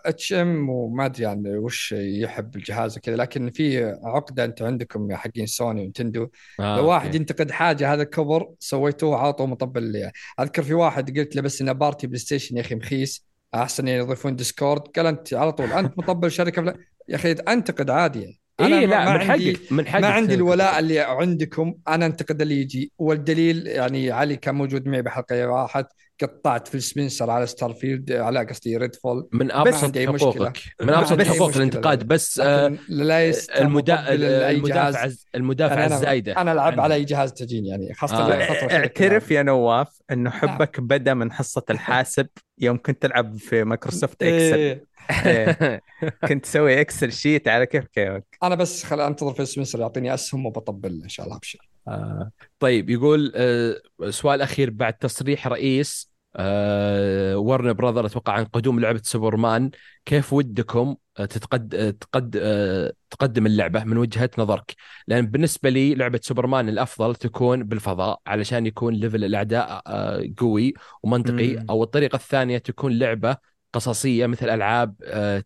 HM 0.05 0.69
وما 0.69 1.05
أدري 1.05 1.23
يعني 1.23 1.57
وش 1.57 1.91
يحب 1.91 2.55
الجهاز 2.55 2.97
وكذا 2.97 3.15
لكن 3.15 3.49
في 3.49 3.83
عقدة 4.03 4.45
أنتم 4.45 4.65
عندكم 4.65 5.11
يا 5.11 5.17
حقين 5.17 5.45
سوني 5.45 5.81
ونتندو. 5.85 6.27
آه 6.59 6.77
لو 6.77 6.87
واحد 6.87 7.05
أوكي. 7.05 7.17
ينتقد 7.17 7.51
حاجة 7.51 7.93
هذا 7.93 8.03
كبر 8.03 8.49
سويتوه 8.59 9.17
عاطوا 9.17 9.45
مطبل 9.45 9.83
لي 9.83 10.11
أذكر 10.39 10.63
في 10.63 10.73
واحد 10.73 11.17
قلت 11.19 11.35
له 11.35 11.41
بس 11.41 11.61
إنه 11.61 11.71
party 11.71 12.07
بلاي 12.07 12.19
ستيشن 12.19 12.57
يا 12.57 12.61
أخي 12.61 12.75
مخيس 12.75 13.25
أحسن 13.55 13.87
يضيفون 13.87 14.35
Discord. 14.35 14.81
قال 14.81 15.05
أنت 15.05 15.33
على 15.33 15.51
طول 15.51 15.71
أنت 15.71 15.97
مطبل 15.97 16.31
شركه 16.31 16.73
يا 17.09 17.15
أخي 17.15 17.31
أنتقد 17.31 17.89
عادي 17.89 18.21
يعني. 18.21 18.39
اي 18.59 18.87
ما- 18.87 18.87
لا 18.87 19.05
ما 19.05 19.13
من 19.13 19.17
عندي 19.17 19.57
حقك 19.57 19.71
من 19.71 19.87
حقك 19.87 20.01
ما 20.01 20.07
عندي 20.07 20.33
الولاء 20.33 20.79
اللي 20.79 20.99
عندكم. 20.99 21.79
أنا 21.87 22.05
أنتقد 22.05 22.41
اللي 22.41 22.61
يجي. 22.61 22.91
والدليل 22.97 23.67
يعني 23.67 24.11
علي 24.11 24.35
كان 24.37 24.55
موجود 24.55 24.87
معي 24.87 25.01
بحلقة 25.01 25.47
واحد 25.47 25.85
قطعت 26.21 26.67
فيل 26.67 26.79
سبنسر 26.79 27.29
على 27.29 27.45
Starfield 27.47 28.11
على 28.11 28.45
قصدي 28.45 28.77
Redfall 28.77 29.29
من 29.31 29.47
ما 29.47 29.61
أبسط. 29.61 29.97
حقوقك 29.97 30.57
من 30.81 30.89
أبسط 30.89 31.21
حقوق 31.21 31.55
الانتقاد 31.55 31.99
لا. 32.01 32.07
بس 32.07 32.39
آه، 32.39 32.73
لا 32.89 33.27
يستمر 33.27 33.61
المدا... 33.61 34.13
المدافع 34.13 34.89
جهاز. 34.91 35.25
المدافع 35.35 35.75
يعني 35.79 35.89
أنا- 35.89 35.93
الزايدة 35.93 36.41
أنا 36.41 36.51
ألعب 36.51 36.67
عندي. 36.67 36.81
على 36.81 36.95
أي 36.95 37.03
جهاز 37.03 37.33
تجيني 37.33 37.67
يعني 37.67 37.93
خاصة 37.93 38.15
آه. 38.33 38.73
اعترف. 38.77 39.31
يا 39.31 39.43
نواف 39.43 40.01
إنه 40.11 40.29
حبك 40.29 40.79
بدأ 40.79 41.13
من 41.13 41.31
حصة 41.31 41.63
الحاسب 41.69 42.27
يوم 42.59 42.77
كنت 42.77 43.01
تلعب 43.01 43.37
في 43.37 43.63
Microsoft 43.63 44.23
Excel 44.23 44.55
إيه. 44.57 44.83
إيه. 45.25 45.81
كنت 46.27 46.43
تسوي 46.43 46.81
Excel 46.81 47.11
sheet 47.11 47.47
على 47.47 47.65
كيف 47.65 47.85
كيفك 47.87 48.23
أنا 48.43 48.55
بس 48.55 48.83
خل 48.83 49.01
أنتظر 49.01 49.33
فيل 49.33 49.45
سبنسر 49.45 49.79
يعطيني 49.79 50.13
أسهم 50.13 50.45
وبطبل 50.45 51.01
إن 51.03 51.09
شاء 51.09 51.25
الله 51.25 51.37
أبشر 51.37 51.69
آه، 51.87 52.31
طيب 52.59 52.89
يقول 52.89 53.31
آه، 53.35 53.81
سؤال 54.09 54.41
أخير 54.41 54.69
بعد 54.69 54.93
تصريح 54.93 55.47
رئيس 55.47 56.17
آه، 56.35 57.37
Warner 57.37 57.73
Brothers 57.73 58.05
أتوقع 58.05 58.33
عن 58.33 58.45
قدوم 58.45 58.79
لعبة 58.79 59.01
سوبرمان 59.03 59.71
كيف 60.05 60.33
ودكم 60.33 60.95
آه، 61.19 61.25
تتقد 61.25 61.97
تقد 62.01 62.37
آه، 62.41 62.93
تقدم 63.09 63.45
اللعبة 63.45 63.83
من 63.83 63.97
وجهة 63.97 64.29
نظرك؟ 64.37 64.75
لأن 65.07 65.25
بالنسبة 65.25 65.69
لي 65.69 65.95
لعبة 65.95 66.19
سوبرمان 66.23 66.69
الأفضل 66.69 67.15
تكون 67.15 67.63
بالفضاء 67.63 68.21
علشان 68.27 68.65
يكون 68.65 68.93
level 68.93 69.23
الأعداء 69.23 69.81
آه، 69.87 70.23
قوي 70.37 70.73
ومنطقي 71.03 71.55
مم. 71.55 71.65
أو 71.69 71.83
الطريقة 71.83 72.15
الثانية 72.15 72.57
تكون 72.57 72.99
لعبة 72.99 73.37
قصصية 73.73 74.25
مثل 74.25 74.49
ألعاب 74.49 74.95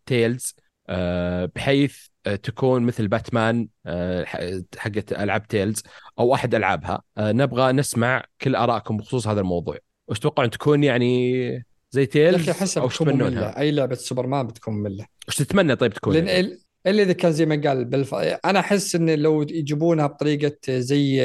Telltale 0.06 0.56
بحيث 1.56 2.08
تكون 2.24 2.84
مثل 2.84 3.08
باتمان 3.08 3.68
آه، 3.86 4.26
حقت 4.78 5.14
ألعاب 5.14 5.48
Telltale 5.48 5.84
أو 6.20 6.34
أحد 6.36 6.56
ألعابها 6.56 7.02
آه، 7.18 7.32
نبغى 7.32 7.72
نسمع 7.72 8.24
كل 8.42 8.56
آرائكم 8.56 8.98
بخصوص 8.98 9.28
هذا 9.28 9.42
الموضوع 9.42 9.78
وش 10.08 10.20
تتوقعون 10.20 10.50
تكون 10.50 10.84
يعني 10.84 11.66
زي 11.92 12.06
Telltale 12.06 12.50
حسب 12.50 12.82
أو 12.82 12.88
وش 12.88 12.98
تتمنونها؟ 12.98 13.60
أي 13.60 13.72
لعبة 13.72 13.96
سوبرمان 13.96 14.48
بتكون 14.48 14.74
مملة 14.74 15.06
وش 15.28 15.36
تتمنى 15.36 15.76
طيب 15.76 15.94
تكون؟ 15.94 16.14
لأن 16.14 16.28
يعني؟ 16.28 16.40
ال- 16.40 16.60
الا 16.88 17.04
اذا 17.04 17.14
كان 17.14 17.32
زي 17.32 17.46
ما 17.46 17.62
قال 17.70 17.86
بالف... 17.86 18.14
أنا 18.16 18.60
أحس 18.60 18.96
إن 18.96 19.10
لو 19.20 19.42
يجيبونها 19.42 20.08
بطريقة 20.08 20.58
زي 20.70 21.18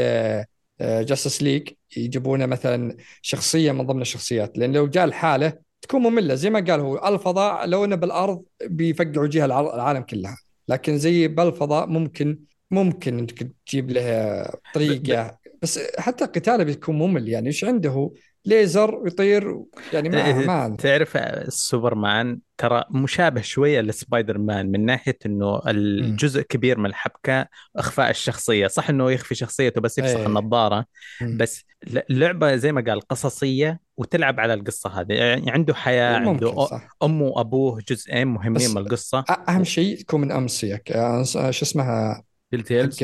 Justice 0.81 1.43
League 1.43 1.69
يجيبونه 1.97 2.47
مثلا 2.47 2.97
شخصية 3.23 3.73
من 3.73 3.87
ضمن 3.87 4.03
الشخصيات 4.03 4.59
لأن 4.59 4.73
لو 4.73 4.87
جاء 4.87 5.05
الحاله 5.05 5.53
تكون 5.83 6.03
مملة 6.03 6.35
زي 6.35 6.51
ما 6.51 6.61
قال 6.61 6.81
هو 6.81 7.09
الفضاء 7.15 7.67
لو 7.67 7.85
إنه 7.85 7.97
بالأرض 7.97 8.43
بيفقعوا 8.65 9.27
جهة 9.27 9.45
الع- 9.45 9.75
العالم 9.75 10.03
كلها 10.03 10.37
لكن 10.69 10.99
زي 10.99 11.29
بالفضاء 11.29 11.87
ممكن 11.87 12.39
ممكن 12.71 13.19
انك 13.19 13.53
تجيب 13.67 13.91
له 13.91 14.51
طريقة. 14.75 15.39
بس 15.63 15.81
حتى 15.99 16.25
قتاله 16.25 16.65
بيكون 16.65 16.99
ممل 16.99 17.29
يعني 17.29 17.47
إيش 17.47 17.65
عنده 17.65 18.13
ليزر 18.45 18.95
ويطير 18.95 19.63
يعني 19.93 20.09
ما 20.09 20.69
ما 20.69 20.77
تعرف 20.77 21.17
السوبرمان 21.17 22.41
ترى 22.59 22.85
مشابه 22.91 23.41
شوية 23.41 23.81
لسبايدر 23.81 24.39
مان 24.39 24.71
من 24.71 24.85
ناحية 24.85 25.19
إنه 25.27 25.61
الجزء 25.67 26.43
كبير 26.43 26.79
من 26.79 26.87
الحبكة 26.87 27.47
أخفاء 27.77 28.11
الشخصية. 28.11 28.67
صح 28.67 28.91
إنه 28.91 29.11
يخفي 29.11 29.35
شخصيته 29.35 29.81
بس 29.81 29.99
يفسخ 29.99 30.17
إيه. 30.17 30.27
النظارة. 30.27 30.85
بس 31.23 31.65
ل- 31.87 32.01
لعبة 32.11 32.57
زي 32.57 32.73
ما 32.73 32.81
قال 32.89 33.01
قصصية 33.01 33.81
وتلعب 33.97 34.41
على 34.41 34.55
القصة 34.55 35.01
هذه. 35.01 35.13
يعني 35.13 35.51
عنده 35.51 35.75
حياة 35.75 36.17
عنده 36.17 36.31
ممكن 36.33 36.47
أ- 36.47 36.71
صح. 36.71 36.89
أمه 37.03 37.25
وأبوه 37.25 37.81
جزئين 37.89 38.27
مهمين 38.29 38.71
من 38.71 38.79
القصة. 38.79 39.25
أهم 39.49 39.65
شيء 39.65 39.99
تكون 39.99 40.21
من 40.21 40.33
Insomniac 40.33 40.93
آه، 40.93 41.23
شو 41.23 41.65
اسمها؟ 41.65 42.23
Tell 42.51 42.61
حق 42.61 42.67
Tales 42.67 43.03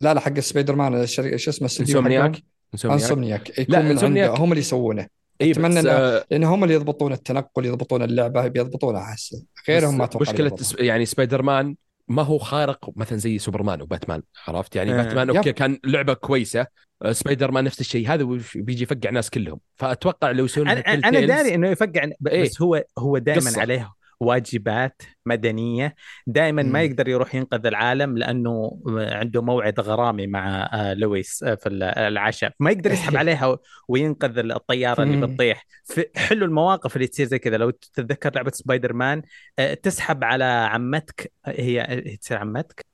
لا 0.00 0.14
لا 0.14 0.20
حق 0.20 0.38
سبايدر 0.40 0.74
مان 0.76 1.06
شو 1.06 1.22
اسمه؟ 1.22 1.50
الاستوديو 1.60 2.02
حقهم؟ 2.02 2.32
Insomniac 2.84 3.58
يكون 3.58 3.74
لا، 3.74 3.82
من. 3.82 3.98
عنده. 4.04 4.28
هم 4.28 4.52
اللي 4.52 4.60
يسوونه. 4.60 5.06
اي 5.40 5.50
أتمنى 5.50 5.74
بس 5.80 5.84
إنه- 5.86 5.88
آه، 5.90 6.24
لأن 6.30 6.44
هم 6.44 6.64
اللي 6.64 6.74
يضبطون 6.74 7.12
التنقل 7.12 7.66
يضبطون 7.66 8.02
اللعبة 8.02 8.48
بيضبطونها 8.48 9.02
احس 9.02 9.36
غيرهم 9.68 9.98
ما 9.98 10.04
بس 10.04 10.10
أتوقع 10.10 10.32
مشكلة 10.32 10.56
يعني 10.86 11.06
سبايدر 11.06 11.42
مان 11.42 11.76
ما 12.08 12.22
هو 12.22 12.38
خارق 12.38 12.90
مثلا 12.96 13.18
زي 13.18 13.38
سوبرمان 13.38 13.82
وباتمان 13.82 14.22
عرفت 14.48 14.76
يعني 14.76 14.92
آه. 14.92 14.96
باتمان 14.96 15.28
yep. 15.28 15.36
أوكي 15.36 15.52
كان 15.52 15.78
لعبة 15.84 16.14
كويسة 16.14 16.66
آه، 17.02 17.12
سبايدر 17.12 17.50
مان 17.50 17.64
نفس 17.64 17.80
الشيء 17.80 18.08
هذا 18.08 18.24
بيجي 18.54 18.82
يفقع 18.82 19.10
ناس 19.10 19.30
كلهم 19.30 19.60
فأتوقع 19.76 20.30
لو 20.30 20.44
يسوون 20.44 20.68
أنا 20.68 20.80
أنا 20.80 21.20
داري 21.20 21.54
إنه 21.54 21.68
يفقع 21.68 22.04
ب- 22.20 22.28
إيه. 22.28 22.42
بس 22.42 22.62
هو 22.62 22.84
هو 22.98 23.18
دائما 23.18 23.40
قصة. 23.40 23.60
عليه 23.60 23.94
واجبات 24.20 25.02
مدنية. 25.26 25.94
دائما 26.26 26.62
ما. 26.62 26.82
يقدر 26.82 27.08
يروح 27.08 27.34
ينقذ 27.34 27.66
العالم 27.66 28.18
لأنه 28.18 28.82
عنده 28.86 29.42
موعد 29.42 29.80
غرامي 29.80 30.26
مع 30.26 30.70
آه، 30.72 30.94
لويس 30.94 31.42
آه، 31.42 31.54
في 31.54 31.68
العشاء. 31.68 32.52
ما 32.60 32.70
يقدر 32.70 32.92
يسحب 32.92 33.16
عليها 33.24 33.58
وينقذ 33.88 34.38
الطيارة 34.38 35.02
اللي. 35.02 35.26
بتطيح. 35.26 35.66
حلو 36.16 36.46
المواقف 36.46 36.96
اللي 36.96 37.06
تصير 37.06 37.26
زي 37.26 37.38
كذا. 37.38 37.56
لو 37.56 37.70
تتذكر 37.70 38.34
لعبة 38.34 38.50
سبايدر 38.50 38.92
مان 38.92 39.22
آه، 39.58 39.74
تسحب 39.74 40.24
على 40.24 40.44
عمتك. 40.44 41.32
هي 41.46 42.00
تصير 42.20 42.38
عمتك؟ 42.38 42.86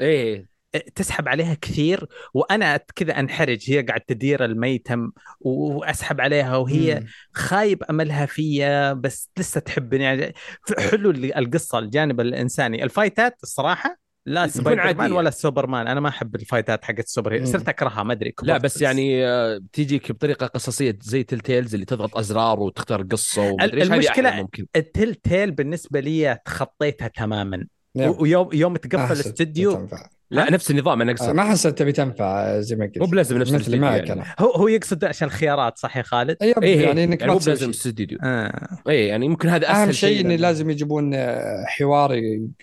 إيه. 0.00 0.55
تسحب 0.78 1.28
عليها 1.28 1.54
كثير 1.54 2.06
وأنا 2.34 2.76
كذا 2.76 3.20
أنحرج 3.20 3.70
هي 3.70 3.82
قاعد 3.82 4.00
تدير 4.00 4.44
الميتم 4.44 5.10
وأسحب 5.40 6.20
عليها 6.20 6.56
وهي 6.56 6.94
مم. 7.00 7.06
خايب 7.32 7.82
أملها 7.90 8.26
فيا 8.26 8.92
بس 8.92 9.30
لسه 9.38 9.60
تحبني 9.60 10.04
يعني 10.04 10.34
حلو 10.78 11.10
اللي- 11.10 11.38
القصة 11.38 11.78
الجانب 11.78 12.20
الإنساني 12.20 12.84
الفايتات 12.84 13.38
الصراحة 13.42 14.06
لا 14.28 14.46
سبايدر 14.46 14.94
مان. 14.96 15.12
ولا 15.12 15.30
سوبرمان 15.30 15.86
أنا 15.88 16.00
ما 16.00 16.08
أحب 16.08 16.34
الفايتات 16.34 16.84
حقت 16.84 16.98
ال 16.98 17.04
super 17.04 17.32
hero. 17.34 17.44
صرت 17.44 17.68
أكرهها 17.68 18.02
ما 18.02 18.12
أدري 18.12 18.34
لا 18.42 18.58
بس 18.58 18.82
يعني 18.82 19.26
آه، 19.26 19.60
تيجيك 19.72 20.12
بطريقة 20.12 20.46
قصصية 20.46 20.98
زي 21.02 21.22
Telltales 21.22 21.74
اللي 21.74 21.86
تضغط 21.86 22.16
أزرار 22.16 22.60
وتختار 22.60 23.02
قصة 23.02 23.56
ممكن 24.42 24.66
ال 24.76 25.14
Telltale 25.14 25.50
بالنسبة 25.50 26.00
لي 26.00 26.38
تخطيتها 26.44 27.08
تماما 27.08 27.66
yep. 27.94 28.20
ويوم 28.20 28.48
يوم 28.52 28.76
تقفل 28.76 29.12
الاستديو. 29.12 29.88
لا 30.30 30.50
نفس 30.50 30.70
النظام 30.70 31.00
أنا 31.02 31.10
آه، 31.10 31.14
اقصد 31.14 31.30
ما 31.34 31.44
حسيت 31.44 31.78
تبي 31.78 31.92
تنفع 31.92 32.60
زي 32.60 32.76
ما 32.76 32.84
قلت 32.84 32.98
مو 32.98 33.06
بلازم 33.06 33.38
نفس 33.38 33.52
مثل 33.52 33.78
معك 33.78 34.08
يعني. 34.08 34.12
أنا 34.12 34.34
هو 34.38 34.50
هو 34.50 34.68
يقصد 34.68 35.04
عشان 35.04 35.28
الخيارات 35.28 35.78
صح 35.78 35.96
يا 35.96 36.02
خالد؟ 36.02 36.36
yep 36.42 36.62
إيه 36.62 36.82
يعني 36.82 37.04
إنك 37.04 37.20
يعني 37.20 37.32
ما 37.32 37.38
مو 37.38 37.44
بلازم 37.44 37.72
شيء. 37.72 37.88
استديو 37.88 38.18
آه. 38.24 38.78
إيه 38.88 39.08
يعني 39.08 39.28
ممكن 39.28 39.48
هذا 39.48 39.66
أسهل 39.70 39.82
اهم 39.82 39.92
شيء 39.92 40.20
انه 40.20 40.36
لأن- 40.36 40.40
لازم 40.40 40.70
يجيبون 40.70 41.14
آه، 41.14 41.64
حوار 41.66 42.10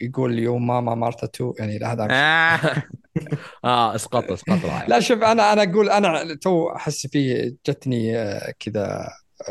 يقول 0.01 0.39
يوم 0.39 0.67
ماما 0.67 0.95
مارتا 0.95 1.25
2 1.25 1.53
يعني 1.59 1.79
هذا. 1.85 2.07
آه. 2.11 2.83
آه 3.65 3.95
اسقط 3.95 4.31
اسقط 4.31 4.59
لا 4.87 4.99
شوف 4.99 5.23
أنا 5.23 5.53
أنا 5.53 5.63
أقول 5.63 5.89
أنا 5.89 6.35
تو 6.41 6.69
أحس 6.75 7.07
فيه 7.07 7.55
جتني 7.67 8.17
آه، 8.17 8.53
كذا 8.59 8.85
آه، 8.85 9.09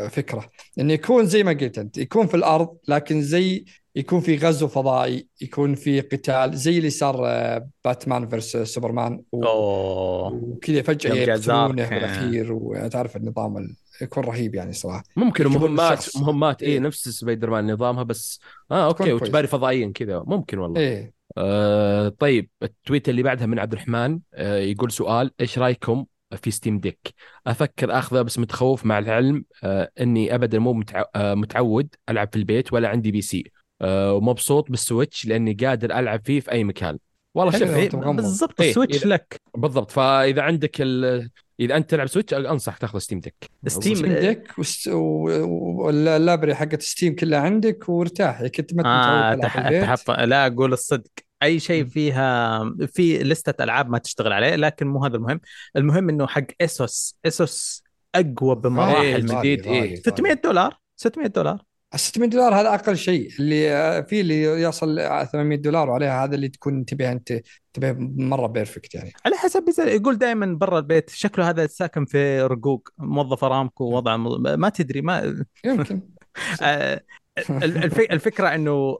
فكرة 0.09 0.49
انه 0.79 0.93
يكون 0.93 1.25
زي 1.25 1.43
ما 1.43 1.51
قلت 1.51 1.77
أنت 1.77 1.97
يكون 1.97 2.27
في 2.27 2.33
الأرض 2.37 2.77
لكن 2.87 3.21
زي 3.21 3.65
يكون 3.95 4.19
في 4.19 4.37
غزو 4.37 4.67
فضائي 4.67 5.27
يكون 5.41 5.75
في 5.75 6.01
قتال 6.01 6.57
زي 6.57 6.77
اللي 6.77 6.89
صار 6.89 7.21
آه، 7.27 7.69
باتمان 7.85 8.27
versus 8.27 8.57
سوبرمان 8.57 9.21
و- 9.31 9.45
أوه 9.45 10.33
وكذا 10.33 10.81
فجأة 10.81 11.13
يقتلونه. 11.13 11.89
بالأخير 11.89 12.53
وتعرف 12.53 13.15
النظام 13.17 13.57
ال- 13.57 13.75
يكون 14.01 14.23
رهيب 14.23 14.55
يعني 14.55 14.73
صراحة 14.73 15.03
ممكن 15.15 15.47
مهمات 15.47 15.99
الشخص. 15.99 16.17
مهمات 16.17 16.63
اي 16.63 16.69
إيه. 16.69 16.79
نفس 16.79 17.09
سبايدر 17.09 17.49
مان 17.49 17.71
نظامها 17.73 18.03
بس 18.03 18.39
آه 18.71 18.85
أوكي. 18.87 19.13
وتباري 19.13 19.47
فضائيا 19.47 19.91
كذا 19.95 20.23
ممكن 20.27 20.57
والله 20.59 20.81
إيه 20.81 21.13
آه 21.37 22.09
طيب 22.09 22.49
ال 22.63 22.71
tweet 22.71 23.09
اللي 23.09 23.23
بعدها 23.23 23.45
من 23.47 23.59
عبد 23.59 23.73
الرحمن 23.73 24.19
آه 24.33 24.57
يقول 24.57 24.91
سؤال 24.91 25.31
إيش 25.41 25.59
رأيكم 25.59 26.05
في 26.35 26.51
Steam 26.51 26.79
Deck 26.79 26.99
أفكر 27.47 27.97
أخذه 27.97 28.21
بس 28.21 28.39
متخوف 28.39 28.85
مع 28.85 28.99
العلم 28.99 29.45
آه 29.63 29.91
إني 30.01 30.35
ابدا 30.35 30.59
مو. 30.59 30.83
آه 31.15 31.33
متعود 31.33 31.87
ألعب 32.09 32.29
في 32.31 32.35
البيت 32.35 32.73
ولا 32.73 32.89
عندي 32.89 33.11
PC 33.11 33.51
ومبسوط 33.83 34.69
بال 34.71 34.84
Switch 34.84 35.25
لأني 35.25 35.53
قادر 35.53 35.99
ألعب 35.99 36.21
فيه 36.25 36.39
في 36.39 36.51
أي 36.51 36.63
مكان. 36.63 36.97
والله. 37.35 37.59
شوف 37.59 37.69
إيه، 37.69 37.75
إيه. 37.75 37.89
بالضبط 37.89 38.61
إيه، 38.61 38.69
ال 38.69 38.74
Switch 38.74 39.03
إذا- 39.03 39.07
لك. 39.07 39.41
بالضبط 39.57 39.91
فإذا 39.91 40.41
عندك 40.41 40.75
ال... 40.79 41.29
إذا 41.59 41.77
أنت 41.77 41.89
تلعب 41.89 42.07
Switch 42.07 42.33
أنصح 42.33 42.77
تأخذ 42.77 42.99
Steam 42.99 43.19
Deck 43.19 43.49
Steam 43.67 44.05
Deck 44.05 44.51
وال 44.87 45.24
library 45.24 46.55
حقت 46.55 46.81
Steam 46.81 47.15
كلها 47.15 47.39
عندك 47.39 47.89
وارتاح. 47.89 48.45
كنت 48.45 48.73
ما 48.73 48.83
آه 48.85 49.35
متعود 49.35 49.39
تلعب 49.39 49.51
تح... 49.51 49.53
في 49.61 49.67
البيت. 49.67 49.83
تحف... 49.83 50.11
لا 50.11 50.47
أقول 50.47 50.73
الصدق. 50.73 51.11
أي 51.43 51.59
شيء. 51.59 51.85
فيها 51.85 52.63
في 52.87 53.23
لستة 53.23 53.63
ألعاب 53.63 53.89
ما 53.89 53.97
تشتغل 53.97 54.33
عليه 54.33 54.55
لكن 54.55 54.87
مو 54.87 55.05
هذا 55.05 55.15
المهم 55.15 55.41
المهم 55.75 56.09
إنه 56.09 56.27
حق 56.27 56.45
إسوس 56.61 57.17
إسوس 57.25 57.83
أقوى 58.15 58.55
بمراحل 58.55 59.31
إيه. 59.31 59.61
غالي. 59.61 59.95
600 59.95 60.33
دولار 60.33 60.77
600 60.95 61.27
دولار 61.27 61.63
600 61.95 62.29
دولار 62.29 62.55
هذا 62.55 62.73
أقل 62.73 62.97
شيء 62.97 63.29
اللي 63.39 64.05
في 64.09 64.21
اللي 64.21 64.43
يصل 64.43 64.99
800 65.31 65.57
دولار 65.57 65.89
وعليها 65.89 66.23
هذا 66.23 66.35
اللي 66.35 66.47
تكون 66.47 66.85
تبيها 66.85 67.11
أنت 67.11 67.39
تبيها 67.73 67.95
مرة 67.99 68.47
بيرفكت 68.47 68.95
يعني 68.95 69.13
على 69.25 69.35
حسب 69.35 69.65
يقول 69.79 70.17
دائما 70.17 70.45
برا 70.45 70.79
البيت 70.79 71.09
شكله 71.09 71.49
هذا 71.49 71.67
ساكن 71.67 72.05
في 72.05 72.41
رقوق 72.41 72.89
موظف 72.97 73.43
أرامكو 73.43 73.83
وضع 73.83 74.17
ما 74.17 74.69
تدري 74.69 75.01
ما 75.01 75.43
يمكن 75.65 76.01
آه، 76.61 77.01
الف- 77.49 78.11
الفكرة 78.11 78.55
إنه 78.55 78.99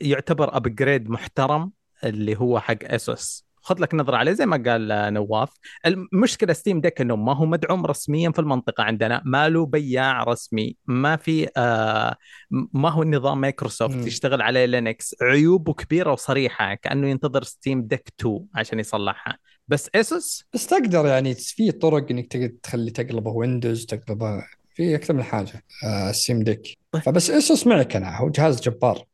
يعتبر 0.00 0.56
upgrade 0.56 1.10
محترم 1.10 1.70
اللي 2.04 2.36
هو 2.36 2.60
حق 2.60 2.76
Asus 2.82 3.46
خذ 3.66 3.80
لك 3.80 3.94
نظرة 3.94 4.16
عليه 4.16 4.32
زي 4.32 4.46
ما 4.46 4.62
قال 4.66 5.14
نواف. 5.14 5.50
المشكلة 5.86 6.52
Steam 6.52 6.80
Deck 6.80 7.00
إنه 7.00 7.16
ما 7.16 7.36
هو 7.36 7.46
مدعوم 7.46 7.86
رسميا 7.86 8.30
في 8.30 8.38
المنطقة 8.38 8.82
عندنا 8.84 9.22
ما 9.24 9.48
له 9.48 9.66
بياع 9.66 10.24
رسمي 10.24 10.76
ما 10.86 11.16
في 11.16 11.48
آه 11.56 12.16
ما 12.50 12.88
هو 12.90 13.04
نظام 13.04 13.40
مايكروسوفت. 13.40 14.06
يشتغل 14.06 14.42
عليه 14.42 14.64
Linux 14.64 15.14
عيوبه 15.22 15.72
كبيرة 15.72 16.12
وصريحة 16.12 16.74
كأنه 16.74 17.08
ينتظر 17.08 17.42
Steam 17.42 17.82
Deck 17.82 18.12
2 18.20 18.46
عشان 18.54 18.78
يصلحها. 18.78 19.38
بس 19.68 19.90
Asus 19.94 20.44
بس 20.54 20.66
تقدر 20.66 21.06
يعني 21.06 21.34
في 21.34 21.72
طرق 21.72 22.10
إنك 22.10 22.26
تقدر 22.26 22.52
تخلي 22.62 22.90
تقلبه 22.90 23.30
Windows 23.30 23.86
تقلبه 23.86 24.44
في 24.74 24.94
أكثر 24.94 25.14
من 25.14 25.22
حاجة 25.22 25.64
آه 25.84 26.12
ديك 26.28 26.78
طيب. 26.92 27.02
فبس 27.02 27.30
اسوس 27.30 27.66
معك 27.66 27.96
أنا 27.96 28.18
هو 28.18 28.28
جهاز 28.28 28.60
جبار. 28.60 29.04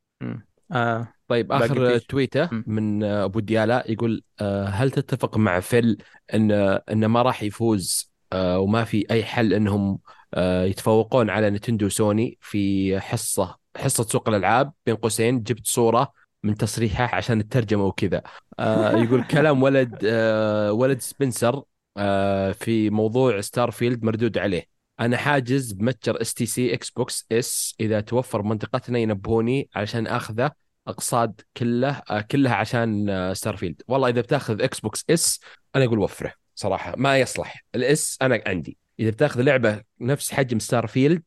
آه 0.72 1.08
طيب 1.28 1.52
آخر. 1.52 1.98
تويتة. 1.98 2.48
من 2.66 3.04
أبو 3.04 3.40
ديالا 3.40 3.84
يقول 3.88 4.22
آه، 4.40 4.64
هل 4.64 4.90
تتفق 4.90 5.36
مع 5.36 5.60
فيل 5.60 6.02
إن 6.34 6.50
انه 6.90 7.06
ما 7.06 7.22
راح 7.22 7.42
يفوز 7.42 8.12
آه، 8.32 8.58
وما 8.58 8.84
في 8.84 9.06
أي 9.10 9.24
حل 9.24 9.52
إنهم 9.52 9.98
آه، 10.34 10.64
يتفوقون 10.64 11.30
على 11.30 11.50
نينتندو 11.50 11.86
وسوني 11.86 12.38
في 12.40 13.00
حصة 13.00 13.56
حصة 13.76 14.04
سوق 14.04 14.28
الألعاب 14.28 14.72
بين 14.86 14.96
قوسين 14.96 15.42
جبت 15.42 15.66
صورة 15.66 16.12
من 16.42 16.54
تصريحه 16.54 17.14
عشان 17.16 17.40
الترجمة 17.40 17.84
وكذا 17.84 18.22
آه، 18.58 18.92
يقول 19.04 19.24
كلام 19.24 19.62
ولد 19.62 19.98
آه، 20.04 20.72
ولد 20.72 21.00
سبنسر 21.00 21.62
آه، 21.96 22.52
في 22.52 22.90
موضوع 22.90 23.40
ستار 23.40 23.70
فيلد 23.70 24.04
مردود 24.04 24.38
عليه 24.38 24.71
أنا 25.02 25.16
حاجز 25.16 25.72
بمتجر 25.72 26.20
اس 26.20 26.34
تي 26.34 26.46
سي 26.46 26.74
إكس 26.74 26.90
بوكس 26.90 27.26
S 27.32 27.74
إذا 27.80 28.00
توفر 28.00 28.42
منطقتنا 28.42 28.98
ينبهوني 28.98 29.68
علشان 29.74 30.06
أخذه 30.06 30.50
أقصاد 30.88 31.40
كله 31.56 32.02
آه، 32.10 32.20
كلها 32.20 32.54
عشان 32.54 33.10
آه، 33.10 33.32
ستارفيلد 33.32 33.82
والله 33.88 34.08
إذا 34.08 34.20
بتأخذ 34.20 34.62
إكس 34.62 34.80
بوكس 34.80 35.04
S 35.10 35.40
أنا 35.76 35.84
أقول 35.84 35.98
وفره 35.98 36.32
صراحة 36.54 36.94
ما 36.96 37.18
يصلح. 37.18 37.64
ال 37.74 37.96
S 37.96 38.18
أنا 38.22 38.42
عندي. 38.46 38.76
إذا 39.00 39.10
بتأخذ 39.10 39.42
لعبة 39.42 39.80
نفس 40.00 40.32
حجم 40.32 40.58
ستارفيلد 40.58 41.22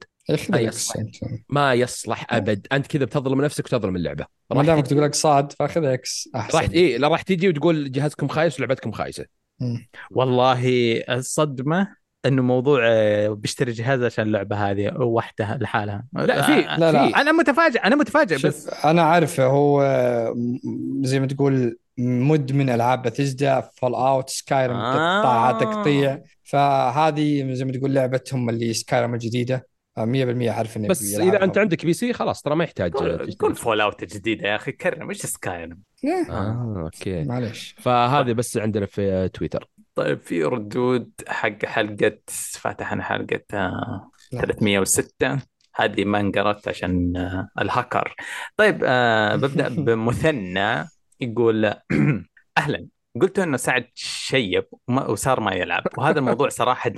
ما 0.50 0.60
يصلح. 0.60 0.96
أنت. 0.98 1.16
ما 1.50 1.74
يصلح 1.74 2.34
أبد. 2.34 2.68
أنت 2.72 2.88
كذا 2.88 3.06
بتظلم 3.06 3.42
نفسك 3.42 3.66
وتظلم 3.66 3.96
اللعبة. 3.96 4.26
ما 4.52 4.58
راح 4.58 4.66
دامك 4.66 4.88
تقول 4.88 5.04
لك 5.04 5.16
صاد 5.16 5.52
فأخذ 5.52 5.84
X 5.86 6.30
أحسن. 6.36 6.58
راح 6.58 6.70
لا 7.00 7.08
راح 7.08 7.22
تجي 7.22 7.50
وتقول 7.50 7.92
جهازكم 7.92 8.28
خايس 8.28 8.60
ولعبتكم 8.60 8.92
خايسة. 8.92 9.26
والله 10.12 10.68
الصدمة 11.10 11.96
إنه 12.26 12.42
موضوع 12.42 12.80
آه، 12.84 13.30
بيشتري 13.30 13.72
جهاز 13.72 14.04
عشان 14.04 14.28
اللعبة 14.28 14.72
هذه 14.72 14.94
وحدها 14.98 15.58
لحالها 15.62 16.06
لا 16.14 16.42
في 16.42 16.52
آه، 16.52 16.80
لا، 16.80 16.92
لا. 16.92 17.08
في 17.08 17.16
أنا 17.16 17.32
متفاجئ 17.32 17.80
أنا 17.84 17.96
متفاجئ 17.96 18.36
بس 18.36 18.42
شوف 18.66 18.86
أنا 18.86 19.02
عارف 19.02 19.40
هو 19.40 19.82
زي 21.02 21.20
ما 21.20 21.28
تقول 21.28 21.78
مدمن 21.98 22.70
ألعاب 22.70 23.02
بثيسدا 23.02 23.70
فول 23.76 23.96
اوت 23.96 24.30
سكايرم 24.30 24.76
آه. 24.76 25.60
تقطيع 25.60 26.22
فهذه 26.44 27.54
زي 27.54 27.66
ما 27.66 27.72
تقول 27.72 27.94
لعبتهم 27.94 28.50
اللي 28.50 28.74
سكايرم 28.74 29.14
الجديدة 29.14 29.68
آه، 29.98 30.06
100% 30.06 30.50
عارف 30.50 30.78
إنه 30.78 30.88
بس. 30.88 31.16
إذا 31.16 31.44
أنت 31.44 31.58
عندك 31.58 31.86
PC 31.86 32.14
خلاص 32.14 32.42
ترى 32.42 32.56
ما 32.56 32.64
يحتاج. 32.64 32.94
قول 33.40 33.56
فول 33.56 33.82
اوت 33.82 34.04
جديده 34.04 34.48
يا 34.48 34.56
أخي 34.56 34.72
كرم 34.72 35.10
إيش 35.10 35.22
سكايرم 35.22 35.80
آه 36.30 36.82
أوكي 36.84 37.24
معليش 37.24 37.76
فهذه 37.80 38.32
بس 38.32 38.58
عندنا 38.58 38.86
في 38.86 39.30
تويتر 39.34 39.70
طيب 39.96 40.20
في 40.22 40.44
ردود 40.44 41.12
حق 41.28 41.66
حلقة 41.66 42.18
فاتح 42.60 42.92
أنا 42.94 43.04
حلقة 43.04 43.42
آه، 43.54 44.12
لا. 44.32 44.42
306 44.42 45.40
هذه 45.76 46.06
ما 46.06 46.20
انقرت 46.20 46.68
عشان 46.68 47.18
آه، 47.18 47.50
الهاكر. 47.62 48.16
طيب 48.58 48.82
آه 48.84 49.36
ببدأ 49.36 49.70
بمثنى 49.86 50.90
يقول 51.20 51.66
أهلا. 52.58 52.88
قلت 53.22 53.40
إنه 53.40 53.58
سعد 53.58 53.88
شيب 53.96 54.66
وصار 54.88 55.40
ما 55.40 55.52
يلعب. 55.54 55.84
وهذا 55.98 56.20
الموضوع 56.20 56.50
صراحة 56.50 56.92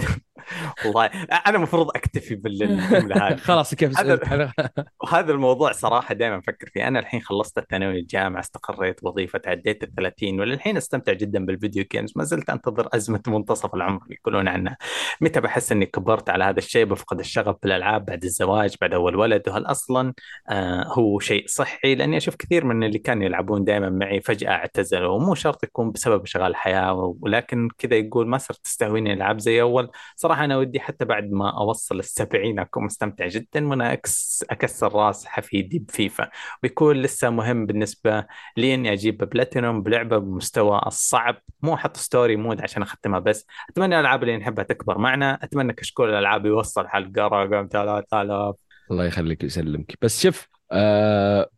والله 0.85 1.05
أنا 1.47 1.57
المفروض 1.57 1.87
أكتفي 1.95 2.35
بالجملة 2.35 3.15
هذه. 3.27 3.35
خلاص 3.35 3.75
كيف 3.75 3.99
هذا- 3.99 5.31
الموضوع 5.37 5.71
صراحة 5.71 6.13
دائما 6.13 6.37
أفكر 6.37 6.69
فيه. 6.73 6.87
أنا 6.87 6.99
الحين 6.99 7.21
خلصت 7.21 7.57
الثانوية 7.57 7.99
الجامعة 7.99 8.39
استقريت 8.39 8.99
وظيفة 9.03 9.41
عديت 9.47 9.83
ال 9.83 9.95
30 9.95 10.39
وللحين 10.39 10.77
أستمتع 10.77 11.13
جدا 11.13 11.45
بالفيديو 11.45 11.85
جيمز 11.91 12.13
ما 12.15 12.23
زلت 12.23 12.49
أنتظر 12.49 12.87
أزمة 12.93 13.21
منتصف 13.27 13.75
العمر 13.75 14.01
اللي 14.03 14.15
يقولون 14.15 14.47
عنها. 14.47 14.77
متى 15.21 15.41
بحس 15.41 15.71
إني 15.71 15.85
كبرت 15.85 16.29
على 16.29 16.43
هذا 16.43 16.57
الشيء؟ 16.59 16.85
بفقد 16.85 17.19
الشغف 17.19 17.55
بالألعاب 17.63 18.05
بعد 18.05 18.23
الزواج 18.23 18.75
بعد 18.81 18.93
أول 18.93 19.15
ولد. 19.15 19.49
وهل 19.49 19.65
أصلا 19.65 20.13
آه 20.49 20.83
هو 20.87 21.19
شيء 21.19 21.45
صحي؟ 21.47 21.95
لأني 21.95 22.17
أشوف 22.17 22.35
كثير 22.35 22.65
من 22.65 22.83
اللي 22.83 22.99
كانوا 22.99 23.23
يلعبون 23.25 23.63
دائما 23.63 23.89
معي 23.89 24.21
فجأة 24.21 24.49
اعتزلوا. 24.51 25.15
ومو 25.15 25.35
شرط 25.35 25.63
يكون 25.63 25.91
بسبب 25.91 26.23
اشغال 26.23 26.45
الحياة 26.51 27.15
ولكن 27.21 27.67
كذا 27.77 27.95
يقول 27.95 28.27
ما 28.27 28.37
صرت 28.37 28.57
تستهويني 28.63 29.13
الالعاب 29.13 29.39
زي 29.39 29.61
أول. 29.61 29.89
صراحة 30.27 30.45
أنا 30.45 30.57
ودي 30.57 30.79
حتى 30.79 31.05
بعد 31.05 31.31
ما 31.31 31.57
أوصل 31.57 31.99
السبعين 31.99 32.59
أكون 32.59 32.83
مستمتع 32.83 33.27
جدا 33.27 33.67
وأنا 33.67 33.93
أكس 33.93 34.45
أكسر 34.49 34.93
راس 34.93 35.25
حفيدي 35.25 35.79
بفيفا. 35.79 36.29
ويكون 36.63 37.01
لسه 37.01 37.29
مهم 37.29 37.65
بالنسبة 37.65 38.25
لي 38.57 38.73
إني 38.73 38.93
أجيب 38.93 39.17
بلاتينوم 39.17 39.83
بلعبة 39.83 40.17
بمستوى 40.17 40.81
الصعب. 40.85 41.35
مو 41.61 41.73
أحط 41.73 41.97
story 41.97 42.35
mode 42.35 42.61
عشان 42.61 42.81
أختمها 42.81 43.19
بس. 43.19 43.45
أتمنى 43.69 43.95
الألعاب 43.95 44.23
اللي 44.23 44.37
نحبها 44.37 44.63
تكبر 44.63 44.97
معنا. 44.97 45.39
أتمنى 45.43 45.73
كشكول 45.73 46.09
الألعاب 46.09 46.45
يوصل 46.45 46.87
حلقه 46.87 47.27
رقم 47.27 47.67
3000 47.71 48.55
الله 48.91 49.05
يخليك 49.05 49.43
ويسلمك. 49.43 49.97
بس 50.01 50.21
شوف 50.21 50.47
آه 50.71 51.49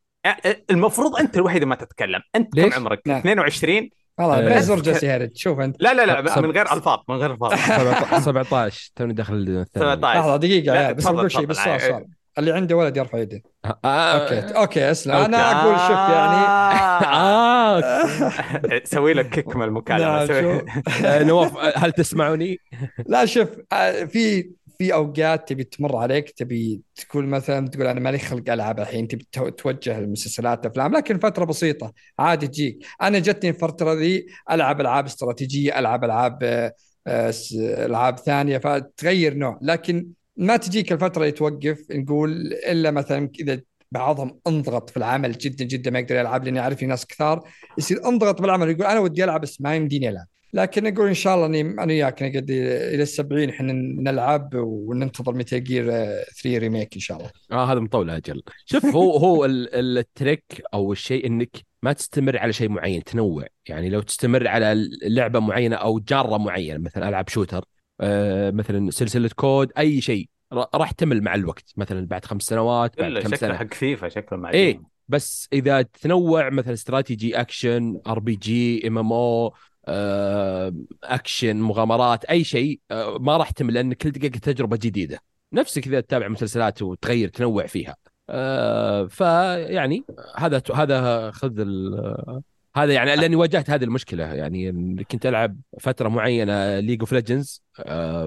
المفروض 0.72 1.16
أنت 1.16 1.38
الوحيد 1.38 1.64
ما 1.64 1.76
تتكلم 1.76 2.20
أنت 2.36 2.54
كم 2.56 2.62
ليش؟ 2.62 2.74
عمرك 2.74 3.02
نعم. 3.06 3.18
22 3.18 3.90
والله 4.20 4.40
آه. 4.52 4.54
بيزور 4.54 4.82
جالس 4.82 5.04
يهرج 5.04 5.30
شوف 5.36 5.60
أنت 5.60 5.76
لا 5.80 5.94
لا 5.94 6.06
لا 6.22 6.36
سب- 6.36 6.44
من 6.44 6.52
غير 6.52 6.74
ألفاظ 6.74 7.00
من 7.10 7.16
غير 7.16 7.32
ألفاظ 7.34 7.54
17 8.24 8.92
توني 8.96 9.14
داخل 9.14 9.34
الثانوي 9.34 9.92
17 9.96 10.20
لحظة 10.20 10.36
دقيقة 10.38 10.76
يا 10.76 10.82
لا، 10.82 10.92
بس 10.92 11.08
بقول 11.08 11.32
شيء. 11.32 11.46
بس 11.46 11.58
سؤال 11.58 11.82
سؤال 11.82 12.06
اللي 12.38 12.52
عنده 12.52 12.76
ولد 12.76 12.98
يرفع 12.98 13.18
يده 13.18 13.42
آه 13.86 14.12
أوكي 14.12 14.40
أوكي 14.58 14.92
أسلم 14.92 15.16
أنا. 15.16 15.52
أقول 15.62 15.80
شوف 15.80 15.90
يعني 16.10 16.46
آه. 17.16 18.82
سوي 18.84 19.14
لك 19.14 19.30
كيك 19.30 19.56
من 19.56 19.64
المكالمة. 19.64 20.06
آه، 21.06 21.24
نواف 21.24 21.58
آه، 21.58 21.74
هل 21.78 21.92
تسمعوني؟ 21.92 22.58
لا 23.08 23.26
شوف 23.26 23.48
آه، 23.74 24.04
في 24.04 24.50
في 24.80 24.94
أوقات 24.94 25.50
تبي 25.50 25.64
تمر 25.64 25.96
عليك 25.96 26.30
تبي 26.32 26.82
تقول 26.96 27.28
مثلا 27.28 27.68
تقول 27.68 27.88
أنا 27.88 28.00
مالي 28.00 28.20
خلق 28.20 28.52
ألعب 28.52 28.80
الحين 28.80 29.08
تبي 29.08 29.28
تو- 29.32 29.50
توجه 29.50 30.00
المسلسلات 30.00 30.66
أفلام 30.66 30.94
لكن 30.98 31.20
فترة 31.20 31.46
بسيطة 31.46 31.94
عادي 32.20 32.48
تجيك. 32.48 32.86
أنا 33.02 33.20
جتني 33.20 33.50
الفترة 33.50 33.94
ذي 33.94 34.26
ألعب 34.52 34.82
ألعاب 34.82 35.06
استراتيجية 35.06 35.80
ألعب 35.80 36.04
ألعاب 36.04 36.44
آه، 37.08 37.34
ألعاب 37.86 38.18
ثانية 38.20 38.58
فتغير 38.58 39.34
نوع. 39.34 39.60
لكن 39.62 40.08
ما 40.38 40.58
تجيك 40.58 40.92
الفترة 40.92 41.22
اللي 41.22 41.32
توقف 41.32 41.86
نقول 41.92 42.54
إلا 42.54 42.92
مثلا 42.92 43.30
إذا 43.40 43.62
بعضهم 43.92 44.40
أنضغط 44.48 44.90
في 44.90 44.98
العمل 44.98 45.32
جدا 45.32 45.66
جدا 45.66 45.92
ما 45.92 46.00
يقدر 46.00 46.16
يلعب 46.16 46.44
لاني 46.44 46.60
اعرف 46.60 46.84
ناس 46.84 47.06
كثار 47.06 47.50
يصير 47.78 48.06
أنضغط 48.08 48.42
بالعمل 48.42 48.70
يقول 48.70 48.86
أنا 48.86 49.00
ودي 49.00 49.24
ألعب 49.24 49.42
بس 49.42 49.62
ما 49.62 49.76
يمديني 49.76 50.10
ألعب. 50.10 50.26
لكن 50.54 50.84
نقول 50.84 51.08
إن 51.08 51.14
شاء 51.14 51.36
الله 51.36 51.46
اني 51.46 51.62
أنا 51.62 51.86
وياك 51.86 52.24
نقعد 52.24 52.50
إلى 52.52 53.04
السبعين 53.04 53.50
إحنا 53.50 53.74
نلعب 53.74 54.50
وننتظر 54.56 55.34
متى 55.34 55.60
جير 55.60 55.86
3 56.42 56.58
ريميك 56.58 56.94
إن 56.94 57.00
شاء 57.00 57.18
الله. 57.18 57.30
آه 57.52 57.72
هذا 57.72 57.80
مطول 57.80 58.10
أجل. 58.10 58.42
شوف 58.66 58.86
هو 58.86 59.18
هو 59.26 59.46
ال- 59.46 59.76
ال- 59.76 59.98
ال 59.98 60.05
trick 60.05 60.44
أو 60.74 60.92
الشيء 60.92 61.28
إنك 61.28 61.50
ما 61.84 61.94
تستمر 61.94 62.38
على 62.38 62.54
شيء 62.54 62.70
معين 62.70 63.04
تنوع. 63.04 63.46
يعني 63.68 63.90
لو 63.90 64.02
تستمر 64.02 64.48
على 64.48 64.90
لعبة 65.04 65.40
معينة 65.40 65.76
أو 65.76 66.00
جارة 66.00 66.38
معينة 66.38 66.78
مثلا 66.80 67.10
العب 67.10 67.30
shooter 67.30 67.66
آه 68.02 68.52
مثلا 68.52 68.92
سلسلة 68.92 69.30
كود 69.36 69.72
أي 69.78 70.02
شيء 70.02 70.30
ر- 70.54 70.66
راح 70.76 70.92
تمل 70.92 71.22
مع 71.24 71.36
الوقت. 71.36 71.74
مثلا 71.78 72.06
بعد 72.08 72.26
خمس 72.26 72.44
سنوات 72.44 73.00
بعد 73.00 73.12
كم 73.12 73.36
شكله 73.36 73.36
سنة. 73.36 73.58
حق 73.58 73.74
فيفا 73.74 74.10
شكله 74.10 74.40
معجون 74.40 74.62
إيه. 74.62 74.82
بس 75.08 75.48
إذا 75.54 75.82
تنوع 75.82 76.50
مثلا 76.50 76.74
استراتيجي 76.74 77.42
أكشن 77.42 78.02
أر 78.08 78.20
بي 78.20 78.36
جي 78.36 78.88
إم 78.88 78.98
إم 78.98 79.14
أو 79.14 79.54
اكشن 81.04 81.58
مغامرات 81.58 82.26
أي 82.26 82.44
شيء 82.44 82.80
آه، 82.92 83.18
ما 83.20 83.38
راح 83.38 83.52
تمل 83.52 83.74
لأن 83.74 83.94
كل 83.94 84.12
دقيقة 84.12 84.40
تجربة 84.40 84.78
جديدة. 84.78 85.20
نفسك 85.54 85.88
إذا 85.88 86.02
تتابع 86.02 86.28
مسلسلات 86.28 86.82
وتغير 86.82 87.30
تنوع 87.30 87.66
فيها. 87.66 87.96
آه، 88.30 89.06
فيعني 89.06 90.04
هذا 90.38 90.62
هذا 90.76 91.32
خذ 91.32 91.64
هذا 92.84 92.94
يعني 92.94 93.16
لأني 93.16 93.36
واجهت 93.36 93.70
هذه 93.70 93.84
المشكلة 93.84 94.24
يعني 94.24 94.72
كنت 95.12 95.26
ألعب 95.26 95.58
فترة 95.80 96.10
معينة 96.10 96.80
ليج 96.80 97.00
اوف 97.00 97.14
ليجندز 97.14 97.64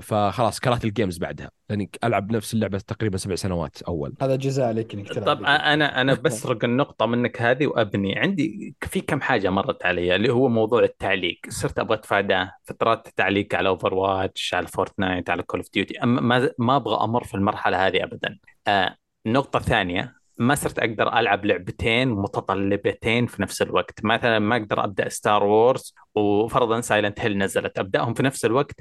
فخلاص 0.03 0.61
كرهت 0.61 0.85
ال 0.85 0.90
games 0.90 1.19
بعدها. 1.19 1.51
لاني 1.71 1.91
ألعب 2.05 2.33
نفس 2.33 2.55
اللعبة 2.55 2.79
تقريبا 2.79 3.17
سبع 3.17 3.35
سنوات 3.35 3.83
أول. 3.83 4.15
هذا 4.23 4.37
جزاء 4.37 4.69
عليك 4.69 4.95
إنك 4.95 5.09
تلعب. 5.09 5.25
طب 5.27 5.45
أنا 5.45 6.01
أنا 6.01 6.15
بسرق 6.15 6.65
النقطة 6.71 7.07
منك 7.07 7.43
هذه 7.43 7.67
وأبني. 7.67 8.19
عندي 8.19 8.75
في 8.81 9.01
كم 9.01 9.21
حاجة 9.21 9.51
مرت 9.51 9.87
علي 9.87 10.17
اللي 10.17 10.31
هو 10.31 10.49
موضوع 10.49 10.83
التعليق. 10.83 11.39
صرت 11.49 11.79
أبغى 11.79 11.95
اتفاداه 11.95 12.53
فترات 12.65 13.09
تعليق 13.17 13.55
على 13.55 13.69
اوفر 13.69 13.95
واتش 13.95 14.55
على 14.55 14.67
فورتنايت 14.67 15.31
على 15.31 15.43
كول 15.43 15.61
اوف 15.61 15.69
ديوتي 15.73 15.95
ما 16.05 16.51
ما 16.59 16.77
أبغى 16.77 17.05
أمر 17.05 17.25
في 17.25 17.35
المرحلة 17.35 17.87
هذه 17.87 18.05
ابدا. 18.05 18.39
آه 18.69 18.97
النقطة 19.27 19.57
الثانية 19.57 20.22
ما 20.39 20.55
صرت 20.55 20.79
أقدر 20.79 21.19
ألعب 21.19 21.45
لعبتين 21.45 22.09
متطلبتين 22.09 23.27
في 23.27 23.43
نفس 23.43 23.63
الوقت. 23.63 24.05
مثلا 24.05 24.39
ما 24.39 24.57
أقدر 24.57 24.85
أبدأ 24.85 25.09
ستار 25.09 25.45
وورز 25.45 25.95
وفرضا 26.15 26.81
سايلنت 26.81 27.21
هيل 27.21 27.39
نزلت. 27.39 27.79
أبدأهم 27.79 28.15
في 28.15 28.23
نفس 28.23 28.45
الوقت 28.45 28.75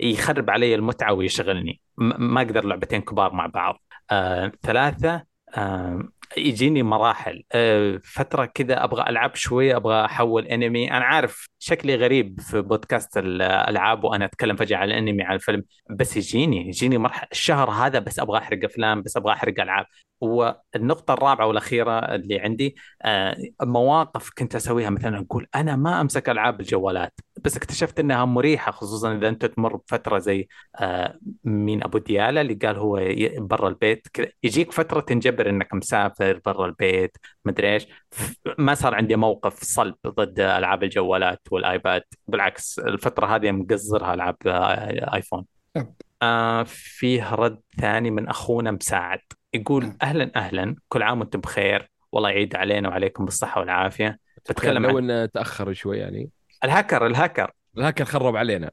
يخرب 0.00 0.50
علي 0.50 0.74
المتعة 0.74 1.12
ويشغلني. 1.12 1.80
ما 1.98 2.40
أقدر 2.40 2.64
لعبتين 2.64 3.00
كبار 3.00 3.32
مع 3.32 3.46
بعض. 3.46 3.82
آه، 4.10 4.52
ثلاثة 4.62 5.24
آه، 5.56 6.08
يجيني 6.36 6.82
مراحل. 6.82 7.42
آه، 7.52 8.00
فترة 8.04 8.44
كذا 8.44 8.84
أبغى 8.84 9.10
ألعب 9.10 9.34
شوي 9.34 9.76
أبغى 9.76 10.04
أحول 10.04 10.46
أنمي. 10.46 10.90
أنا 10.90 11.04
عارف 11.04 11.48
شكلي 11.58 11.94
غريب 11.94 12.40
في 12.40 12.62
بودكاست 12.62 13.18
الالعاب 13.18 14.04
وأنا 14.04 14.24
أتكلم 14.24 14.56
فجأة 14.56 14.76
على 14.76 14.94
الانمي 14.94 15.22
على 15.22 15.34
الفيلم 15.34 15.64
بس 15.90 16.16
يجيني 16.16 16.68
يجيني 16.68 16.98
مرحلة. 16.98 17.28
الشهر 17.32 17.70
هذا 17.70 17.98
بس 17.98 18.18
أبغى 18.18 18.38
أحرق 18.38 18.64
أفلام 18.64 19.02
بس 19.02 19.16
أبغى 19.16 19.32
أحرق 19.32 19.60
ألعاب. 19.60 19.86
والنقطة 20.20 21.14
الرابعة 21.14 21.46
والأخيرة 21.46 21.98
اللي 21.98 22.40
عندي 22.40 22.76
آه، 23.02 23.36
مواقف 23.62 24.30
كنت 24.38 24.54
أسويها. 24.54 24.90
مثلا 24.90 25.18
أقول 25.18 25.46
أنا 25.54 25.76
ما 25.76 26.00
أمسك 26.00 26.28
ألعاب 26.28 26.60
الجوالات 26.60 27.12
بس 27.44 27.56
اكتشفت 27.56 28.00
أنها 28.00 28.24
مريحة 28.24 28.72
خصوصا 28.72 29.16
إذا 29.16 29.28
أنت 29.28 29.44
تمر 29.46 29.76
بفترة 29.76 30.18
زي 30.18 30.48
آه، 30.80 31.18
مين 31.44 31.82
أبو 31.82 31.98
ديالة 31.98 32.40
اللي 32.40 32.54
قال 32.54 32.76
هو 32.76 33.00
برا 33.38 33.68
البيت. 33.68 34.06
يجيك 34.42 34.72
فترة 34.72 35.00
تنجبر 35.00 35.48
أنك 35.50 35.74
مسافر 35.74 36.23
برا 36.32 36.66
البيت 36.66 37.16
مدري 37.44 37.74
إيش. 37.74 37.86
ف- 38.10 38.34
ما 38.58 38.74
صار 38.74 38.94
عندي 38.94 39.16
موقف 39.16 39.62
صلب 39.62 39.94
ضد 40.06 40.40
ألعاب 40.40 40.82
الجوالات 40.82 41.40
والآيباد. 41.50 42.02
بالعكس 42.28 42.78
الفترة 42.78 43.26
هذه 43.26 43.52
مقصرها 43.52 44.14
ألعاب 44.14 44.36
آه، 44.46 45.14
آيفون. 45.14 45.44
yep. 45.76 45.94
آه 46.22 46.62
فيه 46.62 47.34
رد 47.34 47.60
ثاني 47.80 48.10
من 48.10 48.28
أخونا 48.28 48.70
مساعد. 48.70 49.20
يقول 49.54 49.96
أهلا 50.02 50.30
أهلا. 50.36 50.76
كل 50.88 51.02
عام 51.02 51.20
وأنتم 51.20 51.40
بخير. 51.40 51.90
والله 52.12 52.30
يعيد 52.30 52.56
علينا 52.56 52.88
وعليكم 52.88 53.24
بالصحة 53.24 53.60
والعافية. 53.60 54.18
بتكلم 54.50 54.82
لو 54.86 54.88
عن 54.88 55.10
إنه 55.10 55.26
تأخر 55.26 55.72
شوي 55.72 55.98
يعني. 55.98 56.30
الهاكر 56.64 57.06
الهاكر. 57.06 57.50
الهاكر 57.78 58.04
خرب 58.04 58.36
علينا. 58.36 58.70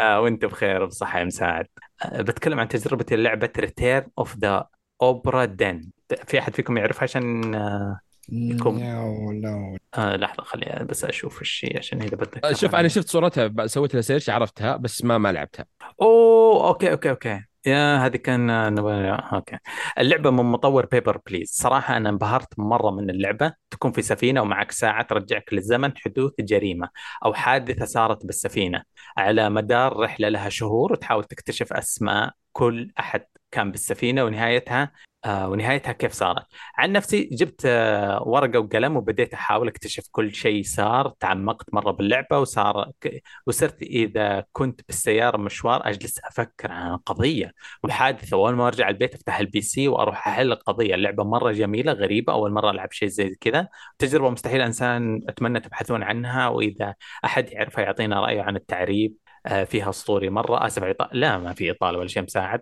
آه 0.00 0.20
وأنت 0.20 0.44
بخير 0.44 0.82
وبصحة 0.82 1.18
يا 1.18 1.24
مساعد. 1.24 1.66
آه 2.02 2.22
بتكلم 2.22 2.60
عن 2.60 2.68
تجربة 2.68 3.06
اللعبة 3.12 3.50
ريتيرن 3.58 4.06
اوف 4.18 4.36
ذا 4.36 4.66
اوبرا 5.02 5.44
دين 5.44 5.90
في 6.26 6.38
أحد 6.38 6.54
فيكم 6.54 6.76
يعرفها 6.76 7.02
عشان 7.02 7.54
آه 7.54 8.00
يكون- 8.32 8.78
لا 8.78 9.32
لا 9.32 9.78
آه 9.98 10.16
لحظة 10.16 10.42
خليني 10.42 10.84
بس 10.84 11.04
أشوف 11.04 11.40
الشيء 11.40 11.78
عشان 11.78 12.02
إذا 12.02 12.16
بتذكر 12.16 12.54
شوف 12.54 12.74
أنا 12.74 12.88
شفت 12.88 13.08
صورتها 13.08 13.66
سويت 13.66 13.94
لها 13.94 14.02
search 14.02 14.30
عرفتها 14.30 14.76
بس 14.76 15.04
ما 15.04 15.18
ما 15.18 15.32
لعبتها. 15.32 15.66
أوه 16.02 16.68
أوكي 16.68 16.92
أوكي 16.92 17.10
أوكي. 17.10 17.40
yeah 17.66 17.96
هذه 17.96 18.16
كان 18.16 18.74
نبغى 18.74 19.10
أوكي. 19.10 19.58
اللعبة 19.98 20.30
من 20.30 20.44
مطور 20.44 20.86
بيبر 20.86 21.20
بليز 21.26 21.48
صراحة 21.50 21.96
أنا 21.96 22.08
انبهرت 22.08 22.58
مرة 22.58 22.90
من 22.90 23.10
اللعبة. 23.10 23.52
تكون 23.70 23.92
في 23.92 24.02
سفينة 24.02 24.42
ومعك 24.42 24.70
ساعة 24.70 25.02
ترجعك 25.02 25.52
للزمن 25.52 25.92
حدوث 25.96 26.32
جريمة. 26.40 26.88
أو 27.24 27.34
حادثة 27.34 27.84
صارت 27.84 28.26
بالسفينة. 28.26 28.82
على 29.16 29.50
مدار 29.50 29.96
رحلة 30.00 30.28
لها 30.28 30.48
شهور 30.48 30.92
وتحاول 30.92 31.24
تكتشف 31.24 31.72
أسماء 31.72 32.32
كل 32.52 32.90
أحد 32.98 33.24
كان 33.50 33.70
بالسفينة 33.70 34.24
ونهايتها 34.24 34.92
آه 35.24 35.48
ونهايتها 35.48 35.92
كيف 35.92 36.12
صارت؟ 36.12 36.46
عن 36.76 36.92
نفسي 36.92 37.28
جبت 37.32 37.62
آه 37.66 38.22
ورقة 38.28 38.58
وقلم 38.58 38.96
وبديت 38.96 39.34
أحاول 39.34 39.68
أكتشف 39.68 40.04
كل 40.10 40.34
شيء 40.34 40.62
صار 40.62 41.08
تعمقت 41.20 41.74
مرة 41.74 41.90
باللعبة 41.90 42.38
وصار 42.38 42.90
ك... 43.00 43.22
وصرت 43.46 43.82
إذا 43.82 44.44
كنت 44.52 44.80
بالسيارة 44.86 45.36
مشوار 45.36 45.88
أجلس 45.88 46.18
أفكر 46.24 46.72
عن 46.72 46.96
قضية 46.96 47.52
وحادثة 47.82 48.36
وأول 48.36 48.54
ما 48.54 48.66
أرجع 48.66 48.88
البيت 48.88 49.14
أفتح 49.14 49.38
ال 49.38 49.60
PC 49.60 49.88
وأروح 49.88 50.28
أحل 50.28 50.52
القضية. 50.52 50.94
اللعبة 50.94 51.24
مرة 51.24 51.52
جميلة 51.52 51.92
غريبة 51.92 52.32
أول 52.32 52.52
مرة 52.52 52.70
ألعب 52.70 52.92
شيء 52.92 53.08
زي 53.08 53.34
كذا. 53.40 53.68
تجربة 53.98 54.30
مستحيل 54.30 54.60
إنسان 54.60 55.20
أتمنى 55.28 55.60
تبحثون 55.60 56.02
عنها 56.02 56.48
وإذا 56.48 56.94
أحد 57.24 57.50
يعرفها 57.52 57.84
يعطينا 57.84 58.20
رأيه 58.20 58.42
عن 58.42 58.56
التعريب 58.56 59.14
آه 59.46 59.64
فيها 59.64 59.90
أسطوري 59.90 60.30
مرة. 60.30 60.66
آسف 60.66 60.96
لا 61.12 61.38
ما 61.38 61.52
في 61.52 61.70
إطالة 61.70 61.98
ولا 61.98 62.08
شيء 62.08 62.22
مساعد. 62.22 62.60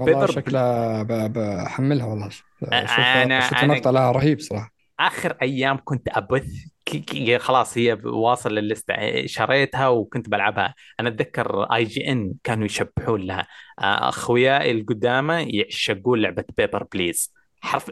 آه 0.00 0.02
والله 0.02 0.26
شكلها 0.26 1.02
بحملها 1.02 2.06
والله. 2.06 2.30
أنا 2.72 3.40
شفت 3.40 3.64
مقطع 3.64 3.90
لها 3.90 4.12
رهيب 4.12 4.40
صراحة. 4.40 4.72
آخر 5.00 5.36
أيام 5.42 5.78
كنت 5.84 6.08
أبث 6.08 6.46
كي 6.86 7.38
خلاص 7.38 7.78
هي 7.78 7.92
واصل 8.04 8.54
للستة 8.54 9.26
شريتها 9.26 9.88
وكنت 9.88 10.28
بلعبها. 10.28 10.74
أنا 11.00 11.08
أتذكر 11.08 11.62
IGN 11.74 12.34
كانوا 12.44 12.64
يشبحون 12.64 13.20
لها. 13.20 13.46
أخوياي 13.78 14.70
القدامى 14.70 15.46
يعشقون 15.48 16.20
لعبة 16.20 16.44
Papers, 16.56 16.84
Please. 16.92 17.34
حرف 17.60 17.90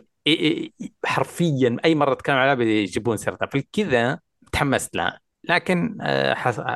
حرفيا 1.05 1.77
أي 1.85 1.95
مرة 1.95 2.13
اتكلم 2.13 2.37
عليها 2.37 2.55
بيجيبون 2.55 3.17
سيرتها. 3.17 3.47
فكذا 3.47 4.19
تحمست 4.53 4.97
لها. 4.97 5.21
لكن 5.45 5.99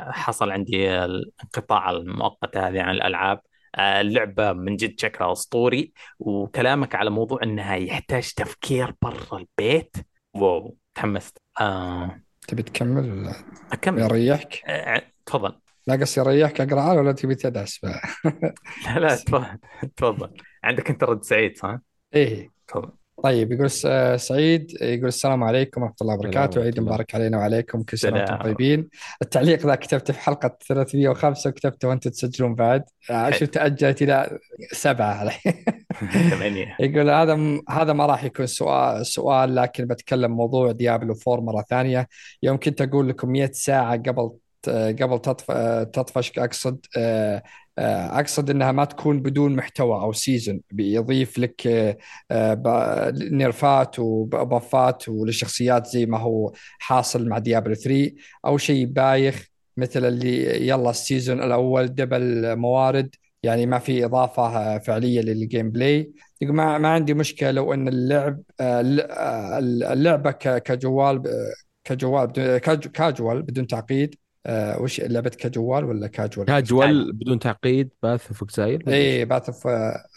حصل 0.09 0.51
عندي 0.51 0.89
الانقطاع 0.89 1.89
المؤقت 1.89 2.57
هذه 2.57 2.81
عن 2.81 2.95
الألعاب. 2.95 3.39
اللعبة 3.79 4.53
من 4.53 4.75
جد 4.75 4.99
شكلها 4.99 5.31
أسطوري 5.31 5.93
وكلامك 6.19 6.95
على 6.95 7.09
موضوع 7.09 7.39
أنها 7.43 7.75
يحتاج 7.75 8.31
تفكير 8.33 8.93
برا 9.01 9.37
البيت. 9.37 9.95
واو 10.33 10.77
تحمست. 10.95 11.37
آه. 11.61 12.21
تبي 12.47 12.63
تكمل؟ 12.63 13.11
ولا 13.11 13.33
أكمل. 13.73 13.99
يريحك؟ 14.01 14.61
آه، 14.65 15.01
تفضل. 15.25 15.59
لا 15.87 15.95
قصدي 15.95 16.21
يريحك 16.21 16.61
أقرأ 16.61 16.93
ولا 16.93 17.11
تبي 17.11 17.35
تدعس 17.35 17.79
لا 18.85 18.99
لا 18.99 19.15
تفضل 19.25 19.57
تفضل. 19.95 20.33
عندك 20.63 20.89
أنت 20.89 21.03
رد 21.03 21.23
سعيد 21.23 21.57
صح؟ 21.57 21.77
إيه. 22.15 22.49
تفضل. 22.67 23.02
طيب 23.23 23.51
يقول 23.51 23.71
سعيد 24.19 24.71
يقول 24.81 25.07
السلام 25.07 25.43
عليكم 25.43 25.81
ورحمة 25.81 25.95
الله 26.01 26.13
وبركاته. 26.13 26.61
عيد 26.61 26.79
مبارك 26.79 27.15
علينا 27.15 27.37
وعليكم. 27.37 27.83
كل 27.83 27.97
سنة 27.97 28.17
وأنتم 28.19 28.35
طيبين. 28.35 28.89
التعليق 29.21 29.67
ذا 29.67 29.75
كتبته 29.75 30.13
في 30.13 30.19
حلقة 30.19 30.57
305 30.67 31.49
وكتبته 31.49 31.87
وأنتم 31.87 32.09
تسجلون 32.09 32.55
بعد. 32.55 32.83
آه، 33.11 33.29
شو 33.29 33.45
تأجلت 33.45 34.01
إلى 34.01 34.39
سبعة. 34.71 35.29
ثمانية. 36.31 36.75
يقول 36.79 37.09
هذا 37.09 37.59
هذا 37.69 37.93
ما 37.93 38.05
راح 38.05 38.23
يكون 38.23 38.45
سؤال 38.45 39.05
سؤال 39.05 39.55
لكن 39.55 39.85
بتكلم 39.85 40.31
موضوع 40.31 40.71
ديابلو 40.71 41.15
4 41.27 41.43
مرة 41.43 41.65
ثانية. 41.69 42.07
يوم 42.43 42.57
كنت 42.57 42.81
أقول 42.81 43.09
لكم 43.09 43.29
100 43.29 43.49
ساعة 43.53 43.97
قبل 43.97 44.31
قبل 44.69 45.19
تطفش 45.93 46.39
أقصد 46.39 46.85
آه، 46.97 47.43
آه، 47.77 48.19
أقصد 48.19 48.49
إنها 48.49 48.71
ما 48.71 48.85
تكون 48.85 49.21
بدون 49.21 49.55
محتوى 49.55 50.01
أو 50.01 50.13
season 50.13 50.61
بيضيف 50.71 51.39
لك 51.39 51.67
آه، 52.31 53.11
nerf 53.31 53.85
ات 53.85 53.99
و 53.99 54.17
buff 54.17 54.91
ات 54.91 55.09
وللشخصيات 55.09 55.87
زي 55.87 56.05
ما 56.05 56.19
هو 56.19 56.53
حاصل 56.79 57.27
مع 57.29 57.37
ديابلو 57.37 57.73
3 57.75 58.15
أو 58.45 58.57
شيء 58.57 58.85
بايخ 58.85 59.47
مثل 59.77 60.05
اللي 60.05 60.67
يلا 60.67 60.89
ال 60.89 60.97
season 60.97 61.43
الأول 61.43 61.87
double 61.87 62.55
موارد 62.55 63.15
يعني 63.43 63.65
ما 63.65 63.79
في 63.79 64.05
إضافة 64.05 64.77
فعلية 64.79 65.21
لل 65.21 65.71
gameplay 65.71 66.11
ما 66.41 66.77
ما 66.77 66.87
عندي 66.89 67.13
مشكلة 67.13 67.51
لو 67.51 67.73
إن 67.73 67.87
اللعب 67.87 68.41
اللعبة 69.91 70.31
casual 70.31 71.23
casual 71.83 72.57
casual 72.93 73.41
بدون 73.41 73.67
تعقيد. 73.67 74.15
آه 74.45 74.81
وش 74.81 75.01
لعبة 75.01 75.29
كجوال 75.29 75.85
ولا 75.85 76.07
casual؟ 76.07 76.47
casual 76.47 77.13
بدون 77.13 77.39
تعقيد 77.39 77.89
Path 78.03 78.27
of 78.27 78.43
Exile. 78.43 78.89
اي 78.89 79.25
Path 79.25 79.49
of 79.49 79.67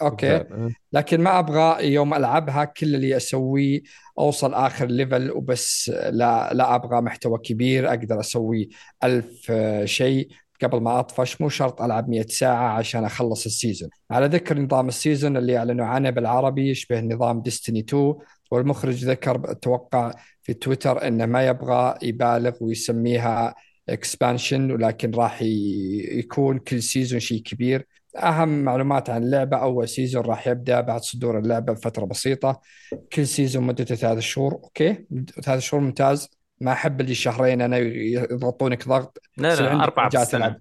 أوكي. 0.02 0.36
إيه. 0.36 0.68
لكن 0.92 1.20
ما 1.20 1.38
أبغى 1.38 1.92
يوم 1.92 2.14
ألعبها 2.14 2.64
كل 2.64 2.94
اللي 2.94 3.16
أسويه 3.16 3.82
أوصل 4.18 4.54
آخر 4.54 4.86
level 4.86 5.30
وبس 5.30 5.88
لا 5.88 6.54
لا 6.54 6.74
أبغى 6.74 7.00
محتوى 7.00 7.38
كبير 7.38 7.88
أقدر 7.88 8.20
أسوي 8.20 8.68
ألف 9.04 9.46
آه، 9.50 9.84
شيء 9.84 10.28
قبل 10.62 10.80
ما 10.80 11.00
أطفش. 11.00 11.40
مو 11.40 11.48
شرط 11.48 11.82
ألعب 11.82 12.08
100 12.08 12.26
ساعة 12.28 12.68
عشان 12.68 13.04
أخلص 13.04 13.46
ال 13.46 13.52
season. 13.52 13.90
على 14.10 14.26
ذكر 14.26 14.58
نظام 14.58 14.88
ال 14.88 14.95
season 14.95 15.36
اللي 15.36 15.58
أعلنوا 15.58 15.86
عنه 15.86 16.10
بالعربي 16.10 16.70
يشبه 16.70 17.00
نظام 17.00 17.40
Destiny 17.40 17.80
2 17.80 18.14
والمخرج 18.50 19.04
ذكر 19.04 19.40
أتوقع 19.44 20.12
في 20.42 20.54
تويتر 20.54 21.06
إنه 21.06 21.26
ما 21.26 21.46
يبغى 21.46 21.94
يبالغ 22.02 22.52
ويسميها 22.60 23.54
expansion 23.88 24.70
ولكن 24.70 25.10
راح 25.10 25.42
يكون 25.42 26.58
كل 26.58 26.82
season 26.82 27.20
شيء 27.20 27.42
كبير. 27.42 27.86
أهم 28.16 28.64
معلومات 28.64 29.10
عن 29.10 29.22
اللعبة 29.22 29.56
أول 29.56 29.88
season 29.88 30.24
راح 30.24 30.48
يبدأ 30.48 30.80
بعد 30.80 31.00
صدور 31.00 31.38
اللعبة 31.38 31.72
بفترة 31.72 32.04
بسيطة. 32.04 32.60
كل 33.12 33.26
season 33.26 33.62
مدته 33.62 33.94
ثلاث 33.94 34.18
شهور. 34.18 34.54
okay؟ 34.54 35.04
ثلاث 35.42 35.60
شهور 35.60 35.82
ممتاز. 35.82 36.28
ما 36.60 36.72
أحب 36.72 37.00
اللي 37.00 37.14
شهرين 37.14 37.60
أنا 37.62 37.78
يضغطونك 37.78 38.88
ضغط. 38.88 39.18
لا 39.36 39.56
لا 39.56 39.84
أربع 39.84 40.08
سنة 40.24 40.56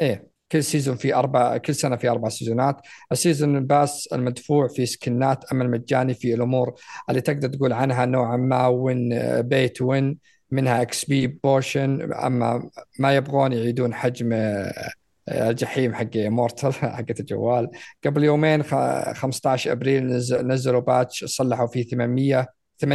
إيه. 0.00 0.32
كل 0.52 0.64
season 0.64 0.96
في 0.96 1.14
أربع 1.14 1.56
كل 1.56 1.74
سنة 1.74 1.96
في 1.96 2.08
أربع 2.08 2.28
season 2.28 2.73
ات 2.73 2.80
ال 3.12 3.20
season 3.20 3.66
pass 3.66 4.08
المدفوع 4.12 4.68
في 4.68 4.86
skin 4.86 5.32
ات 5.32 5.44
أما 5.52 5.64
المجاني 5.64 6.14
في 6.14 6.34
الأمور 6.34 6.74
اللي 7.10 7.20
تقدر 7.20 7.48
تقول 7.48 7.72
عنها 7.72 8.06
نوعا 8.06 8.36
ما 8.36 8.66
وين 8.66 9.08
بيت 9.42 9.82
وين 9.82 10.18
منها 10.52 10.82
XP 10.82 11.26
potion 11.26 12.12
أما 12.12 12.70
ما 12.98 13.16
يبغون 13.16 13.52
يعيدون 13.52 13.94
حجم 13.94 14.32
آه، 14.32 15.50
الجحيم 15.50 15.94
حق 15.94 16.16
Immortal 16.16 16.72
حقت 16.96 17.20
الجوال. 17.20 17.70
قبل 18.04 18.24
يومين 18.24 18.62
15 18.62 19.72
أبريل 19.72 20.06
نزلوا 20.46 20.80
patch 20.80 21.24
صلحوا 21.24 21.66
فيه 21.66 21.82
800 21.82 22.48
80% 22.84 22.86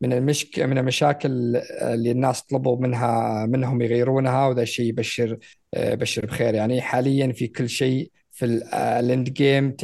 من 0.00 0.12
المشك 0.12 0.60
من 0.60 0.78
المشاكل 0.78 1.56
اللي 1.82 2.10
الناس 2.10 2.42
طلبوا 2.42 2.80
منها 2.80 3.46
منهم 3.46 3.82
يغيرونها 3.82 4.46
وذا 4.46 4.62
الشيء 4.62 4.88
يبشر 4.88 5.38
آه، 5.74 5.94
بشر 5.94 6.26
بخير. 6.26 6.54
يعني 6.54 6.80
حاليا 6.82 7.32
في 7.32 7.46
كل 7.46 7.68
شيء 7.68 8.10
في 8.32 8.44
ال 8.74 8.88
end 8.88 9.30
game 9.30 9.76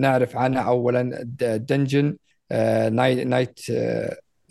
نعرف 0.00 0.36
عنه 0.36 0.60
اولا 0.60 1.22
dungeon 1.56 2.16
night 2.92 3.60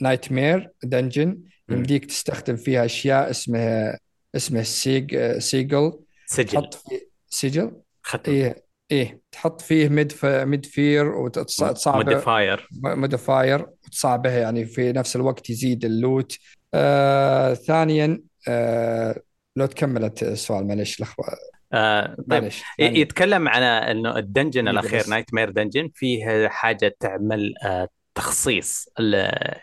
nightmare 0.01 0.71
dungeon 0.83 1.39
يمديك 1.69 2.05
تستخدم 2.05 2.55
فيها 2.55 2.85
أشياء 2.85 3.29
اسمها 3.29 3.99
اسمه 4.35 4.63
sig 4.63 5.37
sigil. 5.37 5.99
sigil. 6.25 6.47
تحط 6.47 6.73
فيه 6.73 7.09
sigil؟ 7.29 7.71
ختم 8.03 8.31
إيه. 8.31 8.65
إيه. 8.91 9.21
تحط 9.31 9.61
فيه 9.61 9.89
mod 9.89 10.13
modifier 10.23 11.07
وتصعبه 11.07 11.97
modifier 11.97 12.67
modifier 12.83 13.67
وتصعبه 13.85 14.29
يعني 14.29 14.65
في 14.65 14.91
نفس 14.91 15.15
الوقت 15.15 15.49
يزيد 15.49 15.85
ال 15.85 15.94
loot. 15.94 16.37
آه 16.73 17.53
ثانيا 17.53 18.21
آه 18.47 19.21
لو 19.55 19.65
تكملت 19.65 20.23
السؤال 20.23 20.67
معلش 20.67 21.01
لخبة 21.01 21.23
آه 21.73 22.17
طيب. 22.29 22.49
يتكلم 22.79 23.47
عن 23.47 23.63
إنه 23.63 24.17
ال 24.17 24.24
dungeon 24.24 24.67
الأخير 24.67 25.09
nightmare 25.09 25.49
dungeon 25.49 25.89
فيه 25.95 26.47
حاجة 26.47 26.95
تعمل 26.99 27.53
آه 27.65 27.87
تخصيص 28.15 28.89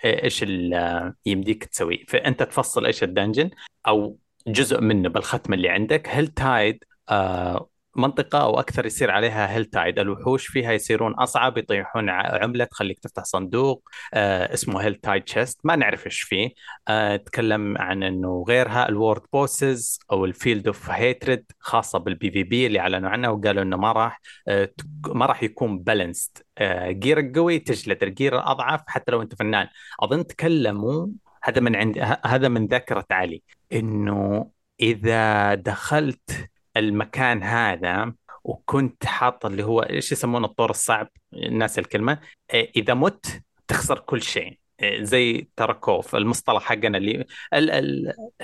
إيش 0.04 0.42
اللي 0.42 1.14
يمديك 1.26 1.64
تسويه 1.64 2.04
فأنت 2.08 2.42
تفصل 2.42 2.86
إيش 2.86 3.02
ال 3.02 3.09
dungeon 3.09 3.51
أو 3.88 4.18
جزء 4.46 4.80
منه 4.80 5.08
بالختمه 5.08 5.56
اللي 5.56 5.68
عندك. 5.68 6.08
Helltide 6.10 6.84
آه 7.08 7.70
منطقة 7.97 8.43
أو 8.43 8.60
أكثر 8.60 8.86
يصير 8.86 9.10
عليها 9.10 9.51
Helltide. 9.55 9.98
الوحوش 9.98 10.47
فيها 10.47 10.73
يصيرون 10.73 11.14
أصعب 11.14 11.59
يطيحون 11.59 12.10
عملة 12.10 12.64
تخليك 12.64 12.98
تفتح 12.98 13.24
صندوق 13.24 13.89
آه 14.14 14.55
اسمه 14.55 14.82
Helltide 14.82 15.22
chest 15.22 15.60
ما 15.64 15.77
نعرف 15.77 16.06
إيش 16.06 16.20
فيه. 16.20 16.51
آه 16.89 17.16
تكلم 17.16 17.78
عن 17.78 18.02
أنه 18.02 18.44
غيرها 18.48 18.89
ال 18.89 18.94
world 18.94 19.22
bosses 19.32 20.01
أو 20.12 20.24
ال 20.24 20.30
Fields 20.30 20.66
of 20.66 20.90
Hatred 20.90 21.44
خاصة 21.60 21.98
بال 21.98 22.30
PvP 22.30 22.66
اللي 22.66 22.81
أعلنوا 22.81 23.10
عنها 23.10 23.31
وقالوا 23.31 23.62
أنه 23.62 23.77
ما 23.77 23.93
راح 23.93 24.20
آه 24.48 24.73
ما 25.06 25.27
راح 25.27 25.43
يكون 25.43 25.78
بالانسد 25.78 26.39
آه 26.59 26.90
جير 26.90 27.19
القوي 27.20 27.59
تجلد 27.59 28.02
الجير 28.02 28.36
الأضعف 28.39 28.81
حتى 28.86 29.12
لو 29.12 29.23
أنت 29.23 29.35
فنان. 29.35 29.69
أظن 30.01 30.27
تكلموا 30.27 31.06
هذا 31.44 31.60
من 31.60 31.77
عند 31.77 31.98
هذا 32.27 32.48
من 32.48 32.66
ذاكرة 32.66 33.06
علي 33.10 33.43
إنه 33.73 34.51
إذا 34.81 35.55
دخلت 35.55 36.51
المكان 36.77 37.43
هذا 37.43 38.12
وكنت 38.44 39.07
حاط 39.07 39.47
اللي 39.47 39.65
هو 39.65 39.81
إيش 39.81 40.12
يسمونه 40.12 40.47
الطور 40.47 40.70
الصعب 40.70 41.09
الناس 41.35 41.78
الكلمة 41.78 42.19
إيه، 42.55 42.73
إذا 42.77 42.94
مت 42.94 43.43
تخسر 43.69 43.99
كل 43.99 44.23
شيء. 44.23 44.59
إيه، 44.82 45.03
زي 45.03 45.49
تركوف 45.57 46.16
المصطلح 46.16 46.62
حقنا 46.62 46.99
اللي 46.99 47.27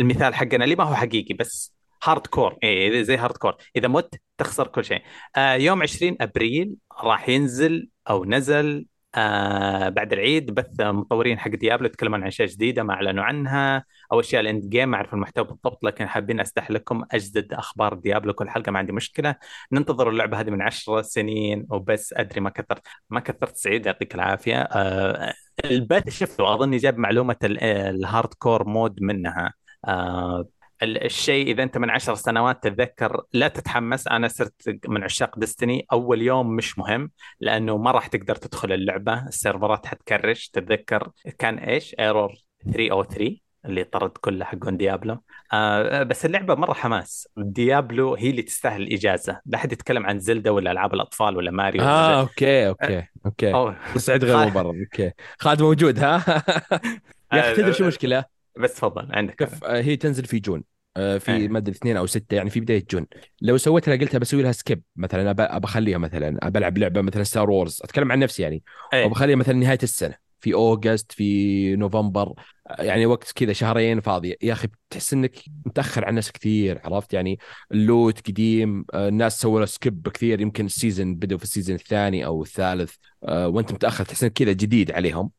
المثال 0.01 0.35
حقنا 0.35 0.65
اللي 0.65 0.77
ما 0.77 0.85
هو 0.85 0.95
حقيقي 0.95 1.35
بس 1.35 1.75
hardcore 2.05 2.59
اي 2.65 3.05
زي 3.05 3.17
hardcore 3.17 3.57
إذا 3.77 3.89
مت 3.89 4.21
تخسر 4.39 4.67
كل 4.67 4.85
شيء. 4.85 5.03
آه 5.37 5.55
يوم 5.55 5.83
20 5.83 6.17
أبريل 6.21 6.75
راح 7.03 7.29
ينزل 7.29 7.89
أو 8.11 8.25
نزل 8.25 8.87
آه 9.15 9.89
بعد 9.89 10.13
العيد 10.13 10.55
بث 10.55 10.81
مطورين 10.81 11.39
حق 11.39 11.51
ديابلو 11.51 11.87
يتكلمون 11.87 12.23
عن 12.23 12.27
أشياء 12.27 12.49
جديدة 12.49 12.83
ما 12.83 12.95
أعلنوا 12.95 13.25
عنها. 13.25 13.85
أو 14.13 14.21
اشياء 14.21 14.41
ال 14.41 14.48
end 14.48 14.69
game 14.69 14.89
ما 14.89 14.97
أعرف 14.97 15.15
المحتوى 15.15 15.45
بالضبط 15.45 15.85
لكن 15.85 16.09
حابين 16.09 16.41
استح 16.41 16.71
لكم 16.71 17.05
أجدد 17.13 17.53
أخبار 17.53 17.95
ديابلو 17.95 18.33
كل 18.33 18.49
حلقة 18.51 18.73
ما 18.73 18.79
عندي 18.79 18.93
مشكلة. 18.93 19.35
ننتظر 19.73 20.09
اللعبة 20.11 20.41
هذه 20.41 20.51
من 20.51 20.63
عشر 20.63 21.03
سنين 21.03 21.67
وبس 21.71 22.13
أدري 22.17 22.41
ما 22.41 22.51
كثرت 22.51 22.83
ما 23.11 23.21
كثرت 23.21 23.57
سعيد 23.57 23.87
يعطيك 23.87 24.15
العافية. 24.15 24.61
آه 24.61 25.35
البث 25.65 26.09
شفته 26.11 26.55
اظني 26.55 26.77
جاب 26.77 26.99
معلومة 26.99 27.37
ال 27.45 28.35
hardcore 28.35 28.69
mode 28.69 29.03
منها. 29.03 29.53
آه 29.85 30.49
الشيء 30.83 31.47
إذا 31.47 31.63
أنت 31.63 31.79
من 31.79 31.91
عشر 31.91 32.15
سنوات 32.15 32.63
تتذكر 32.63 33.23
لا 33.33 33.49
تتحمس. 33.49 34.09
أنا 34.09 34.29
صرت 34.29 34.79
من 34.89 35.05
عشاق 35.05 35.39
Destiny 35.39 35.87
أول 35.93 36.23
يوم 36.23 36.57
مش 36.57 36.79
مهم 36.79 37.11
لأنه 37.41 37.77
ما 37.77 37.91
راح 37.91 38.07
تقدر 38.07 38.35
تدخل 38.35 38.73
اللعبة. 38.73 39.27
ال 39.27 39.34
server 39.34 39.79
ات 39.79 39.87
حت 39.87 40.02
crash. 40.02 40.49
تتذكر 40.49 41.11
كان 41.39 41.59
إيش؟ 41.59 41.95
error 42.01 42.35
303 42.73 43.37
اللي 43.65 43.85
طرد 43.85 44.11
كله 44.11 44.45
حقون 44.45 44.77
ديابلو 44.77 45.23
آه 45.53 46.03
بس 46.03 46.27
اللعبة 46.27 46.55
مرة 46.55 46.73
حماس. 46.73 47.29
ديابلو 47.37 48.15
هي 48.15 48.31
اللي 48.31 48.43
تستاهل 48.43 48.83
الإجازة. 48.83 49.41
لا 49.47 49.59
أحد 49.59 49.73
يتكلم 49.73 50.07
عن 50.07 50.19
زلدا 50.19 50.51
ولا 50.51 50.71
ألعاب 50.71 50.95
الأطفال 50.95 51.37
ولا 51.37 51.51
ماريو 51.51 51.83
آه 51.83 52.09
ولا 52.09 52.21
أوكي 52.21 52.69
أوكي 52.69 53.05
أوكي. 53.27 53.75
سعد 53.97 54.25
غير 54.25 54.47
مبرر 54.47 54.81
okay. 54.81 55.13
خالد 55.39 55.63
موجود 55.63 55.99
ها؟ 55.99 56.25
يا 57.33 57.41
أخي 57.41 57.55
تدري 57.55 57.73
شو 57.73 57.83
المشكلة؟ 57.83 58.38
بس 58.59 58.75
تفضل 58.75 59.09
عندك 59.11 59.35
كيف 59.35 59.65
آه، 59.65 59.81
هي 59.81 59.97
تنزل 59.97 60.25
في 60.25 60.39
June. 60.39 60.65
آه، 60.97 61.19
في 61.19 61.33
أيه. 61.33 61.49
ما 61.49 61.59
أدري 61.59 61.75
اثنين 61.75 61.97
أو 61.97 62.07
ستة 62.07 62.35
يعني 62.35 62.51
في 62.51 62.61
بداية 62.61 62.87
June. 62.91 63.07
لو 63.43 63.57
سويت 63.57 63.89
لها 63.89 63.97
قلتها 63.97 64.19
بسوي 64.19 64.43
لها 64.43 64.53
skip 64.53 64.83
مثلا 64.97 65.31
أبى 65.31 65.43
أخليها 65.43 65.99
مثلا 65.99 66.49
بلعب 66.49 66.79
لعبة 66.79 67.01
مثلا 67.01 67.25
Star 67.25 67.51
Wars 67.51 67.81
أتكلم 67.85 68.13
عن 68.13 68.19
نفسي 68.19 68.43
يعني. 68.43 68.63
أيه. 68.93 69.05
أو 69.05 69.09
بخليها 69.09 69.37
مثلا 69.37 69.55
نهاية 69.55 69.79
السنة 69.83 70.15
في 70.41 70.55
August 70.55 71.13
في 71.13 71.77
نوفمبر 71.77 72.33
آه، 72.67 72.83
يعني 72.83 73.07
وقت 73.07 73.33
كذا 73.33 73.53
شهرين 73.53 74.01
فاضية. 74.01 74.37
يا 74.43 74.53
أخي 74.53 74.69
تحس 74.91 75.13
إنك 75.13 75.37
متأخر 75.67 76.05
عن 76.05 76.11
الناس 76.11 76.33
كثير 76.33 76.81
عرفت؟ 76.85 77.15
يعني 77.15 77.39
ال 77.73 77.84
loot 77.84 78.29
قديم 78.29 78.85
الناس 78.95 79.41
سووا 79.41 79.61
له 79.61 79.67
skip 79.67 80.09
كثير 80.09 80.41
يمكن 80.41 80.67
ال 80.67 80.74
season 80.74 81.15
بدوا 81.15 81.39
في 81.39 81.45
السيزون 81.45 81.77
الثاني 81.77 82.27
أو 82.27 82.43
الثالث 82.43 82.95
وأنت 83.23 83.73
متأخر 83.73 84.05
تحس 84.05 84.23
إنك 84.23 84.33
كذا 84.33 84.53
جديد 84.53 84.91
عليهم. 84.91 85.31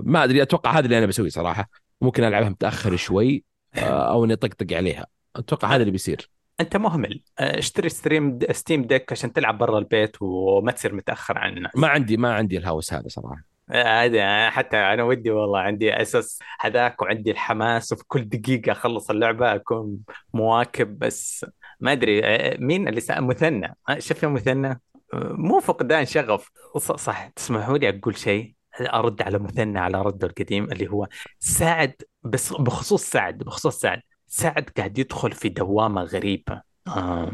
ما 0.00 0.24
أدري 0.24 0.42
أتوقع 0.42 0.78
هذا 0.78 0.84
اللي 0.84 0.98
أنا 0.98 1.06
بسويه 1.06 1.28
صراحة. 1.28 1.70
ممكن 2.00 2.24
ألعبها 2.24 2.48
متأخر 2.48 2.96
شوي 2.96 3.44
آه، 3.74 4.12
أو 4.12 4.24
إني 4.24 4.36
طقطق 4.36 4.76
عليها. 4.76 5.06
أتوقع 5.36 5.68
هذا 5.68 5.80
اللي 5.80 5.90
بيصير. 5.90 6.30
أنت 6.60 6.76
مهمل. 6.76 7.22
آه، 7.38 7.58
اشتري 7.58 7.88
ستريم 7.88 8.38
Steam 8.50 8.82
Deck 8.82 9.12
عشان 9.12 9.32
تلعب 9.32 9.58
برا 9.58 9.78
البيت 9.78 10.16
وما 10.20 10.72
تصير 10.72 10.94
متأخر 10.94 11.38
عن 11.38 11.56
الناس. 11.56 11.76
ما 11.76 11.88
عندي 11.88 12.16
ما 12.16 12.34
عندي 12.34 12.58
الهوس 12.58 12.92
هذا 12.92 13.08
صراحة. 13.08 13.50
هذا 13.70 14.22
آه، 14.22 14.50
حتى 14.50 14.76
أنا 14.76 15.02
ودي 15.02 15.30
والله 15.30 15.58
عندي 15.58 16.02
أساس 16.02 16.38
هذاك 16.60 17.02
وعندي 17.02 17.30
الحماس 17.30 17.92
وفي 17.92 18.04
كل 18.08 18.28
دقيقة 18.28 18.72
أخلص 18.72 19.10
اللعبة 19.10 19.54
أكون 19.54 19.98
مواكب 20.34 20.98
بس 20.98 21.46
ما 21.80 21.92
أدري 21.92 22.20
مين 22.58 22.88
اللي 22.88 23.00
سأل؟ 23.00 23.24
مثنى. 23.24 23.76
يا 24.22 24.28
مثنى 24.28 24.80
مو 25.14 25.60
فقدان 25.60 26.04
شغف. 26.04 26.50
صح 26.78 27.26
تسمحوا 27.26 27.78
لي 27.78 27.88
أقول 27.88 28.16
شيء؟ 28.16 28.59
أرد 28.86 29.22
على 29.22 29.38
مثنى 29.38 29.78
على 29.78 30.02
رده 30.02 30.26
القديم 30.26 30.64
اللي 30.64 30.88
هو 30.88 31.08
سعد 31.38 31.94
بس 32.22 32.52
بخصوص 32.52 33.04
سعد 33.04 33.38
بخصوص 33.38 33.78
سعد. 33.78 34.00
سعد 34.26 34.70
قاعد 34.76 34.98
يدخل 34.98 35.32
في 35.32 35.48
دوامة 35.48 36.02
غريبة. 36.02 36.62
آه 36.88 37.32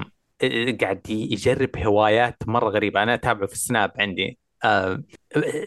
قاعد 0.81 1.10
يجرب 1.10 1.78
هوايات 1.78 2.36
مرة 2.47 2.68
غريبة. 2.68 3.02
أنا 3.02 3.14
أتابعه 3.14 3.47
في 3.47 3.55
السناب 3.55 3.93
عندي. 3.98 4.39
آه 4.64 5.02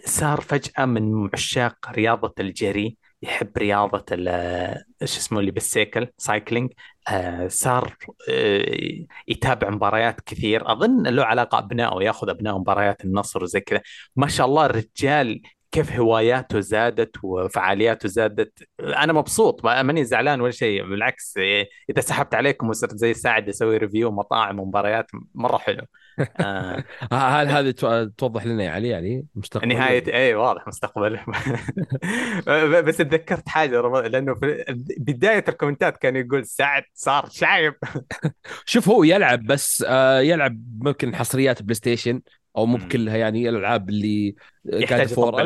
صار 0.06 0.42
فجأة 0.42 0.86
من 0.86 1.30
عشاق 1.34 1.90
رياضة 1.92 2.34
الجري 2.40 2.98
يحب 3.22 3.58
رياضة 3.58 4.06
إيش 4.12 5.18
اسمه 5.18 5.40
اللي 5.40 5.52
بالسيكل 5.52 6.08
cycling. 6.18 6.72
آه 7.10 7.48
صار 7.48 7.96
آه 8.30 9.06
يتابع 9.28 9.70
مباريات 9.70 10.22
كثير. 10.22 10.72
أظن 10.72 11.08
له 11.08 11.24
علاقة 11.24 11.58
أبنائه 11.58 12.04
ياخذ 12.04 12.30
أبنائه 12.30 12.58
مباريات 12.60 13.06
النصر 13.06 13.44
وزي 13.44 13.60
كذا. 13.60 13.82
ما 14.16 14.28
شاء 14.28 14.48
الله 14.48 14.66
الرجال 14.66 15.42
كيف 15.72 15.92
هواياته 15.92 16.60
زادت 16.60 17.16
وفعالياته 17.24 18.10
زادت. 18.10 18.64
أنا 18.80 19.14
مبسوط 19.14 19.66
ماني 19.66 20.06
زعلان 20.06 20.42
ولا 20.42 20.52
شيء 20.52 20.90
بالعكس 20.90 21.38
إذا 21.90 22.02
سحبت 22.02 22.36
عليكم 22.36 22.70
وصرت 22.70 22.96
زي 22.96 23.14
ساعد 23.14 23.50
أسوي 23.50 23.78
ريفيو 23.78 24.12
مطاعم 24.12 24.60
ومباريات 24.60 25.08
مرة 25.36 25.58
حلو. 25.58 25.86
آه. 26.40 26.84
هل 27.14 27.48
هذه 27.48 27.72
توضح 28.18 28.46
لنا 28.46 28.64
يا 28.64 28.70
علي؟ 28.70 28.88
يعني 28.88 29.26
مستقبل. 29.36 29.68
نهاية 29.68 30.14
اي 30.14 30.36
واضح 30.36 30.68
مستقبل. 30.68 31.20
بس 32.86 32.98
تذكرت 32.98 33.50
حاجة 33.50 33.82
لأنه 34.08 34.36
في 34.36 34.66
بداية 34.98 35.44
الكومنتات 35.48 35.98
كان 35.98 36.16
يقول 36.16 36.46
سعد 36.46 36.84
صار 36.94 37.30
شايب 37.30 37.74
شوف 38.66 38.90
هو 38.90 39.04
يلعب 39.04 39.44
بس 39.44 39.86
آه، 39.88 40.20
يلعب 40.20 40.58
ممكن 40.80 41.16
حصريات 41.16 41.62
بلاي 41.62 41.76
ستيشن. 41.76 42.22
أو 42.60 42.66
مو 42.66 42.78
بكلها 42.78 43.18
يعني 43.18 43.50
الألعاب 43.50 43.90
اللي 43.90 44.36
يحتاج 44.66 45.08
فور 45.08 45.42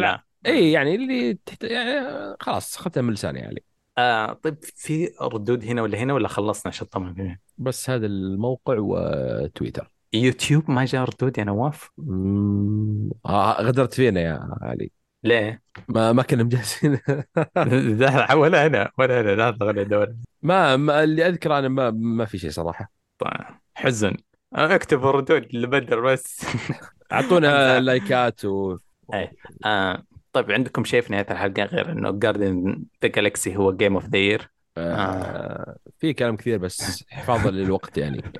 إي 0.46 0.72
يعني 0.72 0.96
اللي 0.96 1.34
تحت... 1.46 1.64
يعني 1.64 2.08
خلاص 2.40 2.78
أخذتها 2.78 3.02
من 3.02 3.14
لساني 3.14 3.40
يعني. 3.40 3.64
آه 3.98 4.34
طيب 4.34 4.58
في 4.64 5.10
ردود 5.22 5.66
هنا 5.66 5.82
ولا 5.82 5.98
هنا 5.98 6.14
ولا 6.14 6.28
خلصنا 6.28 6.72
شطبنا 6.72 7.38
بس 7.58 7.90
هذا 7.90 8.06
الموقع 8.06 8.76
وتويتر. 8.80 9.92
يوتيوب 10.14 10.72
ما 10.72 10.86
جاء 10.86 11.04
ردود 11.04 11.38
يا 11.38 11.44
نواف؟ 11.44 11.90
آه 13.26 13.62
غدرت 13.62 13.94
فينا 13.94 14.22
يا 14.22 14.58
علي. 14.62 14.92
ليه؟ 15.24 15.62
ما 15.88 16.14
ما 16.14 16.24
كنا 16.24 16.44
مجهزين 16.44 17.00
ولا 18.42 18.66
أنا 18.66 18.92
ولا 18.98 19.20
أنا 19.20 19.30
لا 19.36 19.58
ولا 19.62 20.18
ما, 20.42 20.78
ما 20.78 21.04
اللي 21.04 21.28
أذكر 21.28 21.60
أنا 21.60 21.68
ما 21.68 21.92
ما 21.92 22.26
في 22.26 22.38
شيء 22.38 22.50
صراحة. 22.50 22.92
طيب 23.18 23.32
حزن. 23.76 24.18
اكتبوا 24.54 25.12
ردود 25.12 25.48
لبدر 25.56 26.02
بس. 26.02 26.46
أعطونا 27.14 27.80
لايكات 27.80 28.46
و 28.46 28.78
إيه. 29.14 29.32
آه. 29.66 30.04
طيب 30.34 30.52
عندكم 30.52 30.84
شيء 30.84 31.02
في 31.02 31.12
نهاية 31.12 31.26
الحلقة 31.32 31.64
غير 31.64 31.92
إنه 31.92 32.12
Guardians 32.12 32.84
of 33.04 33.06
the 33.06 33.10
Galaxy 33.10 33.58
هو 33.58 33.72
Game 33.72 33.94
of 33.94 34.06
the 34.06 34.18
Year 34.18 34.52
في 36.00 36.14
كلام 36.14 36.36
كثير 36.36 36.58
بس 36.58 37.06
حفاظا 37.10 37.52
للوقت 37.52 37.98
يعني. 37.98 38.24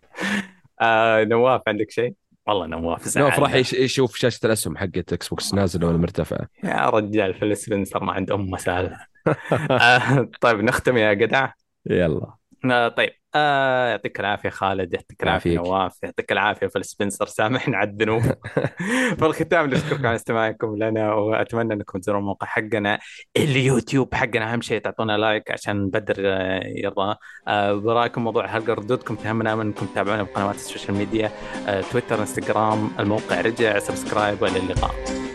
آه 0.82 1.24
نواف 1.24 1.62
عندك 1.68 1.92
شيء؟ 1.92 2.14
والله 2.48 2.66
نواف 2.68 3.08
زعل 3.08 3.24
نواف 3.24 3.40
راح 3.40 3.56
يشوف 3.56 4.16
شاشة 4.16 4.46
الأسهم 4.46 4.78
حقت 4.78 5.14
إكس 5.14 5.28
بوكس 5.28 5.54
نازلة 5.54 5.88
ولا 5.88 5.98
مرتفعة. 5.98 6.48
يا 6.64 6.90
رجال 6.90 7.34
فيل 7.34 7.58
سبنسر 7.58 8.04
ما 8.04 8.12
عنده 8.14 8.36
ام 8.36 8.50
مسالة. 8.50 8.98
آه 9.72 10.30
طيب 10.42 10.60
نختم 10.60 10.98
يا 10.98 11.14
جدع. 11.14 11.52
يلا. 11.86 12.34
آه 12.72 12.88
طيب. 12.88 13.10
آه 13.36 13.90
يعطيك 13.90 14.20
العافية 14.20 14.50
خالد 14.50 14.94
يعطيك 14.94 15.24
العافية 15.24 15.56
نواف 15.56 16.04
يعطيك 16.04 16.32
العافية 16.32 16.68
فل 16.68 16.86
سبنسر. 16.86 17.26
سامحنا 17.26 17.78
على 17.78 17.90
الذنوب. 17.90 18.22
في 19.20 19.26
الختام 19.26 19.70
نشكركم 19.70 20.08
على 20.08 20.16
استماعكم 20.16 20.76
لنا 20.78 21.14
وأتمنى 21.14 21.74
أنكم 21.74 22.00
تزوروا 22.00 22.20
الموقع 22.22 22.48
حقنا 22.48 23.00
اليوتيوب 23.38 24.16
حقنا. 24.16 24.54
أهم 24.54 24.62
شيء 24.62 24.82
تعطونا 24.82 25.18
like 25.18 25.52
عشان 25.52 25.90
بدر 25.90 26.16
آه، 26.20 26.64
يرضى. 26.66 27.16
آه 27.48 27.74
برأيكم 27.74 28.24
موضوع 28.24 28.46
الحلقة 28.46 28.74
ردودكم 28.74 29.16
تهمنا 29.16 29.54
أنكم 29.54 29.86
تتابعونا 29.86 30.24
بقنوات 30.24 30.56
ال 30.56 30.62
social 30.62 30.98
media 30.98 31.32
آه 31.68 31.82
تويتر 31.82 32.20
إنستغرام 32.20 32.92
الموقع. 33.00 33.42
رجع 33.42 33.80
subscribe 33.80 34.42
وإلى 34.42 34.60
اللقاء. 34.60 35.33